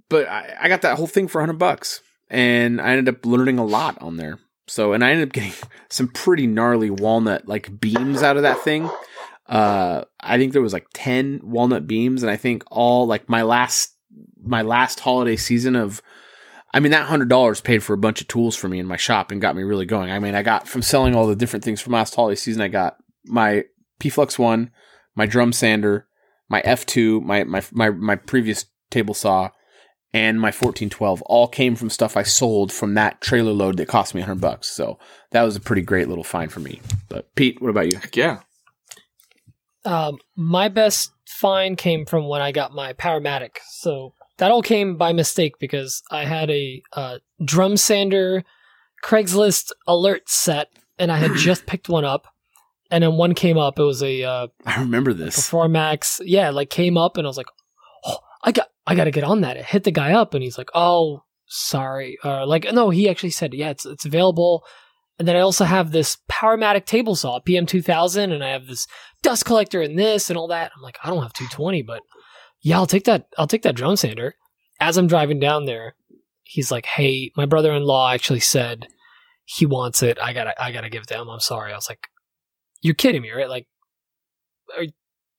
but 0.10 0.28
I, 0.28 0.56
I 0.62 0.68
got 0.68 0.82
that 0.82 0.98
whole 0.98 1.08
thing 1.08 1.28
for 1.28 1.42
hundred 1.42 1.60
bucks, 1.60 2.02
and 2.30 2.82
I 2.82 2.92
ended 2.92 3.14
up 3.14 3.26
learning 3.26 3.60
a 3.60 3.66
lot 3.66 4.02
on 4.02 4.18
there. 4.18 4.40
So, 4.68 4.94
and 4.94 5.04
I 5.04 5.12
ended 5.12 5.30
up 5.30 5.34
getting 5.34 5.54
some 5.90 6.08
pretty 6.10 6.48
gnarly 6.48 6.90
walnut 6.90 7.48
like 7.48 7.80
beams 7.80 8.24
out 8.24 8.38
of 8.38 8.44
that 8.44 8.60
thing. 8.60 8.90
Uh, 9.48 10.04
I 10.20 10.38
think 10.38 10.54
there 10.54 10.62
was 10.62 10.74
like 10.74 10.88
ten 10.94 11.42
walnut 11.44 11.88
beams, 11.88 12.24
and 12.24 12.32
I 12.32 12.38
think 12.38 12.64
all 12.70 13.08
like 13.08 13.30
my 13.30 13.44
last 13.44 13.96
my 14.42 14.62
last 14.62 15.00
holiday 15.00 15.36
season 15.36 15.76
of. 15.76 16.02
I 16.74 16.82
mean, 16.82 16.92
that 16.92 17.08
hundred 17.08 17.30
dollars 17.30 17.62
paid 17.62 17.82
for 17.82 17.94
a 17.94 17.98
bunch 17.98 18.20
of 18.20 18.28
tools 18.28 18.56
for 18.56 18.68
me 18.68 18.78
in 18.78 18.86
my 18.86 18.98
shop 18.98 19.32
and 19.32 19.42
got 19.42 19.56
me 19.56 19.64
really 19.64 19.86
going. 19.86 20.12
I 20.12 20.20
mean, 20.20 20.36
I 20.36 20.44
got 20.44 20.68
from 20.68 20.82
selling 20.82 21.16
all 21.16 21.26
the 21.26 21.36
different 21.36 21.64
things 21.64 21.80
from 21.80 21.94
last 21.94 22.14
holiday 22.14 22.36
season. 22.36 22.62
I 22.62 22.68
got 22.68 22.98
my 23.26 23.64
P 24.00 24.10
Flux 24.10 24.38
one, 24.38 24.72
my 25.16 25.26
drum 25.26 25.54
sander, 25.54 26.08
my 26.50 26.60
F 26.62 26.86
two, 26.86 27.22
my 27.22 27.46
my 27.46 27.64
my 27.72 27.90
my 27.90 28.16
previous 28.18 28.66
table 28.90 29.14
saw, 29.14 29.50
and 30.14 30.40
my 30.40 30.52
fourteen 30.52 30.90
twelve 30.90 31.22
all 31.24 31.48
came 31.48 31.76
from 31.76 31.90
stuff 31.90 32.18
I 32.18 32.24
sold 32.24 32.72
from 32.72 32.94
that 32.96 33.22
trailer 33.22 33.52
load 33.52 33.78
that 33.78 33.88
cost 33.88 34.16
me 34.16 34.22
hundred 34.22 34.42
bucks. 34.42 34.68
So 34.70 35.00
that 35.32 35.44
was 35.44 35.56
a 35.56 35.62
pretty 35.62 35.82
great 35.82 36.08
little 36.08 36.24
find 36.24 36.52
for 36.52 36.60
me. 36.60 36.82
But 37.10 37.34
Pete, 37.36 37.62
what 37.62 37.70
about 37.70 37.92
you? 37.92 38.00
Heck 38.00 38.16
yeah. 38.16 38.40
Um, 39.86 40.18
my 40.36 40.68
best 40.68 41.12
find 41.26 41.78
came 41.78 42.06
from 42.06 42.28
when 42.28 42.42
I 42.42 42.52
got 42.52 42.74
my 42.74 42.94
Powermatic. 42.94 43.58
So 43.70 44.14
that 44.38 44.52
all 44.52 44.62
came 44.62 44.98
by 44.98 45.14
mistake 45.14 45.60
because 45.60 46.04
I 46.12 46.26
had 46.26 46.50
a 46.50 46.82
uh, 46.94 47.18
drum 47.44 47.78
sander 47.78 48.44
Craigslist 49.04 49.72
alert 49.86 50.30
set, 50.30 50.70
and 50.98 51.12
I 51.12 51.18
had 51.18 51.32
just 51.38 51.66
picked 51.66 51.90
one 51.90 52.06
up. 52.06 52.28
And 52.90 53.04
then 53.04 53.18
one 53.18 53.34
came 53.34 53.58
up. 53.58 53.80
It 53.80 53.84
was 53.84 54.02
a 54.02 54.24
uh, 54.24 54.48
I 54.66 54.80
remember 54.80 55.14
this. 55.14 55.38
Performax. 55.38 56.22
Yeah, 56.24 56.52
like 56.52 56.70
came 56.70 56.98
up, 56.98 57.18
and 57.18 57.28
I 57.28 57.30
was 57.30 57.36
like, 57.36 57.50
"Oh, 58.06 58.20
I 58.44 58.54
got, 58.54 58.70
I 58.88 58.96
got 58.96 59.04
to 59.04 59.12
get 59.12 59.24
on 59.24 59.42
that." 59.42 59.58
It 59.58 59.66
hit 59.66 59.84
the 59.84 59.92
guy 59.92 60.14
up, 60.14 60.34
and 60.34 60.42
he's 60.44 60.58
like, 60.58 60.70
"Oh, 60.74 61.24
sorry." 61.46 62.18
Like, 62.24 62.66
no, 62.74 62.90
he 62.90 63.10
actually 63.10 63.32
said, 63.32 63.54
"Yeah, 63.54 63.70
it's 63.70 63.86
it's 63.86 64.06
available." 64.06 64.66
And 65.20 65.28
then 65.28 65.36
I 65.36 65.40
also 65.40 65.66
have 65.66 65.92
this 65.92 66.18
Powermatic 66.30 66.86
table 66.86 67.16
saw, 67.16 67.40
PM2000, 67.40 68.32
and 68.32 68.44
I 68.44 68.50
have 68.50 68.68
this 68.68 68.86
dust 69.24 69.46
collector 69.46 69.82
and 69.82 69.98
this 69.98 70.30
and 70.30 70.38
all 70.38 70.48
that. 70.50 70.72
I'm 70.76 70.84
like, 70.84 71.00
I 71.04 71.10
don't 71.10 71.24
have 71.24 71.34
220, 71.34 71.82
but 71.82 72.04
yeah, 72.62 72.78
I'll 72.78 72.86
take 72.86 73.06
that. 73.06 73.28
I'll 73.38 73.48
take 73.48 73.64
that 73.64 73.76
drum 73.76 73.96
sander. 73.96 74.36
As 74.80 74.96
I'm 74.96 75.08
driving 75.08 75.40
down 75.40 75.66
there, 75.66 75.96
he's 76.44 76.72
like, 76.72 76.86
"Hey, 76.86 77.32
my 77.36 77.46
brother-in-law 77.46 78.12
actually 78.12 78.42
said 78.42 78.88
he 79.46 79.66
wants 79.66 80.04
it. 80.04 80.20
I 80.22 80.34
gotta, 80.34 80.54
I 80.62 80.72
gotta 80.72 80.90
give 80.90 81.04
it 81.04 81.08
to 81.08 81.20
him. 81.20 81.30
I'm 81.30 81.40
sorry." 81.40 81.72
I 81.72 81.76
was 81.76 81.90
like, 81.90 82.08
"You're 82.82 82.94
kidding 82.94 83.24
me, 83.24 83.32
right? 83.32 83.50
Like, 83.50 83.68
are, 84.78 84.86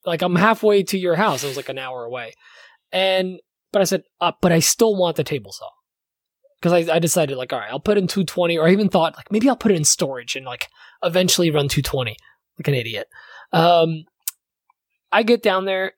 like 0.04 0.22
I'm 0.22 0.34
halfway 0.34 0.82
to 0.82 0.98
your 0.98 1.14
house. 1.14 1.44
It 1.44 1.48
was 1.48 1.56
like 1.56 1.68
an 1.68 1.78
hour 1.78 2.04
away, 2.04 2.34
and 2.92 3.38
but 3.72 3.82
I 3.82 3.84
said, 3.84 4.04
uh, 4.20 4.32
but 4.40 4.52
I 4.52 4.60
still 4.60 4.96
want 4.96 5.16
the 5.16 5.24
table 5.24 5.52
saw 5.52 5.68
because 6.60 6.88
I, 6.88 6.94
I 6.94 6.98
decided 6.98 7.36
like, 7.36 7.52
all 7.52 7.58
right, 7.58 7.70
I'll 7.70 7.80
put 7.80 7.98
in 7.98 8.06
220, 8.06 8.58
or 8.58 8.66
I 8.66 8.72
even 8.72 8.88
thought 8.88 9.16
like 9.16 9.30
maybe 9.30 9.48
I'll 9.48 9.56
put 9.56 9.72
it 9.72 9.76
in 9.76 9.84
storage 9.84 10.36
and 10.36 10.46
like 10.46 10.68
eventually 11.02 11.50
run 11.50 11.68
220 11.68 12.16
like 12.58 12.68
an 12.68 12.74
idiot. 12.74 13.08
Um, 13.52 14.04
I 15.12 15.22
get 15.22 15.42
down 15.42 15.64
there, 15.64 15.92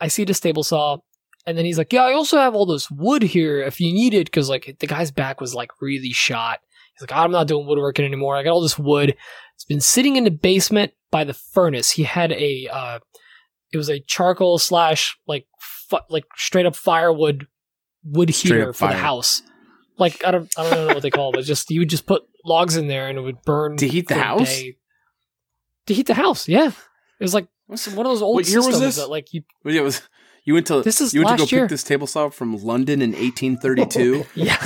I 0.00 0.08
see 0.08 0.24
the 0.24 0.34
table 0.34 0.62
saw, 0.62 0.98
and 1.46 1.56
then 1.56 1.64
he's 1.64 1.78
like, 1.78 1.92
yeah, 1.92 2.02
I 2.02 2.12
also 2.12 2.38
have 2.38 2.54
all 2.54 2.66
this 2.66 2.90
wood 2.90 3.22
here 3.22 3.60
if 3.60 3.80
you 3.80 3.92
need 3.92 4.14
it 4.14 4.26
because 4.26 4.48
like 4.48 4.76
the 4.78 4.86
guy's 4.86 5.10
back 5.10 5.40
was 5.40 5.54
like 5.54 5.70
really 5.80 6.12
shot. 6.12 6.60
He's 6.94 7.08
like, 7.08 7.16
I'm 7.16 7.30
not 7.30 7.46
doing 7.46 7.66
woodworking 7.66 8.04
anymore. 8.04 8.36
I 8.36 8.42
got 8.42 8.50
all 8.50 8.60
this 8.60 8.78
wood. 8.78 9.16
It's 9.54 9.64
been 9.64 9.80
sitting 9.80 10.16
in 10.16 10.24
the 10.24 10.30
basement 10.30 10.92
by 11.10 11.24
the 11.24 11.34
furnace. 11.34 11.90
He 11.90 12.02
had 12.02 12.32
a, 12.32 12.68
uh, 12.70 12.98
it 13.72 13.76
was 13.76 13.88
a 13.88 14.00
charcoal 14.00 14.58
slash 14.58 15.16
like 15.26 15.46
fu- 15.88 15.98
like 16.08 16.24
straight 16.36 16.66
up 16.66 16.76
firewood 16.76 17.46
wood 18.04 18.34
Straight 18.34 18.56
heater 18.58 18.68
up 18.70 18.76
for 18.76 18.88
the 18.88 18.94
house. 18.94 19.42
Like 19.98 20.24
I 20.24 20.30
don't 20.30 20.52
I 20.58 20.68
don't 20.70 20.86
know 20.88 20.94
what 20.94 21.02
they 21.02 21.10
call 21.10 21.30
it, 21.30 21.34
but 21.36 21.44
just 21.44 21.70
you 21.70 21.80
would 21.80 21.90
just 21.90 22.06
put 22.06 22.22
logs 22.44 22.76
in 22.76 22.86
there 22.88 23.08
and 23.08 23.18
it 23.18 23.22
would 23.22 23.42
burn 23.42 23.76
To 23.78 23.88
heat 23.88 24.08
the 24.08 24.14
house? 24.14 24.48
day. 24.48 24.76
To 25.86 25.94
heat 25.94 26.06
the 26.06 26.14
house, 26.14 26.48
yeah. 26.48 26.68
It 26.68 27.24
was 27.24 27.34
like 27.34 27.48
one 27.66 27.78
of 28.06 28.10
those 28.12 28.22
old 28.22 28.36
What 28.36 28.48
year 28.48 28.58
was 28.58 28.66
systems 28.66 28.80
this? 28.80 28.96
that 28.96 29.10
like 29.10 29.32
you 29.34 29.42
Well, 29.64 29.74
It 29.74 29.82
was 29.82 30.02
You 30.44 30.54
went 30.54 30.66
to 30.68 30.82
This 30.82 31.00
is 31.00 31.12
you 31.12 31.20
went 31.24 31.30
to 31.30 31.36
go 31.38 31.42
last 31.42 31.52
year. 31.52 31.62
pick 31.62 31.70
this 31.70 31.82
table 31.82 32.06
saw 32.06 32.28
from 32.30 32.56
London 32.56 33.02
in 33.02 33.10
1832. 33.12 34.24
Yeah. 34.34 34.56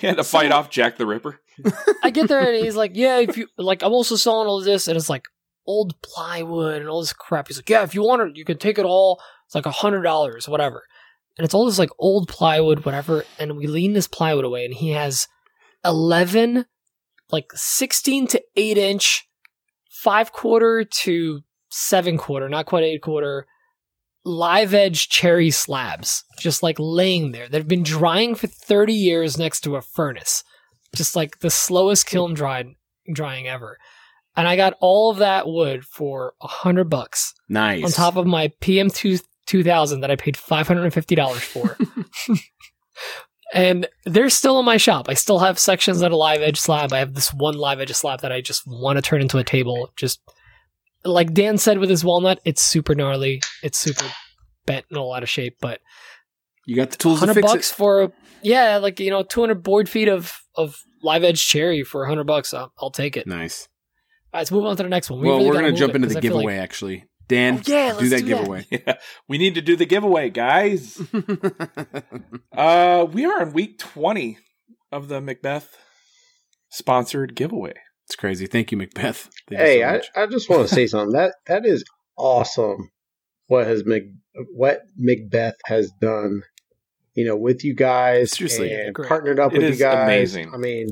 He 0.00 0.06
had 0.06 0.16
to 0.16 0.24
fight 0.24 0.52
off 0.52 0.70
Jack 0.70 0.96
the 0.96 1.06
Ripper. 1.06 1.40
I 2.02 2.10
get 2.10 2.28
there 2.28 2.40
and 2.52 2.64
he's 2.64 2.76
like, 2.76 2.92
yeah, 2.94 3.18
if 3.18 3.36
you 3.36 3.48
like, 3.58 3.82
I'm 3.82 3.92
also 3.92 4.16
selling 4.16 4.46
all 4.48 4.60
this, 4.60 4.88
and 4.88 4.96
it's 4.96 5.10
like 5.10 5.26
old 5.66 6.00
plywood 6.02 6.80
and 6.80 6.88
all 6.88 7.00
this 7.00 7.12
crap. 7.12 7.48
He's 7.48 7.58
like, 7.58 7.68
yeah, 7.68 7.82
if 7.82 7.94
you 7.94 8.02
want 8.02 8.22
it, 8.22 8.36
you 8.36 8.44
can 8.44 8.58
take 8.58 8.78
it 8.78 8.84
all. 8.86 9.20
It's 9.48 9.54
like 9.54 9.66
a 9.66 9.70
hundred 9.72 10.02
dollars, 10.02 10.48
whatever. 10.48 10.84
And 11.36 11.44
it's 11.44 11.54
all 11.54 11.66
this 11.66 11.78
like 11.78 11.90
old 11.98 12.28
plywood, 12.28 12.84
whatever. 12.84 13.24
And 13.38 13.56
we 13.56 13.66
lean 13.66 13.94
this 13.94 14.06
plywood 14.06 14.44
away, 14.44 14.64
and 14.64 14.74
he 14.74 14.90
has 14.90 15.26
eleven, 15.84 16.66
like 17.32 17.50
sixteen 17.54 18.28
to 18.28 18.42
eight 18.56 18.78
inch, 18.78 19.28
five 19.90 20.32
quarter 20.32 20.84
to 20.84 21.40
seven 21.70 22.18
quarter, 22.18 22.48
not 22.48 22.66
quite 22.66 22.84
eight 22.84 23.02
quarter, 23.02 23.46
live 24.24 24.74
edge 24.74 25.08
cherry 25.08 25.50
slabs, 25.50 26.22
just 26.38 26.62
like 26.62 26.76
laying 26.78 27.32
there. 27.32 27.48
They've 27.48 27.66
been 27.66 27.82
drying 27.82 28.36
for 28.36 28.46
thirty 28.46 28.94
years 28.94 29.36
next 29.36 29.62
to 29.62 29.74
a 29.74 29.82
furnace 29.82 30.44
just 30.94 31.16
like 31.16 31.40
the 31.40 31.50
slowest 31.50 32.06
kiln 32.06 32.34
dried 32.34 32.68
drying 33.12 33.46
ever. 33.46 33.78
And 34.36 34.46
I 34.46 34.56
got 34.56 34.74
all 34.80 35.10
of 35.10 35.18
that 35.18 35.48
wood 35.48 35.84
for 35.84 36.34
a 36.40 36.46
hundred 36.46 36.88
bucks 36.88 37.34
nice. 37.48 37.84
on 37.84 37.90
top 37.90 38.16
of 38.16 38.26
my 38.26 38.52
PM 38.60 38.90
two 38.90 39.18
two 39.48 39.64
thousand 39.64 40.00
that 40.00 40.10
I 40.10 40.16
paid 40.16 40.36
five 40.36 40.68
hundred 40.68 40.84
and 40.84 40.94
fifty 40.94 41.14
dollars 41.16 41.42
for. 41.42 41.76
and 43.54 43.88
they're 44.04 44.30
still 44.30 44.58
in 44.60 44.64
my 44.64 44.76
shop. 44.76 45.08
I 45.08 45.14
still 45.14 45.38
have 45.40 45.58
sections 45.58 46.00
that 46.00 46.12
are 46.12 46.16
live 46.16 46.42
edge 46.42 46.60
slab. 46.60 46.92
I 46.92 46.98
have 46.98 47.14
this 47.14 47.32
one 47.32 47.54
live 47.56 47.80
edge 47.80 47.92
slab 47.92 48.20
that 48.20 48.30
I 48.32 48.40
just 48.40 48.62
want 48.66 48.96
to 48.96 49.02
turn 49.02 49.22
into 49.22 49.38
a 49.38 49.44
table. 49.44 49.90
Just 49.96 50.20
like 51.04 51.32
Dan 51.32 51.58
said 51.58 51.78
with 51.78 51.90
his 51.90 52.04
walnut, 52.04 52.40
it's 52.44 52.62
super 52.62 52.94
gnarly. 52.94 53.40
It's 53.62 53.78
super 53.78 54.04
bent 54.66 54.84
and 54.90 54.98
all 54.98 55.14
out 55.14 55.22
of 55.22 55.28
shape, 55.28 55.56
but 55.60 55.80
you 56.66 56.76
got 56.76 56.90
the 56.90 56.98
tools 56.98 57.16
to 57.16 57.26
hundred 57.26 57.34
fix 57.40 57.46
bucks 57.52 57.72
it. 57.72 57.74
for 57.74 58.12
yeah, 58.42 58.76
like 58.76 59.00
you 59.00 59.10
know, 59.10 59.22
two 59.22 59.40
hundred 59.40 59.62
board 59.62 59.88
feet 59.88 60.08
of 60.08 60.32
of 60.54 60.76
live 61.02 61.24
edge 61.24 61.44
cherry 61.46 61.82
for 61.82 62.04
hundred 62.06 62.26
bucks. 62.26 62.52
I'll, 62.52 62.72
I'll 62.78 62.90
take 62.90 63.16
it. 63.16 63.26
Nice. 63.26 63.66
All 64.30 64.38
right, 64.38 64.40
let's 64.40 64.52
move 64.52 64.66
on 64.66 64.76
to 64.76 64.82
the 64.82 64.88
next 64.90 65.10
one. 65.10 65.22
well, 65.22 65.38
really 65.38 65.48
we're 65.48 65.54
gonna 65.54 65.72
jump 65.72 65.94
it, 65.94 65.96
into 65.96 66.08
the 66.08 66.20
feel 66.20 66.34
like- 66.34 66.42
giveaway. 66.42 66.56
Actually, 66.58 67.06
Dan, 67.28 67.58
Oh, 67.58 67.62
yeah, 67.66 67.96
do 67.98 68.08
that 68.08 68.18
do 68.18 68.24
that. 68.24 68.26
giveaway. 68.26 68.66
Yeah, 68.70 68.94
we 69.28 69.38
need 69.38 69.54
to 69.54 69.60
do 69.62 69.76
the 69.76 69.86
giveaway, 69.86 70.30
guys. 70.30 71.00
Uh, 72.52 73.06
we 73.12 73.24
are 73.24 73.40
on 73.40 73.52
week 73.52 73.78
20 73.78 74.38
of 74.90 75.06
the 75.08 75.20
MacBeath 75.20 75.68
sponsored 76.70 77.34
giveaway. 77.36 77.74
it's 78.06 78.16
crazy. 78.16 78.46
Thank 78.46 78.72
you, 78.72 78.78
MacBeath. 78.78 79.28
Thank 79.48 79.50
you 79.50 79.56
Hey, 79.58 79.80
so 79.80 80.00
I. 80.16 80.22
I 80.22 80.26
just 80.26 80.48
want 80.50 80.66
to 80.68 80.74
say 80.74 80.86
something. 80.88 81.12
That 81.12 81.34
that 81.46 81.64
is 81.64 81.84
awesome. 82.16 82.90
What 83.46 83.66
has 83.66 83.84
Mac, 83.86 84.02
what 84.52 84.80
MacBeath 85.00 85.52
has 85.66 85.90
done, 86.00 86.42
you 87.14 87.24
know, 87.26 87.36
with 87.36 87.64
you 87.64 87.74
guys 87.74 88.32
Seriously, 88.32 88.72
and 88.72 88.94
great. 88.94 89.08
partnered 89.08 89.38
up 89.38 89.54
It 89.54 89.58
with 89.62 89.70
you 89.74 89.76
guys. 89.78 90.02
amazing. 90.04 90.50
I 90.52 90.56
mean, 90.56 90.88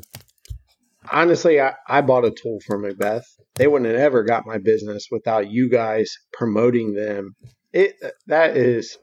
honestly, 1.11 1.61
I, 1.61 1.74
I 1.89 2.01
bought 2.01 2.24
a 2.24 2.30
tool 2.30 2.61
from 2.64 2.82
MacBeath. 2.84 3.24
They 3.57 3.67
wouldn't 3.67 3.91
have 3.91 4.01
ever 4.01 4.23
got 4.23 4.47
my 4.47 4.59
business 4.59 5.09
without 5.11 5.51
you 5.51 5.69
guys 5.69 6.19
promoting 6.33 6.95
them. 6.95 7.35
It 7.73 7.97
that 8.27 8.57
is 8.57 8.99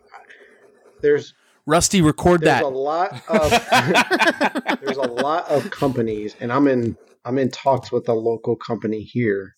there's 1.02 1.34
Rusty, 1.66 2.02
record 2.02 2.42
there's 2.42 2.60
that. 2.60 2.64
a 2.64 2.68
lot 2.68 3.22
of 3.30 4.80
there's 4.82 4.98
a 4.98 5.02
lot 5.02 5.48
of 5.50 5.72
companies 5.72 6.36
and 6.42 6.52
i'm 6.52 6.68
in 6.68 6.98
i'm 7.24 7.38
in 7.38 7.50
talks 7.52 7.90
with 7.92 8.10
a 8.10 8.14
local 8.14 8.56
company 8.58 9.02
here 9.02 9.56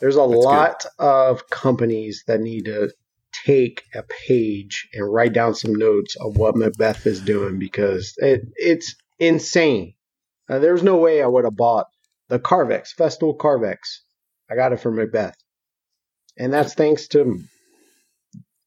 there's 0.00 0.16
a 0.16 0.20
That's 0.20 0.44
lot 0.44 0.86
of 0.98 1.50
companies 1.50 2.24
that 2.26 2.40
need 2.40 2.64
to 2.66 2.90
take 3.44 3.82
a 3.94 4.02
page 4.26 4.88
and 4.94 5.12
write 5.12 5.34
down 5.34 5.54
some 5.54 5.74
notes 5.74 6.16
of 6.16 6.38
what 6.38 6.54
MacBeath 6.54 7.06
is 7.06 7.20
doing 7.20 7.58
because 7.58 8.14
it, 8.16 8.42
it's 8.56 8.94
insane 9.18 9.92
uh, 10.48 10.58
there's 10.58 10.82
no 10.82 10.96
way 10.96 11.22
i 11.22 11.26
would 11.26 11.44
have 11.44 11.56
bought 11.56 11.86
the 12.28 12.38
carvex 12.38 12.94
Festool 12.98 13.36
carvex 13.36 13.98
i 14.50 14.54
got 14.54 14.72
it 14.72 14.80
from 14.80 14.96
MacBeath 14.96 15.34
and 16.38 16.52
that's 16.52 16.74
thanks 16.74 17.08
to 17.08 17.40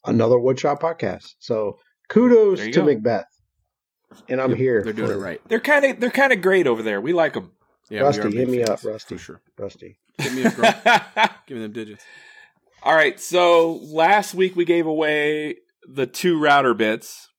another 0.06 0.36
woodshop 0.36 0.80
podcast 0.80 1.34
so 1.40 1.78
kudos 2.10 2.60
to 2.60 2.72
go. 2.72 2.86
MacBeath 2.86 3.26
and 4.28 4.42
i'm 4.42 4.50
Yep, 4.52 4.58
here 4.58 4.84
They're 4.84 4.94
doing 4.94 5.12
it 5.12 5.16
right. 5.16 5.42
They're 5.48 5.60
kind 5.60 5.86
of 5.86 6.00
they're 6.00 6.10
kind 6.10 6.34
of 6.34 6.42
great 6.42 6.66
over 6.66 6.82
there. 6.82 7.00
We 7.00 7.14
like 7.14 7.34
them. 7.34 7.52
Yeah, 7.92 8.02
Rusty, 8.02 8.28
we 8.30 8.36
hit 8.38 8.50
me 8.50 8.64
up, 8.64 8.84
Rusty. 8.84 9.18
For 9.18 9.22
sure. 9.22 9.42
Rusty. 9.58 10.00
Give 10.20 10.34
me 10.34 10.44
a 10.46 10.50
girl. 10.52 10.74
Give 11.48 11.58
me 11.58 11.62
them 11.64 11.72
digits. 11.74 12.04
All 12.82 12.96
right, 12.96 13.20
so 13.20 13.74
last 13.84 14.34
week 14.34 14.56
we 14.56 14.66
gave 14.66 14.88
away 14.88 15.58
the 15.88 16.08
two 16.08 16.40
router 16.40 16.74
bits, 16.74 17.30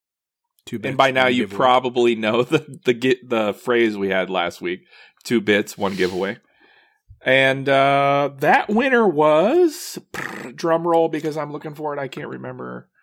Two 0.67 0.79
bits. 0.79 0.91
and 0.91 0.97
by 0.97 1.11
now 1.11 1.27
you 1.27 1.43
giveaway. 1.45 1.57
probably 1.57 2.15
know 2.15 2.43
the 2.45 2.79
the 2.85 2.93
get 2.95 3.29
the 3.29 3.53
phrase 3.53 3.97
we 3.97 4.09
had 4.11 4.31
last 4.31 4.61
week: 4.61 4.83
two 5.25 5.41
bits, 5.41 5.77
one 5.77 5.97
giveaway. 5.97 6.39
And 7.25 7.69
uh, 7.69 8.31
that 8.39 8.69
winner 8.69 9.07
was 9.07 9.99
drum 10.55 10.87
roll 10.87 11.09
because 11.09 11.37
I'm 11.37 11.53
looking 11.53 11.75
for 11.75 11.95
it. 11.95 12.01
I 12.01 12.09
can't 12.09 12.29
remember. 12.29 12.89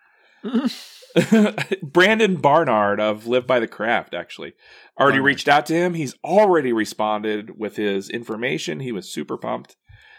Brandon 1.82 2.36
Barnard 2.36 3.00
of 3.00 3.26
Live 3.26 3.46
by 3.46 3.60
the 3.60 3.68
Craft 3.68 4.14
actually 4.14 4.54
already 4.98 5.18
Barnard. 5.18 5.24
reached 5.26 5.48
out 5.48 5.66
to 5.66 5.74
him. 5.74 5.94
He's 5.94 6.14
already 6.24 6.72
responded 6.72 7.58
with 7.58 7.76
his 7.76 8.10
information. 8.10 8.80
He 8.80 8.92
was 8.92 9.12
super 9.12 9.36
pumped. 9.36 9.76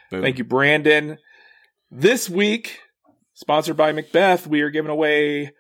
Boom. 0.10 0.22
Thank 0.22 0.38
you, 0.38 0.44
Brandon. 0.44 1.18
This 1.92 2.30
week, 2.30 2.80
sponsored 3.34 3.78
by 3.78 3.94
MacBeath, 3.94 4.48
we 4.48 4.62
are 4.62 4.70
giving 4.70 4.92
away 4.92 5.52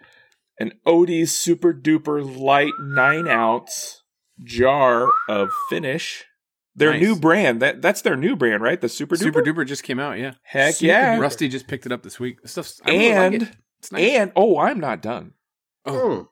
an 0.60 0.74
Odie's 0.86 1.36
Super 1.36 1.74
Duper 1.74 2.38
Light 2.38 2.74
9 2.82 3.28
ounce 3.28 4.04
jar 4.44 5.10
of 5.28 5.52
finish. 5.70 6.26
Their 6.80 6.92
Nice. 6.94 7.02
new 7.02 7.16
brand. 7.16 7.62
That 7.62 7.82
That's 7.82 8.02
their 8.02 8.16
new 8.16 8.36
brand, 8.36 8.64
right? 8.64 8.80
The 8.82 8.90
Super 8.90 9.16
Duper? 9.16 9.20
Super 9.20 9.42
duper 9.44 9.66
just 9.68 9.84
came 9.84 10.00
out. 10.00 10.18
Yeah. 10.18 10.34
Heck 10.44 10.76
Super 10.76 10.88
yeah. 10.92 11.16
duper. 11.18 11.22
Rusty 11.22 11.48
just 11.50 11.68
picked 11.68 11.86
it 11.86 11.92
up 11.92 12.04
this 12.04 12.20
week. 12.20 12.42
This 12.42 12.52
stuff's 12.54 12.82
I 12.86 12.92
really 12.92 13.10
like 13.10 13.18
And, 13.34 13.44
it. 13.44 13.50
It's 13.80 13.92
nice. 13.92 14.12
and, 14.12 14.32
oh, 14.36 14.58
I'm 14.58 14.80
not 14.80 15.02
done. 15.02 15.34
oh, 15.86 15.92
Mm. 15.94 16.28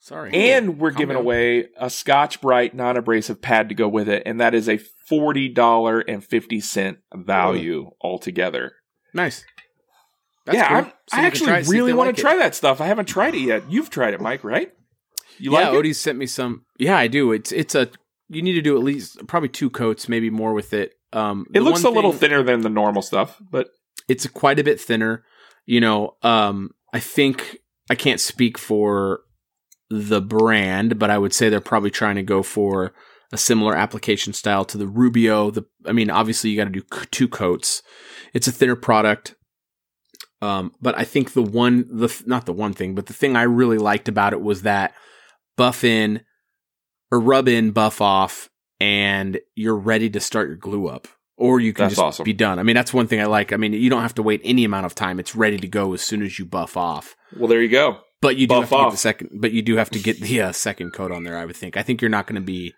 sorry. 0.00 0.34
And 0.52 0.78
we're 0.78 0.90
giving 0.92 1.14
down. 1.16 1.24
away 1.24 1.68
a 1.76 1.88
Scotch 1.90 2.40
Brite 2.40 2.74
non 2.74 2.96
abrasive 2.96 3.40
pad 3.42 3.68
to 3.70 3.74
go 3.74 3.88
with 3.88 4.08
it, 4.08 4.22
and 4.26 4.40
that 4.40 4.54
is 4.54 4.68
a 4.68 4.78
$40.50 5.10 6.98
value 7.14 7.90
altogether. 8.00 8.72
nice. 9.14 9.44
That's 10.44 10.56
yeah, 10.58 10.66
cool. 10.68 10.76
I'm, 10.78 10.84
So 11.08 11.16
I 11.18 11.20
actually 11.26 11.46
try 11.46 11.58
it, 11.58 11.64
see 11.66 11.68
if 11.70 11.72
really 11.72 11.92
want 11.92 12.08
like 12.08 12.16
to 12.16 12.20
it. 12.20 12.24
try 12.24 12.36
that 12.38 12.54
stuff. 12.56 12.80
I 12.80 12.86
haven't 12.88 13.06
tried 13.06 13.36
it 13.36 13.42
yet. 13.42 13.70
You've 13.70 13.90
tried 13.90 14.12
it, 14.12 14.20
Mike, 14.20 14.42
right? 14.42 14.72
You 15.38 15.52
yeah, 15.52 15.68
like 15.68 15.74
it? 15.74 15.84
Odie 15.84 15.94
sent 15.94 16.18
me 16.18 16.26
some. 16.26 16.64
Yeah, 16.78 16.96
I 16.98 17.06
do. 17.06 17.30
It's 17.30 17.52
it's 17.52 17.76
a. 17.76 17.90
You 18.32 18.42
need 18.42 18.54
to 18.54 18.62
do 18.62 18.76
at 18.76 18.82
least 18.82 19.26
probably 19.26 19.48
two 19.48 19.70
coats, 19.70 20.08
maybe 20.08 20.30
more 20.30 20.54
with 20.54 20.72
it. 20.72 20.94
Um, 21.12 21.46
It 21.54 21.60
looks 21.60 21.84
a 21.84 21.88
one 21.88 21.94
little 21.94 22.12
thinner 22.12 22.42
than 22.42 22.62
the 22.62 22.70
normal 22.70 23.02
stuff, 23.02 23.40
but 23.50 23.68
It's 24.08 24.26
quite 24.26 24.58
a 24.58 24.64
bit 24.64 24.80
thinner. 24.80 25.24
You 25.66 25.80
know, 25.80 26.16
um, 26.22 26.70
I 26.92 26.98
think 26.98 27.58
I 27.90 27.94
can't 27.94 28.20
speak 28.20 28.58
for 28.58 29.20
the 29.90 30.20
brand, 30.20 30.98
but 30.98 31.10
I 31.10 31.18
would 31.18 31.32
say 31.34 31.48
they're 31.48 31.60
probably 31.60 31.90
trying 31.90 32.16
to 32.16 32.22
go 32.22 32.42
for 32.42 32.94
a 33.32 33.36
similar 33.38 33.76
application 33.76 34.32
style 34.32 34.64
to 34.66 34.78
the 34.78 34.86
Rubio. 34.86 35.50
The 35.50 35.64
I 35.86 35.92
mean, 35.92 36.10
obviously 36.10 36.50
you 36.50 36.56
got 36.56 36.64
to 36.64 36.70
do 36.70 36.82
c- 36.92 37.06
two 37.10 37.28
coats. 37.28 37.82
It's 38.34 38.48
a 38.48 38.52
thinner 38.52 38.76
product. 38.76 39.34
Um, 40.40 40.72
but 40.80 40.98
I 40.98 41.04
think 41.04 41.32
the 41.34 41.42
one, 41.42 41.86
the 41.88 42.22
not 42.26 42.46
the 42.46 42.52
one 42.52 42.72
thing, 42.72 42.94
but 42.94 43.06
the 43.06 43.12
thing 43.12 43.36
I 43.36 43.42
really 43.42 43.78
liked 43.78 44.08
about 44.08 44.32
it 44.32 44.40
was 44.42 44.62
that 44.62 44.92
buff 45.56 45.84
in 45.84 46.22
or 47.12 47.20
rub 47.20 47.46
in, 47.46 47.70
buff 47.70 48.00
off, 48.00 48.50
and 48.80 49.38
you're 49.54 49.76
ready 49.76 50.10
to 50.10 50.18
start 50.18 50.48
your 50.48 50.56
glue 50.56 50.88
up. 50.88 51.06
Or 51.36 51.60
you 51.60 51.72
can 51.72 51.84
That's 51.84 51.94
just 51.94 52.02
awesome. 52.04 52.24
be 52.24 52.32
done. 52.32 52.58
I 52.58 52.62
mean, 52.62 52.74
that's 52.76 52.92
one 52.92 53.06
thing 53.06 53.20
I 53.20 53.26
like. 53.26 53.52
I 53.52 53.56
mean, 53.56 53.72
you 53.72 53.90
don't 53.90 54.02
have 54.02 54.14
to 54.16 54.22
wait 54.22 54.40
any 54.44 54.64
amount 54.64 54.86
of 54.86 54.94
time. 54.94 55.18
It's 55.20 55.34
ready 55.36 55.56
to 55.58 55.66
go 55.68 55.92
as 55.92 56.00
soon 56.02 56.22
as 56.22 56.38
you 56.38 56.44
buff 56.44 56.76
off. 56.76 57.16
well, 57.36 57.48
there 57.48 57.62
you 57.62 57.68
go. 57.68 57.98
But 58.20 58.36
you 58.36 58.46
do 58.46 58.54
Buff 58.60 58.70
have 58.70 58.78
to 58.78 58.84
get 58.84 58.90
the 58.92 58.96
second. 58.96 59.30
But 59.34 59.50
you 59.52 59.62
do 59.62 59.76
have 59.76 59.90
to 59.90 59.98
get 59.98 60.20
the 60.20 60.40
uh, 60.42 60.52
second 60.52 60.92
coat 60.92 61.10
on 61.10 61.24
there. 61.24 61.36
I 61.36 61.44
would 61.44 61.56
think. 61.56 61.76
I 61.76 61.82
think 61.82 62.00
you're 62.00 62.08
not 62.08 62.26
going 62.28 62.40
to 62.40 62.44
be. 62.46 62.72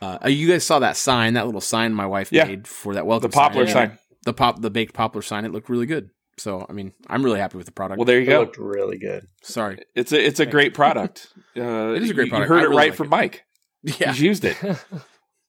Uh, 0.00 0.18
you 0.28 0.46
guys 0.48 0.64
saw 0.64 0.78
that 0.78 0.96
sign, 0.96 1.34
that 1.34 1.46
little 1.46 1.60
sign 1.60 1.92
my 1.94 2.06
wife 2.06 2.30
Yeah. 2.30 2.44
made 2.44 2.68
for 2.68 2.94
that 2.94 3.04
welcome. 3.06 3.30
The 3.30 3.34
poplar 3.34 3.64
Yeah. 3.64 3.72
sign. 3.72 3.98
the 4.24 4.32
pop, 4.32 4.60
the 4.62 4.70
baked 4.70 4.94
poplar 4.94 5.20
sign. 5.22 5.44
It 5.44 5.50
looked 5.50 5.68
really 5.68 5.86
good. 5.86 6.10
So 6.38 6.66
I 6.68 6.72
mean, 6.72 6.92
I'm 7.08 7.22
really 7.24 7.38
happy 7.40 7.56
with 7.58 7.66
the 7.66 7.72
product. 7.72 7.98
Well, 7.98 8.04
there 8.06 8.16
you 8.18 8.22
It 8.26 8.30
go. 8.30 8.40
looked 8.40 8.56
really 8.58 8.98
good. 8.98 9.26
Sorry. 9.42 9.78
It's 9.94 10.12
a 10.12 10.24
it's 10.26 10.40
a 10.40 10.46
great 10.46 10.74
product. 10.74 11.28
Uh, 11.56 11.92
It 11.94 12.02
is 12.02 12.10
a 12.10 12.14
great 12.14 12.26
you- 12.26 12.30
product. 12.30 12.48
You 12.48 12.54
heard 12.54 12.60
I 12.60 12.64
it 12.64 12.68
really 12.68 12.76
right 12.76 12.88
like 12.90 12.96
from 12.96 13.06
it. 13.08 13.10
Mike. 13.10 13.44
Yeah. 13.82 14.12
He's 14.12 14.20
used 14.22 14.44
it. 14.44 14.56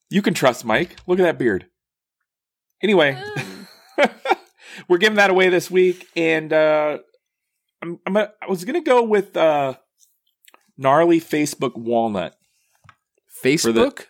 You 0.09 0.21
can 0.21 0.33
trust 0.33 0.65
Mike. 0.65 0.97
Look 1.07 1.19
at 1.19 1.23
that 1.23 1.37
beard. 1.37 1.67
Anyway, 2.81 3.17
we're 4.89 4.97
giving 4.97 5.15
that 5.15 5.29
away 5.29 5.47
this 5.49 5.71
week, 5.71 6.07
and 6.17 6.51
uh, 6.51 6.97
I'm, 7.81 7.99
I'm 8.05 8.17
a, 8.17 8.31
I 8.41 8.47
was 8.49 8.65
gonna 8.65 8.81
go 8.81 9.03
with 9.03 9.37
uh, 9.37 9.75
gnarly 10.77 11.21
Facebook 11.21 11.77
walnut. 11.77 12.35
Facebook. 13.43 14.05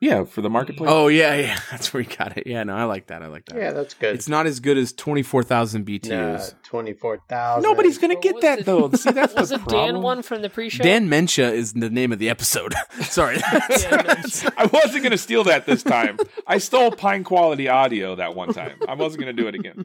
Yeah, 0.00 0.24
for 0.24 0.40
the 0.40 0.48
marketplace. 0.48 0.88
Oh 0.90 1.08
yeah, 1.08 1.34
yeah, 1.34 1.60
that's 1.70 1.92
where 1.92 2.02
you 2.02 2.08
got 2.08 2.38
it. 2.38 2.46
Yeah, 2.46 2.62
no, 2.64 2.74
I 2.74 2.84
like 2.84 3.08
that. 3.08 3.22
I 3.22 3.26
like 3.26 3.44
that. 3.46 3.58
Yeah, 3.58 3.72
that's 3.72 3.92
good. 3.92 4.14
It's 4.14 4.28
not 4.28 4.46
as 4.46 4.58
good 4.58 4.78
as 4.78 4.94
twenty 4.94 5.22
four 5.22 5.42
thousand 5.42 5.82
Nah, 5.82 5.92
BTUs. 5.92 6.54
twenty 6.62 6.94
four 6.94 7.18
thousand. 7.28 7.68
Nobody's 7.68 7.98
gonna 7.98 8.14
What 8.14 8.22
get 8.22 8.40
that 8.40 8.58
it? 8.60 8.64
though. 8.66 8.90
See, 8.92 9.10
that's 9.10 9.34
Was 9.36 9.50
the 9.50 9.56
it 9.56 9.58
problem. 9.62 9.94
Dan 9.96 10.02
one 10.02 10.22
from 10.22 10.40
the 10.40 10.48
pre-show? 10.48 10.82
Dan 10.82 11.08
Mencha 11.10 11.52
is 11.52 11.74
the 11.74 11.90
name 11.90 12.12
of 12.12 12.18
the 12.18 12.30
episode. 12.30 12.72
Sorry. 13.02 13.36
I 13.44 14.68
wasn't 14.72 15.02
going 15.02 15.10
to 15.10 15.18
steal 15.18 15.44
that 15.44 15.66
this 15.66 15.82
time. 15.82 16.18
I 16.46 16.58
stole 16.58 16.90
Pine 16.92 17.24
Quality 17.24 17.68
Audio 17.68 18.14
that 18.16 18.34
one 18.34 18.52
time. 18.52 18.78
I 18.88 18.94
wasn't 18.94 19.22
going 19.22 19.34
to 19.36 19.42
do 19.42 19.48
it 19.48 19.54
again. 19.54 19.84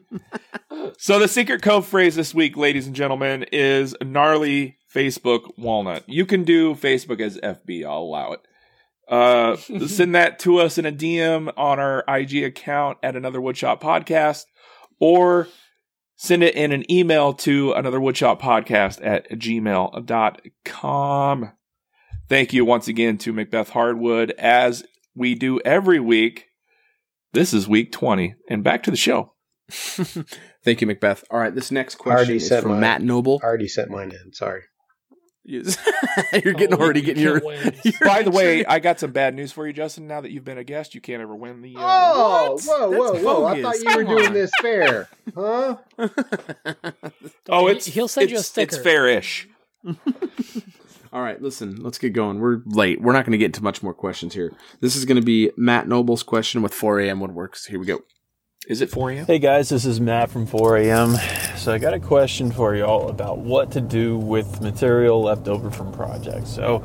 So 0.98 1.18
the 1.18 1.28
secret 1.28 1.62
code 1.62 1.84
phrase 1.84 2.16
this 2.16 2.34
week, 2.34 2.56
ladies 2.56 2.86
and 2.86 2.94
gentlemen, 2.96 3.44
is 3.52 3.94
gnarly 4.02 4.78
Facebook 4.94 5.52
walnut. 5.58 6.04
You 6.08 6.26
can 6.26 6.44
do 6.44 6.74
Facebook 6.74 7.20
as 7.20 7.36
FB. 7.38 7.84
I'll 7.84 7.98
allow 7.98 8.32
it. 8.32 8.40
Uh, 9.08 9.56
send 9.86 10.14
that 10.14 10.38
to 10.40 10.58
us 10.58 10.78
in 10.78 10.86
a 10.86 10.92
DM 10.92 11.52
on 11.56 11.78
our 11.78 12.04
IG 12.08 12.44
account 12.44 12.98
at 13.02 13.16
Another 13.16 13.40
Woodshop 13.40 13.80
Podcast, 13.80 14.44
or 14.98 15.48
send 16.16 16.42
it 16.42 16.54
in 16.54 16.72
an 16.72 16.90
email 16.90 17.32
to 17.34 17.72
Another 17.72 18.00
Woodshop 18.00 18.40
Podcast 18.40 19.00
at 19.04 19.30
gmail.com. 19.30 20.02
Thank 22.28 22.52
you 22.52 22.64
once 22.64 22.88
again 22.88 23.18
to 23.18 23.32
MacBeath 23.32 23.70
Hardwood, 23.70 24.32
as 24.32 24.84
we 25.14 25.36
do 25.36 25.60
every 25.60 26.00
week. 26.00 26.46
This 27.32 27.54
is 27.54 27.68
week 27.68 27.92
20, 27.92 28.34
and 28.48 28.64
back 28.64 28.82
to 28.84 28.90
the 28.90 28.96
show. 28.96 29.34
Thank 29.68 30.80
you, 30.80 30.86
MacBeath. 30.86 31.22
All 31.30 31.38
right, 31.38 31.54
this 31.54 31.70
next 31.70 31.96
question 31.96 32.36
is 32.36 32.48
from 32.48 32.72
mine. 32.72 32.80
Matt 32.80 33.02
Noble. 33.02 33.40
I 33.42 33.46
already 33.46 33.68
sent 33.68 33.90
mine 33.90 34.10
in. 34.10 34.32
Sorry. 34.32 34.62
Yes. 35.48 35.78
You're 36.44 36.54
getting 36.54 36.74
Oh, 36.74 36.78
already 36.82 37.02
getting 37.02 37.22
your. 37.22 37.40
your- 37.84 37.94
By 38.04 38.22
the 38.24 38.32
way, 38.32 38.64
I 38.66 38.80
got 38.80 38.98
some 38.98 39.12
bad 39.12 39.32
news 39.34 39.52
for 39.52 39.64
you, 39.66 39.72
Justin. 39.72 40.08
Now 40.08 40.20
that 40.20 40.32
you've 40.32 40.44
been 40.44 40.58
a 40.58 40.64
guest, 40.64 40.92
you 40.94 41.00
can't 41.00 41.22
ever 41.22 41.36
win 41.36 41.62
the. 41.62 41.76
Uh, 41.76 41.80
Oh, 41.80 42.52
What? 42.52 42.64
whoa, 42.64 42.90
whoa, 42.90 43.12
That's 43.12 43.24
whoa! 43.24 43.44
I 43.46 43.62
thought 43.62 43.76
you 43.78 43.84
were 43.96 44.04
Come 44.04 44.16
doing 44.16 44.26
on. 44.28 44.32
this 44.34 44.50
fair, 44.60 45.08
huh? 45.36 45.76
oh, 47.48 47.66
it's 47.68 47.86
he'll 47.86 48.08
send 48.08 48.30
you 48.30 48.38
a 48.38 48.42
sticker. 48.42 48.74
It's 48.74 48.82
fairish. 48.84 49.48
All 51.12 51.22
right, 51.22 51.40
listen, 51.40 51.76
let's 51.82 51.98
get 51.98 52.12
going. 52.12 52.40
We're 52.40 52.60
late. 52.66 53.00
We're 53.00 53.12
not 53.12 53.24
going 53.24 53.32
to 53.32 53.38
get 53.38 53.46
into 53.46 53.62
much 53.62 53.82
more 53.82 53.94
questions 53.94 54.34
here. 54.34 54.52
This 54.80 54.96
is 54.96 55.04
going 55.04 55.16
to 55.20 55.24
be 55.24 55.50
Matt 55.56 55.88
Noble's 55.88 56.22
question 56.24 56.60
with 56.60 56.74
4 56.74 57.00
a.m. 57.00 57.20
Woodworks. 57.20 57.66
Here 57.68 57.78
we 57.78 57.86
go. 57.86 58.00
Is 58.66 58.80
it 58.80 58.90
for 58.90 59.12
you? 59.12 59.24
Hey 59.24 59.38
guys, 59.38 59.68
this 59.68 59.84
is 59.84 60.00
Matt 60.00 60.28
from 60.28 60.44
4am. 60.44 61.56
So 61.56 61.72
I 61.72 61.78
got 61.78 61.94
a 61.94 62.00
question 62.00 62.50
for 62.50 62.74
you 62.74 62.84
all 62.84 63.08
about 63.08 63.38
what 63.38 63.70
to 63.72 63.80
do 63.80 64.18
with 64.18 64.60
material 64.60 65.22
left 65.22 65.46
over 65.46 65.70
from 65.70 65.92
projects. 65.92 66.50
So 66.50 66.82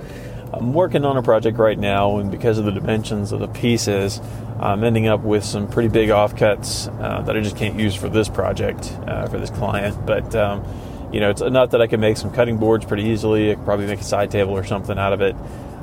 I'm 0.53 0.73
working 0.73 1.03
on 1.05 1.17
a 1.17 1.23
project 1.23 1.57
right 1.57 1.79
now, 1.79 2.17
and 2.17 2.29
because 2.29 2.59
of 2.59 2.65
the 2.65 2.71
dimensions 2.71 3.31
of 3.31 3.39
the 3.39 3.47
pieces, 3.47 4.21
I'm 4.59 4.83
ending 4.83 5.07
up 5.07 5.21
with 5.21 5.43
some 5.43 5.67
pretty 5.67 5.89
big 5.89 6.09
offcuts 6.09 6.87
uh, 7.01 7.23
that 7.23 7.35
I 7.35 7.41
just 7.41 7.57
can't 7.57 7.79
use 7.79 7.95
for 7.95 8.09
this 8.09 8.29
project 8.29 8.95
uh, 9.07 9.27
for 9.27 9.39
this 9.39 9.49
client. 9.49 10.05
But 10.05 10.35
um, 10.35 10.63
you 11.11 11.19
know, 11.19 11.31
it's 11.31 11.41
enough 11.41 11.71
that 11.71 11.81
I 11.81 11.87
can 11.87 11.99
make 11.99 12.17
some 12.17 12.31
cutting 12.31 12.57
boards 12.57 12.85
pretty 12.85 13.05
easily. 13.05 13.49
I 13.49 13.55
could 13.55 13.65
probably 13.65 13.87
make 13.87 14.01
a 14.01 14.03
side 14.03 14.29
table 14.29 14.51
or 14.51 14.63
something 14.63 14.99
out 14.99 15.13
of 15.13 15.21
it. 15.21 15.35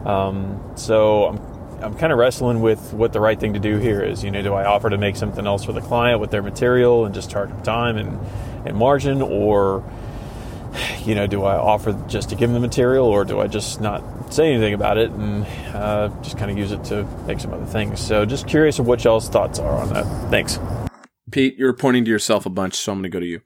Um, 0.07 0.63
so 0.77 1.25
I'm 1.25 1.48
I'm 1.81 1.95
kind 1.97 2.13
of 2.13 2.19
wrestling 2.19 2.61
with 2.61 2.93
what 2.93 3.13
the 3.13 3.21
right 3.21 3.39
thing 3.39 3.55
to 3.55 3.61
do 3.61 3.79
here 3.79 4.03
is. 4.03 4.25
You 4.25 4.31
know, 4.31 4.43
do 4.43 4.53
I 4.55 4.65
offer 4.65 4.91
to 4.91 4.99
make 4.99 5.17
something 5.17 5.47
else 5.47 5.65
for 5.65 5.73
the 5.73 5.81
client 5.81 6.21
with 6.21 6.31
their 6.31 6.43
material 6.43 7.05
and 7.05 7.15
just 7.15 7.31
charge 7.31 7.51
them 7.51 7.63
time 7.63 7.97
and, 7.97 8.19
and 8.67 8.77
margin, 8.77 9.23
or 9.23 9.85
you 11.05 11.15
know, 11.15 11.27
do 11.27 11.45
I 11.45 11.57
offer 11.57 11.93
just 12.09 12.31
to 12.31 12.37
give 12.37 12.51
them 12.51 12.61
the 12.61 12.67
material, 12.67 13.07
or 13.07 13.25
do 13.25 13.41
I 13.41 13.47
just 13.47 13.81
not 13.81 14.33
say 14.33 14.53
anything 14.53 14.75
about 14.75 14.99
it 14.99 15.11
and 15.11 15.47
uh, 15.75 16.09
just 16.23 16.37
kind 16.37 16.51
of 16.51 16.59
use 16.59 16.73
it 16.73 16.85
to 16.85 17.05
make 17.27 17.41
some 17.41 17.53
other 17.53 17.67
things? 17.67 18.01
So, 18.01 18.25
just 18.25 18.47
curious 18.47 18.79
of 18.79 18.87
what 18.87 19.05
y'all's 19.05 19.29
thoughts 19.29 19.59
are 19.59 19.79
on 19.79 19.93
that. 19.93 20.31
Thanks. 20.31 20.59
Pete, 21.31 21.57
you're 21.57 21.75
pointing 21.75 22.05
to 22.05 22.11
yourself 22.11 22.47
a 22.47 22.51
bunch, 22.51 22.75
so 22.75 22.93
I'm 22.93 22.99
going 22.99 23.05
to 23.05 23.09
go 23.11 23.21
to 23.21 23.27
you. 23.27 23.41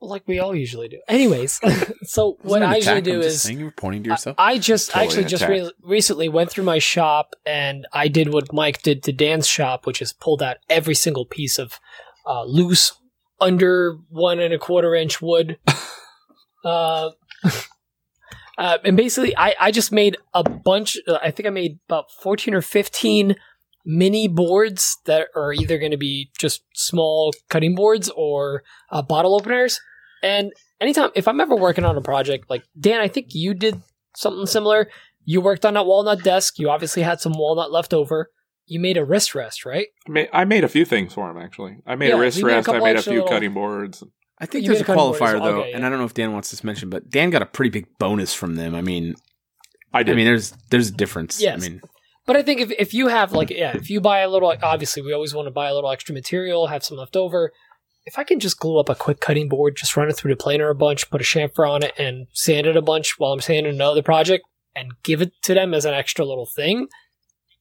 Like 0.00 0.26
we 0.26 0.38
all 0.38 0.54
usually 0.54 0.88
do. 0.88 1.00
Anyways, 1.08 1.60
so 2.04 2.38
what 2.42 2.62
I 2.62 2.76
usually 2.76 3.00
do 3.00 3.16
I'm 3.16 3.22
is 3.22 3.42
saying 3.42 3.58
you 3.58 3.66
were 3.66 3.70
pointing 3.70 4.02
to 4.04 4.10
yourself. 4.10 4.36
I 4.38 4.58
just 4.58 4.90
Totally 4.90 5.06
actually 5.06 5.24
just 5.24 5.46
re- 5.46 5.72
recently 5.82 6.28
went 6.28 6.50
through 6.50 6.64
my 6.64 6.78
shop 6.78 7.34
and 7.46 7.86
I 7.92 8.08
did 8.08 8.32
what 8.32 8.52
Mike 8.52 8.82
did 8.82 9.02
to 9.04 9.12
Dan's 9.12 9.46
shop, 9.46 9.86
which 9.86 10.02
is 10.02 10.12
pulled 10.12 10.42
out 10.42 10.58
every 10.68 10.94
single 10.94 11.24
piece 11.24 11.58
of 11.58 11.78
uh, 12.26 12.44
loose 12.44 12.92
under 13.40 13.98
one 14.08 14.38
and 14.38 14.54
a 14.54 14.58
quarter 14.58 14.94
inch 14.94 15.20
wood. 15.20 15.58
uh, 16.64 17.10
uh, 18.58 18.78
and 18.84 18.96
basically, 18.96 19.36
I, 19.36 19.54
I 19.58 19.70
just 19.70 19.92
made 19.92 20.16
a 20.32 20.42
bunch. 20.42 20.96
Uh, 21.06 21.18
I 21.22 21.30
think 21.30 21.46
I 21.46 21.50
made 21.50 21.78
about 21.88 22.10
fourteen 22.10 22.54
or 22.54 22.62
fifteen 22.62 23.36
mini 23.84 24.28
boards 24.28 24.96
that 25.06 25.28
are 25.34 25.52
either 25.52 25.78
going 25.78 25.90
to 25.90 25.96
be 25.96 26.30
just 26.38 26.62
small 26.74 27.32
cutting 27.48 27.74
boards 27.74 28.10
or 28.16 28.62
uh, 28.90 29.02
bottle 29.02 29.34
openers. 29.34 29.80
And 30.22 30.52
anytime, 30.80 31.10
if 31.14 31.26
I'm 31.26 31.40
ever 31.40 31.56
working 31.56 31.84
on 31.84 31.96
a 31.96 32.00
project, 32.00 32.48
like 32.48 32.62
Dan, 32.78 33.00
I 33.00 33.08
think 33.08 33.28
you 33.30 33.54
did 33.54 33.82
something 34.16 34.46
similar. 34.46 34.88
You 35.24 35.40
worked 35.40 35.64
on 35.64 35.74
that 35.74 35.86
walnut 35.86 36.22
desk. 36.22 36.58
You 36.58 36.70
obviously 36.70 37.02
had 37.02 37.20
some 37.20 37.32
walnut 37.32 37.72
left 37.72 37.92
over. 37.92 38.30
You 38.66 38.78
made 38.78 38.96
a 38.96 39.04
wrist 39.04 39.34
rest, 39.34 39.64
right? 39.64 39.88
I 40.32 40.44
made, 40.44 40.64
a 40.64 40.68
few 40.68 40.84
things 40.84 41.12
for 41.14 41.28
him 41.30 41.36
actually. 41.38 41.78
I 41.86 41.96
made 41.96 42.08
Yeah, 42.10 42.16
a 42.16 42.18
wrist 42.20 42.38
you 42.38 42.46
made 42.46 42.52
a 42.52 42.56
rest. 42.56 42.68
I 42.68 42.78
made 42.78 42.96
a 42.96 43.02
few 43.02 43.12
little- 43.14 43.28
cutting 43.28 43.52
boards. 43.54 44.04
I 44.38 44.46
think 44.46 44.64
You 44.64 44.72
there's 44.72 44.88
a 44.88 44.92
a 44.92 44.96
qualifier 44.96 45.34
as 45.34 45.40
though, 45.40 45.60
Okay, 45.62 45.72
and. 45.72 45.86
I 45.86 45.88
don't 45.88 45.98
know 45.98 46.04
if 46.04 46.14
Dan 46.14 46.32
wants 46.32 46.50
this 46.50 46.64
mentioned, 46.64 46.90
but 46.90 47.08
Dan 47.08 47.30
got 47.30 47.42
a 47.42 47.46
pretty 47.46 47.70
big 47.70 47.86
bonus 47.98 48.34
from 48.34 48.56
them. 48.56 48.74
I 48.74 48.80
mean, 48.80 49.14
I 49.92 50.02
did. 50.02 50.12
I 50.12 50.16
mean, 50.16 50.24
there's 50.24 50.52
there's 50.70 50.88
a 50.88 50.92
difference. 50.92 51.40
Yes. 51.40 51.62
I 51.64 51.68
mean, 51.68 51.80
But 52.26 52.36
I 52.36 52.42
think 52.42 52.60
if, 52.60 52.70
if 52.72 52.94
you 52.94 53.08
have 53.08 53.32
like 53.32 53.50
yeah, 53.50 53.76
if 53.76 53.90
you 53.90 54.00
buy 54.00 54.20
a 54.20 54.30
little, 54.30 54.54
obviously 54.62 55.02
we 55.02 55.12
always 55.12 55.34
want 55.34 55.46
to 55.46 55.52
buy 55.52 55.68
a 55.68 55.74
little 55.74 55.90
extra 55.90 56.14
material, 56.14 56.68
have 56.68 56.84
some 56.84 56.96
left 56.96 57.16
over. 57.16 57.52
If 58.04 58.18
I 58.18 58.24
can 58.24 58.40
just 58.40 58.58
glue 58.58 58.78
up 58.78 58.88
a 58.88 58.94
quick 58.94 59.20
cutting 59.20 59.48
board, 59.48 59.76
just 59.76 59.96
run 59.96 60.08
it 60.08 60.14
through 60.14 60.32
the 60.32 60.36
planer 60.36 60.68
a 60.68 60.74
bunch, 60.74 61.08
put 61.10 61.20
a 61.20 61.24
chamfer 61.24 61.68
on 61.68 61.82
it, 61.84 61.92
and 61.98 62.26
sand 62.32 62.66
it 62.66 62.76
a 62.76 62.82
bunch 62.82 63.18
while 63.18 63.32
I'm 63.32 63.40
sanding 63.40 63.74
another 63.74 64.02
project, 64.02 64.44
and 64.74 64.92
give 65.02 65.22
it 65.22 65.32
to 65.42 65.54
them 65.54 65.72
as 65.74 65.84
an 65.84 65.94
extra 65.94 66.24
little 66.24 66.46
thing, 66.46 66.88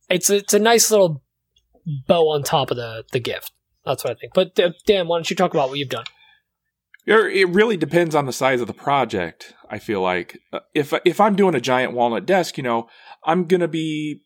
it's 0.10 0.30
a, 0.30 0.38
it's 0.38 0.54
a 0.54 0.60
nice 0.60 0.90
little 0.90 1.22
bow 2.08 2.30
on 2.30 2.44
top 2.44 2.72
of 2.72 2.78
the 2.78 3.04
the 3.12 3.20
gift. 3.20 3.52
That's 3.86 4.04
what 4.04 4.12
I 4.12 4.16
think. 4.20 4.34
But 4.34 4.60
uh, 4.60 4.72
Dan, 4.86 5.08
why 5.08 5.18
don't 5.18 5.30
you 5.30 5.36
talk 5.36 5.54
about 5.54 5.70
what 5.70 5.80
you've 5.80 5.90
done? 5.90 6.06
It 7.08 7.50
really 7.50 7.78
depends 7.78 8.14
on 8.14 8.28
the 8.28 8.34
size 8.34 8.62
of 8.62 8.68
the 8.68 8.74
project. 8.74 9.56
I 9.70 9.80
feel 9.80 10.02
like 10.02 10.40
Uh, 10.54 10.60
if 10.76 10.94
if 11.04 11.20
I'm 11.20 11.36
doing 11.36 11.56
a 11.56 11.62
giant 11.62 11.94
walnut 11.94 12.26
desk, 12.26 12.58
you 12.58 12.64
know, 12.64 12.88
I'm 13.26 13.46
gonna 13.46 13.68
be 13.68 14.22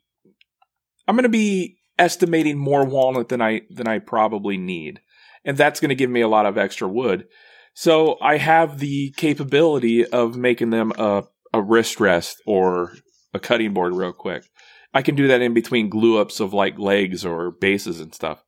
I'm 1.07 1.15
gonna 1.15 1.29
be 1.29 1.77
estimating 1.97 2.57
more 2.57 2.85
walnut 2.85 3.29
than 3.29 3.41
I 3.41 3.61
than 3.69 3.87
I 3.87 3.99
probably 3.99 4.57
need, 4.57 5.01
and 5.43 5.57
that's 5.57 5.79
gonna 5.79 5.95
give 5.95 6.09
me 6.09 6.21
a 6.21 6.27
lot 6.27 6.45
of 6.45 6.57
extra 6.57 6.87
wood. 6.87 7.27
So 7.73 8.17
I 8.21 8.37
have 8.37 8.79
the 8.79 9.11
capability 9.17 10.05
of 10.05 10.37
making 10.37 10.69
them 10.69 10.91
a 10.97 11.23
a 11.53 11.61
wrist 11.61 11.99
rest 11.99 12.41
or 12.45 12.93
a 13.33 13.39
cutting 13.39 13.73
board 13.73 13.93
real 13.93 14.13
quick. 14.13 14.45
I 14.93 15.01
can 15.01 15.15
do 15.15 15.27
that 15.27 15.41
in 15.41 15.53
between 15.53 15.89
glue 15.89 16.19
ups 16.19 16.39
of 16.39 16.53
like 16.53 16.79
legs 16.79 17.25
or 17.25 17.51
bases 17.51 17.99
and 17.99 18.13
stuff. 18.13 18.43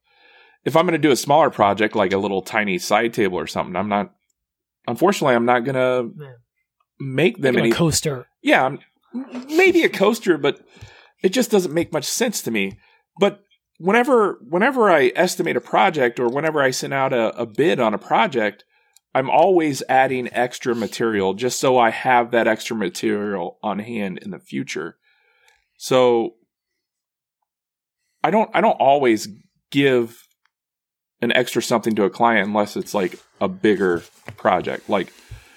If 0.63 0.75
I'm 0.75 0.85
going 0.85 0.99
to 0.99 1.07
do 1.07 1.11
a 1.11 1.17
smaller 1.17 1.49
project 1.49 1.95
like 1.95 2.13
a 2.13 2.17
little 2.17 2.41
tiny 2.41 2.77
side 2.77 3.13
table 3.13 3.37
or 3.37 3.47
something, 3.47 3.75
I'm 3.75 3.89
not. 3.89 4.13
Unfortunately, 4.87 5.35
I'm 5.35 5.45
not 5.45 5.65
going 5.65 5.75
to 5.75 6.09
make 6.99 7.41
them 7.41 7.57
any. 7.57 7.71
a 7.71 7.73
coaster. 7.73 8.27
yeah, 8.41 8.75
maybe 9.13 9.83
a 9.83 9.89
coaster, 9.89 10.37
but 10.37 10.61
it 11.23 11.29
just 11.29 11.51
doesn't 11.51 11.73
make 11.73 11.93
much 11.93 12.05
sense 12.05 12.41
to 12.43 12.51
me. 12.51 12.77
But 13.19 13.43
whenever 13.77 14.39
whenever 14.47 14.89
I 14.89 15.11
estimate 15.15 15.57
a 15.57 15.61
project 15.61 16.19
or 16.19 16.27
whenever 16.29 16.61
I 16.61 16.71
send 16.71 16.93
out 16.93 17.13
a, 17.13 17.35
a 17.37 17.45
bid 17.45 17.79
on 17.79 17.93
a 17.93 17.99
project, 17.99 18.63
I'm 19.13 19.29
always 19.29 19.81
adding 19.89 20.29
extra 20.31 20.75
material 20.75 21.33
just 21.33 21.59
so 21.59 21.77
I 21.77 21.89
have 21.89 22.31
that 22.31 22.47
extra 22.47 22.75
material 22.75 23.57
on 23.63 23.79
hand 23.79 24.19
in 24.19 24.31
the 24.31 24.39
future. 24.39 24.97
So 25.77 26.35
I 28.23 28.31
don't 28.31 28.49
I 28.53 28.61
don't 28.61 28.79
always 28.79 29.27
give 29.71 30.27
an 31.21 31.31
extra 31.31 31.61
something 31.61 31.95
to 31.95 32.03
a 32.03 32.09
client 32.09 32.47
unless 32.47 32.77
it's 32.77 32.93
like 32.93 33.19
a 33.41 33.47
bigger 33.47 34.03
project. 34.37 34.89
Like 34.89 35.11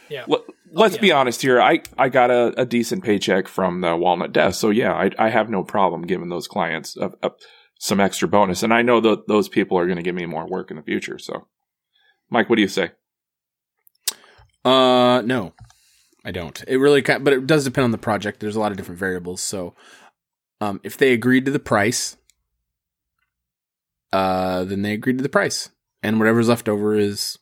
Yeah. 0.08 0.24
let, 0.26 0.40
let's 0.72 0.96
yeah. 0.96 1.00
be 1.00 1.12
honest 1.12 1.42
here. 1.42 1.60
I, 1.60 1.82
I 1.98 2.08
got 2.08 2.30
a, 2.30 2.60
a 2.60 2.66
decent 2.66 3.04
paycheck 3.04 3.48
from 3.48 3.80
the 3.80 3.96
Walnut 3.96 4.32
Desk. 4.32 4.58
So 4.60 4.70
yeah, 4.70 4.92
I, 4.92 5.10
I 5.18 5.28
have 5.30 5.50
no 5.50 5.62
problem 5.62 6.02
giving 6.02 6.28
those 6.28 6.48
clients 6.48 6.96
a, 6.96 7.10
a, 7.22 7.30
some 7.78 8.00
extra 8.00 8.28
bonus. 8.28 8.62
And 8.62 8.74
I 8.74 8.82
know 8.82 9.00
that 9.00 9.28
those 9.28 9.48
people 9.48 9.78
are 9.78 9.86
going 9.86 9.96
to 9.96 10.02
give 10.02 10.14
me 10.14 10.26
more 10.26 10.46
work 10.46 10.70
in 10.70 10.76
the 10.76 10.82
future. 10.82 11.18
So 11.18 11.46
Mike, 12.30 12.48
what 12.48 12.56
do 12.56 12.62
you 12.62 12.68
say? 12.68 12.92
Uh, 14.64 15.22
no, 15.24 15.52
I 16.24 16.30
don't. 16.30 16.62
It 16.68 16.76
really, 16.76 17.02
kind 17.02 17.24
but 17.24 17.32
it 17.32 17.46
does 17.46 17.64
depend 17.64 17.84
on 17.84 17.90
the 17.90 17.98
project. 17.98 18.40
There's 18.40 18.56
a 18.56 18.60
lot 18.60 18.70
of 18.70 18.78
different 18.78 18.98
variables. 18.98 19.40
So, 19.40 19.74
um, 20.60 20.80
if 20.84 20.96
they 20.96 21.12
agreed 21.12 21.46
to 21.46 21.50
the 21.50 21.58
price, 21.58 22.16
uh, 24.12 24.64
then 24.64 24.82
they 24.82 24.92
agreed 24.92 25.18
to 25.18 25.22
the 25.22 25.28
price, 25.28 25.70
and 26.02 26.18
whatever's 26.18 26.48
left 26.48 26.68
over 26.68 26.94
is 26.94 27.38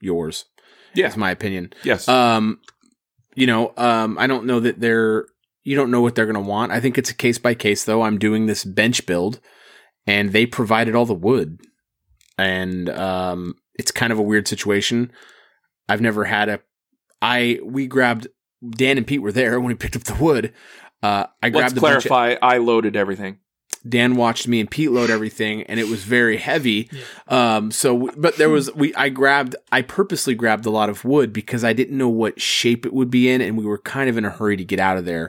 yours. 0.00 0.44
Yeah. 0.94 1.06
That's 1.06 1.16
my 1.16 1.30
opinion. 1.30 1.72
Yes. 1.84 2.08
Um, 2.08 2.60
you 3.34 3.46
know, 3.46 3.72
um, 3.76 4.18
I 4.18 4.26
don't 4.26 4.44
know 4.46 4.60
that 4.60 4.80
they're 4.80 5.26
you 5.64 5.76
don't 5.76 5.90
know 5.90 6.00
what 6.00 6.14
they're 6.14 6.26
going 6.26 6.34
to 6.34 6.40
want. 6.40 6.72
I 6.72 6.80
think 6.80 6.98
it's 6.98 7.10
a 7.10 7.14
case 7.14 7.38
by 7.38 7.54
case 7.54 7.84
though. 7.84 8.02
I'm 8.02 8.18
doing 8.18 8.46
this 8.46 8.64
bench 8.64 9.06
build 9.06 9.40
and 10.06 10.32
they 10.32 10.44
provided 10.44 10.94
all 10.94 11.06
the 11.06 11.14
wood. 11.14 11.60
And 12.38 12.88
um 12.90 13.54
it's 13.74 13.90
kind 13.90 14.12
of 14.12 14.18
a 14.18 14.22
weird 14.22 14.48
situation. 14.48 15.12
I've 15.88 16.00
never 16.00 16.24
had 16.24 16.48
a 16.48 16.60
I 17.20 17.60
we 17.64 17.86
grabbed 17.86 18.26
Dan 18.70 18.98
and 18.98 19.06
Pete 19.06 19.22
were 19.22 19.32
there 19.32 19.58
when 19.60 19.68
we 19.68 19.74
picked 19.74 19.96
up 19.96 20.04
the 20.04 20.14
wood. 20.22 20.52
Uh 21.02 21.26
I 21.42 21.50
grabbed 21.50 21.74
Let's 21.76 21.80
bunch 21.80 22.04
of- 22.04 22.08
clarify. 22.08 22.36
I 22.42 22.58
loaded 22.58 22.96
everything. 22.96 23.38
Dan 23.88 24.16
watched 24.16 24.46
me 24.46 24.60
and 24.60 24.70
Pete 24.70 24.90
load 24.90 25.10
everything, 25.10 25.62
and 25.64 25.80
it 25.80 25.88
was 25.88 26.04
very 26.04 26.36
heavy. 26.36 26.88
Um, 27.28 27.70
so, 27.70 28.10
but 28.16 28.36
there 28.36 28.50
was 28.50 28.72
we 28.74 28.94
I 28.94 29.08
grabbed 29.08 29.56
I 29.70 29.82
purposely 29.82 30.34
grabbed 30.34 30.66
a 30.66 30.70
lot 30.70 30.88
of 30.88 31.04
wood 31.04 31.32
because 31.32 31.64
I 31.64 31.72
didn't 31.72 31.98
know 31.98 32.08
what 32.08 32.40
shape 32.40 32.86
it 32.86 32.92
would 32.92 33.10
be 33.10 33.28
in, 33.28 33.40
and 33.40 33.58
we 33.58 33.64
were 33.64 33.78
kind 33.78 34.08
of 34.08 34.16
in 34.16 34.24
a 34.24 34.30
hurry 34.30 34.56
to 34.56 34.64
get 34.64 34.80
out 34.80 34.98
of 34.98 35.04
there. 35.04 35.28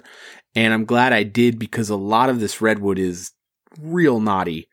And 0.55 0.73
I'm 0.73 0.85
glad 0.85 1.13
I 1.13 1.23
did 1.23 1.57
because 1.57 1.89
a 1.89 1.95
lot 1.95 2.30
of 2.30 2.39
this 2.39 2.61
redwood 2.61 2.99
is 2.99 3.31
real 3.80 4.19
knotty, 4.19 4.69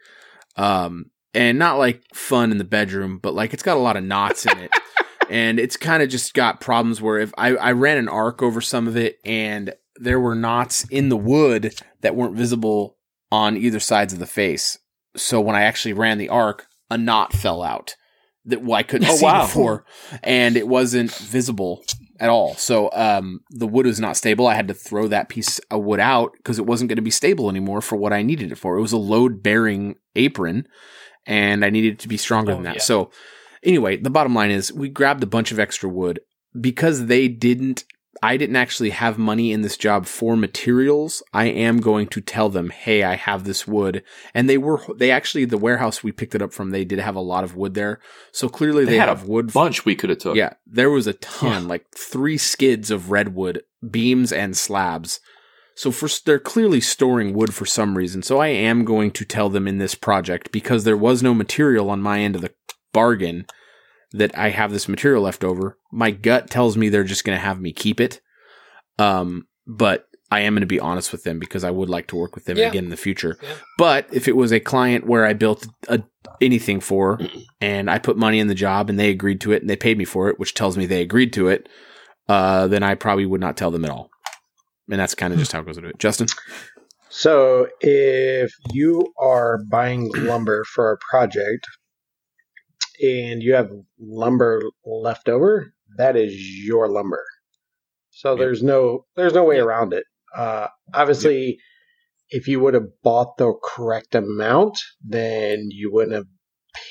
um, 0.57 1.07
and 1.33 1.59
not 1.59 1.79
like 1.79 2.03
fun 2.15 2.53
in 2.53 2.59
the 2.59 2.65
bedroom, 2.65 3.19
but 3.19 3.35
like 3.35 3.55
it's 3.55 3.63
got 3.63 3.79
a 3.79 3.81
lot 3.81 3.97
of 3.97 4.05
knots 4.05 4.47
in 4.47 4.59
it. 4.59 4.73
And 5.31 5.61
it's 5.61 5.77
kind 5.77 6.03
of 6.03 6.09
just 6.09 6.35
got 6.35 6.61
problems 6.61 7.01
where 7.01 7.21
if 7.21 7.33
I, 7.39 7.55
I 7.55 7.71
ran 7.71 7.99
an 7.99 8.09
arc 8.09 8.43
over 8.43 8.61
some 8.61 8.89
of 8.89 8.97
it 8.97 9.21
and 9.25 9.73
there 9.95 10.19
were 10.19 10.35
knots 10.35 10.85
in 10.91 11.09
the 11.09 11.17
wood 11.17 11.73
that 12.01 12.17
weren't 12.17 12.35
visible 12.35 12.97
on 13.33 13.57
either 13.57 13.81
sides 13.81 14.13
of 14.13 14.19
the 14.19 14.27
face. 14.27 14.79
So 15.17 15.41
when 15.41 15.57
I 15.57 15.63
actually 15.63 15.93
ran 15.93 16.19
the 16.19 16.29
arc, 16.29 16.67
a 16.91 16.99
knot 16.99 17.33
fell 17.33 17.63
out 17.63 17.95
that 18.47 18.63
well, 18.63 18.75
I 18.79 18.83
couldn't 18.83 19.09
Oh, 19.09 19.17
see 19.17 19.25
wow. 19.25 19.43
before, 19.43 19.85
and 20.23 20.57
it 20.57 20.67
wasn't 20.67 21.13
visible 21.13 21.83
at 22.19 22.31
all. 22.31 22.55
So 22.55 22.91
um, 22.93 23.41
the 23.51 23.67
wood 23.67 23.87
was 23.87 24.01
not 24.01 24.17
stable. 24.17 24.47
I 24.47 24.55
had 24.55 24.69
to 24.69 24.75
throw 24.75 25.09
that 25.09 25.29
piece 25.29 25.59
of 25.71 25.83
wood 25.83 26.01
out 26.01 26.33
because 26.37 26.59
it 26.59 26.67
wasn't 26.67 26.89
going 26.89 26.97
to 26.97 27.03
be 27.03 27.11
stable 27.11 27.51
anymore 27.51 27.81
for 27.83 27.97
what 27.97 28.13
I 28.13 28.23
needed 28.23 28.51
it 28.51 28.57
for. 28.57 28.77
It 28.77 28.83
was 28.83 28.93
a 28.93 28.97
load 28.99 29.43
bearing 29.43 29.97
apron, 30.17 30.67
and 31.27 31.65
I 31.65 31.71
needed 31.71 31.95
it 31.95 31.99
to 32.01 32.09
be 32.09 32.17
stronger 32.17 32.53
Oh, 32.53 32.55
than 32.57 32.65
that. 32.65 32.77
yeah. 32.77 32.81
So 32.83 33.11
anyway, 33.63 33.97
the 33.99 34.11
bottom 34.11 34.35
line 34.35 34.51
is 34.51 34.73
we 34.73 34.89
grabbed 34.89 35.23
a 35.23 35.27
bunch 35.27 35.53
of 35.53 35.59
extra 35.59 35.89
wood 35.89 36.21
because 36.59 37.07
they 37.07 37.29
didn't 37.29 37.85
I 38.23 38.37
didn't 38.37 38.57
actually 38.57 38.91
have 38.91 39.17
money 39.19 39.51
in 39.53 39.63
this 39.63 39.77
job 39.77 40.07
for 40.07 40.37
materials. 40.37 41.23
I 41.33 41.47
am 41.47 41.81
going 41.81 42.07
to 42.09 42.21
tell 42.21 42.49
them, 42.49 42.71
"Hey, 42.71 43.03
I 43.03 43.17
have 43.17 43.45
this 43.45 43.67
wood." 43.67 44.03
And 44.35 44.49
they 44.49 44.59
were 44.59 44.81
they 44.95 45.11
actually 45.11 45.47
the 45.47 45.57
warehouse 45.59 46.03
we 46.05 46.13
picked 46.13 46.35
it 46.35 46.43
up 46.43 46.53
from, 46.53 46.71
they 46.71 46.85
did 46.85 46.99
have 46.99 47.17
a 47.17 47.21
lot 47.21 47.45
of 47.45 47.57
wood 47.57 47.75
there. 47.75 48.01
So 48.33 48.49
clearly 48.49 48.85
they, 48.85 48.93
They 48.93 48.99
had 48.99 49.09
have 49.09 49.25
a 49.25 49.27
wood 49.27 49.53
bunch 49.53 49.85
we 49.85 49.95
could 49.95 50.11
have 50.11 50.19
took. 50.19 50.37
yeah, 50.37 50.55
there 50.67 50.91
was 50.91 51.07
a 51.07 51.15
ton, 51.15 51.67
like 51.69 51.87
three 51.97 52.37
skids 52.39 52.91
of 52.91 53.11
redwood 53.11 53.63
beams 53.89 54.33
and 54.33 54.57
slabs. 54.57 55.21
So 55.75 55.91
for 55.91 56.09
they're 56.27 56.39
clearly 56.39 56.81
storing 56.83 57.33
wood 57.33 57.55
for 57.55 57.65
some 57.65 57.97
reason. 57.97 58.23
So 58.23 58.39
I 58.39 58.49
am 58.49 58.85
going 58.85 59.13
to 59.13 59.25
tell 59.25 59.49
them 59.49 59.67
in 59.67 59.79
this 59.79 59.95
project 59.95 60.53
because 60.53 60.85
there 60.85 60.97
was 60.97 61.23
no 61.23 61.33
material 61.33 61.89
on 61.89 62.03
my 62.03 62.21
end 62.21 62.37
of 62.37 62.43
the 62.43 62.53
bargain 62.93 63.47
that 64.13 64.37
I 64.37 64.51
have 64.51 64.73
this 64.73 64.89
material 64.89 65.23
left 65.23 65.45
over. 65.45 65.79
My 65.93 66.11
gut 66.11 66.51
tells 66.51 66.77
me 66.77 66.89
they're 66.89 67.05
just 67.05 67.25
going 67.25 67.37
to 67.37 67.43
have 67.45 67.61
me 67.61 67.73
keep 67.73 68.01
it. 68.01 68.21
Um, 68.99 69.47
but 69.67 70.07
I 70.33 70.41
am 70.41 70.55
going 70.55 70.61
to 70.61 70.67
be 70.67 70.81
honest 70.81 71.13
with 71.13 71.25
them 71.25 71.39
because 71.39 71.65
I 71.65 71.71
would 71.71 71.89
like 71.89 72.07
to 72.09 72.17
work 72.17 72.35
with 72.35 72.45
them 72.45 72.57
Yeah. 72.57 72.69
again 72.69 72.85
in 72.85 72.91
the 72.91 72.97
future. 72.97 73.37
Yeah. 73.43 73.55
But 73.79 74.07
if 74.13 74.29
it 74.29 74.37
was 74.37 74.53
a 74.53 74.61
client 74.61 75.07
where 75.07 75.25
I 75.27 75.33
built 75.33 75.67
a, 75.89 76.03
anything 76.41 76.81
for 76.81 77.19
and 77.61 77.91
I 77.91 77.99
put 77.99 78.17
money 78.17 78.39
in 78.41 78.47
the 78.49 78.55
job 78.55 78.91
and 78.91 78.99
they 78.99 79.11
agreed 79.11 79.41
to 79.43 79.53
it 79.53 79.63
and 79.63 79.71
they 79.71 79.77
paid 79.77 79.99
me 79.99 80.05
for 80.05 80.29
it, 80.29 80.39
which 80.39 80.55
tells 80.55 80.77
me 80.77 80.87
they 80.87 81.03
agreed 81.03 81.33
to 81.35 81.49
it, 81.49 81.69
uh, 82.29 82.67
then 82.69 82.83
I 82.83 82.95
probably 82.95 83.27
would 83.27 83.41
not 83.41 83.57
tell 83.57 83.71
them 83.71 83.85
at 83.85 83.91
all. 83.91 84.11
And 84.91 84.99
that's 85.01 85.15
kind 85.15 85.33
of 85.33 85.39
just 85.39 85.53
how 85.53 85.61
it 85.61 85.67
goes 85.67 85.77
to 85.79 85.87
it. 85.87 85.99
Justin? 85.99 86.27
So 87.09 87.69
if 87.81 88.53
you 88.73 89.13
are 89.19 89.59
buying 89.69 90.11
lumber 90.17 90.65
for 90.65 90.93
a 90.93 90.99
project 91.11 91.67
and 93.03 93.43
you 93.43 93.55
have 93.55 93.71
lumber 93.99 94.63
left 94.85 95.29
over, 95.29 95.73
that 95.97 96.17
is 96.17 96.35
your 96.65 96.89
lumber. 96.89 97.25
So 98.11 98.31
Yep. 98.31 98.39
there's 98.39 98.63
no 98.63 99.07
there's 99.17 99.35
no 99.35 99.45
way 99.45 99.59
around 99.59 99.93
it. 99.93 100.05
Uh, 100.37 100.69
obviously, 100.95 101.59
if 102.29 102.47
you 102.47 102.61
would 102.61 102.75
have 102.75 102.89
bought 103.03 103.37
the 103.39 103.53
correct 103.63 104.15
amount, 104.15 104.79
then 105.03 105.69
you 105.71 105.91
wouldn't 105.93 106.15
have 106.15 106.27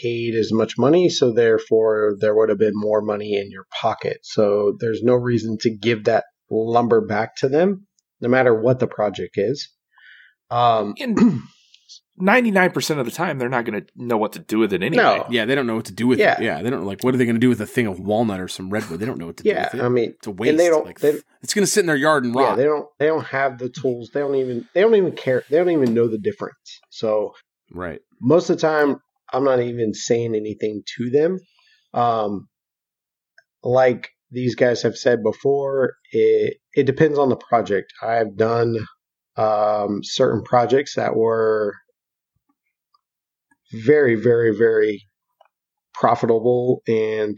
paid 0.02 0.36
as 0.36 0.52
much 0.52 0.78
money. 0.78 1.10
So 1.10 1.32
therefore, 1.32 2.16
there 2.20 2.36
would 2.36 2.50
have 2.50 2.58
been 2.58 2.74
more 2.76 3.02
money 3.02 3.38
in 3.38 3.50
your 3.52 3.66
pocket. 3.82 4.20
So 4.24 4.76
there's 4.80 5.02
no 5.04 5.14
reason 5.16 5.58
to 5.62 5.70
give 5.70 6.06
that 6.06 6.26
lumber 6.50 7.00
back 7.06 7.36
to 7.38 7.48
them, 7.48 7.88
no 8.20 8.28
matter 8.28 8.54
what 8.54 8.80
the 8.80 8.88
project 8.88 9.38
is. 9.38 9.70
Um, 10.52 10.96
And 11.00 11.18
ninety 12.20 12.52
nine 12.52 12.72
percent 12.72 13.00
of 13.00 13.06
the 13.06 13.12
time, 13.12 13.40
they're 13.40 13.50
not 13.50 13.66
going 13.66 13.82
to 13.82 13.88
know 13.96 14.18
what 14.18 14.34
to 14.34 14.40
do 14.40 14.60
with 14.60 14.74
it 14.74 14.84
anyway. 14.84 15.04
No. 15.04 15.28
Yeah, 15.30 15.46
they 15.46 15.56
don't 15.56 15.68
know 15.68 15.76
what 15.76 15.86
to 15.86 15.94
do 15.94 16.08
with 16.08 16.20
Yeah. 16.20 16.34
it. 16.40 16.44
Yeah, 16.44 16.62
they 16.62 16.70
don't 16.70 16.86
like 16.86 17.04
what 17.04 17.14
are 17.14 17.18
they 17.18 17.26
going 17.26 17.36
to 17.36 17.40
do 17.40 17.50
with 17.50 17.62
a 17.62 17.66
thing 17.66 17.88
of 17.88 18.00
walnut 18.00 18.40
or 18.40 18.48
some 18.48 18.70
redwood? 18.70 19.00
They 19.00 19.06
don't 19.06 19.18
know 19.18 19.28
what 19.28 19.38
to 19.38 19.44
yeah, 19.46 19.54
do 19.54 19.60
with 19.60 19.74
it. 19.74 19.78
Yeah, 19.78 19.86
I 19.86 19.90
mean, 19.90 20.10
it's 20.12 20.28
a 20.28 20.32
waste. 20.32 20.50
and 20.52 20.60
they 20.60 20.68
don't. 20.68 20.86
like, 20.86 21.00
they, 21.00 21.20
it's 21.42 21.54
going 21.54 21.64
to 21.64 21.72
sit 21.72 21.82
in 21.82 21.88
their 21.88 21.96
yard 21.96 22.26
and 22.26 22.36
rot. 22.36 22.50
yeah, 22.52 22.56
they 22.56 22.64
don't. 22.64 22.88
They 23.00 23.08
don't 23.08 23.26
have 23.26 23.58
the 23.58 23.70
tools. 23.70 24.12
They 24.14 24.20
don't 24.20 24.36
even. 24.36 24.68
They 24.74 24.82
don't 24.82 24.96
even 24.96 25.14
care. 25.14 25.44
They 25.50 25.58
don't 25.58 25.70
even 25.70 25.94
know 25.94 26.08
the 26.08 26.18
difference. 26.20 26.80
So 26.90 27.34
right. 27.72 28.02
most 28.22 28.50
of 28.50 28.58
the 28.58 28.62
time, 28.62 28.98
I'm 29.32 29.44
not 29.44 29.62
even 29.62 29.94
saying 29.94 30.36
anything 30.36 30.84
to 30.98 31.10
them. 31.10 31.40
Um, 31.94 32.48
like 33.64 34.10
these 34.32 34.56
guys 34.56 34.82
have 34.84 34.98
said 34.98 35.24
before, 35.24 35.94
it 36.12 36.58
it 36.74 36.84
depends 36.84 37.18
on 37.18 37.30
the 37.30 37.36
project. 37.36 37.94
I've 38.02 38.36
done 38.38 38.78
um, 39.38 40.02
certain 40.04 40.44
projects 40.44 40.96
that 40.96 41.16
were 41.16 41.76
very, 43.72 44.16
very, 44.16 44.56
very 44.56 45.06
profitable 45.94 46.82
and 46.88 47.38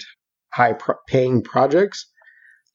high 0.53 0.73
pro- 0.73 0.95
paying 1.07 1.41
projects 1.43 2.09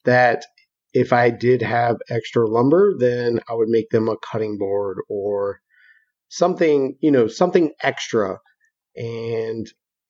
that 0.05 0.45
if 0.93 1.12
I 1.12 1.31
did 1.31 1.62
have 1.62 1.97
extra 2.09 2.47
lumber, 2.49 2.95
then 2.99 3.41
I 3.49 3.55
would 3.55 3.69
make 3.69 3.91
them 3.91 4.09
a 4.09 4.16
cutting 4.19 4.57
board 4.59 4.99
or 5.09 5.61
something, 6.28 6.97
you 7.01 7.11
know, 7.11 7.28
something 7.28 7.70
extra. 7.83 8.39
And 8.97 9.66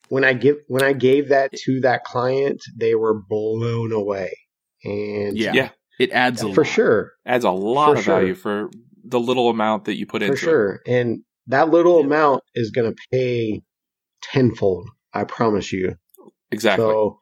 when 0.08 0.22
I 0.24 0.32
give 0.34 0.56
when 0.68 0.82
I 0.82 0.92
gave 0.92 1.28
that 1.30 1.52
to 1.64 1.80
that 1.80 2.04
client, 2.04 2.60
they 2.76 2.94
were 2.94 3.20
blown 3.28 3.92
away. 3.92 4.32
And 4.84 5.36
Yeah. 5.36 5.52
Yeah. 5.54 5.68
It 5.98 6.12
adds 6.12 6.42
a 6.42 6.52
for 6.52 6.60
lot. 6.60 6.66
sure, 6.70 7.12
Adds 7.24 7.44
a 7.44 7.50
lot 7.50 7.86
For 7.92 7.96
of 7.96 8.04
sure. 8.04 8.14
value 8.20 8.34
for 8.34 8.70
the 9.02 9.18
little 9.18 9.48
amount 9.48 9.86
that 9.86 9.96
you 9.96 10.06
put 10.06 10.22
in. 10.22 10.28
for 10.28 10.32
into 10.34 10.44
it. 10.44 10.50
sure. 10.50 10.80
And 10.86 11.20
that 11.48 11.70
little 11.70 12.00
amount 12.00 12.42
is 12.54 12.70
going 12.70 12.92
to 12.92 12.96
pay 13.10 13.62
tenfold. 14.22 14.88
I 15.12 15.24
promise 15.24 15.72
you. 15.72 15.96
Exactly. 16.50 16.84
So, 16.84 17.18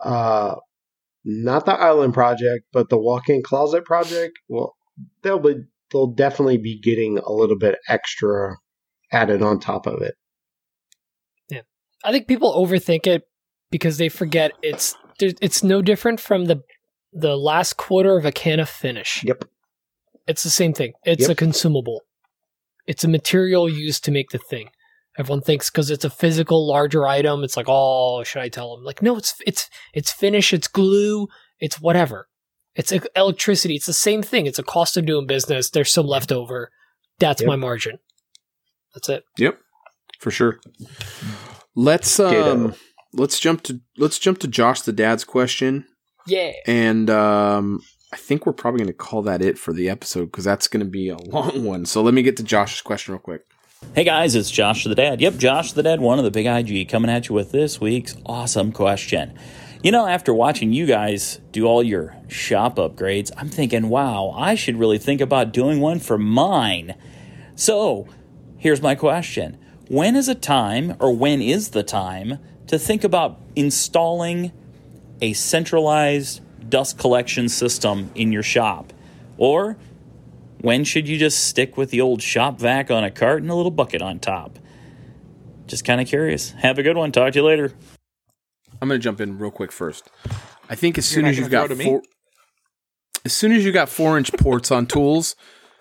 uh, 0.00 0.56
not 1.24 1.66
the 1.66 1.72
island 1.72 2.14
project, 2.14 2.66
but 2.72 2.88
the 2.88 2.98
walk-in 2.98 3.42
closet 3.42 3.84
project. 3.84 4.38
Well, 4.48 4.74
they'll 5.22 5.38
be 5.38 5.54
they'll 5.92 6.08
definitely 6.08 6.58
be 6.58 6.80
getting 6.80 7.18
a 7.18 7.32
little 7.32 7.58
bit 7.58 7.78
extra 7.88 8.56
added 9.12 9.42
on 9.42 9.60
top 9.60 9.86
of 9.86 10.02
it. 10.02 10.14
Yeah, 11.48 11.60
I 12.04 12.12
think 12.12 12.26
people 12.26 12.52
overthink 12.54 13.06
it 13.06 13.22
because 13.70 13.98
they 13.98 14.08
forget 14.08 14.52
it's 14.62 14.96
it's 15.20 15.62
no 15.62 15.82
different 15.82 16.18
from 16.20 16.46
the 16.46 16.62
the 17.12 17.36
last 17.36 17.76
quarter 17.76 18.16
of 18.16 18.24
a 18.24 18.32
can 18.32 18.58
of 18.58 18.68
finish. 18.68 19.22
Yep. 19.24 19.44
It's 20.26 20.42
the 20.42 20.50
same 20.50 20.72
thing. 20.72 20.92
It's 21.04 21.22
Yep. 21.22 21.30
a 21.30 21.34
consumable. 21.34 22.02
It's 22.86 23.04
a 23.04 23.08
material 23.08 23.68
used 23.68 24.04
to 24.04 24.10
make 24.10 24.30
the 24.30 24.38
thing. 24.38 24.68
Everyone 25.18 25.42
thinks 25.42 25.70
because 25.70 25.90
it's 25.90 26.04
a 26.04 26.10
physical 26.10 26.66
larger 26.66 27.06
item, 27.06 27.44
it's 27.44 27.56
like, 27.56 27.66
oh, 27.68 28.24
should 28.24 28.40
I 28.42 28.48
tell 28.48 28.74
them? 28.74 28.84
Like, 28.84 29.02
no, 29.02 29.16
it's 29.16 29.34
it's 29.46 29.68
it's 29.92 30.10
finish, 30.10 30.52
it's 30.52 30.68
glue, 30.68 31.28
it's 31.60 31.80
whatever. 31.80 32.28
It's 32.74 32.90
e- 32.92 33.00
electricity. 33.14 33.74
It's 33.74 33.84
the 33.86 33.92
same 33.92 34.22
thing. 34.22 34.46
It's 34.46 34.58
a 34.58 34.62
cost 34.62 34.96
of 34.96 35.04
doing 35.04 35.26
business. 35.26 35.68
There's 35.68 35.92
some 35.92 36.06
left 36.06 36.32
over. 36.32 36.70
That's 37.18 37.42
Yep. 37.42 37.48
my 37.48 37.56
margin. 37.56 37.98
That's 38.94 39.08
it. 39.10 39.24
Yep, 39.38 39.58
for 40.18 40.30
sure. 40.30 40.58
Let's 41.74 42.16
Ditto. 42.16 42.52
um, 42.52 42.74
let's 43.12 43.38
jump 43.38 43.62
to 43.64 43.80
let's 43.98 44.18
jump 44.18 44.38
to 44.40 44.48
Josh 44.48 44.80
the 44.82 44.92
dad's 44.92 45.24
question, 45.24 45.84
Yeah. 46.26 46.52
and 46.66 47.08
um, 47.10 47.80
I 48.12 48.16
think 48.16 48.44
we're 48.44 48.52
probably 48.52 48.78
going 48.80 48.88
to 48.88 48.92
call 48.92 49.22
that 49.22 49.40
it 49.40 49.58
for 49.58 49.72
the 49.72 49.88
episode 49.88 50.26
because 50.26 50.44
that's 50.44 50.68
going 50.68 50.84
to 50.84 50.90
be 50.90 51.08
a 51.08 51.16
long 51.16 51.64
one. 51.64 51.86
So 51.86 52.02
let 52.02 52.12
me 52.12 52.22
get 52.22 52.36
to 52.36 52.42
Josh's 52.42 52.82
question 52.82 53.14
real 53.14 53.20
quick. 53.20 53.46
Hey 53.94 54.04
guys, 54.04 54.34
it's 54.34 54.50
Josh 54.50 54.84
the 54.84 54.94
Dad. 54.94 55.20
Yep, 55.20 55.38
Josh 55.38 55.72
the 55.72 55.82
Dad, 55.82 56.00
one 56.00 56.18
of 56.18 56.24
the 56.24 56.30
Big 56.30 56.46
IG, 56.46 56.88
coming 56.88 57.10
at 57.10 57.28
you 57.28 57.34
with 57.34 57.52
this 57.52 57.80
week's 57.80 58.14
awesome 58.26 58.70
question. 58.70 59.36
You 59.82 59.90
know, 59.90 60.06
after 60.06 60.32
watching 60.32 60.72
you 60.72 60.86
guys 60.86 61.40
do 61.50 61.64
all 61.64 61.82
your 61.82 62.14
shop 62.28 62.76
upgrades, 62.76 63.32
I'm 63.36 63.48
thinking, 63.48 63.88
wow, 63.88 64.32
I 64.36 64.54
should 64.54 64.76
really 64.76 64.98
think 64.98 65.20
about 65.20 65.52
doing 65.52 65.80
one 65.80 65.98
for 65.98 66.16
mine. 66.16 66.94
So, 67.56 68.06
here's 68.58 68.80
my 68.80 68.94
question 68.94 69.58
When 69.88 70.16
is 70.16 70.28
a 70.28 70.36
time, 70.36 70.96
or 71.00 71.16
when 71.16 71.42
is 71.42 71.70
the 71.70 71.82
time, 71.82 72.38
to 72.68 72.78
think 72.78 73.04
about 73.04 73.40
installing 73.56 74.52
a 75.20 75.32
centralized 75.32 76.41
dust 76.72 76.98
collection 76.98 77.48
system 77.48 78.10
in 78.14 78.32
your 78.32 78.42
shop? 78.42 78.92
Or 79.36 79.76
When 80.60 80.84
should 80.84 81.08
you 81.08 81.18
just 81.18 81.48
stick 81.48 81.76
with 81.76 81.90
the 81.90 82.00
old 82.00 82.22
shop 82.22 82.58
vac 82.60 82.90
on 82.90 83.02
a 83.04 83.10
cart 83.10 83.42
and 83.42 83.50
a 83.50 83.54
little 83.54 83.70
bucket 83.70 84.00
on 84.00 84.18
top? 84.20 84.58
Just 85.66 85.84
kind 85.84 86.00
of 86.00 86.06
curious. 86.06 86.50
Have 86.52 86.78
a 86.78 86.82
good 86.82 86.96
one. 86.96 87.10
Talk 87.12 87.32
to 87.32 87.38
you 87.40 87.44
later. 87.44 87.72
I'm 88.80 88.88
going 88.88 89.00
to 89.00 89.02
jump 89.02 89.20
in 89.20 89.38
real 89.38 89.50
quick 89.50 89.72
first. 89.72 90.08
I 90.70 90.74
think 90.76 90.98
as 90.98 91.10
You're 91.12 91.22
soon 91.22 91.26
as 91.30 91.38
you've 91.38 91.50
got 91.50 91.66
throw 91.66 91.76
to 91.76 91.78
me? 91.78 91.84
four, 91.84 92.02
as 93.24 93.32
soon 93.32 93.52
as 93.52 93.64
you 93.64 93.72
got 93.72 93.88
four 93.88 94.16
inch 94.16 94.32
ports 94.34 94.70
on 94.70 94.86
tools, 94.86 95.34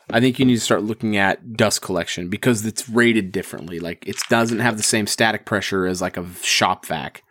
I 0.09 0.19
think 0.19 0.39
you 0.39 0.45
need 0.45 0.55
to 0.55 0.59
start 0.61 0.84
looking 0.84 1.15
at 1.15 1.53
dust 1.55 1.81
collection 1.81 2.27
because 2.30 2.65
it's 2.65 2.89
rated 2.89 3.31
differently. 3.31 3.80
Like 3.80 4.07
it 4.07 4.18
doesn't 4.30 4.59
have 4.59 4.77
the 4.77 4.84
same 4.84 5.07
static 5.07 5.45
pressure 5.45 5.85
as 5.85 6.01
like 6.01 6.18
a 6.18 6.27
shop 6.41 6.85
vac. 6.85 7.23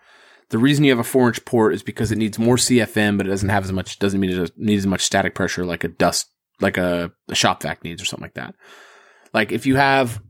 The 0.51 0.59
reason 0.59 0.85
you 0.85 0.91
have 0.91 0.99
a 0.99 1.05
four 1.05 1.29
inch 1.29 1.45
port 1.45 1.75
is 1.75 1.83
because 1.83 2.13
it 2.13 2.19
needs 2.19 2.39
more 2.39 2.57
CFM, 2.57 3.17
but 3.17 3.27
it 3.27 3.31
doesn't 3.31 3.49
have 3.49 3.65
as 3.65 3.73
much. 3.73 3.99
Doesn't 3.99 4.21
mean 4.21 4.31
it 4.31 4.53
needs 4.57 4.83
as 4.83 4.87
much 4.87 5.03
static 5.03 5.35
pressure 5.35 5.65
like 5.65 5.85
a 5.85 5.89
dust, 5.89 6.29
like 6.61 6.77
a, 6.77 7.13
a 7.29 7.35
shop 7.35 7.63
vac 7.63 7.85
needs 7.85 8.03
or 8.03 8.05
something 8.05 8.25
like 8.25 8.35
that. 8.35 8.55
Like 9.33 9.53
if 9.53 9.67
you 9.67 9.77
have 9.77 10.21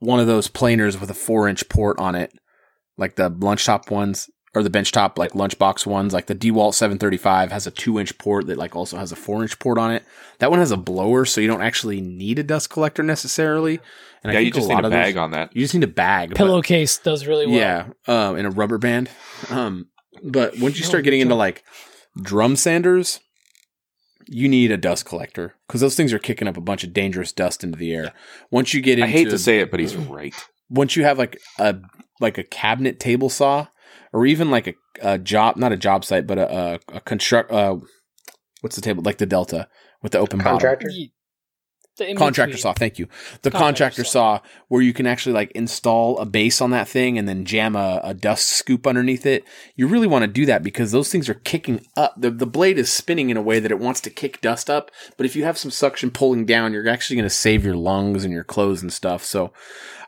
one 0.00 0.18
of 0.18 0.26
those 0.26 0.48
planers 0.48 1.00
with 1.00 1.10
a 1.10 1.14
four 1.14 1.48
inch 1.48 1.68
port 1.68 1.98
on 1.98 2.14
it, 2.14 2.32
like 2.98 3.16
the 3.16 3.28
lunch 3.28 3.64
top 3.64 3.90
ones 3.90 4.28
or 4.54 4.62
the 4.62 4.70
bench 4.70 4.90
top 4.90 5.18
like 5.18 5.32
lunchbox 5.32 5.86
ones, 5.86 6.12
like 6.12 6.26
the 6.26 6.34
DeWalt 6.34 6.74
735 6.74 7.52
has 7.52 7.66
a 7.66 7.70
two 7.70 7.98
inch 8.00 8.16
port 8.18 8.46
that 8.48 8.58
like 8.58 8.74
also 8.74 8.96
has 8.96 9.12
a 9.12 9.16
four 9.16 9.42
inch 9.42 9.58
port 9.58 9.78
on 9.78 9.92
it. 9.92 10.04
That 10.38 10.50
one 10.50 10.58
has 10.58 10.70
a 10.72 10.76
blower, 10.76 11.24
so 11.24 11.40
you 11.40 11.46
don't 11.48 11.62
actually 11.62 12.00
need 12.00 12.38
a 12.38 12.42
dust 12.42 12.70
collector 12.70 13.02
necessarily. 13.02 13.78
And 14.24 14.32
yeah, 14.32 14.40
I 14.40 14.42
you 14.42 14.50
just 14.50 14.66
a 14.68 14.74
need 14.74 14.82
a 14.82 14.86
of 14.86 14.90
those- 14.90 14.92
bag 14.92 15.16
on 15.16 15.30
that. 15.32 15.54
You 15.54 15.62
just 15.62 15.74
need 15.74 15.84
a 15.84 15.88
bag. 15.88 16.30
but- 16.30 16.38
Pillowcase 16.38 16.98
does 16.98 17.26
really 17.26 17.46
well. 17.46 17.56
yeah, 17.56 17.86
um, 18.08 18.36
in 18.36 18.44
a 18.46 18.50
rubber 18.50 18.78
band. 18.78 19.08
Um, 19.50 19.86
but 20.22 20.58
once 20.58 20.78
you 20.78 20.84
start 20.84 21.04
getting 21.04 21.20
into 21.20 21.34
like 21.36 21.64
drum 22.20 22.56
sanders, 22.56 23.20
you 24.26 24.48
need 24.48 24.70
a 24.70 24.76
dust 24.76 25.04
collector 25.06 25.54
because 25.66 25.80
those 25.80 25.96
things 25.96 26.12
are 26.12 26.18
kicking 26.18 26.46
up 26.48 26.56
a 26.56 26.60
bunch 26.60 26.84
of 26.84 26.92
dangerous 26.92 27.32
dust 27.32 27.64
into 27.64 27.78
the 27.78 27.92
air. 27.94 28.12
Once 28.50 28.74
you 28.74 28.80
get 28.80 28.98
into, 28.98 29.04
I 29.04 29.10
hate 29.10 29.30
to 29.30 29.38
say 29.38 29.60
it, 29.60 29.70
but 29.70 29.80
he's 29.80 29.96
right. 29.96 30.34
once 30.68 30.96
you 30.96 31.04
have 31.04 31.18
like 31.18 31.40
a 31.58 31.76
like 32.20 32.36
a 32.36 32.44
cabinet 32.44 33.00
table 33.00 33.30
saw, 33.30 33.68
or 34.12 34.26
even 34.26 34.50
like 34.50 34.66
a, 34.68 34.74
a 35.02 35.18
job, 35.18 35.56
not 35.56 35.72
a 35.72 35.76
job 35.76 36.04
site, 36.04 36.26
but 36.26 36.38
a, 36.38 36.56
a, 36.90 36.96
a 36.96 37.00
construct. 37.00 37.50
Uh, 37.50 37.76
what's 38.60 38.76
the 38.76 38.82
table 38.82 39.02
like 39.02 39.18
the 39.18 39.26
Delta 39.26 39.68
with 40.02 40.12
the 40.12 40.18
open 40.18 40.38
bottom? 40.38 40.52
Contractor. 40.52 40.88
Ye- 40.90 41.12
the 41.96 42.14
contractor 42.14 42.56
saw 42.56 42.72
thank 42.72 42.98
you. 42.98 43.06
The 43.42 43.50
Contractor 43.50 44.02
contractor 44.02 44.04
saw. 44.04 44.40
where 44.68 44.82
you 44.82 44.92
can 44.92 45.06
actually 45.06 45.32
like 45.32 45.50
install 45.52 46.18
a 46.18 46.24
base 46.24 46.60
on 46.60 46.70
that 46.70 46.88
thing 46.88 47.18
and 47.18 47.28
then 47.28 47.44
jam 47.44 47.76
a, 47.76 48.00
a 48.02 48.14
dust 48.14 48.46
scoop 48.46 48.86
underneath 48.86 49.26
it. 49.26 49.44
You 49.76 49.86
really 49.86 50.06
want 50.06 50.22
to 50.22 50.28
do 50.28 50.46
that 50.46 50.62
because 50.62 50.92
those 50.92 51.10
things 51.10 51.28
are 51.28 51.34
kicking 51.34 51.86
up. 51.96 52.14
The, 52.16 52.30
the 52.30 52.46
blade 52.46 52.78
is 52.78 52.90
spinning 52.90 53.30
in 53.30 53.36
a 53.36 53.42
way 53.42 53.60
that 53.60 53.70
it 53.70 53.78
wants 53.78 54.00
to 54.02 54.10
kick 54.10 54.40
dust 54.40 54.70
up 54.70 54.90
but 55.16 55.26
if 55.26 55.36
you 55.36 55.44
have 55.44 55.58
some 55.58 55.70
suction 55.70 56.10
pulling 56.10 56.46
down 56.46 56.72
you're 56.72 56.88
actually 56.88 57.16
going 57.16 57.28
to 57.28 57.30
save 57.30 57.64
your 57.64 57.76
lungs 57.76 58.24
and 58.24 58.32
your 58.32 58.44
clothes 58.44 58.82
and 58.82 58.92
stuff. 58.92 59.24
So 59.24 59.52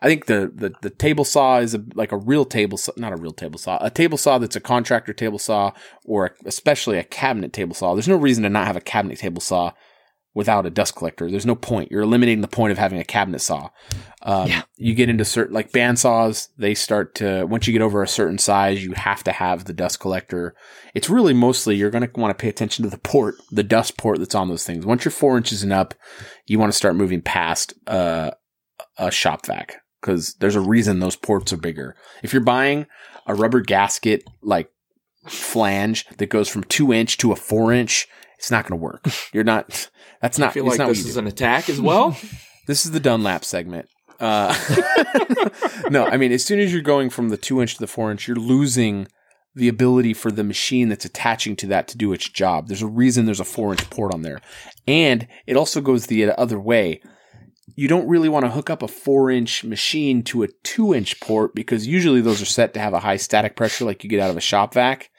i 0.01 0.09
think 0.09 0.27
the 0.27 0.51
the, 0.53 0.75
the 0.83 0.91
table 0.91 1.25
saw 1.25 1.59
is 1.59 1.75
a, 1.75 1.85
like 1.95 2.11
a 2.11 2.17
real 2.17 2.45
table 2.45 2.77
saw 2.77 2.93
not 2.97 3.13
a 3.13 3.17
real 3.17 3.33
table 3.33 3.59
saw 3.59 3.79
a 3.81 3.89
table 3.91 4.19
saw 4.19 4.37
that's 4.37 4.57
a 4.57 4.61
contractor 4.61 5.13
table 5.13 5.39
saw 5.39 5.71
or 6.05 6.27
a, 6.27 6.31
especially 6.45 6.99
a 6.99 7.05
cabinet 7.05 7.53
table 7.53 7.75
saw. 7.75 7.95
There's 7.95 8.09
no 8.09 8.17
reason 8.17 8.43
to 8.43 8.49
not 8.49 8.67
have 8.67 8.77
a 8.77 8.81
cabinet 8.81 9.19
table 9.19 9.41
saw 9.41 9.73
without 10.35 10.65
a 10.65 10.71
dust 10.71 10.97
collector. 10.97 11.31
There's 11.31 11.45
no 11.45 11.55
point. 11.55 11.91
You're 11.91 12.03
eliminating 12.03 12.41
the 12.41 12.49
point 12.49 12.73
of 12.73 12.79
having 12.79 12.99
a 12.99 13.05
cabinet 13.05 13.41
saw. 13.41 13.69
Um, 14.23 14.49
Yeah. 14.49 14.63
You 14.77 14.95
get 14.95 15.11
into 15.11 15.25
certain, 15.25 15.55
like 15.55 15.73
band 15.73 15.99
saws, 15.99 16.49
they 16.57 16.75
start 16.75 17.15
to, 17.17 17.45
once 17.45 17.67
you 17.67 17.73
get 17.73 17.83
over 17.83 18.03
a 18.03 18.09
certain 18.09 18.39
size, 18.39 18.83
you 18.83 18.93
have 18.93 19.23
to 19.25 19.33
have 19.33 19.65
the 19.65 19.75
dust 19.75 20.01
collector. 20.01 20.55
It's 20.95 21.11
really 21.11 21.35
mostly, 21.35 21.77
you're 21.77 21.91
going 21.91 22.09
to 22.09 22.21
want 22.21 22.37
to 22.37 22.41
pay 22.41 22.49
attention 22.49 22.83
to 22.85 22.91
the 22.91 22.99
port, 22.99 23.35
the 23.51 23.63
dust 23.63 23.99
port 23.99 24.19
that's 24.19 24.35
on 24.35 24.49
those 24.49 24.65
things. 24.65 24.87
Once 24.87 25.05
you're 25.05 25.13
four 25.13 25.37
inches 25.37 25.63
and 25.63 25.73
up, 25.73 25.95
you 26.47 26.59
want 26.59 26.73
to 26.73 26.77
start 26.77 26.97
moving 26.97 27.21
past 27.21 27.75
uh, 27.87 28.31
a 28.97 29.11
shop 29.11 29.47
vac 29.47 29.83
because 30.01 30.35
there's 30.35 30.57
a 30.57 30.61
reason 30.61 30.99
those 30.99 31.17
ports 31.17 31.53
are 31.53 31.59
bigger. 31.59 31.95
If 32.23 32.33
you're 32.33 32.43
buying 32.43 32.87
a 33.27 33.35
rubber 33.35 33.61
gasket, 33.61 34.25
like 34.43 34.71
flange 35.27 36.07
that 36.17 36.27
goes 36.27 36.49
from 36.49 36.65
two 36.65 36.93
inch 36.93 37.19
to 37.19 37.33
a 37.33 37.37
four 37.37 37.73
inch, 37.73 38.09
it's 38.39 38.51
not 38.51 38.67
going 38.67 38.79
to 38.79 38.83
work. 38.83 39.07
You're 39.33 39.45
not, 39.45 39.89
that's 40.23 40.39
not, 40.39 40.51
I 40.51 40.53
feel 40.53 40.65
like 40.65 40.79
not 40.79 40.89
this 40.89 41.05
is 41.05 41.15
do. 41.15 41.21
an 41.21 41.27
attack 41.27 41.69
as 41.69 41.81
well. 41.81 42.17
This 42.65 42.87
is 42.87 42.93
the 42.93 43.01
Dunlap 43.01 43.45
segment. 43.45 43.89
Uh, 44.21 44.55
no, 45.91 46.07
I 46.07 46.17
mean, 46.17 46.31
as 46.31 46.45
soon 46.45 46.61
as 46.61 46.73
you're 46.73 46.81
going 46.81 47.11
from 47.11 47.31
the 47.31 47.37
two 47.37 47.61
inch 47.61 47.75
to 47.75 47.81
the 47.81 47.89
four 47.89 48.13
inch, 48.13 48.29
you're 48.29 48.37
losing 48.37 49.09
the 49.57 49.67
ability 49.67 50.15
for 50.15 50.31
the 50.31 50.45
machine 50.45 50.89
that's 50.89 51.05
attaching 51.05 51.57
to 51.57 51.67
that 51.67 51.89
to 51.89 51.99
do 51.99 52.13
its 52.13 52.29
job. 52.29 52.69
There's 52.69 52.83
a 52.83 52.87
reason 52.87 53.27
there's 53.27 53.41
a 53.41 53.45
four 53.45 53.73
inch 53.73 53.91
port 53.91 54.15
on 54.15 54.23
there. 54.23 54.41
And 54.87 55.27
it 55.47 55.57
also 55.57 55.81
goes 55.81 56.07
the 56.07 56.31
other 56.39 56.59
way. 56.59 57.01
You 57.75 57.89
don't 57.89 58.09
really 58.09 58.29
want 58.29 58.45
to 58.45 58.51
hook 58.51 58.71
up 58.71 58.83
a 58.83 58.89
four 58.89 59.31
inch 59.31 59.65
machine 59.65 60.23
to 60.25 60.45
a 60.45 60.49
two 60.63 60.95
inch 60.95 61.19
port 61.21 61.55
because 61.55 61.87
usually 61.87 62.21
those 62.21 62.41
are 62.41 62.47
set 62.47 62.75
to 62.75 62.81
have 62.81 62.95
a 62.95 63.01
high 63.01 63.17
static 63.17 63.57
pressure 63.57 63.85
like 63.85 64.05
you 64.05 64.11
get 64.11 64.21
out 64.21 64.31
of 64.31 64.37
a 64.37 64.41
shop 64.41 64.75
vac. 64.75 65.11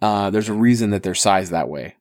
Uh, 0.00 0.30
there's 0.30 0.48
a 0.48 0.54
reason 0.54 0.90
that 0.90 1.02
they're 1.02 1.14
sized 1.14 1.50
that 1.50 1.68
way, 1.68 1.96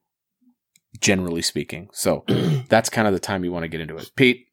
generally 1.00 1.42
speaking. 1.42 1.90
So 1.94 2.24
that's 2.70 2.90
kind 2.90 3.08
of 3.08 3.14
the 3.14 3.20
time 3.20 3.44
you 3.44 3.52
want 3.52 3.64
to 3.64 3.68
get 3.70 3.82
into 3.82 3.96
it. 3.98 4.12
Pete, 4.16 4.48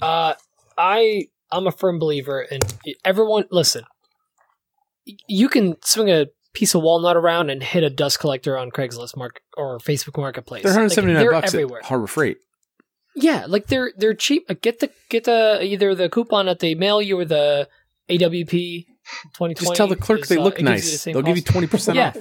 Uh, 0.00 0.34
I 0.76 1.28
I'm 1.52 1.66
a 1.66 1.72
firm 1.72 1.98
believer 1.98 2.40
in 2.42 2.60
everyone. 3.04 3.44
Listen, 3.50 3.84
you 5.28 5.48
can 5.48 5.76
swing 5.82 6.10
a 6.10 6.26
piece 6.52 6.74
of 6.74 6.82
walnut 6.82 7.16
around 7.16 7.50
and 7.50 7.62
hit 7.62 7.82
a 7.82 7.90
dust 7.90 8.20
collector 8.20 8.56
on 8.56 8.70
Craigslist 8.70 9.16
mark 9.16 9.40
or 9.56 9.78
Facebook 9.78 10.16
Marketplace. 10.18 10.62
They're 10.64 10.72
Like, 10.86 10.94
they're 10.94 11.30
bucks 11.32 11.52
everywhere. 11.54 11.80
at 11.80 11.86
Harbor 11.86 12.06
Freight. 12.06 12.38
Yeah, 13.16 13.44
like 13.46 13.68
they're 13.68 13.92
they're 13.96 14.14
cheap. 14.14 14.44
Uh, 14.48 14.54
Get 14.60 14.80
the 14.80 14.90
get 15.08 15.24
the 15.24 15.60
either 15.62 15.94
the 15.94 16.08
coupon 16.08 16.46
that 16.46 16.58
they 16.58 16.74
mail 16.74 17.00
you 17.00 17.18
or 17.18 17.24
the 17.24 17.68
AWP 18.08 18.86
2020. 19.36 19.54
Just 19.54 19.74
tell 19.76 19.86
the 19.86 19.94
clerk 19.96 20.20
is, 20.22 20.28
they 20.28 20.36
uh, 20.36 20.42
look 20.42 20.58
it 20.58 20.64
nice. 20.64 21.04
the 21.04 21.12
They'll 21.12 21.22
give 21.22 21.36
you 21.36 21.42
twenty 21.42 21.68
percent 21.68 21.96
Yeah. 21.96 22.08
off. 22.08 22.16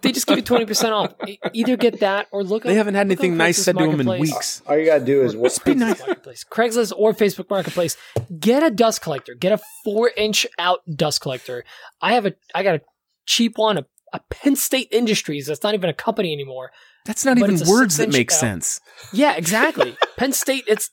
They 0.00 0.12
just 0.12 0.26
give 0.26 0.38
you 0.38 0.42
twenty 0.42 0.64
percent 0.64 0.92
off. 0.92 1.14
Either 1.52 1.76
get 1.76 2.00
that 2.00 2.28
or 2.32 2.42
look. 2.42 2.64
At 2.64 2.68
it. 2.68 2.68
They 2.68 2.74
up- 2.74 2.78
haven't 2.78 2.94
had 2.94 3.06
anything 3.06 3.36
nice 3.36 3.58
said 3.62 3.76
to 3.76 3.86
them 3.86 4.00
in 4.00 4.06
weeks. 4.20 4.62
All 4.66 4.76
you 4.78 4.86
gotta 4.86 5.04
do 5.04 5.22
is 5.22 5.34
Or 5.34 5.48
be 5.64 5.74
nice. 5.74 5.94
Facebook 6.00 6.06
Marketplace, 6.06 6.44
Craigslist 6.50 6.92
or 6.96 7.12
Facebook 7.12 7.50
Marketplace. 7.50 7.96
Get 8.38 8.62
a 8.62 8.70
dust 8.70 9.02
collector. 9.02 9.34
Get 9.34 9.52
a 9.52 9.60
four 9.84 10.10
inch 10.16 10.46
out 10.58 10.80
dust 10.94 11.20
collector. 11.20 11.64
I 12.00 12.14
have 12.14 12.26
a 12.26 12.32
I 12.54 12.62
got 12.62 12.76
a 12.76 12.80
cheap 13.26 13.58
one, 13.58 13.78
a, 13.78 13.86
a 14.12 14.20
Penn 14.30 14.56
State 14.56 14.88
Industries. 14.90 15.46
That's 15.46 15.62
not 15.62 15.74
even 15.74 15.90
a 15.90 15.94
company 15.94 16.32
anymore. 16.32 16.72
That's 17.04 17.24
not 17.24 17.36
even 17.38 17.60
words 17.68 17.96
that 17.96 18.10
make 18.10 18.30
out. 18.32 18.38
sense. 18.38 18.80
Yeah, 19.12 19.34
exactly. 19.36 19.96
Penn 20.16 20.32
State. 20.32 20.64
It's 20.68 20.88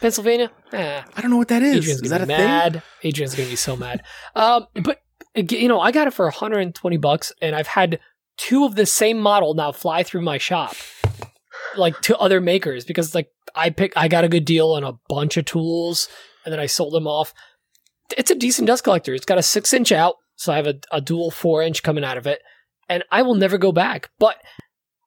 Pennsylvania. 0.00 0.50
Eh. 0.72 1.02
I 1.16 1.20
don't 1.20 1.30
know 1.30 1.36
what 1.36 1.48
that 1.48 1.62
is. 1.62 1.76
Adrian's 1.78 2.02
Is 2.02 2.10
gonna 2.10 2.26
that 2.26 2.68
a 2.68 2.70
be 2.72 2.72
thing? 2.78 2.82
Adrian's 3.10 3.34
gonna 3.34 3.48
be 3.48 3.56
so 3.56 3.76
mad. 3.76 4.02
Um, 4.34 4.66
but 4.82 5.00
you 5.34 5.66
know, 5.68 5.80
I 5.80 5.92
got 5.92 6.06
it 6.08 6.12
for 6.12 6.26
120 6.26 6.96
bucks, 6.98 7.32
and 7.40 7.56
I've 7.56 7.66
had 7.66 7.98
two 8.36 8.64
of 8.64 8.74
the 8.74 8.86
same 8.86 9.18
model 9.18 9.54
now 9.54 9.72
fly 9.72 10.02
through 10.02 10.22
my 10.22 10.38
shop, 10.38 10.74
like 11.76 12.00
to 12.02 12.16
other 12.18 12.40
makers 12.40 12.84
because 12.84 13.14
like 13.14 13.28
I 13.54 13.70
pick, 13.70 13.92
I 13.96 14.08
got 14.08 14.24
a 14.24 14.28
good 14.28 14.44
deal 14.44 14.72
on 14.72 14.84
a 14.84 14.94
bunch 15.08 15.36
of 15.36 15.44
tools, 15.44 16.08
and 16.44 16.52
then 16.52 16.60
I 16.60 16.66
sold 16.66 16.92
them 16.92 17.06
off. 17.06 17.34
It's 18.16 18.30
a 18.30 18.34
decent 18.34 18.66
dust 18.66 18.84
collector. 18.84 19.14
It's 19.14 19.24
got 19.24 19.38
a 19.38 19.42
six 19.42 19.72
inch 19.72 19.92
out, 19.92 20.16
so 20.36 20.52
I 20.52 20.56
have 20.56 20.66
a, 20.66 20.74
a 20.90 21.00
dual 21.00 21.30
four 21.30 21.62
inch 21.62 21.82
coming 21.82 22.04
out 22.04 22.18
of 22.18 22.26
it, 22.26 22.40
and 22.88 23.04
I 23.10 23.22
will 23.22 23.34
never 23.34 23.58
go 23.58 23.72
back. 23.72 24.10
But 24.18 24.36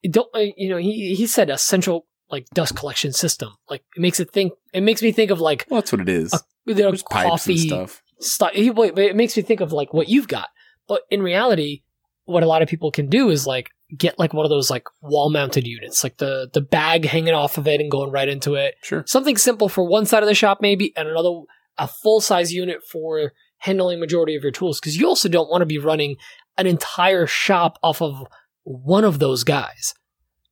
it 0.03 0.11
don't 0.11 0.29
uh, 0.35 0.45
you 0.55 0.69
know? 0.69 0.77
He 0.77 1.15
he 1.15 1.27
said 1.27 1.49
a 1.49 1.57
central 1.57 2.07
like 2.29 2.47
dust 2.53 2.75
collection 2.75 3.13
system. 3.13 3.49
Like 3.69 3.83
it 3.95 3.99
makes 4.01 4.19
it 4.19 4.31
think. 4.31 4.53
It 4.73 4.81
makes 4.81 5.01
me 5.01 5.11
think 5.11 5.31
of 5.31 5.39
like 5.39 5.65
Well, 5.69 5.81
that's 5.81 5.91
what 5.91 6.01
it 6.01 6.09
is. 6.09 6.33
a, 6.33 6.39
you 6.65 6.75
know, 6.75 6.93
coffee 7.09 7.53
and 7.53 7.59
stuff. 7.61 8.01
stuff. 8.19 8.51
It 8.55 9.15
makes 9.15 9.37
me 9.37 9.43
think 9.43 9.61
of 9.61 9.71
like 9.71 9.93
what 9.93 10.09
you've 10.09 10.27
got, 10.27 10.47
but 10.87 11.01
in 11.09 11.21
reality, 11.21 11.83
what 12.25 12.43
a 12.43 12.47
lot 12.47 12.61
of 12.61 12.67
people 12.67 12.91
can 12.91 13.07
do 13.07 13.29
is 13.29 13.47
like 13.47 13.69
get 13.95 14.19
like 14.19 14.33
one 14.33 14.45
of 14.45 14.49
those 14.49 14.69
like 14.69 14.87
wall 15.01 15.29
mounted 15.29 15.65
units, 15.65 16.03
like 16.03 16.17
the 16.17 16.49
the 16.53 16.61
bag 16.61 17.05
hanging 17.05 17.33
off 17.33 17.57
of 17.57 17.67
it 17.67 17.79
and 17.79 17.91
going 17.91 18.11
right 18.11 18.27
into 18.27 18.55
it. 18.55 18.75
Sure. 18.83 19.03
Something 19.07 19.37
simple 19.37 19.69
for 19.69 19.87
one 19.87 20.05
side 20.05 20.23
of 20.23 20.27
the 20.27 20.35
shop, 20.35 20.59
maybe, 20.61 20.93
and 20.95 21.07
another 21.07 21.41
a 21.77 21.87
full 21.87 22.21
size 22.21 22.53
unit 22.53 22.81
for 22.91 23.33
handling 23.59 23.99
majority 23.99 24.35
of 24.35 24.43
your 24.43 24.51
tools. 24.51 24.79
Because 24.79 24.97
you 24.97 25.07
also 25.07 25.29
don't 25.29 25.49
want 25.49 25.61
to 25.61 25.65
be 25.65 25.77
running 25.77 26.17
an 26.57 26.67
entire 26.67 27.27
shop 27.27 27.77
off 27.83 28.01
of 28.01 28.25
one 28.63 29.03
of 29.03 29.19
those 29.19 29.43
guys. 29.43 29.93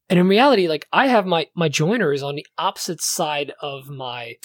And 0.09 0.19
in 0.19 0.27
reality, 0.27 0.67
like 0.67 0.88
I 0.93 1.07
have 1.07 1.25
my 1.25 1.47
my 1.55 1.69
joiners 1.69 2.21
on 2.21 2.35
the 2.35 2.45
opposite 2.57 3.01
side 3.01 3.53
of 3.61 3.88
my 3.89 4.35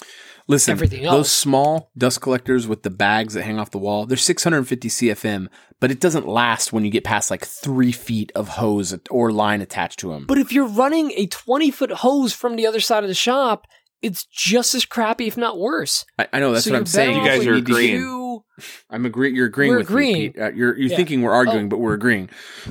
Listen, 0.47 0.71
everything 0.71 1.05
else. 1.05 1.15
those 1.15 1.31
small 1.31 1.91
dust 1.97 2.21
collectors 2.21 2.65
with 2.67 2.83
the 2.83 2.89
bags 2.89 3.33
that 3.35 3.43
hang 3.43 3.59
off 3.59 3.69
the 3.71 3.77
wall, 3.77 4.05
they're 4.05 4.17
650 4.17 4.87
CFM, 4.89 5.47
but 5.79 5.91
it 5.91 5.99
doesn't 5.99 6.27
last 6.27 6.71
when 6.73 6.85
you 6.85 6.89
get 6.91 7.03
past 7.03 7.29
like 7.29 7.45
three 7.45 7.91
feet 7.91 8.31
of 8.35 8.47
hose 8.47 8.97
or 9.11 9.31
line 9.31 9.61
attached 9.61 9.99
to 9.99 10.09
them. 10.09 10.25
But 10.27 10.37
if 10.39 10.51
you're 10.53 10.65
running 10.67 11.11
a 11.17 11.27
20 11.27 11.69
foot 11.71 11.91
hose 11.91 12.33
from 12.33 12.55
the 12.55 12.65
other 12.65 12.79
side 12.79 13.03
of 13.03 13.09
the 13.09 13.13
shop, 13.13 13.67
it's 14.01 14.23
just 14.25 14.73
as 14.73 14.85
crappy, 14.85 15.27
if 15.27 15.35
not 15.37 15.59
worse. 15.59 16.05
I, 16.17 16.27
I 16.33 16.39
know 16.39 16.53
that's 16.53 16.65
So 16.65 16.71
what 16.71 16.79
I'm 16.79 16.85
saying. 16.85 17.17
You 17.17 17.23
guys 17.27 17.45
are 17.45 17.51
with 17.55 17.67
agreeing. 17.67 17.99
two- 17.99 18.43
I'm 18.89 19.05
agree. 19.05 19.33
You're 19.35 19.47
agreeing 19.47 19.71
We're 19.73 19.79
with 19.79 19.89
agreeing. 19.89 20.13
me, 20.17 20.29
Pete. 20.29 20.41
Uh, 20.41 20.51
you're 20.53 20.77
you're 20.77 20.89
Yeah. 20.89 20.95
thinking 20.95 21.21
we're 21.21 21.33
arguing, 21.33 21.65
Oh. 21.65 21.69
but 21.69 21.79
we're 21.79 21.93
agreeing. 21.93 22.29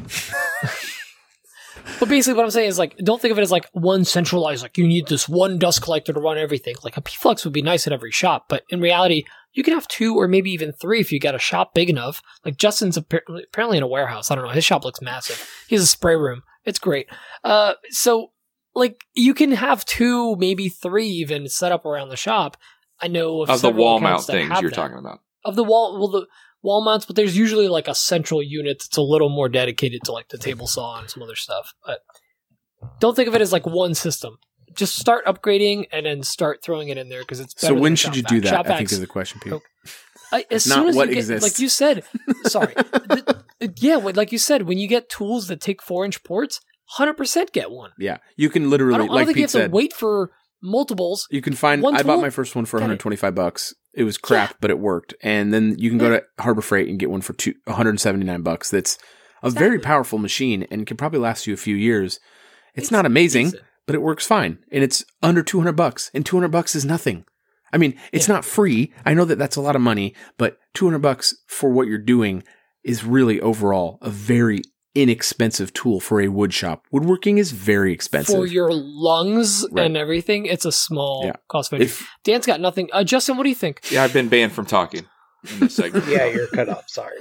But 2.00 2.08
basically, 2.08 2.36
what 2.36 2.44
I'm 2.44 2.50
saying 2.50 2.68
is 2.68 2.78
like, 2.78 2.96
don't 2.98 3.20
think 3.20 3.32
of 3.32 3.38
it 3.38 3.42
as 3.42 3.50
like 3.50 3.68
one 3.72 4.04
centralized. 4.04 4.62
Like 4.62 4.78
you 4.78 4.86
need 4.86 5.08
this 5.08 5.28
one 5.28 5.58
dust 5.58 5.82
collector 5.82 6.12
to 6.12 6.20
run 6.20 6.38
everything. 6.38 6.74
Like 6.84 6.96
a 6.96 7.02
PFlux 7.02 7.44
would 7.44 7.52
be 7.52 7.62
nice 7.62 7.86
at 7.86 7.92
every 7.92 8.10
shop, 8.12 8.46
but 8.48 8.62
in 8.70 8.80
reality, 8.80 9.24
you 9.52 9.62
can 9.64 9.74
have 9.74 9.88
two 9.88 10.14
or 10.14 10.28
maybe 10.28 10.50
even 10.50 10.72
three 10.72 11.00
if 11.00 11.10
you 11.10 11.18
got 11.18 11.34
a 11.34 11.38
shop 11.38 11.74
big 11.74 11.90
enough. 11.90 12.22
Like 12.44 12.56
Justin's 12.56 12.96
apparently 12.96 13.76
in 13.78 13.82
a 13.82 13.88
warehouse. 13.88 14.30
I 14.30 14.34
don't 14.34 14.44
know. 14.44 14.50
His 14.50 14.64
shop 14.64 14.84
looks 14.84 15.00
massive. 15.00 15.48
He 15.68 15.74
has 15.74 15.82
a 15.82 15.86
spray 15.86 16.16
room. 16.16 16.42
It's 16.64 16.78
great. 16.78 17.08
Uh, 17.42 17.74
so 17.90 18.32
like 18.74 19.04
you 19.14 19.34
can 19.34 19.52
have 19.52 19.84
two, 19.84 20.36
maybe 20.36 20.68
three 20.68 21.08
even 21.08 21.48
set 21.48 21.72
up 21.72 21.84
around 21.84 22.10
the 22.10 22.16
shop. 22.16 22.56
I 23.00 23.08
know 23.08 23.42
of, 23.42 23.50
Of 23.50 23.62
the 23.62 23.70
wall 23.70 23.98
mount 24.00 24.24
things 24.24 24.48
you're 24.60 24.70
that 24.70 24.76
talking 24.76 24.98
about. 24.98 25.20
of 25.44 25.56
the 25.56 25.64
wall 25.64 25.98
well 25.98 26.08
the 26.08 26.26
wall 26.62 26.84
mounts 26.84 27.06
but 27.06 27.16
there's 27.16 27.36
usually 27.36 27.68
like 27.68 27.88
a 27.88 27.94
central 27.94 28.42
unit 28.42 28.78
that's 28.80 28.96
a 28.96 29.02
little 29.02 29.28
more 29.28 29.48
dedicated 29.48 30.02
to 30.04 30.12
like 30.12 30.28
the 30.28 30.38
table 30.38 30.66
saw 30.66 30.98
and 30.98 31.08
some 31.10 31.22
other 31.22 31.36
stuff 31.36 31.72
but 31.84 32.00
don't 33.00 33.14
think 33.14 33.28
of 33.28 33.34
it 33.34 33.40
as 33.40 33.52
like 33.52 33.66
one 33.66 33.94
system 33.94 34.38
just 34.74 34.96
start 34.96 35.24
upgrading 35.26 35.86
and 35.92 36.06
then 36.06 36.22
start 36.22 36.62
throwing 36.62 36.88
it 36.88 36.98
in 36.98 37.08
there 37.08 37.20
because 37.20 37.40
it's 37.40 37.54
So 37.60 37.74
when 37.74 37.96
should 37.96 38.14
you 38.14 38.22
Shop 38.22 38.30
do 38.30 38.40
that? 38.42 38.48
Shop 38.48 38.66
I 38.68 38.76
think 38.76 38.92
is 38.92 39.00
the 39.00 39.06
question, 39.06 39.40
Pete. 39.42 39.54
Oh, 39.54 39.62
I, 40.30 40.44
as 40.50 40.66
Not 40.66 40.76
soon 40.76 40.88
as 40.88 40.96
what 40.96 41.08
you 41.08 41.22
get, 41.22 41.42
like 41.42 41.58
you 41.58 41.68
said 41.68 42.04
sorry 42.44 42.74
th- 43.10 43.72
yeah 43.76 43.96
like 43.96 44.30
you 44.30 44.38
said 44.38 44.62
when 44.62 44.76
you 44.78 44.86
get 44.86 45.08
tools 45.08 45.48
that 45.48 45.60
take 45.60 45.82
four 45.82 46.04
inch 46.04 46.22
ports 46.22 46.60
100% 46.98 47.52
get 47.52 47.70
one 47.70 47.92
Yeah, 47.98 48.18
you 48.36 48.50
can 48.50 48.64
i 48.64 48.66
literally, 48.66 48.98
don't, 48.98 49.04
I 49.04 49.06
don't 49.06 49.16
like 49.16 49.26
think 49.26 49.38
you 49.38 49.42
Pete 49.42 49.42
have 49.44 49.50
said, 49.50 49.70
to 49.70 49.74
wait 49.74 49.92
for 49.94 50.32
multiples 50.62 51.26
you 51.30 51.40
can 51.40 51.54
find. 51.54 51.82
one 51.82 51.96
I 51.96 52.02
bought 52.02 52.20
my 52.20 52.30
first 52.30 52.54
one 52.54 52.64
for 52.66 52.78
125 52.78 53.34
bucks. 53.34 53.74
It 53.98 54.04
was 54.04 54.16
crap, 54.16 54.54
but 54.60 54.70
it 54.70 54.78
worked. 54.78 55.12
And 55.22 55.52
then 55.52 55.74
you 55.76 55.90
can 55.90 55.98
go 55.98 56.10
to 56.10 56.22
Harbor 56.38 56.60
Freight 56.62 56.88
and 56.88 57.00
get 57.00 57.10
one 57.10 57.20
for 57.20 57.32
two, 57.32 57.54
179 57.64 58.42
bucks. 58.42 58.70
That's 58.70 58.96
a 59.42 59.50
very 59.50 59.80
powerful 59.80 60.18
machine 60.18 60.66
and 60.70 60.86
can 60.86 60.96
probably 60.96 61.18
last 61.18 61.48
you 61.48 61.54
a 61.54 61.56
few 61.56 61.74
years. 61.74 62.20
It's, 62.76 62.92
not 62.92 63.06
amazing, 63.06 63.46
decent. 63.46 63.62
but 63.86 63.96
it 63.96 64.02
works 64.02 64.24
fine, 64.24 64.58
and 64.70 64.84
it's 64.84 65.04
under 65.20 65.42
200 65.42 65.72
bucks. 65.72 66.12
And 66.14 66.24
200 66.24 66.48
bucks 66.48 66.76
is 66.76 66.84
nothing. 66.84 67.24
I 67.72 67.76
mean, 67.76 67.98
it's 68.12 68.28
Yeah. 68.28 68.34
not 68.36 68.44
free. 68.44 68.92
I 69.04 69.14
know 69.14 69.24
that 69.24 69.38
that's 69.38 69.56
a 69.56 69.60
lot 69.60 69.74
of 69.74 69.82
money, 69.82 70.14
but 70.36 70.58
200 70.74 71.00
bucks 71.00 71.34
for 71.48 71.68
what 71.70 71.88
you're 71.88 71.98
doing 71.98 72.44
is 72.84 73.04
really 73.04 73.40
overall 73.40 73.98
a 74.00 74.10
very 74.10 74.62
inexpensive 74.94 75.72
tool 75.72 76.00
for 76.00 76.20
a 76.20 76.28
wood 76.28 76.52
shop. 76.52 76.86
Woodworking 76.90 77.38
is 77.38 77.52
very 77.52 77.92
expensive. 77.92 78.34
for 78.34 78.46
your 78.46 78.70
lungs 78.72 79.64
Right. 79.70 79.86
and 79.86 79.96
everything 79.96 80.46
it's 80.46 80.64
a 80.64 80.72
small 80.72 81.22
Yeah. 81.26 81.32
cost 81.48 81.70
venture 81.70 81.84
if 81.84 82.08
dan's 82.24 82.46
got 82.46 82.60
nothing 82.60 82.88
uh, 82.92 83.04
justin 83.04 83.36
what 83.36 83.42
do 83.44 83.48
you 83.50 83.54
think 83.54 83.80
Yeah, 83.90 84.02
I've 84.04 84.12
been 84.12 84.28
banned 84.28 84.52
from 84.52 84.66
talking 84.66 85.04
in 85.52 85.60
this 85.60 85.74
segment. 85.80 86.06
yeah, 86.08 86.24
you're 86.26 86.48
cut 86.48 86.68
off. 86.68 86.84
Sorry. 86.88 87.16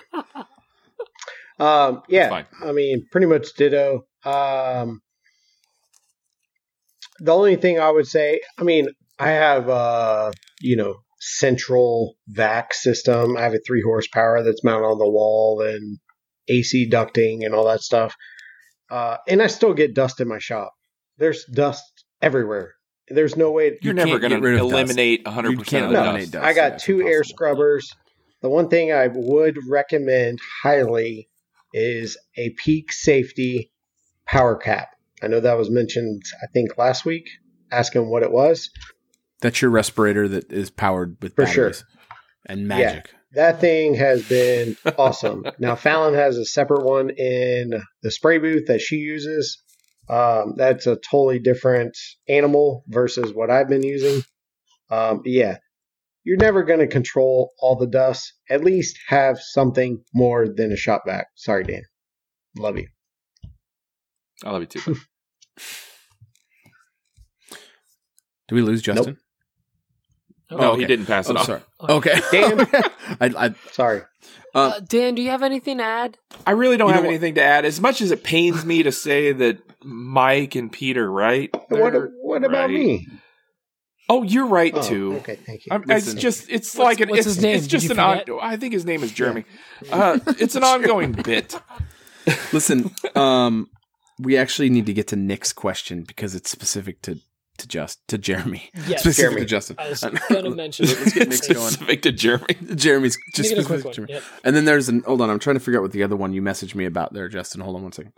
Um, 1.60 2.04
yeah, 2.08 2.30
Fine. 2.30 2.46
I 2.64 2.72
mean, 2.72 3.06
pretty 3.12 3.28
much 3.28 3.54
ditto. 3.56 4.06
Um, 4.24 5.02
the 7.20 7.34
only 7.34 7.56
thing 7.56 7.80
I 7.80 7.90
would 7.90 8.08
say, 8.08 8.42
I 8.60 8.64
mean, 8.64 8.88
I 9.20 9.30
have 9.30 9.68
uh, 9.70 10.32
you 10.62 10.76
know, 10.78 10.98
central 11.20 12.16
vac 12.28 12.74
system. 12.74 13.36
I 13.38 13.42
have 13.42 13.54
a 13.54 13.60
three 13.66 13.82
horsepower 13.84 14.44
that's 14.44 14.64
mounted 14.64 14.86
on 14.86 15.00
the 15.00 15.10
wall 15.10 15.62
and 15.62 15.98
AC 16.48 16.90
ducting 16.90 17.46
and 17.46 17.54
all 17.54 17.66
that 17.68 17.82
stuff. 17.82 18.16
Uh, 18.90 19.18
and 19.28 19.42
I 19.42 19.48
still 19.48 19.74
get 19.74 19.94
dust 19.94 20.22
in 20.22 20.28
my 20.28 20.40
shop. 20.40 20.74
There's 21.18 21.46
dust 21.46 21.84
everywhere. 22.22 22.74
There's 23.10 23.36
no 23.38 23.52
way. 23.52 23.78
You're 23.82 23.94
never 23.94 24.20
going 24.20 24.32
to 24.32 24.38
of 24.38 24.44
dust. 24.44 24.62
eliminate 24.72 25.24
100% 25.26 25.52
You 25.52 25.58
can't 25.60 25.86
of 25.86 25.92
the 25.92 25.98
eliminate 25.98 26.32
dust. 26.32 26.34
dust. 26.34 26.46
I 26.46 26.54
got 26.54 26.72
Yeah, 26.74 26.78
two 26.78 27.02
air 27.08 27.24
scrubbers. 27.24 27.90
The 28.42 28.50
one 28.50 28.70
thing 28.70 28.92
I 28.92 29.08
would 29.14 29.58
recommend 29.70 30.40
highly 30.62 31.30
is 31.74 32.18
a 32.38 32.52
peak 32.52 32.92
safety 32.92 33.72
power 34.26 34.56
cap. 34.56 34.90
I 35.24 35.28
know 35.28 35.40
that 35.40 35.58
was 35.58 35.70
mentioned, 35.70 36.22
I 36.44 36.48
think, 36.54 36.78
last 36.78 37.06
week, 37.06 37.28
Ask 37.72 37.94
him 37.94 38.10
what 38.10 38.24
it 38.24 38.32
was. 38.32 38.70
That's 39.42 39.62
your 39.62 39.72
respirator 39.72 40.28
that 40.30 40.52
is 40.54 40.70
powered 40.70 41.18
with 41.22 41.36
For 41.36 41.46
sure. 41.46 41.66
batteries 41.70 41.86
and 42.46 42.66
magic. 42.68 43.14
That 43.34 43.60
thing 43.60 43.96
has 43.96 44.24
been 44.24 44.78
awesome. 44.98 45.46
now, 45.60 45.76
Fallon 45.76 46.14
has 46.14 46.38
a 46.38 46.46
separate 46.46 46.86
one 46.86 47.10
in 47.10 47.82
the 48.02 48.12
spray 48.12 48.38
booth 48.38 48.68
that 48.68 48.82
she 48.82 48.98
uses. 48.98 49.62
Um, 50.10 50.54
that's 50.56 50.88
a 50.88 50.96
totally 50.96 51.40
different 51.40 51.98
animal 52.30 52.84
versus 52.88 53.34
what 53.34 53.50
I've 53.50 53.68
been 53.68 53.84
using. 53.84 54.22
Um, 54.90 55.18
but 55.18 55.32
yeah, 55.32 55.58
you're 56.24 56.38
never 56.38 56.64
going 56.64 56.80
to 56.80 56.88
control 56.88 57.52
all 57.60 57.76
the 57.76 57.88
dust. 57.88 58.34
At 58.50 58.64
least 58.64 58.98
have 59.08 59.40
something 59.40 60.04
more 60.14 60.48
than 60.48 60.72
a 60.72 60.78
shop 60.78 61.04
vac. 61.06 61.28
Sorry, 61.36 61.64
Dan. 61.64 61.84
Love 62.58 62.78
you. 62.78 62.88
I 64.44 64.52
love 64.52 64.62
you 64.62 64.68
too. 64.68 64.82
bud. 64.94 65.02
Do 68.48 68.56
we 68.56 68.62
lose 68.62 68.82
Justin? 68.82 69.18
No, 70.50 70.72
okay. 70.72 70.82
he 70.82 70.86
didn't 70.88 71.08
pass 71.08 71.30
it 71.30 71.36
Oh, 71.36 71.40
off. 71.40 71.46
sorry. 71.46 71.62
Okay. 71.82 72.20
Dan? 72.32 72.60
I, 73.20 73.46
I, 73.48 73.56
Sorry. 73.72 74.02
uh, 74.56 74.58
uh, 74.60 74.80
dan 74.80 75.14
do 75.16 75.22
you 75.22 75.30
have 75.30 75.44
anything 75.44 75.78
to 75.80 75.84
add 75.84 76.18
I 76.46 76.52
really 76.52 76.78
don't 76.78 76.88
You 76.88 76.94
know 76.94 76.96
have 76.98 77.04
what- 77.06 77.10
anything 77.12 77.36
to 77.36 77.42
add. 77.44 77.66
As 77.66 77.82
much 77.82 78.02
as 78.02 78.12
it 78.12 78.24
pains 78.24 78.64
me 78.66 78.84
to 78.84 78.92
say 78.92 79.34
that 79.34 79.60
Mike 79.84 80.56
and 80.56 80.72
Peter, 80.72 81.12
right? 81.12 81.50
What, 81.70 81.94
what 82.22 82.44
about 82.44 82.70
right. 82.70 82.70
me? 82.70 83.08
Oh, 84.10 84.24
you're 84.24 84.48
right 84.48 84.72
Oh, 84.74 84.82
too. 84.82 85.16
okay, 85.18 85.36
thank 85.36 85.66
you. 85.66 85.74
I'm, 85.74 85.84
it's 85.90 86.14
just 86.14 86.50
it's 86.50 86.74
What's- 86.76 86.78
like 86.78 87.00
an 87.02 87.10
what's 87.10 87.20
it's, 87.26 87.36
his 87.36 87.42
name? 87.44 87.58
it's 87.58 87.68
just 87.68 87.86
you 87.86 87.92
an 87.92 88.00
on. 88.00 88.22
I 88.42 88.56
think 88.56 88.72
his 88.74 88.86
name 88.86 89.04
is 89.04 89.12
Jeremy. 89.12 89.44
Uh, 89.92 90.20
it's 90.40 90.56
an 90.56 90.64
ongoing 90.64 91.12
bit. 91.12 91.60
listen, 92.54 92.90
um, 93.16 93.70
we 94.20 94.38
actually 94.38 94.70
need 94.70 94.86
to 94.86 94.94
get 94.94 95.08
to 95.10 95.16
Nick's 95.18 95.52
question 95.52 96.04
because 96.04 96.36
it's 96.36 96.50
specific 96.50 97.02
to 97.04 97.20
to 97.58 97.68
just 97.68 98.06
to 98.08 98.18
Jeremy. 98.18 98.70
Yes. 98.88 99.02
specific 99.02 99.16
Jeremy. 99.16 99.42
to 99.42 99.46
Justin. 99.46 99.76
I 99.80 99.90
was 99.90 100.02
gonna 100.02 100.50
mention 100.52 100.86
Let's 100.88 101.14
get 101.14 101.30
Nick's 101.30 101.48
going. 101.48 101.60
Specific 101.70 102.02
to 102.04 102.12
Jeremy. 102.12 102.54
Jeremy's 102.76 103.18
Just 103.34 103.50
just 103.56 103.62
a 103.62 103.66
quick 103.66 103.84
one. 103.86 103.94
to 103.94 103.98
Jeremy. 103.98 104.14
Yep. 104.14 104.24
And 104.44 104.56
then 104.56 104.66
there's 104.66 104.90
an 104.90 105.04
hold 105.06 105.22
on. 105.22 105.30
I'm 105.30 105.40
trying 105.40 105.56
to 105.56 105.60
figure 105.60 105.80
out 105.80 105.84
what 105.84 105.92
the 105.92 106.04
other 106.04 106.16
one 106.16 106.34
you 106.34 106.42
messaged 106.42 106.76
me 106.76 106.86
about 106.86 107.14
there, 107.14 107.28
Justin. 107.30 107.62
Hold 107.62 107.76
on 107.76 107.84
one 107.84 107.92
second. 107.92 108.14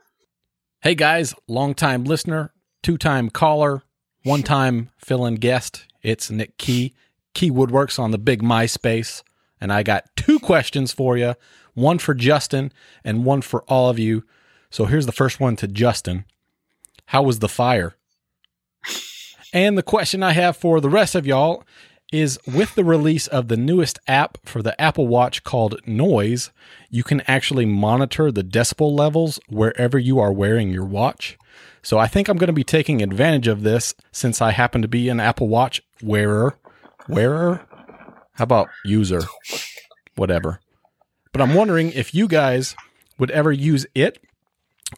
Hey 0.81 0.95
guys, 0.95 1.33
long 1.47 1.73
time 1.73 2.03
listener, 2.05 2.53
two 2.83 2.97
time 2.97 3.29
caller, 3.29 3.83
one 4.23 4.43
time 4.43 4.89
fill 4.97 5.25
in 5.25 5.35
guest. 5.35 5.85
It's 6.01 6.31
Nick 6.31 6.57
Key, 6.57 6.93
Key 7.33 7.51
Woodworks 7.51 7.99
on 7.99 8.11
the 8.11 8.17
big 8.17 8.41
MySpace. 8.41 9.23
And 9.61 9.73
I 9.73 9.83
got 9.83 10.05
two 10.15 10.39
questions 10.39 10.93
for 10.93 11.17
you 11.17 11.35
one 11.73 11.99
for 11.99 12.13
Justin 12.13 12.71
and 13.03 13.25
one 13.25 13.41
for 13.41 13.63
all 13.63 13.89
of 13.89 13.99
you. 13.99 14.23
So 14.69 14.85
here's 14.85 15.05
the 15.05 15.11
first 15.11 15.39
one 15.39 15.55
to 15.57 15.67
Justin 15.67 16.25
How 17.07 17.23
was 17.23 17.39
the 17.39 17.49
fire? 17.49 17.95
And 19.53 19.77
the 19.77 19.83
question 19.83 20.21
I 20.21 20.33
have 20.33 20.55
for 20.55 20.79
the 20.79 20.89
rest 20.89 21.15
of 21.15 21.25
y'all 21.25 21.63
is 22.11 22.39
with 22.47 22.75
the 22.75 22.83
release 22.83 23.27
of 23.27 23.47
the 23.47 23.57
newest 23.57 23.99
app 24.07 24.37
for 24.43 24.61
the 24.61 24.79
Apple 24.81 25.07
Watch 25.07 25.43
called 25.43 25.79
Noise, 25.85 26.51
you 26.89 27.03
can 27.03 27.21
actually 27.21 27.65
monitor 27.65 28.31
the 28.31 28.43
decibel 28.43 28.97
levels 28.97 29.39
wherever 29.47 29.97
you 29.97 30.19
are 30.19 30.31
wearing 30.31 30.69
your 30.71 30.85
watch. 30.85 31.37
So 31.81 31.97
I 31.97 32.07
think 32.07 32.27
I'm 32.27 32.37
going 32.37 32.47
to 32.47 32.53
be 32.53 32.63
taking 32.63 33.01
advantage 33.01 33.47
of 33.47 33.63
this 33.63 33.95
since 34.11 34.41
I 34.41 34.51
happen 34.51 34.81
to 34.81 34.87
be 34.87 35.09
an 35.09 35.19
Apple 35.19 35.47
Watch 35.47 35.81
wearer. 36.01 36.57
Wearer? 37.07 37.65
How 38.33 38.43
about 38.43 38.69
user? 38.85 39.21
Whatever. 40.15 40.59
But 41.31 41.41
I'm 41.41 41.53
wondering 41.53 41.91
if 41.91 42.13
you 42.13 42.27
guys 42.27 42.75
would 43.17 43.31
ever 43.31 43.51
use 43.51 43.85
it 43.93 44.23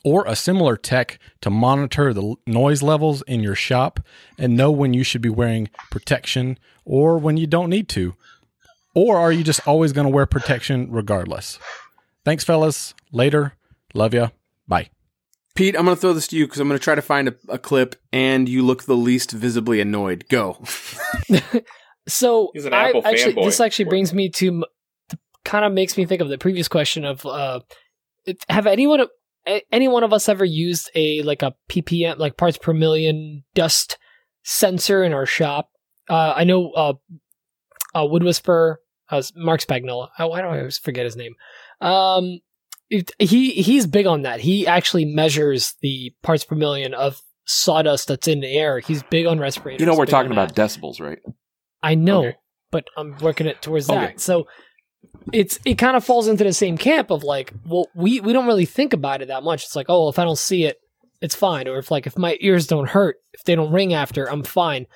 or 0.04 0.26
a 0.26 0.36
similar 0.36 0.78
tech 0.78 1.20
to 1.42 1.50
monitor 1.50 2.14
the 2.14 2.36
noise 2.48 2.82
levels 2.82 3.22
in 3.24 3.42
your 3.42 3.56
shop 3.56 4.00
and 4.38 4.56
know 4.56 4.72
when 4.72 4.94
you 4.94 5.04
should 5.04 5.22
be 5.22 5.30
wearing 5.30 5.70
protection 5.90 6.58
or 6.86 7.18
when 7.18 7.38
you 7.38 7.48
don't 7.48 7.70
need 7.70 7.90
to. 7.90 8.16
Or 8.94 9.18
are 9.18 9.32
you 9.32 9.44
just 9.44 9.66
always 9.68 9.94
going 9.94 10.06
to 10.06 10.14
wear 10.14 10.26
protection 10.26 10.92
regardless? 10.92 11.60
Thanks, 12.26 12.44
fellas. 12.44 12.94
Later. 13.12 13.54
Love 13.94 14.14
ya. 14.14 14.30
Bye. 14.68 14.90
Pete, 15.56 15.76
I'm 15.78 15.86
going 15.86 15.96
to 15.98 16.02
throw 16.02 16.14
this 16.14 16.28
to 16.28 16.38
you 16.38 16.46
because 16.46 16.60
I'm 16.60 16.68
going 16.68 16.80
to 16.80 16.84
try 16.84 16.96
to 16.96 17.02
find 17.02 17.28
a, 17.28 17.36
a 17.50 17.58
clip, 17.58 17.96
and 18.14 18.48
you 18.48 18.64
look 18.66 18.84
the 18.84 18.96
least 18.96 19.32
visibly 19.32 19.82
annoyed. 19.82 20.26
Go. 20.30 20.64
So 22.08 22.52
He's 22.54 22.66
an 22.66 22.74
I 22.74 22.90
Apple 22.90 23.02
actually, 23.06 23.34
fanboy. 23.34 23.46
this 23.46 23.60
actually 23.60 23.86
brings 23.86 24.14
me 24.14 24.30
to 24.30 24.66
kind 25.46 25.66
of 25.66 25.72
makes 25.72 25.98
me 25.98 26.06
think 26.06 26.22
of 26.22 26.30
the 26.30 26.38
previous 26.38 26.68
question 26.68 27.06
of 27.06 27.26
uh, 27.26 27.60
have 28.50 28.68
anyone 28.68 29.06
a- 29.48 29.64
any 29.72 29.88
one 29.88 30.04
of 30.04 30.14
us 30.14 30.28
ever 30.30 30.46
used 30.46 30.90
a 30.96 31.22
like 31.24 31.42
a 31.42 31.54
ppm 31.70 32.18
like 32.18 32.38
parts 32.38 32.58
per 32.58 32.74
million 32.74 33.44
dust 33.54 33.98
sensor 34.44 35.04
in 35.04 35.14
our 35.14 35.26
shop? 35.26 35.70
Uh, 36.10 36.34
I 36.36 36.44
know 36.44 36.72
uh, 36.72 36.94
uh, 37.96 38.06
Wood 38.06 38.24
Whisperer, 38.24 38.80
uh, 39.10 39.22
Marc 39.36 39.62
Spagnuolo. 39.62 40.10
Uh, 40.20 40.28
why 40.28 40.42
do 40.42 40.48
I 40.48 40.58
always 40.60 40.78
forget 40.78 41.06
his 41.06 41.16
name? 41.16 41.36
Um, 41.80 42.40
it, 42.90 43.12
he 43.20 43.52
he's 43.52 43.88
big 43.88 44.06
on 44.08 44.24
that. 44.24 44.40
He 44.42 44.68
actually 44.68 45.06
measures 45.06 45.76
the 45.82 46.14
parts 46.24 46.44
per 46.44 46.56
million 46.56 46.94
of 46.94 47.22
sawdust 47.46 48.08
that's 48.08 48.28
in 48.28 48.42
the 48.42 48.54
air. 48.58 48.80
He's 48.80 49.04
big 49.04 49.26
on 49.26 49.40
respirators. 49.40 49.80
You 49.80 49.86
know 49.86 49.96
we're 49.96 50.06
talking 50.06 50.32
about 50.32 50.54
that. 50.56 50.70
decibels, 50.70 51.00
right? 51.00 51.20
I 51.82 51.96
know, 51.96 52.26
Okay. 52.26 52.38
but 52.72 52.86
I'm 52.98 53.18
working 53.20 53.48
it 53.48 53.62
towards 53.62 53.90
Okay. 53.90 54.00
that. 54.00 54.20
So 54.20 54.48
it's 55.34 55.60
it 55.66 55.76
kind 55.76 55.96
of 55.96 56.04
falls 56.04 56.28
into 56.28 56.44
the 56.44 56.54
same 56.54 56.78
camp 56.78 57.12
of 57.12 57.24
like, 57.24 57.54
well, 57.66 57.88
we 57.96 58.20
we 58.20 58.34
don't 58.34 58.48
really 58.48 58.66
think 58.66 58.94
about 58.94 59.22
it 59.22 59.28
that 59.28 59.44
much. 59.44 59.64
It's 59.64 59.76
like, 59.76 59.88
oh, 59.90 60.10
if 60.10 60.20
I 60.20 60.24
don't 60.24 60.38
see 60.38 60.66
it, 60.66 60.78
it's 61.22 61.36
fine. 61.36 61.68
Or 61.68 61.78
if 61.78 61.92
like 61.92 62.08
if 62.08 62.18
my 62.18 62.38
ears 62.42 62.68
don't 62.68 62.90
hurt, 62.90 63.18
if 63.34 63.44
they 63.44 63.56
don't 63.56 63.72
ring 63.72 63.94
after, 63.94 64.30
I'm 64.30 64.44
fine. 64.44 64.88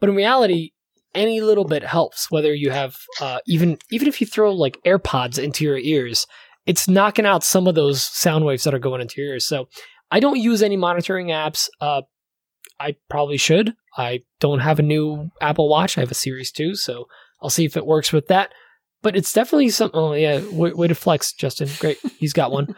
But 0.00 0.08
in 0.08 0.16
reality, 0.16 0.70
any 1.14 1.40
little 1.40 1.64
bit 1.64 1.84
helps. 1.84 2.30
Whether 2.30 2.54
you 2.54 2.70
have 2.70 2.96
uh, 3.20 3.38
even 3.46 3.78
even 3.90 4.08
if 4.08 4.20
you 4.20 4.26
throw 4.26 4.52
like 4.52 4.78
AirPods 4.84 5.42
into 5.42 5.64
your 5.64 5.78
ears, 5.78 6.26
it's 6.66 6.88
knocking 6.88 7.26
out 7.26 7.44
some 7.44 7.66
of 7.66 7.74
those 7.74 8.02
sound 8.02 8.44
waves 8.44 8.64
that 8.64 8.74
are 8.74 8.78
going 8.78 9.00
into 9.00 9.20
your 9.20 9.32
ears. 9.32 9.46
So 9.46 9.68
I 10.10 10.20
don't 10.20 10.38
use 10.38 10.62
any 10.62 10.76
monitoring 10.76 11.28
apps. 11.28 11.68
Uh, 11.80 12.02
I 12.80 12.96
probably 13.08 13.36
should. 13.36 13.74
I 13.96 14.20
don't 14.40 14.60
have 14.60 14.78
a 14.78 14.82
new 14.82 15.30
Apple 15.40 15.68
Watch. 15.68 15.96
I 15.96 16.00
have 16.00 16.10
a 16.10 16.14
Series 16.14 16.50
2, 16.50 16.74
so 16.74 17.06
I'll 17.40 17.50
see 17.50 17.64
if 17.64 17.76
it 17.76 17.86
works 17.86 18.12
with 18.12 18.26
that. 18.28 18.52
But 19.04 19.14
it's 19.16 19.32
definitely 19.32 19.68
something. 19.70 19.96
Oh, 20.00 20.14
yeah. 20.14 20.40
Way, 20.50 20.72
way 20.72 20.88
to 20.88 20.94
flex, 20.96 21.32
Justin. 21.32 21.68
Great. 21.78 21.98
He's 22.18 22.32
got 22.32 22.50
one. 22.50 22.74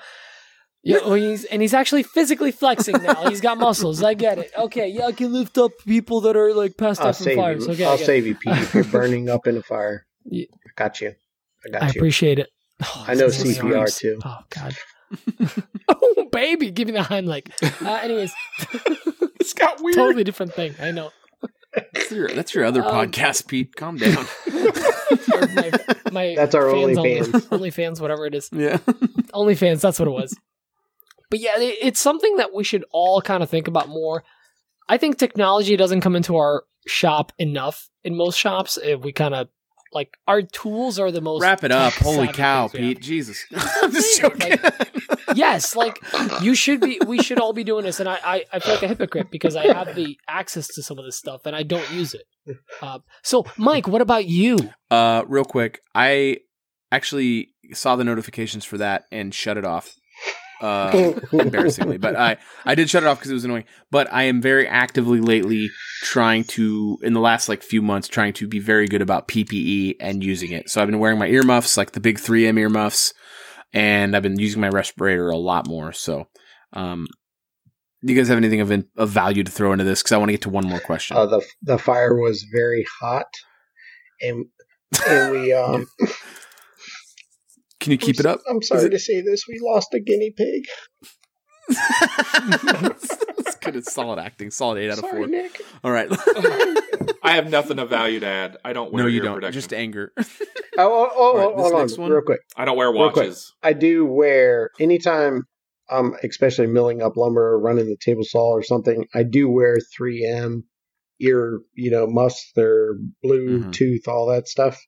Yeah, 0.85 0.99
well, 0.99 1.15
he's, 1.15 1.45
and 1.47 1.63
he's 1.63 1.73
actually 1.75 2.03
physically 2.05 2.53
flexing 2.53 3.03
now. 3.03 3.29
He's 3.29 3.41
got 3.41 3.57
muscles. 3.59 4.03
I 4.05 4.15
get 4.15 4.39
it. 4.39 4.53
Okay, 4.57 4.87
yeah, 4.89 5.07
I 5.07 5.13
can 5.13 5.33
lift 5.33 5.57
up 5.59 5.73
people 5.87 6.21
that 6.21 6.37
are 6.37 6.53
like 6.55 6.77
passed 6.77 7.01
I'll 7.01 7.09
out 7.09 7.17
from 7.17 7.35
fires. 7.35 7.67
you. 7.67 7.73
Okay, 7.73 7.85
I 7.85 7.89
I'll 7.91 7.97
get 7.97 8.03
it. 8.03 8.07
save 8.07 8.27
you, 8.27 8.35
Pete. 8.37 8.53
If 8.57 8.75
you're 8.75 8.85
burning 8.85 9.29
up 9.31 9.47
in 9.49 9.57
a 9.57 9.63
fire, 9.63 10.07
Yeah. 10.25 10.45
I 10.65 10.71
got 10.77 11.01
you. 11.01 11.15
I 11.67 11.71
got 11.71 11.83
I 11.83 11.87
you. 11.87 11.93
appreciate 11.97 12.39
it. 12.39 12.51
Oh, 12.85 13.05
I 13.09 13.15
know 13.15 13.27
CPR 13.29 13.71
nice. 13.81 13.99
too. 13.99 14.21
Oh 14.25 14.39
God. 14.51 14.77
oh 15.89 16.29
baby, 16.31 16.71
give 16.71 16.87
me 16.87 16.93
the 16.93 17.01
Heimlich. 17.01 17.51
Uh, 17.85 17.91
anyways, 18.03 18.33
It's 19.41 19.55
got 19.55 19.81
weird. 19.83 19.95
totally 19.97 20.25
different 20.25 20.55
thing. 20.55 20.75
I 20.81 20.91
know. 20.91 21.11
That's 21.93 22.11
your, 22.11 22.29
that's 22.29 22.55
your 22.55 22.65
other 22.65 22.83
Um, 22.85 22.91
podcast, 23.11 23.47
Pete. 23.49 23.77
Calm 23.77 23.97
down. 23.97 24.27
My, 25.55 25.71
my 26.13 26.35
That's 26.37 26.55
our 26.55 26.71
fans 26.71 26.99
OnlyFans. 26.99 27.49
Only, 27.53 27.71
fans, 27.71 28.01
whatever 28.01 28.27
it 28.27 28.35
is. 28.35 28.49
yeah. 28.53 28.79
only 29.35 29.55
fans. 29.55 29.83
that's 29.83 29.99
what 29.99 30.09
it 30.09 30.13
was. 30.13 30.37
But 31.31 31.41
yeah, 31.41 31.59
it- 31.59 31.79
it's 31.83 32.01
something 32.01 32.37
that 32.37 32.55
we 32.55 32.65
should 32.65 32.85
all 32.91 33.21
kind 33.21 33.43
of 33.43 33.51
think 33.51 33.69
about 33.69 33.89
more. 33.89 34.25
I 34.89 34.97
think 34.99 35.19
technology 35.19 35.77
doesn't 35.77 36.01
come 36.01 36.17
into 36.17 36.37
our 36.37 36.65
shop 36.87 37.33
enough 37.39 37.89
in 38.05 38.17
most 38.17 38.39
shops. 38.39 38.79
If 38.83 39.01
we 39.01 39.13
kind 39.13 39.35
of 39.35 39.49
like 39.97 40.19
our 40.29 40.43
tools 40.43 40.99
are 40.99 41.11
the 41.11 41.23
most 41.23 41.41
Wrap 41.41 41.65
it 41.65 41.73
up. 41.73 41.95
Holy 41.95 42.29
cow, 42.29 42.69
things 42.69 42.81
we 42.81 42.89
have. 42.89 42.97
Pete. 42.97 43.03
Jesus. 43.03 43.47
I'm 43.83 43.91
just 43.91 44.21
joking. 44.21 44.59
yes, 45.35 45.75
like 45.75 45.99
you 46.43 46.55
should 46.55 46.81
be. 46.81 47.01
We 47.07 47.23
should 47.23 47.41
all 47.41 47.55
be 47.55 47.65
doing 47.65 47.85
this, 47.85 47.99
and 47.99 48.07
I, 48.07 48.19
I, 48.23 48.45
I 48.53 48.59
feel 48.59 48.75
like 48.75 48.83
a 48.83 48.89
hypocrite 48.89 49.31
because 49.31 49.57
I 49.57 49.73
have 49.73 49.97
the 49.97 50.19
access 50.29 50.69
to 50.75 50.83
some 50.83 50.99
of 50.99 51.07
this 51.07 51.17
stuff 51.17 51.47
and 51.47 51.57
I 51.57 51.63
don't 51.63 51.91
use 51.91 52.13
it. 52.13 52.25
Uh, 52.83 52.99
so, 53.23 53.47
Mike, 53.57 53.89
what 53.89 54.03
about 54.03 54.27
you? 54.27 54.59
Uh, 54.91 55.25
real 55.27 55.47
quick, 55.47 55.81
I 55.95 56.41
actually 56.93 57.55
saw 57.73 57.97
the 57.97 58.05
notifications 58.05 58.67
for 58.67 58.77
that 58.77 59.05
and 59.11 59.35
shut 59.35 59.57
it 59.57 59.65
off. 59.65 59.95
Uh, 60.61 61.13
embarrassingly, 61.33 61.99
but 61.99 62.17
I 62.17 62.39
I 62.65 62.75
did 62.75 62.89
shut 62.89 63.03
it 63.03 63.07
off 63.07 63.19
because 63.19 63.31
it 63.31 63.35
was 63.35 63.45
annoying. 63.45 63.65
But 63.91 64.11
I 64.13 64.23
am 64.25 64.41
very 64.41 64.67
actively 64.67 65.21
lately 65.21 65.71
trying 66.03 66.45
to, 66.45 66.99
in 67.03 67.13
the 67.13 67.21
last 67.21 67.49
like 67.49 67.63
few 67.63 67.83
months, 67.83 68.09
trying 68.09 68.33
to 68.35 68.49
be 68.49 68.59
very 68.59 68.87
good 68.87 69.03
about 69.03 69.29
PPE 69.29 69.97
and 70.01 70.25
using 70.25 70.53
it. 70.53 70.71
So 70.71 70.81
I've 70.81 70.89
been 70.89 70.99
wearing 70.99 71.19
my 71.19 71.27
earmuffs, 71.27 71.77
like 71.77 71.93
the 71.93 72.01
big 72.01 72.19
3M 72.19 72.59
earmuffs, 72.59 73.13
and 73.73 74.17
I've 74.17 74.23
been 74.23 74.39
using 74.39 74.61
my 74.61 74.71
respirator 74.71 75.29
a 75.29 75.37
lot 75.37 75.67
more. 75.67 75.93
So, 75.93 76.29
um, 76.73 77.07
do 78.03 78.13
you 78.13 78.19
guys 78.19 78.29
have 78.29 78.39
anything 78.39 78.61
of 78.61 78.71
in, 78.71 78.87
of 78.97 79.11
value 79.11 79.45
to 79.45 79.51
throw 79.51 79.73
into 79.73 79.85
this? 79.85 80.03
Because 80.03 80.13
I 80.13 80.17
want 80.17 80.29
to 80.31 80.35
get 80.35 80.43
to 80.43 80.51
one 80.51 80.67
more 80.67 80.81
question. 80.81 81.17
Uh, 81.17 81.27
the 81.27 81.45
the 81.63 81.79
fire 81.79 82.15
was 82.15 82.47
very 82.51 82.87
hot, 83.01 83.27
and 84.23 84.47
and 85.07 85.33
we 85.33 85.53
um. 85.53 85.87
Can 87.87 87.93
you 87.93 87.99
keep 87.99 88.19
it 88.19 88.27
up? 88.27 88.41
I'm 88.51 88.61
sorry 88.63 88.87
it- 88.87 88.91
to 88.91 88.99
say 88.99 89.21
this. 89.21 89.45
We 89.47 89.61
lost 89.63 89.95
a 89.95 90.01
guinea 90.01 90.33
pig. 90.37 90.65
That's 91.69 93.55
good. 93.61 93.77
It's 93.77 93.95
solid 93.95 94.19
acting. 94.19 94.51
Solid 94.51 94.79
eight 94.79 94.91
out 94.91 94.99
of 94.99 95.09
four. 95.09 95.29
Nick. 95.29 95.63
All 95.85 95.93
right. 95.93 96.09
I 97.23 97.37
have 97.37 97.49
nothing 97.49 97.79
of 97.79 97.89
value 97.89 98.19
to 98.19 98.27
add. 98.27 98.57
I 98.65 98.73
don't 98.73 98.93
wear 98.93 99.05
no, 99.05 99.09
you 99.09 99.21
don't. 99.21 99.37
protection. 99.37 99.53
Just 99.53 99.73
anger. 99.73 100.13
Oh, 100.79 100.83
oh, 100.83 101.11
oh, 101.17 101.23
All 101.23 101.37
right, 101.39 101.57
this 101.57 101.97
hold 101.97 102.01
on, 102.01 102.03
one? 102.03 102.13
real 102.13 102.21
quick. 102.21 102.41
I 102.55 102.67
don't 102.67 102.77
wear 102.77 102.93
watches. 102.93 103.55
I 103.63 103.73
do 103.73 104.05
wear 104.05 104.69
anytime 104.79 105.45
I'm 105.89 106.13
especially 106.23 106.67
milling 106.67 107.01
up 107.01 107.17
lumber 107.17 107.53
or 107.53 107.59
running 107.59 107.87
the 107.87 107.97
table 107.99 108.25
saw 108.25 108.51
or 108.51 108.63
something. 108.63 109.07
I 109.15 109.23
do 109.23 109.49
wear 109.49 109.79
3M 109.99 110.65
ear, 111.19 111.61
you 111.73 111.91
know, 111.91 112.07
muffs, 112.07 112.53
their. 112.55 112.97
Bluetooth, 113.25 113.73
mm-hmm. 113.73 114.11
all 114.11 114.27
that 114.27 114.49
stuff. 114.49 114.79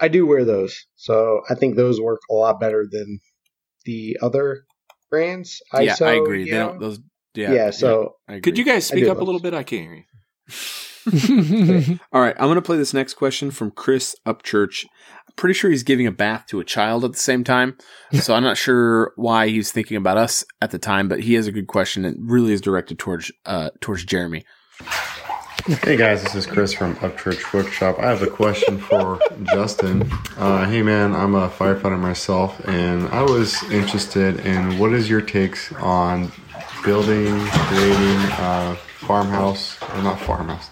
I 0.00 0.08
do 0.08 0.26
wear 0.26 0.44
those, 0.44 0.76
so 0.96 1.40
I 1.48 1.54
think 1.54 1.76
those 1.76 2.00
work 2.00 2.20
a 2.30 2.34
lot 2.34 2.58
better 2.60 2.86
than 2.90 3.20
the 3.84 4.16
other 4.22 4.64
brands. 5.10 5.60
yeah, 5.78 5.94
I 6.00 6.12
agree. 6.14 6.40
you 6.44 6.52
They 6.52 6.58
know? 6.58 6.68
don't. 6.70 6.80
Those. 6.80 7.00
Yeah. 7.34 7.52
yeah, 7.52 7.70
so 7.70 8.14
I 8.28 8.34
agree. 8.34 8.40
Could 8.42 8.58
you 8.58 8.64
guys 8.64 8.86
speak 8.86 9.06
up 9.08 9.18
a 9.20 9.24
little 9.24 9.40
bit? 9.40 9.54
I 9.54 9.62
can't 9.64 9.82
hear 9.82 9.94
you. 9.96 10.04
All 12.12 12.20
right. 12.20 12.34
I'm 12.38 12.46
going 12.46 12.54
to 12.54 12.62
play 12.62 12.76
this 12.76 12.94
next 12.94 13.14
question 13.14 13.50
from 13.50 13.70
Chris 13.72 14.14
Upchurch. 14.26 14.84
I'm 14.84 15.34
pretty 15.36 15.54
sure 15.54 15.70
he's 15.70 15.82
giving 15.82 16.06
a 16.06 16.12
bath 16.12 16.46
to 16.48 16.60
a 16.60 16.64
child 16.64 17.04
at 17.04 17.12
the 17.12 17.18
same 17.18 17.44
time, 17.44 17.76
so 18.20 18.34
I'm 18.34 18.42
not 18.44 18.56
sure 18.56 19.12
why 19.16 19.48
he's 19.48 19.70
thinking 19.72 19.96
about 19.96 20.16
us 20.16 20.44
at 20.62 20.70
the 20.70 20.78
time. 20.78 21.08
But 21.08 21.20
he 21.20 21.34
has 21.34 21.46
a 21.46 21.52
good 21.52 21.66
question 21.66 22.04
and 22.04 22.30
really 22.30 22.52
is 22.52 22.60
directed 22.60 22.98
towards 22.98 23.30
uh 23.44 23.70
towards 23.80 24.04
Jeremy. 24.04 24.44
Hey 25.66 25.96
guys, 25.96 26.22
this 26.22 26.34
is 26.34 26.44
Chris 26.44 26.74
from 26.74 26.94
Upchurch 26.96 27.54
Workshop. 27.54 27.98
I 27.98 28.10
have 28.10 28.20
a 28.20 28.26
question 28.26 28.76
for 28.76 29.18
Justin. 29.44 30.06
Uh, 30.36 30.68
hey 30.68 30.82
man, 30.82 31.14
I'm 31.14 31.34
a 31.34 31.48
firefighter 31.48 31.98
myself, 31.98 32.60
and 32.68 33.08
I 33.08 33.22
was 33.22 33.62
interested 33.70 34.40
in 34.40 34.78
what 34.78 34.92
is 34.92 35.08
your 35.08 35.22
takes 35.22 35.72
on 35.76 36.30
building, 36.84 37.46
creating 37.46 38.18
uh, 38.32 38.76
farmhouse 38.98 39.80
or 39.94 40.02
not 40.02 40.20
farmhouse, 40.20 40.68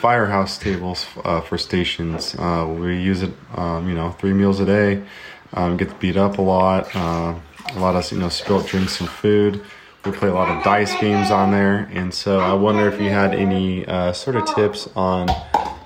firehouse 0.00 0.58
tables 0.58 1.06
uh, 1.24 1.40
for 1.40 1.56
stations. 1.56 2.34
Uh, 2.38 2.66
we 2.78 3.00
use 3.00 3.22
it, 3.22 3.32
um, 3.54 3.88
you 3.88 3.94
know, 3.94 4.10
three 4.10 4.34
meals 4.34 4.60
a 4.60 4.66
day. 4.66 5.02
Um, 5.54 5.78
get 5.78 5.98
beat 5.98 6.18
up 6.18 6.36
a 6.36 6.42
lot. 6.42 6.94
Uh, 6.94 7.36
a 7.74 7.78
lot 7.78 7.96
of 7.96 8.12
you 8.12 8.18
know 8.18 8.28
spilt 8.28 8.66
drinks 8.66 9.00
and 9.00 9.08
food. 9.08 9.64
We 10.06 10.12
play 10.12 10.28
a 10.28 10.34
lot 10.34 10.56
of 10.56 10.62
dice 10.62 10.94
games 11.00 11.32
on 11.32 11.50
there, 11.50 11.90
and 11.92 12.14
so 12.14 12.38
I 12.38 12.52
wonder 12.52 12.86
if 12.86 13.00
you 13.00 13.10
had 13.10 13.34
any 13.34 13.84
uh, 13.86 14.12
sort 14.12 14.36
of 14.36 14.46
tips 14.54 14.88
on 14.94 15.26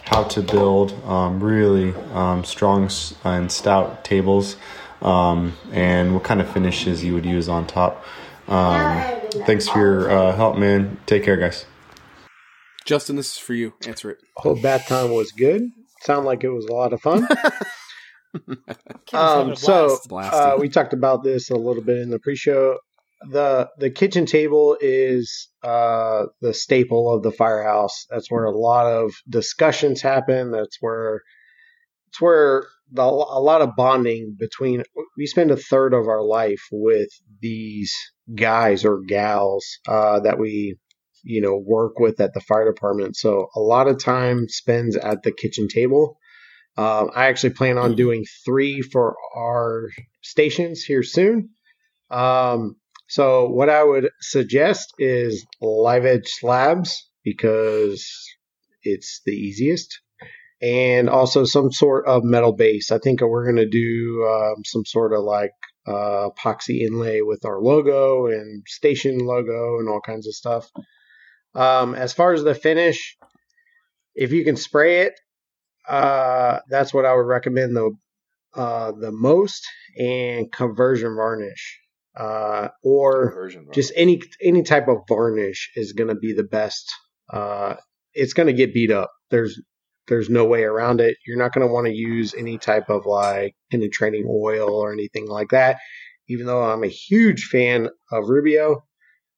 how 0.04 0.24
to 0.24 0.42
build 0.42 0.92
um, 1.04 1.42
really 1.42 1.94
um, 2.12 2.44
strong 2.44 2.90
and 3.24 3.50
stout 3.50 4.04
tables, 4.04 4.56
um, 5.00 5.54
and 5.72 6.12
what 6.12 6.22
kind 6.22 6.42
of 6.42 6.50
finishes 6.50 7.02
you 7.02 7.14
would 7.14 7.24
use 7.24 7.48
on 7.48 7.66
top. 7.66 8.04
Um, 8.46 9.20
thanks 9.46 9.68
for 9.68 9.78
your 9.78 10.10
uh, 10.10 10.36
help, 10.36 10.58
man. 10.58 10.98
Take 11.06 11.24
care, 11.24 11.38
guys. 11.38 11.64
Justin, 12.84 13.16
this 13.16 13.32
is 13.32 13.38
for 13.38 13.54
you. 13.54 13.72
Answer 13.86 14.10
it. 14.10 14.18
hope 14.36 14.60
bath 14.60 14.86
time 14.86 15.12
was 15.12 15.32
good. 15.32 15.62
Sound 16.02 16.26
like 16.26 16.44
it 16.44 16.50
was 16.50 16.66
a 16.66 16.72
lot 16.74 16.92
of 16.92 17.00
fun. 17.00 17.26
Um, 19.12 19.56
so 19.56 19.98
blast. 20.06 20.32
uh, 20.32 20.56
we 20.58 20.68
talked 20.68 20.92
about 20.92 21.24
this 21.24 21.50
a 21.50 21.56
little 21.56 21.82
bit 21.82 21.98
in 21.98 22.10
the 22.10 22.18
pre-show. 22.20 22.78
The 23.28 23.68
The 23.78 23.90
kitchen 23.90 24.26
table 24.26 24.76
is 24.80 25.48
uh, 25.62 26.26
the 26.40 26.54
staple 26.54 27.12
of 27.14 27.22
the 27.22 27.32
firehouse. 27.32 28.06
That's 28.10 28.30
where 28.30 28.44
a 28.44 28.56
lot 28.56 28.86
of 28.86 29.12
discussions 29.28 30.00
happen. 30.00 30.50
That's 30.50 30.78
where 30.80 31.20
it's 32.08 32.20
where 32.20 32.64
the, 32.92 33.02
a 33.02 33.40
lot 33.40 33.60
of 33.60 33.76
bonding 33.76 34.36
between. 34.38 34.82
We 35.16 35.26
spend 35.26 35.50
a 35.50 35.56
third 35.56 35.94
of 35.94 36.08
our 36.08 36.22
life 36.22 36.62
with 36.72 37.08
these 37.40 37.92
guys 38.34 38.84
or 38.84 39.00
gals 39.06 39.66
uh, 39.86 40.20
that 40.20 40.38
we 40.38 40.76
you 41.22 41.42
know 41.42 41.56
work 41.62 41.98
with 41.98 42.20
at 42.20 42.32
the 42.32 42.40
fire 42.40 42.64
department. 42.64 43.16
So 43.16 43.48
a 43.54 43.60
lot 43.60 43.88
of 43.88 44.02
time 44.02 44.48
spends 44.48 44.96
at 44.96 45.22
the 45.22 45.32
kitchen 45.32 45.68
table. 45.68 46.18
Um, 46.76 47.10
I 47.14 47.26
actually 47.26 47.50
plan 47.50 47.76
on 47.76 47.94
doing 47.96 48.24
three 48.44 48.80
for 48.80 49.16
our 49.36 49.88
stations 50.22 50.82
here 50.82 51.02
soon. 51.02 51.50
Um, 52.10 52.76
so 53.10 53.48
what 53.48 53.68
I 53.68 53.82
would 53.82 54.08
suggest 54.20 54.94
is 55.00 55.44
live 55.60 56.04
edge 56.04 56.28
slabs 56.28 57.10
because 57.24 58.08
it's 58.84 59.20
the 59.26 59.32
easiest, 59.32 60.00
and 60.62 61.10
also 61.10 61.44
some 61.44 61.72
sort 61.72 62.06
of 62.06 62.22
metal 62.22 62.52
base. 62.52 62.92
I 62.92 62.98
think 62.98 63.20
we're 63.20 63.44
going 63.44 63.56
to 63.56 63.68
do 63.68 64.24
um, 64.30 64.62
some 64.64 64.84
sort 64.84 65.12
of 65.12 65.24
like 65.24 65.50
uh, 65.88 66.28
epoxy 66.30 66.82
inlay 66.82 67.20
with 67.20 67.44
our 67.44 67.60
logo 67.60 68.26
and 68.26 68.62
station 68.68 69.18
logo 69.18 69.80
and 69.80 69.88
all 69.88 70.00
kinds 70.00 70.28
of 70.28 70.34
stuff. 70.34 70.70
Um, 71.52 71.96
as 71.96 72.12
far 72.12 72.32
as 72.32 72.44
the 72.44 72.54
finish, 72.54 73.16
if 74.14 74.30
you 74.30 74.44
can 74.44 74.54
spray 74.54 75.00
it, 75.00 75.14
uh, 75.88 76.60
that's 76.68 76.94
what 76.94 77.06
I 77.06 77.14
would 77.14 77.26
recommend 77.26 77.74
the 77.74 77.90
uh, 78.54 78.92
the 78.92 79.10
most, 79.10 79.64
and 79.98 80.50
conversion 80.52 81.16
varnish, 81.16 81.79
uh, 82.16 82.68
or 82.82 83.50
just 83.72 83.92
any 83.96 84.20
any 84.42 84.62
type 84.62 84.88
of 84.88 84.98
varnish 85.08 85.70
is 85.76 85.92
going 85.92 86.08
to 86.08 86.14
be 86.14 86.32
the 86.32 86.44
best. 86.44 86.90
Uh, 87.32 87.74
it's 88.14 88.32
going 88.32 88.48
to 88.48 88.52
get 88.52 88.74
beat 88.74 88.90
up. 88.90 89.10
There's 89.30 89.60
there's 90.08 90.28
no 90.28 90.44
way 90.44 90.64
around 90.64 91.00
it. 91.00 91.16
You're 91.26 91.38
not 91.38 91.52
going 91.52 91.66
to 91.66 91.72
want 91.72 91.86
to 91.86 91.94
use 91.94 92.34
any 92.34 92.58
type 92.58 92.90
of 92.90 93.06
like 93.06 93.54
penetrating 93.70 94.26
oil 94.28 94.70
or 94.70 94.92
anything 94.92 95.28
like 95.28 95.50
that. 95.50 95.78
Even 96.28 96.46
though 96.46 96.62
I'm 96.62 96.84
a 96.84 96.88
huge 96.88 97.44
fan 97.44 97.88
of 98.12 98.28
Rubio, 98.28 98.82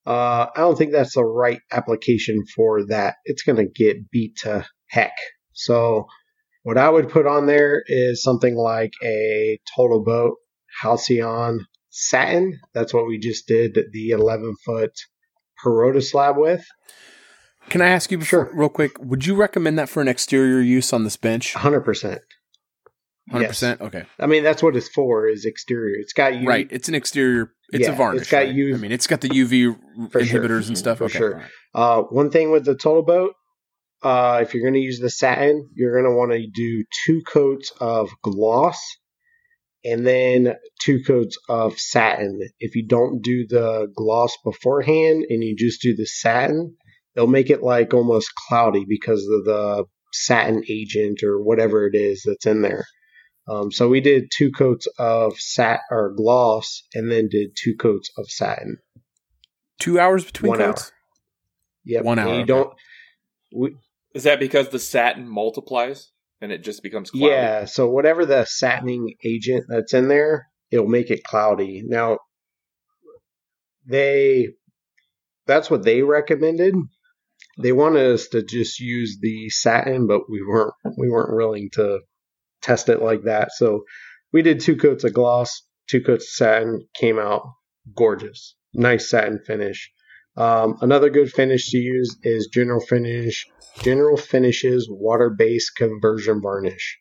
Uh, 0.05 0.47
I 0.55 0.61
don't 0.61 0.77
think 0.77 0.93
that's 0.93 1.15
the 1.15 1.25
right 1.25 1.61
application 1.71 2.45
for 2.57 2.85
that. 2.87 3.15
It's 3.25 3.43
going 3.45 3.57
to 3.57 3.67
get 3.67 4.11
beat 4.11 4.37
to 4.43 4.67
heck. 4.89 5.13
So, 5.53 6.07
what 6.65 6.79
I 6.79 6.89
would 6.89 7.09
put 7.09 7.27
on 7.27 7.47
there 7.47 7.83
is 7.87 8.23
something 8.23 8.57
like 8.57 8.93
a 9.05 9.59
Total 9.77 10.03
Boat 10.03 10.37
Halcyon 10.81 11.67
Satin. 11.93 12.59
That's 12.75 12.93
what 12.93 13.07
we 13.07 13.19
just 13.19 13.47
did 13.47 13.79
the 13.93 14.11
11 14.11 14.55
foot 14.65 14.93
Parota 15.65 16.03
slab 16.03 16.37
with. 16.39 16.65
Can 17.69 17.81
I 17.81 17.89
ask 17.89 18.11
you 18.11 18.19
before, 18.19 18.51
real 18.53 18.69
quick? 18.69 18.99
Would 18.99 19.25
you 19.27 19.37
recommend 19.37 19.79
that 19.79 19.89
for 19.89 20.01
an 20.01 20.09
exterior 20.09 20.61
use 20.61 20.93
on 20.93 21.05
this 21.05 21.17
bench? 21.17 21.55
100%. 21.55 22.19
Hundred 23.31 23.43
Yes. 23.45 23.51
percent. 23.51 23.81
Okay. 23.81 24.05
I 24.19 24.27
mean, 24.27 24.43
that's 24.43 24.65
what 24.65 24.75
it's 24.75 24.89
for 24.89 25.29
is 25.29 25.45
exterior. 25.45 25.95
It's 25.97 26.13
got 26.13 26.35
you 26.35 26.47
Right. 26.49 26.67
It's 26.73 26.89
an 26.89 26.97
exterior. 26.97 27.53
It's 27.73 27.87
Yeah, 27.87 27.93
a 27.93 27.97
varnish. 27.97 28.23
it's 28.23 28.31
got 28.31 28.39
right? 28.47 28.55
UV 28.55 28.75
I 28.75 28.79
mean, 28.79 28.91
it's 28.93 29.07
got 29.07 29.21
the 29.21 29.29
UV 29.29 29.77
For 30.11 30.25
sure. 30.25 30.41
inhibitors 30.43 30.67
and 30.67 30.77
stuff. 30.77 30.99
For 30.99 31.05
okay. 31.05 31.19
sure. 31.19 31.35
right. 31.37 31.51
Uh, 31.73 32.03
one 32.03 32.31
thing 32.31 32.51
with 32.51 32.65
the 32.65 32.75
Total 32.75 33.03
Boat, 33.05 33.35
uh, 34.03 34.41
if 34.43 34.53
you're 34.55 34.63
going 34.65 34.75
to 34.75 34.81
use 34.81 34.99
the 34.99 35.09
satin, 35.09 35.71
you're 35.75 35.93
going 35.93 36.13
to 36.13 36.17
want 36.19 36.33
to 36.33 36.45
do 36.53 36.85
two 37.07 37.23
coats 37.23 37.73
of 37.81 38.11
gloss 38.25 38.81
and 39.85 40.07
then 40.07 40.55
two 40.81 41.03
coats 41.07 41.39
of 41.49 41.79
satin. 41.79 42.41
If 42.61 42.77
you 42.77 42.87
don't 42.87 43.23
do 43.23 43.47
the 43.47 43.89
gloss 43.97 44.37
beforehand 44.45 45.25
and 45.29 45.43
you 45.43 45.57
just 45.57 45.83
do 45.83 45.95
the 45.97 46.07
satin, 46.07 46.77
they'll 47.15 47.27
make 47.27 47.51
it 47.51 47.63
like 47.63 47.95
almost 47.95 48.33
cloudy 48.49 48.85
because 48.89 49.21
of 49.21 49.45
the 49.45 49.85
satin 50.13 50.63
agent 50.69 51.23
or 51.23 51.43
whatever 51.43 51.87
it 51.87 51.95
is 51.95 52.23
that's 52.27 52.47
in 52.47 52.63
there. 52.63 52.87
Um, 53.49 53.73
so 53.73 53.89
we 53.89 54.01
did 54.01 54.31
two 54.37 54.53
coats 54.53 54.87
of 54.99 55.35
sat 55.39 55.81
or 55.91 56.15
gloss 56.17 56.83
and 56.95 57.11
then 57.11 57.29
did 57.29 57.51
two 57.61 57.75
coats 57.77 58.11
of 58.17 58.27
satin. 58.29 58.79
Two 59.81 59.99
hours 60.01 60.25
between 60.25 60.51
One 60.51 60.59
coats. 60.59 60.93
Yep. 61.85 62.05
One 62.05 62.19
And 62.19 62.29
hour, 62.29 62.35
You 62.37 62.43
okay. 62.43 62.45
don't. 62.45 62.71
We, 63.55 63.77
Is 64.15 64.25
that 64.25 64.41
because 64.41 64.69
the 64.71 64.79
satin 64.79 65.29
multiplies 65.29 66.13
and 66.43 66.53
it 66.53 66.65
just 66.65 66.83
becomes 66.83 67.11
cloudy? 67.11 67.27
Yeah, 67.27 67.65
so 67.65 67.89
whatever 67.89 68.27
the 68.27 68.45
satining 68.45 69.15
agent 69.25 69.67
that's 69.69 69.95
in 69.95 70.09
there, 70.09 70.49
it'll 70.71 70.89
make 70.89 71.11
it 71.11 71.25
cloudy. 71.25 71.83
Now, 71.87 72.19
they 73.87 74.49
that's 75.47 75.71
what 75.71 75.85
they 75.85 76.03
recommended. 76.03 76.75
They 77.59 77.73
wanted 77.73 78.13
us 78.13 78.29
to 78.29 78.43
just 78.43 78.81
use 78.81 79.19
the 79.21 79.49
satin, 79.51 80.07
but 80.07 80.23
we 80.29 80.43
weren't 80.45 80.75
we 80.99 81.09
weren't 81.09 81.37
willing 81.37 81.71
to 81.75 82.01
test 82.61 82.89
it 82.89 83.01
like 83.01 83.23
that. 83.23 83.53
So 83.53 83.85
we 84.33 84.43
did 84.43 84.61
two 84.61 84.77
coats 84.77 85.05
of 85.05 85.13
gloss, 85.13 85.63
two 85.89 86.03
coats 86.03 86.25
of 86.25 86.31
satin, 86.31 86.87
came 86.95 87.19
out 87.19 87.43
gorgeous. 87.95 88.57
Nice 88.75 89.09
satin 89.09 89.41
finish. 89.47 89.91
Um, 90.37 90.79
another 90.81 91.11
good 91.11 91.31
finish 91.31 91.71
to 91.71 91.79
use 91.79 92.17
is 92.23 92.49
General 92.53 92.81
Finish 92.81 93.47
General 93.83 94.17
Finishes 94.17 94.89
water 94.91 95.31
based 95.31 95.77
conversion 95.77 96.41
varnish. 96.41 96.99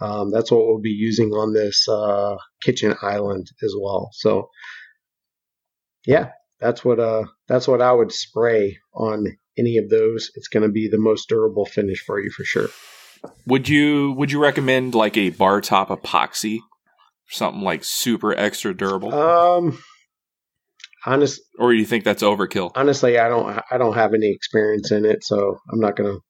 Um, 0.00 0.30
that's 0.30 0.50
what 0.50 0.66
we'll 0.66 0.80
be 0.80 0.90
using 0.90 1.30
on 1.30 1.54
this 1.54 1.88
uh, 1.88 2.36
kitchen 2.62 2.94
island 3.02 3.48
as 3.62 3.74
well. 3.78 4.10
So, 4.12 4.48
yeah, 6.06 6.30
that's 6.60 6.84
what 6.84 7.00
uh 7.00 7.24
that's 7.46 7.68
what 7.68 7.82
I 7.82 7.92
would 7.92 8.12
spray 8.12 8.78
on 8.94 9.26
any 9.56 9.76
of 9.78 9.90
those. 9.90 10.30
It's 10.34 10.48
going 10.48 10.62
to 10.62 10.68
be 10.68 10.88
the 10.88 10.98
most 10.98 11.28
durable 11.28 11.66
finish 11.66 12.02
for 12.04 12.20
you 12.20 12.30
for 12.30 12.44
sure. 12.44 12.68
Would 13.46 13.68
you 13.68 14.12
would 14.12 14.30
you 14.30 14.40
recommend 14.40 14.94
like 14.94 15.16
a 15.16 15.30
bar 15.30 15.60
top 15.60 15.88
epoxy? 15.88 16.58
Something 17.28 17.62
like 17.62 17.84
super 17.84 18.32
extra 18.34 18.74
durable? 18.74 19.12
Um, 19.12 19.78
honest, 21.06 21.40
or 21.58 21.72
you 21.72 21.84
think 21.84 22.04
that's 22.04 22.22
overkill? 22.22 22.72
honestly, 22.74 23.18
I 23.18 23.28
don't 23.28 23.60
I 23.70 23.78
don't 23.78 23.94
have 23.94 24.14
any 24.14 24.30
experience 24.32 24.90
in 24.90 25.04
it, 25.04 25.24
so 25.24 25.58
I'm 25.72 25.80
not 25.80 25.96
going 25.96 26.12
to 26.12 26.20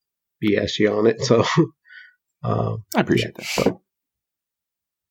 BS 0.47 0.79
you 0.79 0.91
on 0.91 1.07
it. 1.07 1.21
So, 1.21 1.43
um, 2.43 2.83
I 2.95 3.01
appreciate 3.01 3.35
that. 3.35 3.77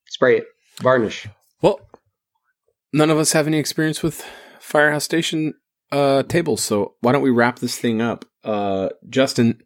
spray 0.07 0.39
it, 0.39 0.45
varnish. 0.81 1.27
Well, 1.61 1.81
none 2.93 3.11
of 3.11 3.19
us 3.19 3.33
have 3.33 3.47
any 3.47 3.59
experience 3.59 4.03
with 4.03 4.25
Firehouse 4.61 5.05
Station 5.05 5.55
uh, 5.93 6.23
tables, 6.25 6.63
so 6.63 6.95
why 7.01 7.13
don't 7.13 7.23
we 7.23 7.31
wrap 7.31 7.59
this 7.59 7.79
thing 7.79 8.01
up? 8.01 8.25
Uh, 8.45 8.89
Justin 9.09 9.61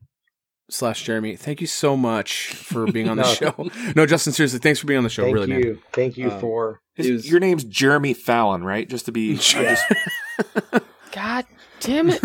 slash 0.70 1.02
Jeremy, 1.04 1.36
thank 1.36 1.60
you 1.60 1.66
so 1.66 1.96
much 1.96 2.46
for 2.54 2.86
being 2.90 3.08
on 3.08 3.16
the 3.18 3.22
No. 3.40 3.68
show. 3.68 3.70
No, 3.94 4.06
Justin, 4.06 4.32
seriously, 4.32 4.58
thanks 4.58 4.78
for 4.80 4.86
being 4.86 4.98
on 4.98 5.04
the 5.04 5.10
show. 5.10 5.22
Thank 5.24 5.34
really, 5.34 5.52
you, 5.52 5.64
man. 5.64 5.78
thank 5.92 6.16
you 6.16 6.30
Um, 6.30 6.40
for 6.40 6.80
His- 6.94 7.10
was- 7.10 7.30
your 7.30 7.40
name's 7.40 7.64
Jeremy 7.64 8.14
Fallon, 8.14 8.64
right? 8.64 8.88
Just 8.88 9.06
to 9.06 9.12
be, 9.12 9.32
I 9.34 9.36
just, 9.36 9.84
God 11.12 11.44
damn 11.80 12.08
it. 12.10 12.22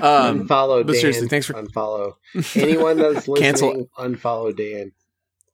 Um, 0.00 0.46
unfollow. 0.46 0.86
but 0.86 0.92
Dan, 0.92 1.00
seriously, 1.00 1.28
thanks 1.28 1.46
for- 1.46 1.54
unfollow 1.54 2.14
anyone 2.54 2.98
that's 2.98 3.26
listening. 3.28 3.36
Cancel. 3.42 3.90
Unfollow 3.98 4.56
Dan. 4.56 4.92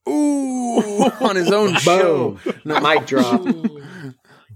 ooh, 0.09 0.81
on 1.21 1.37
his 1.37 1.51
own 1.51 1.75
show. 1.77 2.39
Boom. 2.45 2.61
No, 2.65 2.81
Mic 2.81 3.07
drop. 3.07 3.43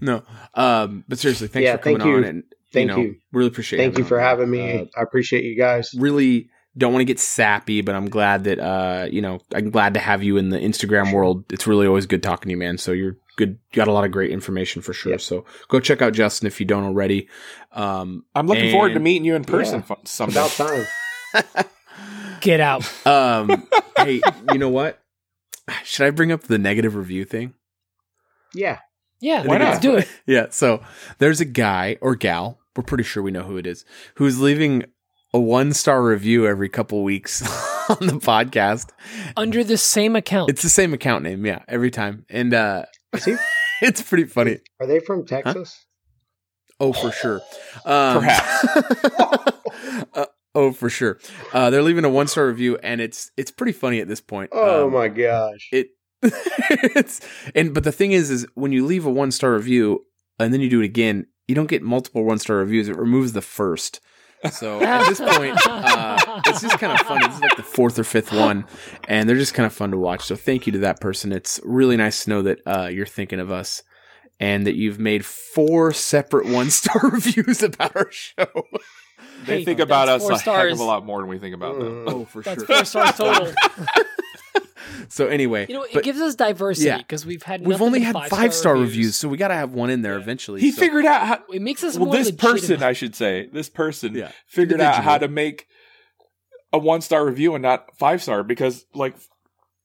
no. 0.01 0.23
Um, 0.55 1.05
but 1.09 1.19
seriously, 1.19 1.49
thanks 1.49 1.65
Yeah, 1.65 1.77
for 1.77 1.83
coming 1.85 1.99
thank 2.01 2.11
you. 2.11 2.17
on, 2.17 2.25
and 2.25 2.43
Thank 2.73 2.91
you, 2.91 2.97
know, 2.97 3.03
you. 3.03 3.17
really 3.33 3.49
appreciate. 3.49 3.79
It. 3.81 3.83
Thank 3.83 3.99
you 3.99 4.05
having 4.05 4.09
for 4.09 4.21
on. 4.21 4.27
having 4.27 4.51
me. 4.51 4.79
Uh, 4.81 4.85
I 4.97 5.03
appreciate 5.03 5.45
you 5.45 5.57
guys. 5.57 5.91
really 5.97 6.51
don't 6.79 6.93
want 6.93 7.01
to 7.01 7.05
get 7.07 7.19
sappy, 7.21 7.81
but 7.83 7.95
I'm 7.95 8.09
glad 8.09 8.45
that 8.45 8.59
uh, 8.59 9.09
you 9.11 9.21
know, 9.21 9.41
I'm 9.55 9.71
glad 9.71 9.95
to 9.95 10.01
have 10.01 10.23
you 10.23 10.37
in 10.37 10.49
the 10.51 10.59
Instagram 10.59 11.13
world. 11.13 11.45
It's 11.53 11.67
really 11.67 11.87
always 11.87 12.07
good 12.07 12.23
talking 12.23 12.49
to 12.49 12.51
you, 12.53 12.57
man. 12.57 12.79
So 12.79 12.93
you're 12.93 13.17
good. 13.37 13.59
You 13.73 13.77
got 13.77 13.89
a 13.89 13.93
lot 13.93 14.05
of 14.05 14.11
great 14.13 14.31
information 14.31 14.81
for 14.83 14.93
sure. 14.93 15.13
Yep. 15.13 15.21
So 15.21 15.45
go 15.69 15.81
check 15.81 16.01
out 16.03 16.13
Justin 16.13 16.47
if 16.47 16.61
you 16.61 16.67
don't 16.67 16.85
already. 16.85 17.29
Um, 17.73 18.25
I'm 18.35 18.47
looking 18.47 18.71
forward 18.73 18.95
to 18.95 19.01
meeting 19.01 19.25
you 19.25 19.35
in 19.35 19.45
person 19.45 19.81
Yeah. 19.81 19.95
fu- 19.97 20.03
someday. 20.05 20.39
About 20.41 20.51
time. 20.51 20.87
Get 22.41 22.61
out. 22.61 23.07
Um, 23.07 23.67
hey, 23.97 24.21
you 24.53 24.59
know 24.59 24.69
what? 24.69 25.01
Should 25.85 26.07
I 26.07 26.11
bring 26.11 26.33
up 26.33 26.43
the 26.43 26.59
negative 26.59 26.95
review 26.95 27.25
thing? 27.25 27.55
Yeah. 28.55 28.79
Yeah, 29.21 29.45
Why 29.45 29.59
let's 29.59 29.77
not? 29.77 29.83
do 29.83 29.97
it. 29.97 30.09
Yeah. 30.27 30.47
So 30.51 30.81
there's 31.19 31.41
a 31.41 31.45
guy 31.45 31.99
or 32.01 32.15
gal, 32.15 32.61
we're 32.77 32.85
pretty 32.85 33.03
sure 33.03 33.21
we 33.23 33.33
know 33.33 33.43
who 33.43 33.57
it 33.57 33.67
is, 33.67 33.85
who's 34.15 34.41
leaving 34.41 34.85
a 35.35 35.39
one 35.41 35.73
star 35.73 36.03
review 36.03 36.47
every 36.47 36.69
couple 36.69 37.03
weeks 37.05 37.43
on 37.89 38.07
the 38.07 38.15
podcast. 38.15 38.91
Under 39.37 39.63
the 39.65 39.77
same 39.79 40.17
account. 40.17 40.51
It's 40.51 40.63
the 40.63 40.69
same 40.69 40.95
account 40.95 41.25
name, 41.25 41.45
yeah, 41.45 41.63
every 41.69 41.91
time. 41.91 42.25
And 42.31 42.55
uh 42.55 42.85
he- 43.25 43.37
it's 43.83 44.03
pretty 44.03 44.25
funny. 44.25 44.59
Are 44.81 44.87
they 44.87 45.01
from 45.01 45.27
Texas? 45.27 45.85
Oh, 46.81 46.93
for 46.93 47.11
sure. 47.11 47.41
Um, 47.85 48.21
Perhaps. 48.21 48.67
uh, 50.15 50.27
oh, 50.55 50.71
for 50.73 50.89
sure. 50.89 51.19
Uh, 51.53 51.71
they're 51.71 51.83
leaving 51.83 52.05
a 52.05 52.09
one 52.09 52.29
star 52.29 52.47
review, 52.47 52.79
and 52.83 53.01
it's 53.01 53.31
it's 53.37 53.51
pretty 53.51 53.73
funny 53.73 54.01
at 54.01 54.07
this 54.09 54.21
point. 54.21 54.51
Oh 54.53 54.87
Um, 54.87 54.93
my 54.93 55.09
gosh. 55.09 55.69
It 55.73 55.89
it's 56.23 57.21
and 57.55 57.75
but 57.75 57.85
the 57.85 57.93
thing 57.93 58.13
is, 58.13 58.31
is 58.31 58.47
when 58.55 58.73
you 58.73 58.85
leave 58.87 59.07
a 59.07 59.11
one 59.11 59.31
star 59.31 59.55
review 59.55 60.05
and 60.39 60.53
then 60.55 60.61
you 60.61 60.71
do 60.71 60.81
it 60.81 60.85
again, 60.85 61.27
you 61.49 61.55
don't 61.55 61.69
get 61.69 61.83
multiple 61.83 62.25
one 62.25 62.39
star 62.39 62.57
reviews. 62.57 62.89
It 62.89 62.97
removes 62.97 63.33
the 63.33 63.43
first. 63.43 64.01
So 64.53 64.81
at 64.83 65.09
this 65.09 65.21
point, 65.21 65.59
uh, 65.67 66.41
it's 66.47 66.61
just 66.61 66.79
kind 66.79 66.93
of 66.93 67.07
fun. 67.07 67.25
It's 67.25 67.41
like 67.41 67.57
the 67.57 67.63
fourth 67.63 67.99
or 67.99 68.05
fifth 68.05 68.33
one, 68.33 68.67
and 69.09 69.29
they're 69.29 69.37
just 69.37 69.55
kind 69.55 69.67
of 69.67 69.73
fun 69.73 69.91
to 69.91 69.97
watch. 69.99 70.25
So 70.25 70.37
thank 70.37 70.67
you 70.67 70.73
to 70.75 70.79
that 70.81 71.01
person. 71.01 71.33
It's 71.33 71.61
really 71.65 71.97
nice 71.97 72.25
to 72.25 72.31
know 72.31 72.43
that 72.43 72.61
uh, 72.67 72.87
you're 72.87 73.07
thinking 73.07 73.41
of 73.41 73.51
us 73.51 73.83
and 74.41 74.67
that 74.67 74.75
you've 74.77 74.99
made 74.99 75.25
four 75.25 75.93
separate 75.93 76.47
one 76.47 76.71
star 76.71 77.01
reviews 77.11 77.63
about 77.63 77.97
our 77.97 78.11
show. 78.11 78.47
They 79.45 79.59
Hey, 79.59 79.65
think 79.65 79.81
about 79.81 80.09
us 80.09 80.23
four 80.23 80.33
a 80.33 80.39
heck 80.39 80.73
of 80.73 80.81
a 80.81 80.85
lot 80.85 81.05
more 81.05 81.21
than 81.21 81.29
we 81.29 81.39
think 81.39 81.55
about 81.55 81.79
them. 81.79 82.05
Oh, 82.09 82.25
for 82.25 82.43
That's 82.43 82.65
sure. 82.65 82.77
four 82.77 82.85
stars 82.85 83.17
total. 83.17 83.53
So 85.11 85.27
anyway, 85.27 85.67
You 85.69 85.75
know, 85.75 85.83
it 85.85 85.91
but 85.95 86.05
gives 86.05 86.21
us 86.21 86.35
diversity 86.35 86.87
Yeah. 86.89 86.99
because 86.99 87.25
we've 87.25 87.43
had 87.43 87.67
we've 87.67 87.81
only 87.83 88.01
had 88.01 88.15
five-star 88.15 88.39
five 88.39 88.55
star 88.55 88.77
reviews. 88.77 89.17
so 89.17 89.29
we 89.29 89.37
got 89.37 89.49
to 89.49 89.55
have 89.55 89.73
one 89.73 89.91
in 89.91 90.03
there 90.03 90.17
eventually. 90.17 90.61
He 90.61 90.71
so- 90.71 90.81
figured 90.81 91.05
out 91.07 91.27
how. 91.27 91.43
It 91.53 91.63
makes 91.63 91.83
us 91.83 91.97
Well, 91.97 92.07
more 92.07 92.15
this 92.17 92.27
legitimate. 92.27 92.53
person, 92.61 92.83
I 92.83 92.93
should 92.93 93.15
say, 93.15 93.49
this 93.53 93.69
person 93.69 94.15
Yeah. 94.15 94.31
figured 94.47 94.81
out 94.81 95.03
how 95.03 95.19
to 95.19 95.29
make 95.29 95.67
a 96.73 96.79
one 96.79 97.01
star 97.01 97.25
review 97.25 97.55
and 97.55 97.63
not 97.63 97.97
five 97.97 98.23
star 98.23 98.43
because, 98.43 98.85
like, 98.95 99.15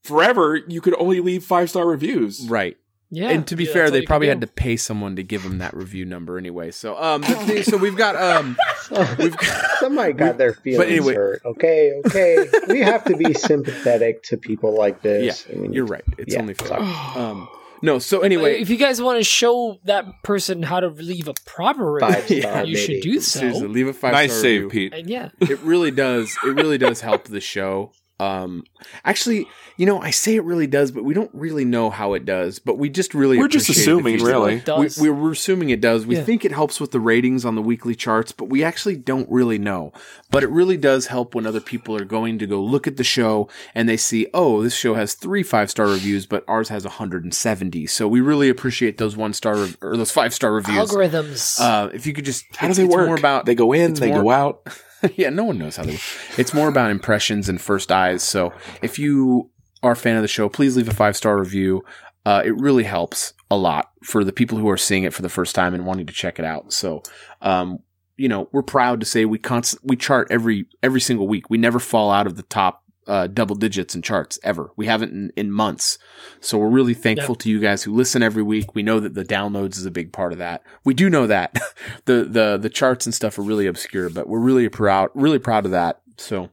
forever 0.02 0.60
you 0.68 0.80
could 0.80 0.94
only 0.98 1.20
leave 1.20 1.42
five 1.44 1.70
star 1.70 1.86
reviews. 1.86 2.46
right. 2.48 2.76
Yeah, 3.10 3.30
and 3.30 3.46
to 3.46 3.56
be 3.56 3.64
yeah, 3.64 3.72
fair, 3.72 3.90
they 3.90 4.02
probably 4.02 4.28
had 4.28 4.40
to 4.40 4.46
pay 4.46 4.76
someone 4.76 5.16
to 5.16 5.22
give 5.22 5.42
them 5.42 5.58
that 5.58 5.74
review 5.74 6.04
number 6.04 6.38
anyway. 6.38 6.70
So, 6.70 7.00
um, 7.00 7.20
the 7.22 7.62
so 7.62 7.76
we've 7.76 7.96
got 7.96 8.16
um, 8.16 8.56
we've 9.18 9.36
got, 9.36 9.70
Somebody 9.80 10.12
got 10.24 10.38
their 10.38 10.54
feelings 10.54 10.90
anyway- 10.90 11.14
hurt. 11.14 11.42
Okay, 11.44 11.92
okay. 12.06 12.48
we 12.68 12.80
have 12.80 13.04
to 13.04 13.16
be 13.16 13.34
sympathetic 13.34 14.22
to 14.24 14.36
people 14.36 14.76
like 14.76 15.02
this. 15.02 15.46
yeah, 15.48 15.54
I 15.54 15.60
mean, 15.60 15.72
you're 15.72 15.86
right. 15.86 16.04
It's 16.18 16.34
yeah, 16.34 16.40
only 16.40 16.54
fair. 16.54 16.78
Um, 17.16 17.48
no. 17.82 17.98
So 17.98 18.20
anyway, 18.20 18.60
if 18.62 18.70
you 18.70 18.76
guys 18.78 19.02
want 19.02 19.18
to 19.18 19.24
show 19.24 19.78
that 19.84 20.06
person 20.22 20.62
how 20.62 20.80
to 20.80 20.88
leave 20.88 21.28
a 21.28 21.34
proper 21.44 21.92
review, 21.92 22.40
star, 22.40 22.64
you 22.64 22.76
should 22.76 23.02
do 23.02 23.20
so. 23.20 23.40
seriously, 23.40 23.68
leave 23.68 23.88
a 23.88 23.92
five 23.92 24.12
Nice 24.12 24.32
star 24.32 24.42
save, 24.42 24.62
review. 24.64 24.90
Pete. 24.90 24.98
And 25.00 25.10
yeah, 25.10 25.28
It 25.40 25.60
really 25.60 25.90
does. 25.90 26.34
It 26.44 26.54
really 26.54 26.78
does 26.78 27.02
help 27.02 27.24
the 27.24 27.40
show. 27.40 27.92
Um, 28.20 28.62
actually, 29.04 29.48
you 29.76 29.86
know, 29.86 30.00
I 30.00 30.10
say 30.10 30.36
it 30.36 30.44
really 30.44 30.68
does, 30.68 30.92
but 30.92 31.02
we 31.04 31.14
don't 31.14 31.30
really 31.34 31.64
know 31.64 31.90
how 31.90 32.14
it 32.14 32.24
does. 32.24 32.60
But 32.60 32.78
we 32.78 32.88
just 32.88 33.12
really 33.12 33.38
We're 33.38 33.48
just 33.48 33.66
appreciate 33.68 33.82
it 33.82 33.96
assuming, 33.96 34.22
really. 34.24 34.60
Does. 34.60 34.98
We, 34.98 35.10
we're 35.10 35.32
assuming 35.32 35.70
it 35.70 35.80
does. 35.80 36.06
We 36.06 36.16
Yeah. 36.16 36.22
think 36.22 36.44
it 36.44 36.52
helps 36.52 36.80
with 36.80 36.92
the 36.92 37.00
ratings 37.00 37.44
on 37.44 37.56
the 37.56 37.62
weekly 37.62 37.94
charts, 37.96 38.30
but 38.30 38.44
we 38.48 38.62
actually 38.62 38.96
don't 38.96 39.28
really 39.30 39.58
know. 39.58 39.92
But 40.30 40.44
it 40.44 40.50
really 40.50 40.76
does 40.76 41.08
help 41.08 41.34
when 41.34 41.44
other 41.46 41.60
people 41.60 41.96
are 41.96 42.04
going 42.04 42.38
to 42.38 42.46
go 42.46 42.62
look 42.62 42.86
at 42.86 42.96
the 42.96 43.04
show 43.04 43.48
and 43.74 43.88
they 43.88 43.96
see, 43.96 44.28
oh, 44.32 44.62
this 44.62 44.74
show 44.76 44.94
has 44.94 45.14
three 45.14 45.42
five 45.42 45.70
star 45.70 45.86
reviews, 45.88 46.24
but 46.26 46.44
ours 46.46 46.68
has 46.68 46.84
170. 46.84 47.86
So 47.86 48.06
we 48.06 48.20
really 48.20 48.48
appreciate 48.48 48.98
those 48.98 49.16
one 49.16 49.32
star 49.32 49.56
rev- 49.56 49.78
or 49.82 49.96
those 49.96 50.12
five 50.12 50.32
star 50.32 50.52
reviews. 50.52 50.88
Algorithms. 50.90 51.60
Uh, 51.60 51.90
if 51.92 52.06
you 52.06 52.12
could 52.12 52.24
just, 52.24 52.44
How 52.56 52.68
do 52.68 52.74
they 52.74 52.84
work? 52.84 53.06
More 53.08 53.16
about 53.16 53.44
they 53.46 53.54
go 53.56 53.72
in, 53.72 53.94
they 53.94 54.10
more- 54.10 54.22
go 54.22 54.30
out. 54.30 54.62
yeah, 55.16 55.30
no 55.30 55.44
one 55.44 55.58
knows 55.58 55.76
how 55.76 55.84
they. 55.84 55.98
It's 56.38 56.54
more 56.54 56.68
about 56.68 56.90
impressions 56.90 57.48
and 57.48 57.60
first 57.60 57.90
eyes. 57.92 58.22
So 58.22 58.52
if 58.82 58.98
you 58.98 59.50
are 59.82 59.92
a 59.92 59.96
fan 59.96 60.16
of 60.16 60.22
the 60.22 60.28
show, 60.28 60.48
please 60.48 60.76
leave 60.76 60.88
a 60.88 60.94
five 60.94 61.16
star 61.16 61.38
review. 61.38 61.84
Uh, 62.26 62.42
it 62.44 62.56
really 62.56 62.84
helps 62.84 63.34
a 63.50 63.56
lot 63.56 63.90
for 64.02 64.24
the 64.24 64.32
people 64.32 64.56
who 64.56 64.68
are 64.70 64.78
seeing 64.78 65.04
it 65.04 65.12
for 65.12 65.22
the 65.22 65.28
first 65.28 65.54
time 65.54 65.74
and 65.74 65.84
wanting 65.84 66.06
to 66.06 66.12
check 66.12 66.38
it 66.38 66.44
out. 66.44 66.72
So, 66.72 67.02
um, 67.42 67.80
you 68.16 68.28
know, 68.28 68.48
we're 68.52 68.62
proud 68.62 69.00
to 69.00 69.06
say 69.06 69.24
we 69.24 69.38
const- 69.38 69.78
we 69.82 69.96
chart 69.96 70.28
every 70.30 70.66
every 70.82 71.00
single 71.00 71.28
week. 71.28 71.50
We 71.50 71.58
never 71.58 71.78
fall 71.78 72.10
out 72.10 72.26
of 72.26 72.36
the 72.36 72.44
top 72.44 72.83
uh, 73.06 73.26
double 73.26 73.56
digits 73.56 73.94
in 73.94 74.02
charts 74.02 74.38
ever. 74.42 74.70
We 74.76 74.86
haven't 74.86 75.12
in, 75.12 75.32
in 75.36 75.50
months. 75.50 75.98
So 76.40 76.58
we're 76.58 76.68
really 76.68 76.94
thankful 76.94 77.34
to 77.36 77.50
you 77.50 77.60
guys 77.60 77.82
who 77.82 77.94
listen 77.94 78.22
every 78.22 78.42
week. 78.42 78.74
We 78.74 78.82
know 78.82 79.00
that 79.00 79.14
the 79.14 79.24
downloads 79.24 79.76
is 79.76 79.86
a 79.86 79.90
big 79.90 80.12
part 80.12 80.32
of 80.32 80.38
that. 80.38 80.62
We 80.84 80.94
do 80.94 81.10
know 81.10 81.26
that 81.26 81.54
the 82.04 82.24
the 82.24 82.58
the 82.60 82.70
charts 82.70 83.06
and 83.06 83.14
stuff 83.14 83.38
are 83.38 83.42
really 83.42 83.66
obscure, 83.66 84.10
but 84.10 84.28
we're 84.28 84.40
really 84.40 84.68
proud 84.68 85.10
really 85.14 85.38
proud 85.38 85.64
of 85.64 85.70
that. 85.72 86.00
So 86.16 86.50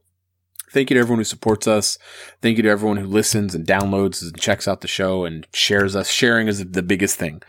thank 0.72 0.90
you 0.90 0.96
to 0.96 1.00
everyone 1.00 1.20
who 1.20 1.26
supports 1.26 1.68
us. 1.68 1.98
Thank 2.42 2.58
you 2.58 2.64
to 2.64 2.70
everyone 2.70 2.98
who 2.98 3.08
listens 3.08 3.56
and 3.56 3.66
downloads 3.66 4.22
and 4.22 4.40
checks 4.40 4.68
out 4.68 4.82
the 4.82 4.88
show 4.88 5.26
and 5.26 5.48
shares 5.54 5.96
us. 5.96 6.10
Sharing 6.10 6.48
is 6.48 6.66
the 6.66 6.84
biggest 6.84 7.18
thing. 7.18 7.42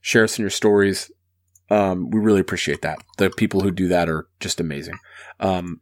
Share 0.00 0.24
us 0.24 0.38
in 0.38 0.42
your 0.42 0.50
stories. 0.50 1.10
Um, 1.70 2.10
we 2.10 2.20
really 2.20 2.40
appreciate 2.40 2.82
that. 2.82 2.98
The 3.18 3.30
people 3.30 3.60
who 3.60 3.70
do 3.70 3.88
that 3.88 4.08
are 4.08 4.26
just 4.40 4.60
amazing. 4.60 4.98
Um, 5.40 5.80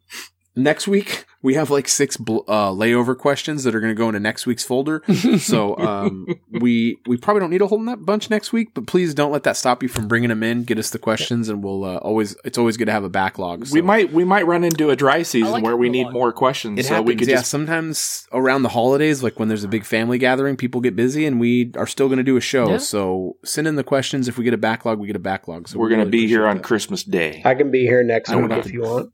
next 0.56 0.89
week 0.89 1.27
we 1.43 1.55
have 1.55 1.70
like 1.70 1.89
six 1.89 2.16
bl- 2.16 2.40
uh, 2.48 2.70
layover 2.70 3.16
questions 3.16 3.64
that 3.64 3.74
are 3.74 3.81
going 3.81 3.90
to 3.90 3.98
go 3.98 4.09
into 4.09 4.20
next 4.20 4.47
week's 4.47 4.64
folder. 4.64 5.02
so 5.39 5.77
um, 5.78 6.27
we 6.51 6.98
we 7.06 7.16
probably 7.16 7.40
don't 7.40 7.51
need 7.51 7.62
a 7.62 7.66
whole 7.66 7.78
nut 7.78 8.05
bunch 8.05 8.28
next 8.28 8.52
week, 8.52 8.74
but 8.74 8.86
please 8.86 9.14
don't 9.14 9.32
let 9.32 9.44
that 9.44 9.56
stop 9.56 9.82
you 9.82 9.89
from 9.89 10.06
bringing 10.06 10.28
them 10.28 10.43
in. 10.43 10.64
Get 10.64 10.78
us 10.78 10.90
the 10.90 10.98
questions, 10.98 11.48
and 11.48 11.64
we'll 11.64 11.85
uh, 11.85 11.97
always. 11.97 12.36
It's 12.44 12.59
always 12.59 12.77
good 12.77 12.86
to 12.86 12.93
have 12.93 13.05
a 13.05 13.09
backlog. 13.09 13.70
We 13.72 13.81
might 13.81 14.12
we 14.12 14.24
might 14.24 14.47
run 14.47 14.64
into 14.64 14.90
a 14.90 14.97
dry 14.97 15.22
season 15.22 15.52
like 15.52 15.64
where 15.64 15.77
we 15.77 15.89
need 15.89 16.10
more 16.10 16.32
questions. 16.32 16.78
It 16.78 16.85
so 16.85 16.94
happens, 16.94 17.09
we 17.09 17.16
could 17.16 17.28
yeah. 17.28 17.36
just 17.36 17.51
Sometimes 17.51 18.28
around 18.32 18.62
the 18.62 18.68
holidays, 18.68 19.22
like 19.22 19.39
when 19.39 19.48
there's 19.48 19.64
a 19.64 19.68
big 19.68 19.85
family 19.85 20.18
gathering, 20.18 20.56
people 20.56 20.81
get 20.81 20.94
busy, 20.94 21.27
and 21.27 21.40
we 21.40 21.72
are 21.77 21.86
still 21.86 22.09
going 22.09 22.18
to 22.18 22.24
do 22.24 22.36
a 22.36 22.40
show. 22.40 22.70
Yeah. 22.70 22.78
So 22.78 23.36
send 23.44 23.66
in 23.66 23.77
the 23.77 23.85
questions. 23.85 24.28
If 24.28 24.39
we 24.39 24.44
get 24.44 24.55
a 24.55 24.59
backlog, 24.59 24.98
we 24.98 25.06
get 25.06 25.16
a 25.16 25.20
backlog. 25.20 25.68
So 25.68 25.78
we're 25.78 25.86
we 25.86 25.97
going 25.97 26.01
to 26.01 26.10
really 26.10 26.27
be 26.27 26.28
here 26.28 26.47
on 26.47 26.59
that. 26.59 26.62
Christmas 26.62 27.02
Day. 27.02 27.43
I 27.44 27.55
can 27.55 27.70
be 27.70 27.81
here 27.81 28.02
next 28.02 28.31
week 28.31 28.51
if 28.52 28.72
you 28.72 28.82
want. 28.82 29.12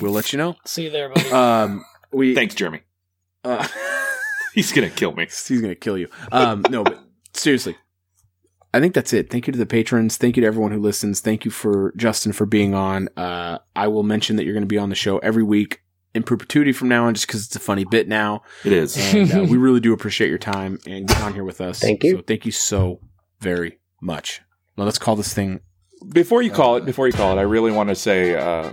We'll 0.00 0.12
let 0.12 0.32
you 0.32 0.38
know. 0.38 0.56
See 0.64 0.84
you 0.84 0.90
there, 0.90 1.08
buddy. 1.08 1.30
Um, 1.30 1.84
we 2.12 2.34
Thanks, 2.34 2.54
Jeremy. 2.54 2.80
Uh, 3.44 3.66
He's 4.54 4.72
going 4.72 4.88
to 4.88 4.94
kill 4.94 5.12
me. 5.12 5.24
he's 5.26 5.60
gonna 5.60 5.76
kill 5.76 5.96
you. 5.96 6.08
Um, 6.32 6.64
no, 6.70 6.82
but 6.82 6.98
seriously, 7.34 7.76
I 8.74 8.80
think 8.80 8.94
that's 8.94 9.12
it. 9.12 9.30
Thank 9.30 9.46
you 9.46 9.52
to 9.52 9.58
the 9.58 9.64
patrons. 9.66 10.16
Thank 10.16 10.36
you 10.36 10.40
to 10.40 10.46
everyone 10.46 10.72
who 10.72 10.80
listens. 10.80 11.20
Thank 11.20 11.44
you 11.44 11.50
for 11.52 11.94
Justin 11.96 12.32
for 12.32 12.46
being 12.46 12.74
on. 12.74 13.08
Uh, 13.16 13.58
I 13.76 13.86
will 13.86 14.02
mention 14.02 14.36
that 14.36 14.44
you're 14.44 14.52
going 14.54 14.64
to 14.64 14.66
be 14.68 14.78
on 14.78 14.88
the 14.88 14.96
show 14.96 15.18
every 15.18 15.44
week 15.44 15.82
in 16.14 16.24
perpetuity 16.24 16.72
from 16.72 16.88
now 16.88 17.06
on, 17.06 17.14
just 17.14 17.28
because 17.28 17.46
it's 17.46 17.54
a 17.54 17.60
funny 17.60 17.84
bit 17.84 18.08
now. 18.08 18.42
It 18.64 18.72
is. 18.72 18.96
And 19.14 19.32
uh, 19.32 19.44
we 19.48 19.56
really 19.56 19.78
do 19.80 19.92
appreciate 19.92 20.28
your 20.28 20.38
time 20.38 20.80
and 20.84 21.06
getting 21.06 21.22
on 21.22 21.34
here 21.34 21.44
with 21.44 21.60
us. 21.60 21.78
Thank 21.78 22.02
you. 22.02 22.16
So 22.16 22.22
thank 22.26 22.44
you 22.44 22.52
so 22.52 22.98
very 23.38 23.78
much. 24.02 24.40
Now 24.76 24.82
let's 24.84 24.98
call 24.98 25.14
this 25.14 25.32
thing. 25.32 25.60
Before 26.12 26.42
you 26.42 26.50
call 26.50 26.76
it, 26.76 26.84
before 26.84 27.06
you 27.06 27.12
call 27.12 27.36
it, 27.36 27.40
I 27.40 27.44
really 27.44 27.70
want 27.70 27.90
to 27.90 27.94
say 27.94 28.34
uh, 28.34 28.72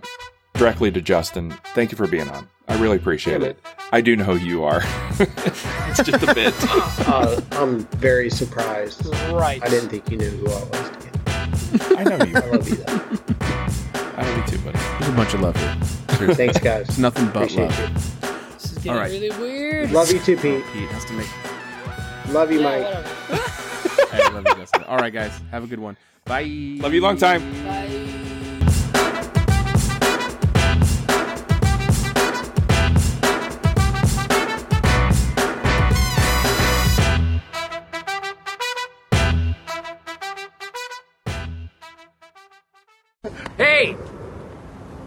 directly 0.57 0.91
to 0.91 1.01
Justin, 1.01 1.51
thank 1.73 1.91
you 1.91 1.97
for 1.97 2.07
being 2.07 2.29
on. 2.29 2.47
I 2.67 2.79
really 2.81 2.97
appreciate 2.97 3.41
it. 3.43 3.57
I 3.91 4.01
do 4.01 4.15
know 4.15 4.25
who 4.25 4.35
you 4.38 4.63
are. 4.63 4.81
it's 5.19 6.03
just 6.03 6.23
a 6.23 6.34
bit. 6.34 6.53
Uh, 7.09 7.39
I'm 7.53 7.79
very 7.97 8.29
surprised. 8.29 9.05
right. 9.31 9.63
I 9.63 9.69
didn't 9.69 9.89
think 9.89 10.11
you 10.11 10.17
knew 10.17 10.29
who 10.29 10.47
I 10.47 10.63
was. 10.65 11.91
I 11.97 12.03
know 12.03 12.25
you. 12.25 12.35
I 12.38 12.45
love 12.47 12.67
you 12.69 12.75
though. 12.75 14.11
I 14.17 14.23
know 14.23 14.35
you 14.35 14.43
too, 14.45 14.57
buddy. 14.59 14.77
There's 14.99 15.07
a 15.07 15.15
bunch 15.15 15.34
of 15.34 15.39
love 15.39 15.55
here. 15.55 15.77
Seriously. 16.17 16.35
Thanks, 16.47 16.59
guys. 16.59 16.89
It's 16.89 16.97
nothing 16.97 17.27
but 17.27 17.43
Appreciate 17.43 17.69
love. 17.69 17.79
you. 17.79 18.49
This 18.55 18.65
is 18.65 18.77
getting 18.79 18.91
All 18.91 18.97
right. 18.97 19.09
really 19.11 19.29
weird. 19.39 19.91
Love 19.91 20.11
you 20.11 20.19
too, 20.19 20.35
Pete. 20.35 20.63
Pete 20.73 20.89
has 20.89 21.05
to 21.05 21.13
make. 21.13 22.34
Love 22.34 22.51
you, 22.51 22.59
Yeah, 22.59 22.65
Mike. 22.65 22.84
whatever. 23.29 24.23
I 24.23 24.29
love 24.34 24.45
you, 24.47 24.55
Justin. 24.55 24.84
All 24.84 24.97
right, 24.97 25.13
guys. 25.13 25.31
Have 25.51 25.63
a 25.63 25.67
good 25.67 25.79
one. 25.79 25.95
Bye. 26.25 26.43
Love 26.81 26.93
you 26.93 26.99
long 27.01 27.15
time. 27.17 27.41
Bye. 27.63 28.13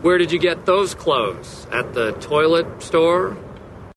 Where 0.03 0.17
did 0.17 0.31
you 0.31 0.39
get 0.39 0.65
those 0.65 0.95
clothes? 0.95 1.67
At 1.73 1.93
the 1.93 2.13
toilet 2.13 2.83
store? 2.83 3.37